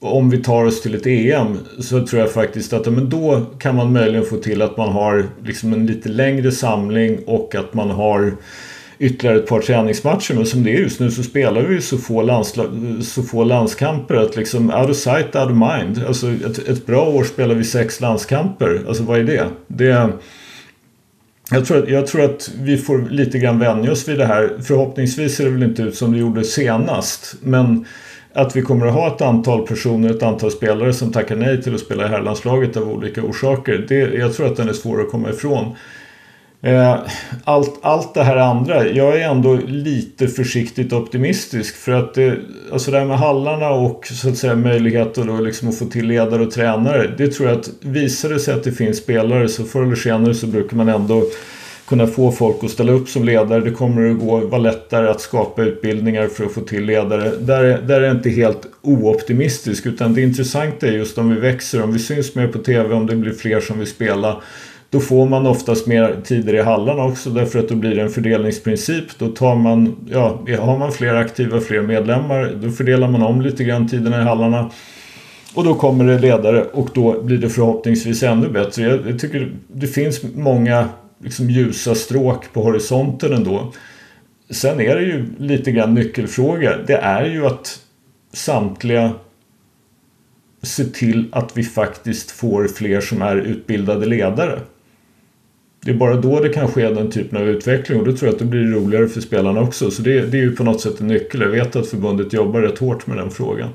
om 0.00 0.30
vi 0.30 0.42
tar 0.42 0.64
oss 0.64 0.82
till 0.82 0.94
ett 0.94 1.06
EM 1.06 1.58
så 1.78 2.06
tror 2.06 2.22
jag 2.22 2.32
faktiskt 2.32 2.72
att 2.72 2.86
men 2.86 3.10
då 3.10 3.46
kan 3.58 3.76
man 3.76 3.92
möjligen 3.92 4.24
få 4.24 4.36
till 4.36 4.62
att 4.62 4.76
man 4.76 4.88
har 4.88 5.26
liksom 5.44 5.72
en 5.72 5.86
lite 5.86 6.08
längre 6.08 6.52
samling 6.52 7.18
och 7.26 7.54
att 7.54 7.74
man 7.74 7.90
har 7.90 8.36
ytterligare 8.98 9.38
ett 9.38 9.46
par 9.46 9.60
träningsmatcher. 9.60 10.34
Men 10.34 10.46
som 10.46 10.64
det 10.64 10.70
är 10.70 10.78
just 10.78 11.00
nu 11.00 11.10
så 11.10 11.22
spelar 11.22 11.62
vi 11.62 11.80
så 11.80 11.98
få, 11.98 12.22
landsla- 12.22 13.00
så 13.00 13.22
få 13.22 13.44
landskamper 13.44 14.14
att 14.14 14.36
liksom 14.36 14.70
out 14.70 14.90
of 14.90 14.96
sight, 14.96 15.36
out 15.36 15.50
of 15.50 15.56
mind. 15.56 16.04
Alltså 16.06 16.26
ett, 16.26 16.68
ett 16.68 16.86
bra 16.86 17.08
år 17.08 17.24
spelar 17.24 17.54
vi 17.54 17.64
sex 17.64 18.00
landskamper. 18.00 18.84
Alltså 18.88 19.02
vad 19.02 19.18
är 19.18 19.24
det? 19.24 19.46
det 19.66 20.10
jag 21.50 21.66
tror, 21.66 21.90
jag 21.90 22.06
tror 22.06 22.24
att 22.24 22.50
vi 22.60 22.78
får 22.78 22.98
lite 23.10 23.38
grann 23.38 23.58
vänja 23.58 23.92
oss 23.92 24.08
vid 24.08 24.18
det 24.18 24.26
här. 24.26 24.50
Förhoppningsvis 24.62 25.36
ser 25.36 25.44
det 25.44 25.50
väl 25.50 25.62
inte 25.62 25.82
ut 25.82 25.96
som 25.96 26.12
det 26.12 26.18
gjorde 26.18 26.44
senast. 26.44 27.34
Men 27.42 27.84
att 28.32 28.56
vi 28.56 28.62
kommer 28.62 28.86
att 28.86 28.94
ha 28.94 29.14
ett 29.14 29.22
antal 29.22 29.66
personer, 29.66 30.10
ett 30.10 30.22
antal 30.22 30.50
spelare 30.50 30.92
som 30.92 31.12
tackar 31.12 31.36
nej 31.36 31.62
till 31.62 31.74
att 31.74 31.80
spela 31.80 32.04
i 32.04 32.08
herrlandslaget 32.08 32.76
av 32.76 32.88
olika 32.88 33.22
orsaker. 33.22 33.84
Det, 33.88 33.94
jag 33.94 34.34
tror 34.34 34.46
att 34.46 34.56
den 34.56 34.68
är 34.68 34.72
svår 34.72 35.00
att 35.00 35.10
komma 35.10 35.30
ifrån. 35.30 35.76
Eh, 36.62 36.96
allt, 37.44 37.78
allt 37.82 38.14
det 38.14 38.22
här 38.22 38.36
andra, 38.36 38.88
jag 38.88 39.20
är 39.20 39.28
ändå 39.28 39.58
lite 39.66 40.28
försiktigt 40.28 40.92
optimistisk 40.92 41.76
för 41.76 41.92
att 41.92 42.14
det, 42.14 42.38
alltså 42.72 42.90
det 42.90 42.98
här 42.98 43.06
med 43.06 43.18
hallarna 43.18 43.70
och 43.70 44.06
så 44.06 44.28
att 44.28 44.36
säga 44.36 44.54
möjligheter 44.54 45.24
då 45.24 45.40
liksom 45.40 45.68
att 45.68 45.78
få 45.78 45.84
till 45.84 46.06
ledare 46.06 46.42
och 46.42 46.50
tränare. 46.50 47.10
Det 47.18 47.28
tror 47.28 47.48
jag 47.48 47.58
att 47.58 47.70
visar 47.80 48.28
det 48.28 48.38
sig 48.38 48.54
att 48.54 48.64
det 48.64 48.72
finns 48.72 48.98
spelare 48.98 49.48
så 49.48 49.64
förr 49.64 49.82
eller 49.82 49.96
senare 49.96 50.34
så 50.34 50.46
brukar 50.46 50.76
man 50.76 50.88
ändå 50.88 51.24
kunna 51.88 52.06
få 52.06 52.32
folk 52.32 52.64
att 52.64 52.70
ställa 52.70 52.92
upp 52.92 53.08
som 53.08 53.24
ledare. 53.24 53.60
Det 53.60 53.70
kommer 53.70 54.10
att 54.10 54.18
gå, 54.18 54.36
vara 54.36 54.60
lättare 54.60 55.08
att 55.08 55.20
skapa 55.20 55.62
utbildningar 55.62 56.26
för 56.26 56.44
att 56.44 56.52
få 56.52 56.60
till 56.60 56.84
ledare. 56.84 57.32
Där, 57.40 57.82
där 57.82 58.00
är 58.00 58.06
jag 58.06 58.16
inte 58.16 58.30
helt 58.30 58.66
ooptimistisk 58.82 59.86
utan 59.86 60.14
det 60.14 60.22
intressanta 60.22 60.86
är 60.86 60.92
just 60.92 61.18
om 61.18 61.34
vi 61.34 61.40
växer, 61.40 61.82
om 61.82 61.92
vi 61.92 61.98
syns 61.98 62.34
mer 62.34 62.48
på 62.48 62.58
TV, 62.58 62.94
om 62.94 63.06
det 63.06 63.16
blir 63.16 63.32
fler 63.32 63.60
som 63.60 63.78
vill 63.78 63.88
spela. 63.88 64.42
Då 64.90 65.00
får 65.00 65.28
man 65.28 65.46
oftast 65.46 65.86
mer 65.86 66.20
tider 66.24 66.54
i 66.54 66.62
hallarna 66.62 67.04
också 67.04 67.30
därför 67.30 67.58
att 67.58 67.68
då 67.68 67.74
blir 67.74 67.94
det 67.94 68.02
en 68.02 68.10
fördelningsprincip. 68.10 69.18
Då 69.18 69.28
tar 69.28 69.54
man, 69.54 69.96
ja, 70.10 70.40
har 70.58 70.78
man 70.78 70.92
fler 70.92 71.14
aktiva, 71.14 71.60
fler 71.60 71.82
medlemmar, 71.82 72.52
då 72.62 72.70
fördelar 72.70 73.08
man 73.08 73.22
om 73.22 73.40
lite 73.40 73.64
grann 73.64 73.88
tiderna 73.88 74.20
i 74.20 74.24
hallarna. 74.24 74.70
Och 75.54 75.64
då 75.64 75.74
kommer 75.74 76.04
det 76.04 76.18
ledare 76.18 76.64
och 76.64 76.88
då 76.94 77.22
blir 77.22 77.38
det 77.38 77.48
förhoppningsvis 77.48 78.22
ännu 78.22 78.48
bättre. 78.48 78.82
Jag, 78.82 79.20
tycker 79.20 79.52
det 79.68 79.86
finns 79.86 80.22
många 80.34 80.88
liksom, 81.22 81.50
ljusa 81.50 81.94
stråk 81.94 82.52
på 82.52 82.62
horisonten 82.62 83.32
ändå. 83.32 83.72
Sen 84.50 84.80
är 84.80 84.96
det 84.96 85.02
ju 85.02 85.26
lite 85.38 85.72
grann 85.72 85.94
nyckelfråga. 85.94 86.76
Det 86.86 86.96
är 86.96 87.24
ju 87.24 87.46
att 87.46 87.78
samtliga 88.32 89.12
se 90.62 90.84
till 90.84 91.28
att 91.32 91.56
vi 91.56 91.62
faktiskt 91.62 92.30
får 92.30 92.68
fler 92.68 93.00
som 93.00 93.22
är 93.22 93.36
utbildade 93.36 94.06
ledare. 94.06 94.60
Det 95.80 95.90
är 95.90 95.94
bara 95.94 96.16
då 96.16 96.40
det 96.40 96.48
kan 96.48 96.68
ske 96.68 96.88
den 96.88 97.10
typen 97.10 97.38
av 97.38 97.48
utveckling 97.48 98.00
och 98.00 98.06
då 98.06 98.12
tror 98.12 98.26
jag 98.28 98.32
att 98.32 98.38
det 98.38 98.44
blir 98.44 98.64
roligare 98.64 99.08
för 99.08 99.20
spelarna 99.20 99.60
också. 99.60 99.90
Så 99.90 100.02
det, 100.02 100.20
det 100.20 100.38
är 100.38 100.42
ju 100.42 100.56
på 100.56 100.64
något 100.64 100.80
sätt 100.80 101.00
en 101.00 101.06
nyckel. 101.06 101.40
Jag 101.40 101.48
vet 101.48 101.76
att 101.76 101.86
förbundet 101.86 102.32
jobbar 102.32 102.60
rätt 102.60 102.78
hårt 102.78 103.06
med 103.06 103.16
den 103.16 103.30
frågan. 103.30 103.68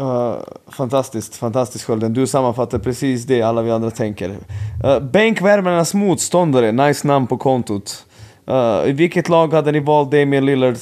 Uh, 0.00 0.36
fantastiskt, 0.66 1.36
fantastiskt 1.36 1.84
Skölden. 1.84 2.14
Du 2.14 2.26
sammanfattar 2.26 2.78
precis 2.78 3.24
det 3.24 3.42
alla 3.42 3.62
vi 3.62 3.70
andra 3.70 3.90
tänker. 3.90 4.28
Uh, 4.28 5.00
Bänkvärmarnas 5.12 5.94
motståndare, 5.94 6.72
nice 6.72 7.06
namn 7.06 7.26
på 7.26 7.36
kontot. 7.36 8.06
Uh, 8.50 8.88
I 8.88 8.92
vilket 8.92 9.28
lag 9.28 9.52
hade 9.52 9.72
ni 9.72 9.80
valt 9.80 10.10
Damian 10.10 10.46
Lillard 10.46 10.76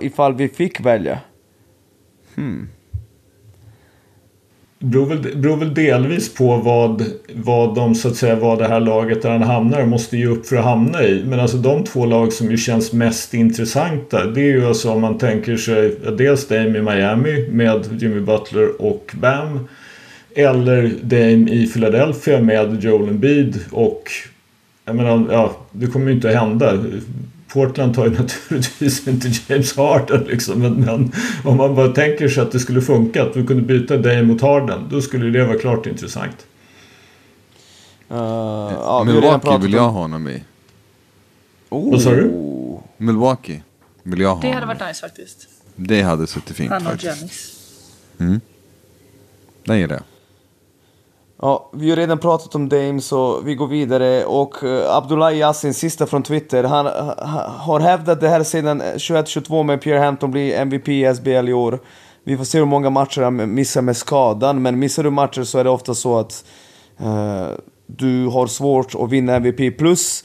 ifall 0.00 0.34
vi 0.34 0.48
fick 0.48 0.80
välja? 0.80 1.18
Hmm 2.34 2.68
beror 4.80 5.06
väl, 5.06 5.36
beror 5.36 5.56
väl 5.56 5.74
delvis 5.74 6.34
på 6.34 6.56
vad, 6.56 7.04
vad 7.34 7.74
de 7.74 7.94
så 7.94 8.08
att 8.08 8.16
säga 8.16 8.36
vad 8.36 8.58
det 8.58 8.68
här 8.68 8.80
laget 8.80 9.22
där 9.22 9.30
han 9.30 9.42
hamnar 9.42 9.86
måste 9.86 10.16
ge 10.16 10.26
upp 10.26 10.46
för 10.46 10.56
att 10.56 10.64
hamna 10.64 11.02
i. 11.02 11.24
Men 11.24 11.40
alltså 11.40 11.56
de 11.56 11.84
två 11.84 12.06
lag 12.06 12.32
som 12.32 12.50
ju 12.50 12.56
känns 12.56 12.92
mest 12.92 13.34
intressanta 13.34 14.26
det 14.26 14.40
är 14.40 14.44
ju 14.44 14.66
alltså 14.66 14.90
om 14.90 15.00
man 15.00 15.18
tänker 15.18 15.56
sig 15.56 15.96
dels 16.18 16.48
Dame 16.48 16.78
i 16.78 16.82
Miami 16.82 17.48
med 17.50 18.02
Jimmy 18.02 18.20
Butler 18.20 18.82
och 18.82 19.14
Bam. 19.20 19.68
Eller 20.34 20.92
Dame 21.02 21.50
i 21.50 21.70
Philadelphia 21.74 22.40
med 22.40 22.84
Joel 22.84 23.08
Embiid 23.08 23.60
och 23.70 24.10
jag 24.84 24.96
menar, 24.96 25.26
ja, 25.30 25.56
det 25.72 25.86
kommer 25.86 26.06
ju 26.06 26.12
inte 26.12 26.28
att 26.28 26.36
hända. 26.36 26.84
Portland 27.52 27.94
tar 27.94 28.04
ju 28.04 28.10
naturligtvis 28.18 29.08
inte 29.08 29.30
James 29.48 29.76
Harden 29.76 30.24
liksom. 30.24 30.58
Men, 30.58 30.72
men, 30.74 31.12
om 31.44 31.56
man 31.56 31.74
bara 31.74 31.88
tänker 31.88 32.28
sig 32.28 32.42
att 32.42 32.52
det 32.52 32.60
skulle 32.60 32.82
funka, 32.82 33.22
att 33.22 33.36
vi 33.36 33.46
kunde 33.46 33.62
byta 33.62 33.96
Dame 33.96 34.22
mot 34.22 34.40
Harden. 34.40 34.88
Då 34.90 35.00
skulle 35.00 35.38
det 35.38 35.44
vara 35.44 35.58
klart 35.58 35.86
intressant. 35.86 36.46
Uh, 38.10 38.16
ja, 38.16 39.04
Milwaukee 39.06 39.58
vill 39.58 39.72
jag 39.72 39.90
ha 39.90 40.00
honom 40.00 40.28
i. 40.28 40.42
Oh. 41.68 41.90
Vad 41.90 42.02
sa 42.02 42.10
du? 42.10 42.30
Milwaukee 42.96 43.62
vill 44.02 44.20
jag 44.20 44.34
ha 44.34 44.42
Det 44.42 44.50
hade 44.50 44.66
varit 44.66 44.88
nice 44.88 45.00
faktiskt. 45.00 45.48
Det 45.76 46.02
hade 46.02 46.26
suttit 46.26 46.56
fint 46.56 46.70
Han 46.70 46.86
och 46.86 47.04
Giannis. 47.04 47.56
Mm. 48.18 48.40
Den 49.64 49.78
gillar 49.78 49.94
jag. 49.94 50.04
Ja, 51.42 51.70
vi 51.72 51.90
har 51.90 51.96
redan 51.96 52.18
pratat 52.18 52.54
om 52.54 52.68
Dame 52.68 53.00
så 53.00 53.40
vi 53.40 53.54
går 53.54 53.66
vidare 53.66 54.24
och 54.24 54.64
eh, 54.64 54.70
uh, 54.70 54.96
Abdullah 54.96 55.36
Yassin, 55.36 55.74
sista 55.74 56.06
från 56.06 56.22
Twitter, 56.22 56.64
han 56.64 56.86
eh, 56.86 56.92
ha, 56.92 57.48
har 57.48 57.80
hävdat 57.80 58.20
det 58.20 58.28
här 58.28 58.42
sedan 58.42 58.80
eh, 58.80 58.94
21-22 58.94 59.62
med 59.62 59.82
Pierre 59.82 59.98
Hampton 59.98 60.30
blir 60.30 60.54
MVP 60.54 60.88
i 60.88 61.14
SBL 61.14 61.48
i 61.48 61.52
år. 61.52 61.78
Vi 62.24 62.36
får 62.36 62.44
se 62.44 62.58
hur 62.58 62.64
många 62.64 62.90
matcher 62.90 63.22
han 63.22 63.54
missar 63.54 63.82
med 63.82 63.96
skadan, 63.96 64.62
men 64.62 64.78
missar 64.78 65.02
du 65.02 65.10
matcher 65.10 65.42
så 65.42 65.58
är 65.58 65.64
det 65.64 65.70
ofta 65.70 65.94
så 65.94 66.18
att 66.18 66.44
uh, 67.00 67.48
du 67.86 68.26
har 68.26 68.46
svårt 68.46 68.94
att 68.94 69.10
vinna 69.10 69.34
MVP. 69.34 69.78
Plus 69.78 70.24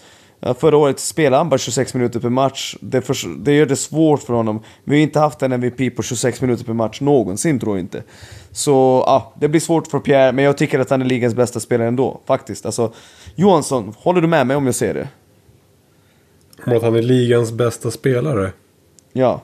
Förra 0.53 0.77
året 0.77 0.99
spelade 0.99 1.37
han 1.37 1.49
bara 1.49 1.57
26 1.57 1.93
minuter 1.93 2.19
per 2.19 2.29
match. 2.29 2.75
Det, 2.81 3.01
för, 3.01 3.37
det 3.37 3.53
gör 3.53 3.65
det 3.65 3.75
svårt 3.75 4.23
för 4.23 4.33
honom. 4.33 4.63
Vi 4.83 4.95
har 4.95 5.01
inte 5.01 5.19
haft 5.19 5.41
en 5.41 5.51
MVP 5.51 5.95
på 5.95 6.03
26 6.03 6.41
minuter 6.41 6.65
per 6.65 6.73
match 6.73 7.01
någonsin, 7.01 7.59
tror 7.59 7.77
jag 7.77 7.83
inte. 7.83 8.03
Så 8.51 9.03
ja, 9.05 9.33
det 9.39 9.47
blir 9.47 9.59
svårt 9.59 9.87
för 9.87 9.99
Pierre, 9.99 10.31
men 10.31 10.45
jag 10.45 10.57
tycker 10.57 10.79
att 10.79 10.89
han 10.89 11.01
är 11.01 11.05
ligans 11.05 11.35
bästa 11.35 11.59
spelare 11.59 11.87
ändå, 11.87 12.21
faktiskt. 12.25 12.65
Alltså, 12.65 12.93
Johansson, 13.35 13.93
håller 13.97 14.21
du 14.21 14.27
med 14.27 14.47
mig 14.47 14.55
om 14.55 14.65
jag 14.65 14.75
säger 14.75 14.93
det? 14.93 15.07
Om 16.65 16.77
att 16.77 16.83
han 16.83 16.95
är 16.95 17.01
ligans 17.01 17.51
bästa 17.51 17.91
spelare? 17.91 18.51
Ja. 19.13 19.41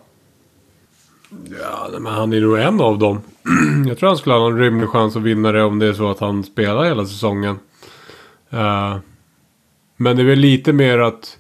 Ja, 1.62 2.00
men 2.00 2.14
han 2.14 2.34
är 2.34 2.42
nog 2.42 2.60
en 2.60 2.82
av 2.82 3.00
dem. 3.00 3.22
jag 3.88 3.98
tror 3.98 4.10
han 4.10 4.18
skulle 4.18 4.36
ha 4.36 4.48
en 4.48 4.60
rimlig 4.60 4.90
chans 4.90 5.16
att 5.16 5.22
vinna 5.22 5.52
det 5.52 5.64
om 5.64 5.80
det 5.80 5.86
är 5.86 5.94
så 5.94 6.12
att 6.12 6.20
han 6.20 6.44
spelar 6.44 6.84
hela 6.84 7.06
säsongen. 7.06 7.60
Uh, 8.54 8.98
men 10.02 10.16
det 10.16 10.22
är 10.22 10.26
väl 10.26 10.40
lite 10.40 10.74
mer 10.74 10.98
att 10.98 11.38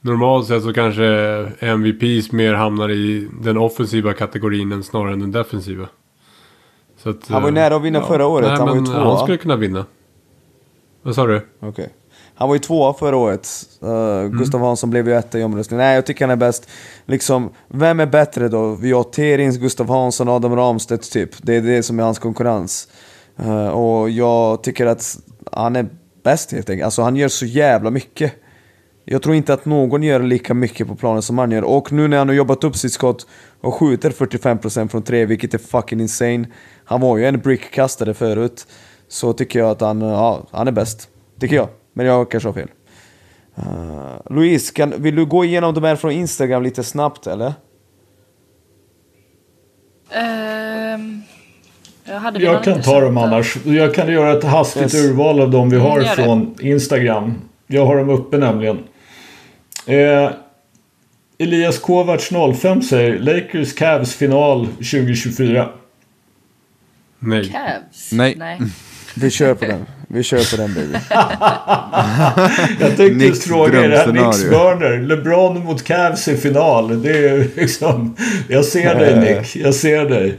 normalt 0.00 0.46
sett 0.46 0.62
så 0.62 0.72
kanske 0.72 1.04
MVPs 1.58 2.32
mer 2.32 2.54
hamnar 2.54 2.90
i 2.90 3.28
den 3.42 3.56
offensiva 3.56 4.12
kategorin 4.12 4.72
än 4.72 4.82
snarare 4.82 5.12
än 5.12 5.20
den 5.20 5.32
defensiva. 5.32 5.88
Att, 7.02 7.28
han 7.28 7.42
var 7.42 7.48
ju 7.48 7.54
nära 7.54 7.76
att 7.76 7.82
vinna 7.82 7.98
ja. 7.98 8.06
förra 8.06 8.26
året. 8.26 8.48
Nej, 8.48 8.58
han 8.58 8.68
var 8.68 8.76
ju 8.76 8.84
tvåa. 8.84 9.04
Han 9.04 9.18
skulle 9.18 9.38
kunna 9.38 9.56
vinna. 9.56 9.86
Vad 11.02 11.14
sa 11.14 11.26
du? 11.26 11.36
Okej. 11.36 11.68
Okay. 11.68 11.86
Han 12.34 12.48
var 12.48 12.54
ju 12.54 12.58
tvåa 12.58 12.94
förra 12.94 13.16
året. 13.16 13.48
Uh, 13.82 13.90
mm. 13.90 14.38
Gustav 14.38 14.60
Hansson 14.60 14.90
blev 14.90 15.08
ju 15.08 15.14
etta 15.14 15.38
i 15.38 15.44
omröstningen. 15.44 15.86
Nej, 15.86 15.94
jag 15.94 16.06
tycker 16.06 16.24
han 16.24 16.32
är 16.32 16.36
bäst. 16.36 16.68
Liksom, 17.06 17.50
vem 17.68 18.00
är 18.00 18.06
bättre 18.06 18.48
då? 18.48 18.74
Vi 18.74 18.92
har 18.92 19.02
Terins, 19.02 19.56
Gustav 19.56 19.88
Hansson, 19.88 20.28
Adam 20.28 20.56
Ramstedt 20.56 21.12
typ. 21.12 21.30
Det 21.42 21.56
är 21.56 21.60
det 21.60 21.82
som 21.82 21.98
är 21.98 22.04
hans 22.04 22.18
konkurrens. 22.18 22.88
Uh, 23.40 23.68
och 23.68 24.10
jag 24.10 24.62
tycker 24.62 24.86
att 24.86 25.18
han 25.52 25.76
är 25.76 25.86
bäst 26.26 26.52
helt 26.52 26.70
enkelt. 26.70 26.84
Alltså 26.84 27.02
han 27.02 27.16
gör 27.16 27.28
så 27.28 27.46
jävla 27.46 27.90
mycket. 27.90 28.32
Jag 29.04 29.22
tror 29.22 29.34
inte 29.34 29.54
att 29.54 29.64
någon 29.64 30.02
gör 30.02 30.22
lika 30.22 30.54
mycket 30.54 30.88
på 30.88 30.94
planen 30.96 31.22
som 31.22 31.38
han 31.38 31.50
gör. 31.50 31.64
Och 31.64 31.92
nu 31.92 32.08
när 32.08 32.18
han 32.18 32.28
har 32.28 32.34
jobbat 32.34 32.64
upp 32.64 32.76
sitt 32.76 32.92
skott 32.92 33.26
och 33.60 33.74
skjuter 33.74 34.10
45% 34.10 34.88
från 34.88 35.02
tre, 35.02 35.26
vilket 35.26 35.54
är 35.54 35.58
fucking 35.58 36.00
insane. 36.00 36.46
Han 36.84 37.00
var 37.00 37.16
ju 37.16 37.26
en 37.26 37.40
brickkastare 37.40 38.14
förut. 38.14 38.66
Så 39.08 39.32
tycker 39.32 39.58
jag 39.58 39.70
att 39.70 39.80
han, 39.80 40.00
ja, 40.00 40.46
han 40.50 40.68
är 40.68 40.72
bäst. 40.72 41.08
Tycker 41.40 41.56
jag. 41.56 41.68
Men 41.92 42.06
jag 42.06 42.30
kanske 42.30 42.48
har 42.48 42.54
fel. 42.54 42.68
Eh, 43.56 43.68
uh, 43.68 44.20
Louise, 44.30 44.72
kan, 44.72 45.02
vill 45.02 45.16
du 45.16 45.26
gå 45.26 45.44
igenom 45.44 45.74
de 45.74 45.84
här 45.84 45.96
från 45.96 46.12
Instagram 46.12 46.62
lite 46.62 46.82
snabbt 46.82 47.26
eller? 47.26 47.54
Um, 50.94 51.22
jag, 52.06 52.42
jag 52.42 52.64
kan 52.64 52.82
ta 52.82 53.00
dem 53.00 53.18
annars. 53.18 53.56
Jag 53.64 53.94
kan 53.94 54.12
göra 54.12 54.38
ett 54.38 54.44
hastigt 54.44 54.82
yes. 54.82 54.94
urval 54.94 55.40
av 55.40 55.50
de 55.50 55.70
vi 55.70 55.76
har 55.76 56.00
mm, 56.00 56.16
från 56.16 56.54
Instagram. 56.60 57.34
Jag 57.66 57.86
har 57.86 57.96
dem 57.96 58.08
uppe 58.08 58.38
nämligen. 58.38 58.78
Eh, 59.86 60.30
Elias 61.38 61.78
Kovacs 61.78 62.30
05 62.60 62.82
säger 62.82 63.18
Lakers 63.18 63.74
Cavs 63.74 64.14
final 64.14 64.66
2024. 64.66 65.68
Nej. 67.18 67.44
Cavs? 67.44 68.12
Nej. 68.12 68.34
Nej. 68.36 68.60
Vi 69.14 69.30
kör 69.30 69.54
på 69.54 69.64
den. 69.64 69.86
Vi 70.08 70.22
kör 70.22 70.56
på 70.56 70.62
den 70.62 70.74
baby. 70.74 70.98
jag 72.80 72.96
tänkte 72.96 73.26
just 73.26 73.44
fråga 73.44 73.84
er, 73.84 73.88
det 73.88 73.98
här 73.98 74.04
Knicks 74.04 74.50
Burner. 74.50 74.98
LeBron 74.98 75.64
mot 75.64 75.84
Cavs 75.84 76.28
i 76.28 76.36
final. 76.36 77.02
Det 77.02 77.28
är 77.28 77.48
liksom... 77.56 78.16
Jag 78.48 78.64
ser 78.64 78.94
dig 78.94 79.20
Nick. 79.20 79.56
Jag 79.56 79.74
ser 79.74 80.08
dig. 80.08 80.38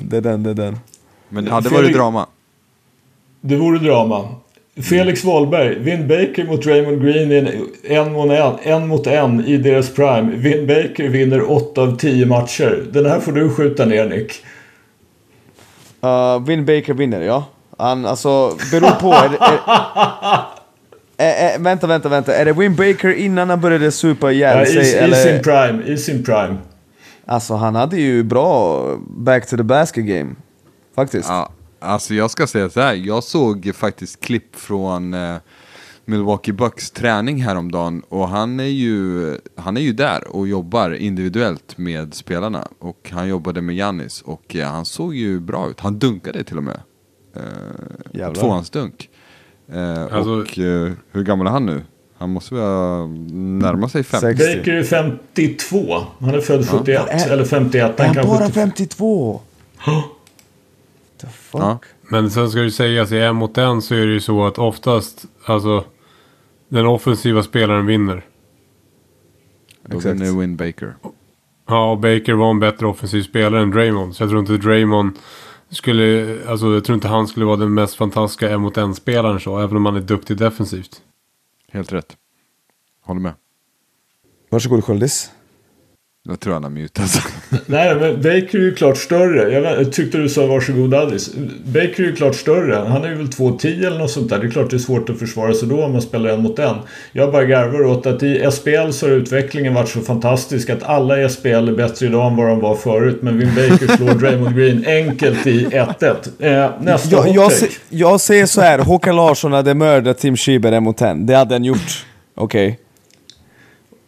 Det 0.00 0.16
är 0.16 0.20
den, 0.20 0.42
det 0.42 0.50
är 0.50 0.54
den. 0.54 0.78
Men 1.28 1.44
det 1.44 1.50
hade 1.50 1.68
Felix... 1.68 1.82
varit 1.82 1.96
drama. 1.96 2.26
Det 3.40 3.56
vore 3.56 3.78
drama. 3.78 4.28
Felix 4.82 5.24
Wahlberg, 5.24 5.78
Vin 5.78 6.08
Baker 6.08 6.44
mot 6.44 6.66
Raymond 6.66 7.02
Green 7.02 7.32
en, 7.32 7.48
en, 7.84 8.12
mot 8.12 8.30
en, 8.30 8.58
en 8.62 8.88
mot 8.88 9.06
en 9.06 9.44
i 9.44 9.56
deras 9.56 9.94
prime. 9.94 10.36
Vin 10.36 10.66
Baker 10.66 11.08
vinner 11.08 11.50
8 11.50 11.80
av 11.80 11.96
10 11.96 12.26
matcher. 12.26 12.84
Den 12.92 13.06
här 13.06 13.20
får 13.20 13.32
du 13.32 13.50
skjuta 13.50 13.84
ner 13.84 14.08
Nick. 14.08 14.44
Uh, 16.04 16.46
Vin 16.46 16.64
Baker 16.64 16.94
vinner, 16.94 17.20
ja. 17.20 17.44
Han, 17.78 18.06
alltså, 18.06 18.56
beror 18.70 18.90
på. 18.90 19.12
är, 19.12 19.30
är, 21.18 21.54
är, 21.54 21.58
vänta, 21.58 21.86
vänta, 21.86 22.08
vänta. 22.08 22.34
Är 22.34 22.44
det 22.44 22.52
Win 22.52 22.76
Baker 22.76 23.12
innan 23.12 23.50
han 23.50 23.60
började 23.60 23.90
supa 23.90 24.32
ihjäl 24.32 24.58
ja, 24.58 24.66
sig? 24.66 24.92
I, 24.92 24.94
eller? 24.94 25.16
I 25.16 25.32
sin 25.32 25.42
prime, 25.42 25.84
i 25.86 25.96
sin 25.96 26.24
prime. 26.24 26.56
Alltså 27.30 27.54
han 27.54 27.74
hade 27.74 27.96
ju 27.96 28.22
bra 28.24 28.84
back 29.08 29.46
to 29.48 29.56
the 29.56 29.62
basket 29.62 30.04
game. 30.06 30.34
Faktiskt. 30.94 31.28
Ja, 31.28 31.52
alltså 31.80 32.14
jag 32.14 32.30
ska 32.30 32.46
säga 32.46 32.70
så 32.70 32.80
här. 32.80 32.94
Jag 32.94 33.24
såg 33.24 33.72
faktiskt 33.74 34.20
klipp 34.20 34.56
från 34.56 35.14
eh, 35.14 35.36
Milwaukee 36.04 36.52
Bucks 36.52 36.90
träning 36.90 37.42
häromdagen. 37.42 38.02
Och 38.08 38.28
han 38.28 38.60
är, 38.60 38.64
ju, 38.64 39.36
han 39.56 39.76
är 39.76 39.80
ju 39.80 39.92
där 39.92 40.36
och 40.36 40.48
jobbar 40.48 40.90
individuellt 40.90 41.78
med 41.78 42.14
spelarna. 42.14 42.68
Och 42.78 43.10
han 43.12 43.28
jobbade 43.28 43.60
med 43.62 43.76
Jannis 43.76 44.22
och 44.22 44.56
eh, 44.56 44.68
han 44.68 44.84
såg 44.84 45.14
ju 45.14 45.40
bra 45.40 45.70
ut. 45.70 45.80
Han 45.80 45.98
dunkade 45.98 46.44
till 46.44 46.56
och 46.56 46.64
med. 46.64 46.80
Eh, 47.36 48.32
tvåans 48.32 48.70
dunk. 48.70 49.10
Eh, 49.72 50.02
Alltså- 50.02 50.30
och 50.30 50.58
eh, 50.58 50.92
hur 51.10 51.22
gammal 51.24 51.46
är 51.46 51.50
han 51.50 51.66
nu? 51.66 51.82
Han 52.20 52.30
måste 52.30 52.54
vara 52.54 53.06
närma 53.06 53.88
sig 53.88 54.02
50. 54.04 54.26
Sex. 54.26 54.56
Baker 54.56 54.72
är 54.72 54.84
52. 54.84 55.96
Han 56.20 56.34
är 56.34 56.40
född 56.40 56.68
71. 56.68 57.06
Är- 57.10 57.30
Eller 57.32 57.44
51. 57.44 58.00
Är 58.00 58.04
Han 58.06 58.14
kan 58.14 58.26
bara 58.26 58.40
70. 58.46 58.52
52? 58.52 59.40
The 61.20 61.26
fuck? 61.26 61.60
Ja. 61.62 61.78
Men 62.02 62.30
sen 62.30 62.50
ska 62.50 62.60
det 62.60 62.70
sägas 62.70 63.12
i 63.12 63.18
en 63.20 63.36
mot 63.36 63.58
en 63.58 63.82
så 63.82 63.94
är 63.94 64.06
det 64.06 64.12
ju 64.12 64.20
så 64.20 64.46
att 64.46 64.58
oftast, 64.58 65.24
alltså, 65.44 65.84
den 66.68 66.86
offensiva 66.86 67.42
spelaren 67.42 67.86
vinner. 67.86 68.24
Då 69.86 69.98
vinner 69.98 70.40
Win 70.40 70.56
Baker. 70.56 70.94
Ja, 71.68 71.90
och 71.90 71.98
Baker 71.98 72.32
var 72.32 72.50
en 72.50 72.60
bättre 72.60 72.86
offensiv 72.86 73.22
spelare 73.22 73.62
än 73.62 73.70
Draymond. 73.70 74.16
Så 74.16 74.22
jag 74.22 74.30
tror 74.30 74.40
inte 74.40 74.56
Draymond 74.56 75.12
skulle, 75.70 76.38
alltså 76.48 76.72
jag 76.74 76.84
tror 76.84 76.94
inte 76.94 77.08
han 77.08 77.26
skulle 77.26 77.46
vara 77.46 77.56
den 77.56 77.74
mest 77.74 77.94
fantastiska 77.94 78.50
en 78.50 78.60
mot 78.60 78.76
en 78.76 78.94
spelaren 78.94 79.40
så, 79.40 79.58
även 79.58 79.76
om 79.76 79.86
han 79.86 79.96
är 79.96 80.00
duktig 80.00 80.36
defensivt. 80.36 81.00
Helt 81.70 81.92
rätt. 81.92 82.16
Håller 83.00 83.20
med. 83.20 83.34
Varsågod 84.50 84.84
Sköldis. 84.84 85.32
Jag 86.30 86.40
tror 86.40 86.52
han 86.54 86.62
har 86.62 86.70
mutat. 86.70 87.22
Nej, 87.66 87.94
men 87.94 88.16
Baker 88.16 88.58
är 88.58 88.62
ju 88.62 88.74
klart 88.74 88.96
större. 88.96 89.52
Jag, 89.52 89.92
tyckte 89.92 90.18
du 90.18 90.28
sa 90.28 90.46
varsågod 90.46 90.94
Addis. 90.94 91.30
Baker 91.64 92.02
är 92.02 92.06
ju 92.06 92.16
klart 92.16 92.34
större. 92.34 92.74
Han 92.74 93.04
är 93.04 93.08
ju 93.08 93.14
väl 93.14 93.26
2,10 93.26 93.86
eller 93.86 93.98
något 93.98 94.10
sånt 94.10 94.28
där. 94.30 94.38
Det 94.38 94.46
är 94.46 94.50
klart 94.50 94.70
det 94.70 94.76
är 94.76 94.78
svårt 94.78 95.10
att 95.10 95.18
försvara 95.18 95.54
sig 95.54 95.68
då 95.68 95.84
om 95.84 95.92
man 95.92 96.02
spelar 96.02 96.30
en 96.30 96.42
mot 96.42 96.58
en. 96.58 96.76
Jag 97.12 97.32
bara 97.32 97.44
garvar 97.44 97.84
åt 97.84 98.06
att 98.06 98.22
i 98.22 98.48
SPL 98.52 98.90
så 98.90 99.06
har 99.06 99.12
utvecklingen 99.12 99.74
varit 99.74 99.88
så 99.88 100.00
fantastisk 100.00 100.70
att 100.70 100.82
alla 100.82 101.22
i 101.22 101.28
SPL 101.28 101.48
är 101.48 101.76
bättre 101.76 102.06
idag 102.06 102.30
än 102.30 102.36
vad 102.36 102.48
de 102.48 102.60
var 102.60 102.74
förut. 102.74 103.18
Men 103.22 103.38
Vin 103.38 103.54
Baker 103.54 103.96
slår 103.96 104.14
Draymond 104.14 104.56
Green 104.56 104.84
enkelt 104.86 105.46
i 105.46 105.66
1-1. 105.66 106.14
Eh, 106.38 106.70
nästa 106.80 107.16
Jag, 107.16 107.22
hot 107.22 107.34
jag, 107.34 107.50
take. 107.50 107.72
se, 107.72 107.78
jag 107.88 108.20
säger 108.20 108.46
så 108.46 108.60
här, 108.60 108.78
Håkan 108.78 109.16
Larsson 109.16 109.52
hade 109.52 109.74
mördat 109.74 110.18
Tim 110.18 110.36
Schiber 110.36 110.72
en 110.72 110.82
mot 110.84 111.02
en. 111.02 111.26
Det 111.26 111.34
hade 111.34 111.54
han 111.54 111.64
gjort. 111.64 112.06
Okej. 112.34 112.78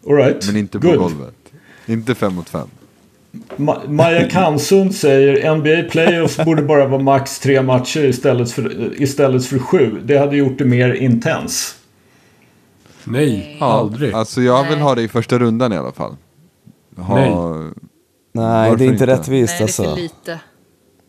All 0.09 0.17
right. 0.17 0.47
Men 0.47 0.57
inte 0.57 0.81
på 0.81 0.87
Good. 0.87 0.99
golvet. 0.99 1.35
Inte 1.93 2.15
fem 2.15 2.35
mot 2.35 2.49
fem. 2.49 2.69
Ma- 3.57 3.89
Maja 3.89 4.31
Kansund 4.31 4.95
säger 4.95 5.55
NBA 5.55 5.91
Playoffs 5.91 6.37
borde 6.37 6.63
bara 6.63 6.87
vara 6.87 7.03
max 7.03 7.39
tre 7.39 7.63
matcher 7.63 8.05
istället 8.05 8.51
för, 8.51 8.93
istället 9.03 9.47
för 9.47 9.59
sju. 9.59 10.01
Det 10.05 10.19
hade 10.19 10.37
gjort 10.37 10.59
det 10.59 10.65
mer 10.65 10.93
intens. 10.95 11.75
Nej, 13.05 13.57
aldrig. 13.61 14.15
Alltså 14.15 14.41
jag 14.43 14.69
vill 14.69 14.79
ha 14.79 14.95
det 14.95 15.03
i 15.03 15.09
första 15.09 15.39
rundan 15.39 15.73
i 15.73 15.77
alla 15.77 15.93
fall. 15.93 16.17
Ha... 16.97 17.15
Nej. 17.15 17.71
Nej, 18.33 18.77
det 18.77 18.85
är 18.85 18.89
inte 18.89 19.05
inte? 19.05 19.07
rättvist 19.07 19.53
Nej, 19.53 19.59
det 19.59 19.65
är 19.65 19.73
för 19.73 19.85
alltså. 19.85 20.03
lite. 20.03 20.41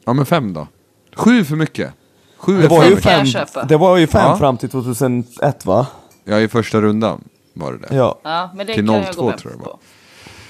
Ja 0.05 0.13
men 0.13 0.25
fem 0.25 0.53
då. 0.53 0.67
Sju 1.15 1.43
för 1.43 1.55
mycket. 1.55 1.91
Sju 2.37 2.61
Det 2.61 2.67
var 2.67 2.81
för 2.81 2.87
ju 2.89 2.93
jag 2.93 3.01
fem, 3.49 3.67
det 3.67 3.77
var 3.77 3.97
ju 3.97 4.07
fem 4.07 4.21
Ja. 4.25 4.37
fram 4.37 4.57
till 4.57 4.69
2001 4.69 5.65
va? 5.65 5.87
Ja 6.23 6.39
i 6.39 6.47
första 6.47 6.81
rundan 6.81 7.23
var 7.53 7.71
det 7.71 7.77
det. 7.77 7.95
Ja. 7.95 8.19
Ja, 8.23 8.51
men 8.55 8.67
det 8.67 8.73
Till 8.73 8.87
kan 8.87 8.95
jag 8.95 9.13
02 9.13 9.21
gå 9.21 9.29
med 9.29 9.37
tror 9.39 9.51
jag 9.53 9.59
det 9.59 9.63
på. 9.65 9.79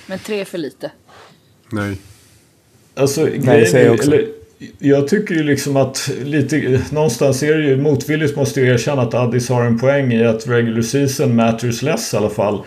Men 0.08 0.20
tre 0.20 0.42
är 0.42 0.46
för 0.46 0.58
lite. 0.58 0.92
Nej. 1.70 1.98
Alltså, 2.96 3.26
det 3.26 3.38
grejen 3.38 3.68
säger 3.68 3.86
är, 3.86 3.86
jag 3.86 3.94
också. 3.94 4.12
eller, 4.12 4.28
jag 4.80 5.08
tycker 5.08 5.36
ju 5.36 5.44
liksom 5.44 5.78
att 5.78 6.12
lite, 6.24 6.82
någonstans 6.92 7.44
är 7.44 7.58
det 7.58 7.64
ju 7.64 7.78
motvilligt 7.78 8.36
måste 8.36 8.62
jag 8.62 8.70
erkänna 8.70 9.02
att 9.02 9.14
Addis 9.14 9.50
har 9.50 9.64
en 9.64 9.80
poäng 9.80 10.14
i 10.14 10.26
att 10.26 10.48
regular 10.48 10.82
season 10.82 11.36
matters 11.36 11.82
less 11.82 12.14
i 12.14 12.18
alla 12.18 12.30
fall. 12.30 12.64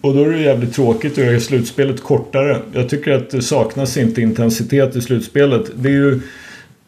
Och 0.00 0.14
då 0.14 0.24
är 0.24 0.30
det 0.30 0.38
jävligt 0.38 0.74
tråkigt 0.74 1.12
att 1.12 1.24
göra 1.24 1.40
slutspelet 1.40 2.02
kortare. 2.02 2.62
Jag 2.72 2.88
tycker 2.88 3.12
att 3.12 3.30
det 3.30 3.42
saknas 3.42 3.96
inte 3.96 4.22
intensitet 4.22 4.96
i 4.96 5.00
slutspelet. 5.00 5.70
Det 5.74 5.88
är 5.88 5.92
ju 5.92 6.20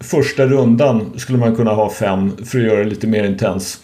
första 0.00 0.46
rundan 0.46 1.18
skulle 1.18 1.38
man 1.38 1.56
kunna 1.56 1.70
ha 1.70 1.90
fem 1.90 2.36
för 2.46 2.58
att 2.58 2.64
göra 2.64 2.78
det 2.78 2.90
lite 2.90 3.06
mer 3.06 3.24
intens. 3.24 3.80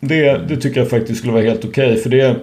Det, 0.00 0.38
det 0.48 0.56
tycker 0.56 0.80
jag 0.80 0.90
faktiskt 0.90 1.18
skulle 1.18 1.32
vara 1.32 1.42
helt 1.42 1.64
okej 1.64 1.96
för 1.96 2.10
det 2.10 2.36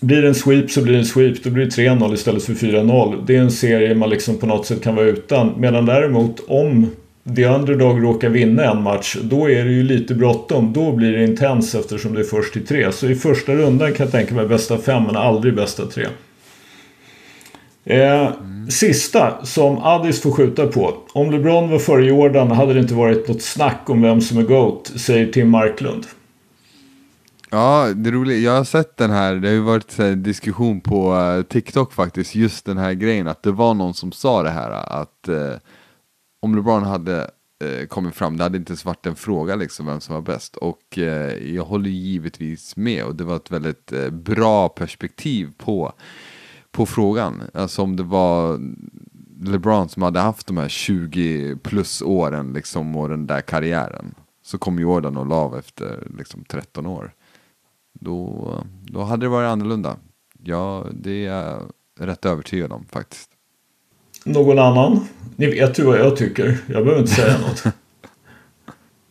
blir 0.00 0.22
det 0.22 0.28
en 0.28 0.34
sweep 0.34 0.70
så 0.70 0.82
blir 0.82 0.92
det 0.92 0.98
en 0.98 1.04
sweep. 1.04 1.44
Då 1.44 1.50
blir 1.50 1.64
det 1.64 1.70
3-0 1.70 2.14
istället 2.14 2.44
för 2.44 2.52
4-0. 2.52 3.24
Det 3.26 3.36
är 3.36 3.40
en 3.40 3.50
serie 3.50 3.94
man 3.94 4.10
liksom 4.10 4.38
på 4.38 4.46
något 4.46 4.66
sätt 4.66 4.82
kan 4.82 4.94
vara 4.94 5.06
utan. 5.06 5.54
Medan 5.56 5.86
däremot 5.86 6.40
om 6.48 6.90
the 7.36 7.46
underdog 7.46 8.02
råkar 8.02 8.28
vinna 8.28 8.64
en 8.64 8.82
match, 8.82 9.16
då 9.22 9.50
är 9.50 9.64
det 9.64 9.72
ju 9.72 9.82
lite 9.82 10.14
bråttom. 10.14 10.72
Då 10.72 10.92
blir 10.92 11.12
det 11.12 11.24
intens 11.24 11.74
eftersom 11.74 12.14
det 12.14 12.20
är 12.20 12.24
först 12.24 12.52
till 12.52 12.66
tre. 12.66 12.92
Så 12.92 13.06
i 13.06 13.14
första 13.14 13.52
rundan 13.52 13.92
kan 13.92 14.06
jag 14.06 14.12
tänka 14.12 14.34
mig 14.34 14.46
bästa 14.46 14.78
fem, 14.78 15.02
men 15.02 15.16
aldrig 15.16 15.54
bästa 15.54 15.86
tre. 15.86 16.06
Eh, 17.84 18.30
Sista 18.68 19.44
som 19.44 19.78
Addis 19.78 20.22
får 20.22 20.30
skjuta 20.30 20.66
på. 20.66 20.94
Om 21.12 21.30
LeBron 21.30 21.70
var 21.70 21.78
före 21.78 22.06
Jordan 22.06 22.50
hade 22.50 22.74
det 22.74 22.80
inte 22.80 22.94
varit 22.94 23.28
något 23.28 23.42
snack 23.42 23.80
om 23.86 24.02
vem 24.02 24.20
som 24.20 24.38
är 24.38 24.42
GOAT, 24.42 24.92
säger 24.96 25.32
Tim 25.32 25.50
Marklund. 25.50 26.06
Ja, 27.50 27.92
det 27.94 28.10
roliga. 28.10 28.38
Jag 28.38 28.56
har 28.56 28.64
sett 28.64 28.96
den 28.96 29.10
här, 29.10 29.34
det 29.34 29.48
har 29.48 29.54
ju 29.54 29.60
varit 29.60 29.98
en 29.98 30.22
diskussion 30.22 30.80
på 30.80 31.14
eh, 31.14 31.42
TikTok 31.42 31.92
faktiskt, 31.92 32.34
just 32.34 32.64
den 32.64 32.78
här 32.78 32.92
grejen 32.92 33.28
att 33.28 33.42
det 33.42 33.52
var 33.52 33.74
någon 33.74 33.94
som 33.94 34.12
sa 34.12 34.42
det 34.42 34.50
här 34.50 34.70
att 34.70 35.28
eh, 35.28 35.54
om 36.40 36.54
LeBron 36.54 36.82
hade 36.82 37.30
eh, 37.64 37.86
kommit 37.86 38.14
fram, 38.14 38.36
det 38.36 38.42
hade 38.42 38.58
inte 38.58 38.70
ens 38.70 38.84
varit 38.84 39.06
en 39.06 39.16
fråga 39.16 39.56
liksom 39.56 39.86
vem 39.86 40.00
som 40.00 40.14
var 40.14 40.22
bäst. 40.22 40.56
Och 40.56 40.98
eh, 40.98 41.54
jag 41.54 41.64
håller 41.64 41.90
givetvis 41.90 42.76
med 42.76 43.04
och 43.04 43.14
det 43.14 43.24
var 43.24 43.36
ett 43.36 43.50
väldigt 43.50 43.92
eh, 43.92 44.10
bra 44.10 44.68
perspektiv 44.68 45.52
på, 45.56 45.92
på 46.70 46.86
frågan. 46.86 47.42
Alltså 47.54 47.82
om 47.82 47.96
det 47.96 48.02
var 48.02 48.60
LeBron 49.40 49.88
som 49.88 50.02
hade 50.02 50.20
haft 50.20 50.46
de 50.46 50.56
här 50.56 50.68
20 50.68 51.56
plus 51.56 52.02
åren 52.02 52.52
liksom 52.52 52.96
och 52.96 53.08
den 53.08 53.26
där 53.26 53.40
karriären. 53.40 54.14
Så 54.42 54.58
kom 54.58 54.78
Jordan 54.78 55.16
och 55.16 55.26
la 55.26 55.36
av 55.36 55.58
efter 55.58 56.08
liksom 56.18 56.44
13 56.44 56.86
år. 56.86 57.12
Då, 58.00 58.48
då 58.82 59.02
hade 59.02 59.26
det 59.26 59.30
varit 59.30 59.48
annorlunda. 59.48 59.96
Ja, 60.44 60.84
det 60.92 61.26
är 61.26 61.32
jag 61.34 61.62
rätt 62.00 62.26
övertygad 62.26 62.72
om 62.72 62.86
faktiskt. 62.92 63.30
Någon 64.24 64.58
annan? 64.58 65.08
Ni 65.36 65.46
vet 65.46 65.78
ju 65.78 65.84
vad 65.84 65.98
jag 65.98 66.16
tycker. 66.16 66.58
Jag 66.66 66.84
behöver 66.84 67.00
inte 67.00 67.12
säga 67.14 67.38
något. 67.38 67.64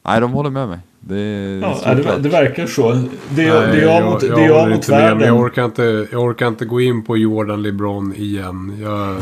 Nej, 0.05 0.21
de 0.21 0.31
håller 0.33 0.49
med 0.49 0.67
mig. 0.67 0.79
Det 0.99 1.19
Ja, 1.61 1.93
det, 1.93 2.17
det 2.19 2.29
verkar 2.29 2.67
så. 2.67 2.91
Det 3.29 3.47
är, 3.47 3.61
Nej, 3.61 3.75
det 3.75 3.81
är 3.81 3.95
jag 3.95 4.05
mot, 4.05 4.21
det 4.21 4.27
är 4.27 4.47
jag 4.47 4.69
mot 4.69 4.75
inte 4.75 4.91
med, 4.91 5.01
världen. 5.01 5.27
jag 5.27 5.39
orkar, 5.39 5.65
inte, 5.65 6.07
jag 6.11 6.21
orkar 6.23 6.47
inte 6.47 6.65
gå 6.65 6.81
in 6.81 7.05
på 7.05 7.17
Jordan 7.17 7.63
LeBron 7.63 8.13
igen. 8.15 8.77
Jag, 8.81 9.17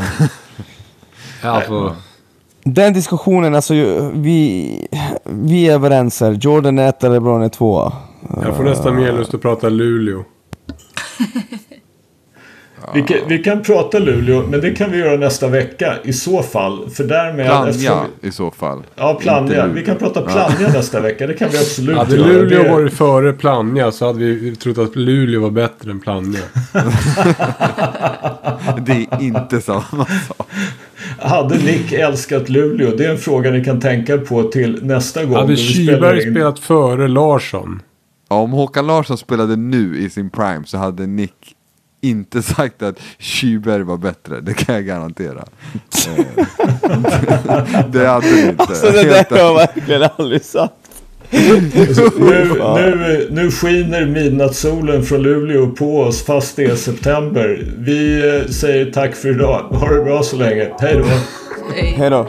alltså, 1.54 1.96
Den 2.62 2.92
diskussionen, 2.92 3.54
alltså 3.54 3.74
vi, 4.14 4.88
vi 5.24 5.68
är 5.68 5.74
överens 5.74 6.20
här. 6.20 6.32
Jordan 6.32 6.78
är 6.78 6.88
etta, 6.88 7.08
LeBron 7.08 7.42
är 7.42 7.48
tvåa. 7.48 7.92
Jag 8.42 8.56
får 8.56 8.64
nästan 8.64 8.96
mer 8.96 9.12
lust 9.12 9.34
att 9.34 9.42
prata 9.42 9.68
Luleå. 9.68 10.24
Vi 12.94 13.02
kan, 13.02 13.16
vi 13.28 13.38
kan 13.38 13.62
prata 13.62 13.98
Luleå, 13.98 14.42
men 14.50 14.60
det 14.60 14.70
kan 14.70 14.90
vi 14.92 14.98
göra 14.98 15.16
nästa 15.16 15.48
vecka 15.48 15.94
i 16.04 16.12
så 16.12 16.42
fall. 16.42 16.90
För 16.90 17.04
därmed... 17.04 17.46
Plannja 17.46 17.70
eftersom- 17.70 18.06
i 18.20 18.30
så 18.30 18.50
fall. 18.50 18.82
Ja, 18.96 19.18
Plannja. 19.20 19.66
Vi 19.66 19.84
kan 19.84 19.96
prata 19.96 20.22
Plannja 20.22 20.68
nästa 20.72 21.00
vecka. 21.00 21.26
Det 21.26 21.34
kan 21.34 21.48
vi 21.52 21.58
absolut 21.58 21.96
Hade 21.96 22.16
göra. 22.16 22.26
Luleå 22.28 22.62
Det- 22.62 22.68
varit 22.70 22.92
före 22.94 23.32
Plannja 23.32 23.92
så 23.92 24.06
hade 24.06 24.18
vi 24.18 24.56
trott 24.56 24.78
att 24.78 24.96
Luleå 24.96 25.40
var 25.40 25.50
bättre 25.50 25.90
än 25.90 26.00
Plannja. 26.00 26.40
Det 28.86 28.92
är 28.92 29.22
inte 29.22 29.60
samma 29.60 30.06
sak. 30.28 30.46
Hade 31.18 31.54
Nick 31.54 31.92
älskat 31.92 32.48
Luleå? 32.48 32.90
Det 32.96 33.04
är 33.04 33.10
en 33.10 33.18
fråga 33.18 33.50
ni 33.50 33.64
kan 33.64 33.80
tänka 33.80 34.18
på 34.18 34.42
till 34.42 34.84
nästa 34.84 35.24
gång. 35.24 35.34
Hade 35.34 35.46
då 35.46 35.50
vi 35.50 35.56
spelar 35.56 35.92
Kyberg 35.94 36.22
in. 36.26 36.30
spelat 36.34 36.58
före 36.58 37.08
Larsson? 37.08 37.82
Ja, 38.34 38.38
om 38.40 38.52
Håkan 38.52 38.86
Larsson 38.86 39.18
spelade 39.18 39.56
nu 39.56 39.98
i 39.98 40.10
sin 40.10 40.30
prime 40.30 40.62
så 40.66 40.78
hade 40.78 41.06
Nick 41.06 41.56
inte 42.00 42.42
sagt 42.42 42.82
att 42.82 43.00
Kyberg 43.18 43.82
var 43.82 43.96
bättre. 43.96 44.40
Det 44.40 44.54
kan 44.54 44.74
jag 44.74 44.84
garantera. 44.84 45.44
Eh, 46.08 46.46
det 47.88 48.06
hade 48.06 48.28
han 48.28 48.48
inte. 48.48 48.74
Så 48.74 48.86
det 48.86 49.02
där 49.02 49.26
har 49.30 49.38
jag 49.38 49.54
verkligen 49.54 50.08
aldrig 50.16 50.44
sagt. 50.44 50.74
Nu, 51.30 51.60
nu, 52.74 53.28
nu 53.30 53.50
skiner 53.50 54.06
midnattssolen 54.06 55.02
från 55.02 55.22
Luleå 55.22 55.66
på 55.66 56.00
oss 56.00 56.24
fast 56.24 56.56
det 56.56 56.64
är 56.64 56.76
september. 56.76 57.66
Vi 57.78 58.28
eh, 58.28 58.50
säger 58.50 58.92
tack 58.92 59.14
för 59.14 59.30
idag. 59.30 59.60
Ha 59.70 59.88
det 59.88 60.04
bra 60.04 60.22
så 60.22 60.36
länge. 60.36 60.68
Hej 60.78 60.94
då. 60.94 61.04
Hej 61.96 62.10
då. 62.10 62.28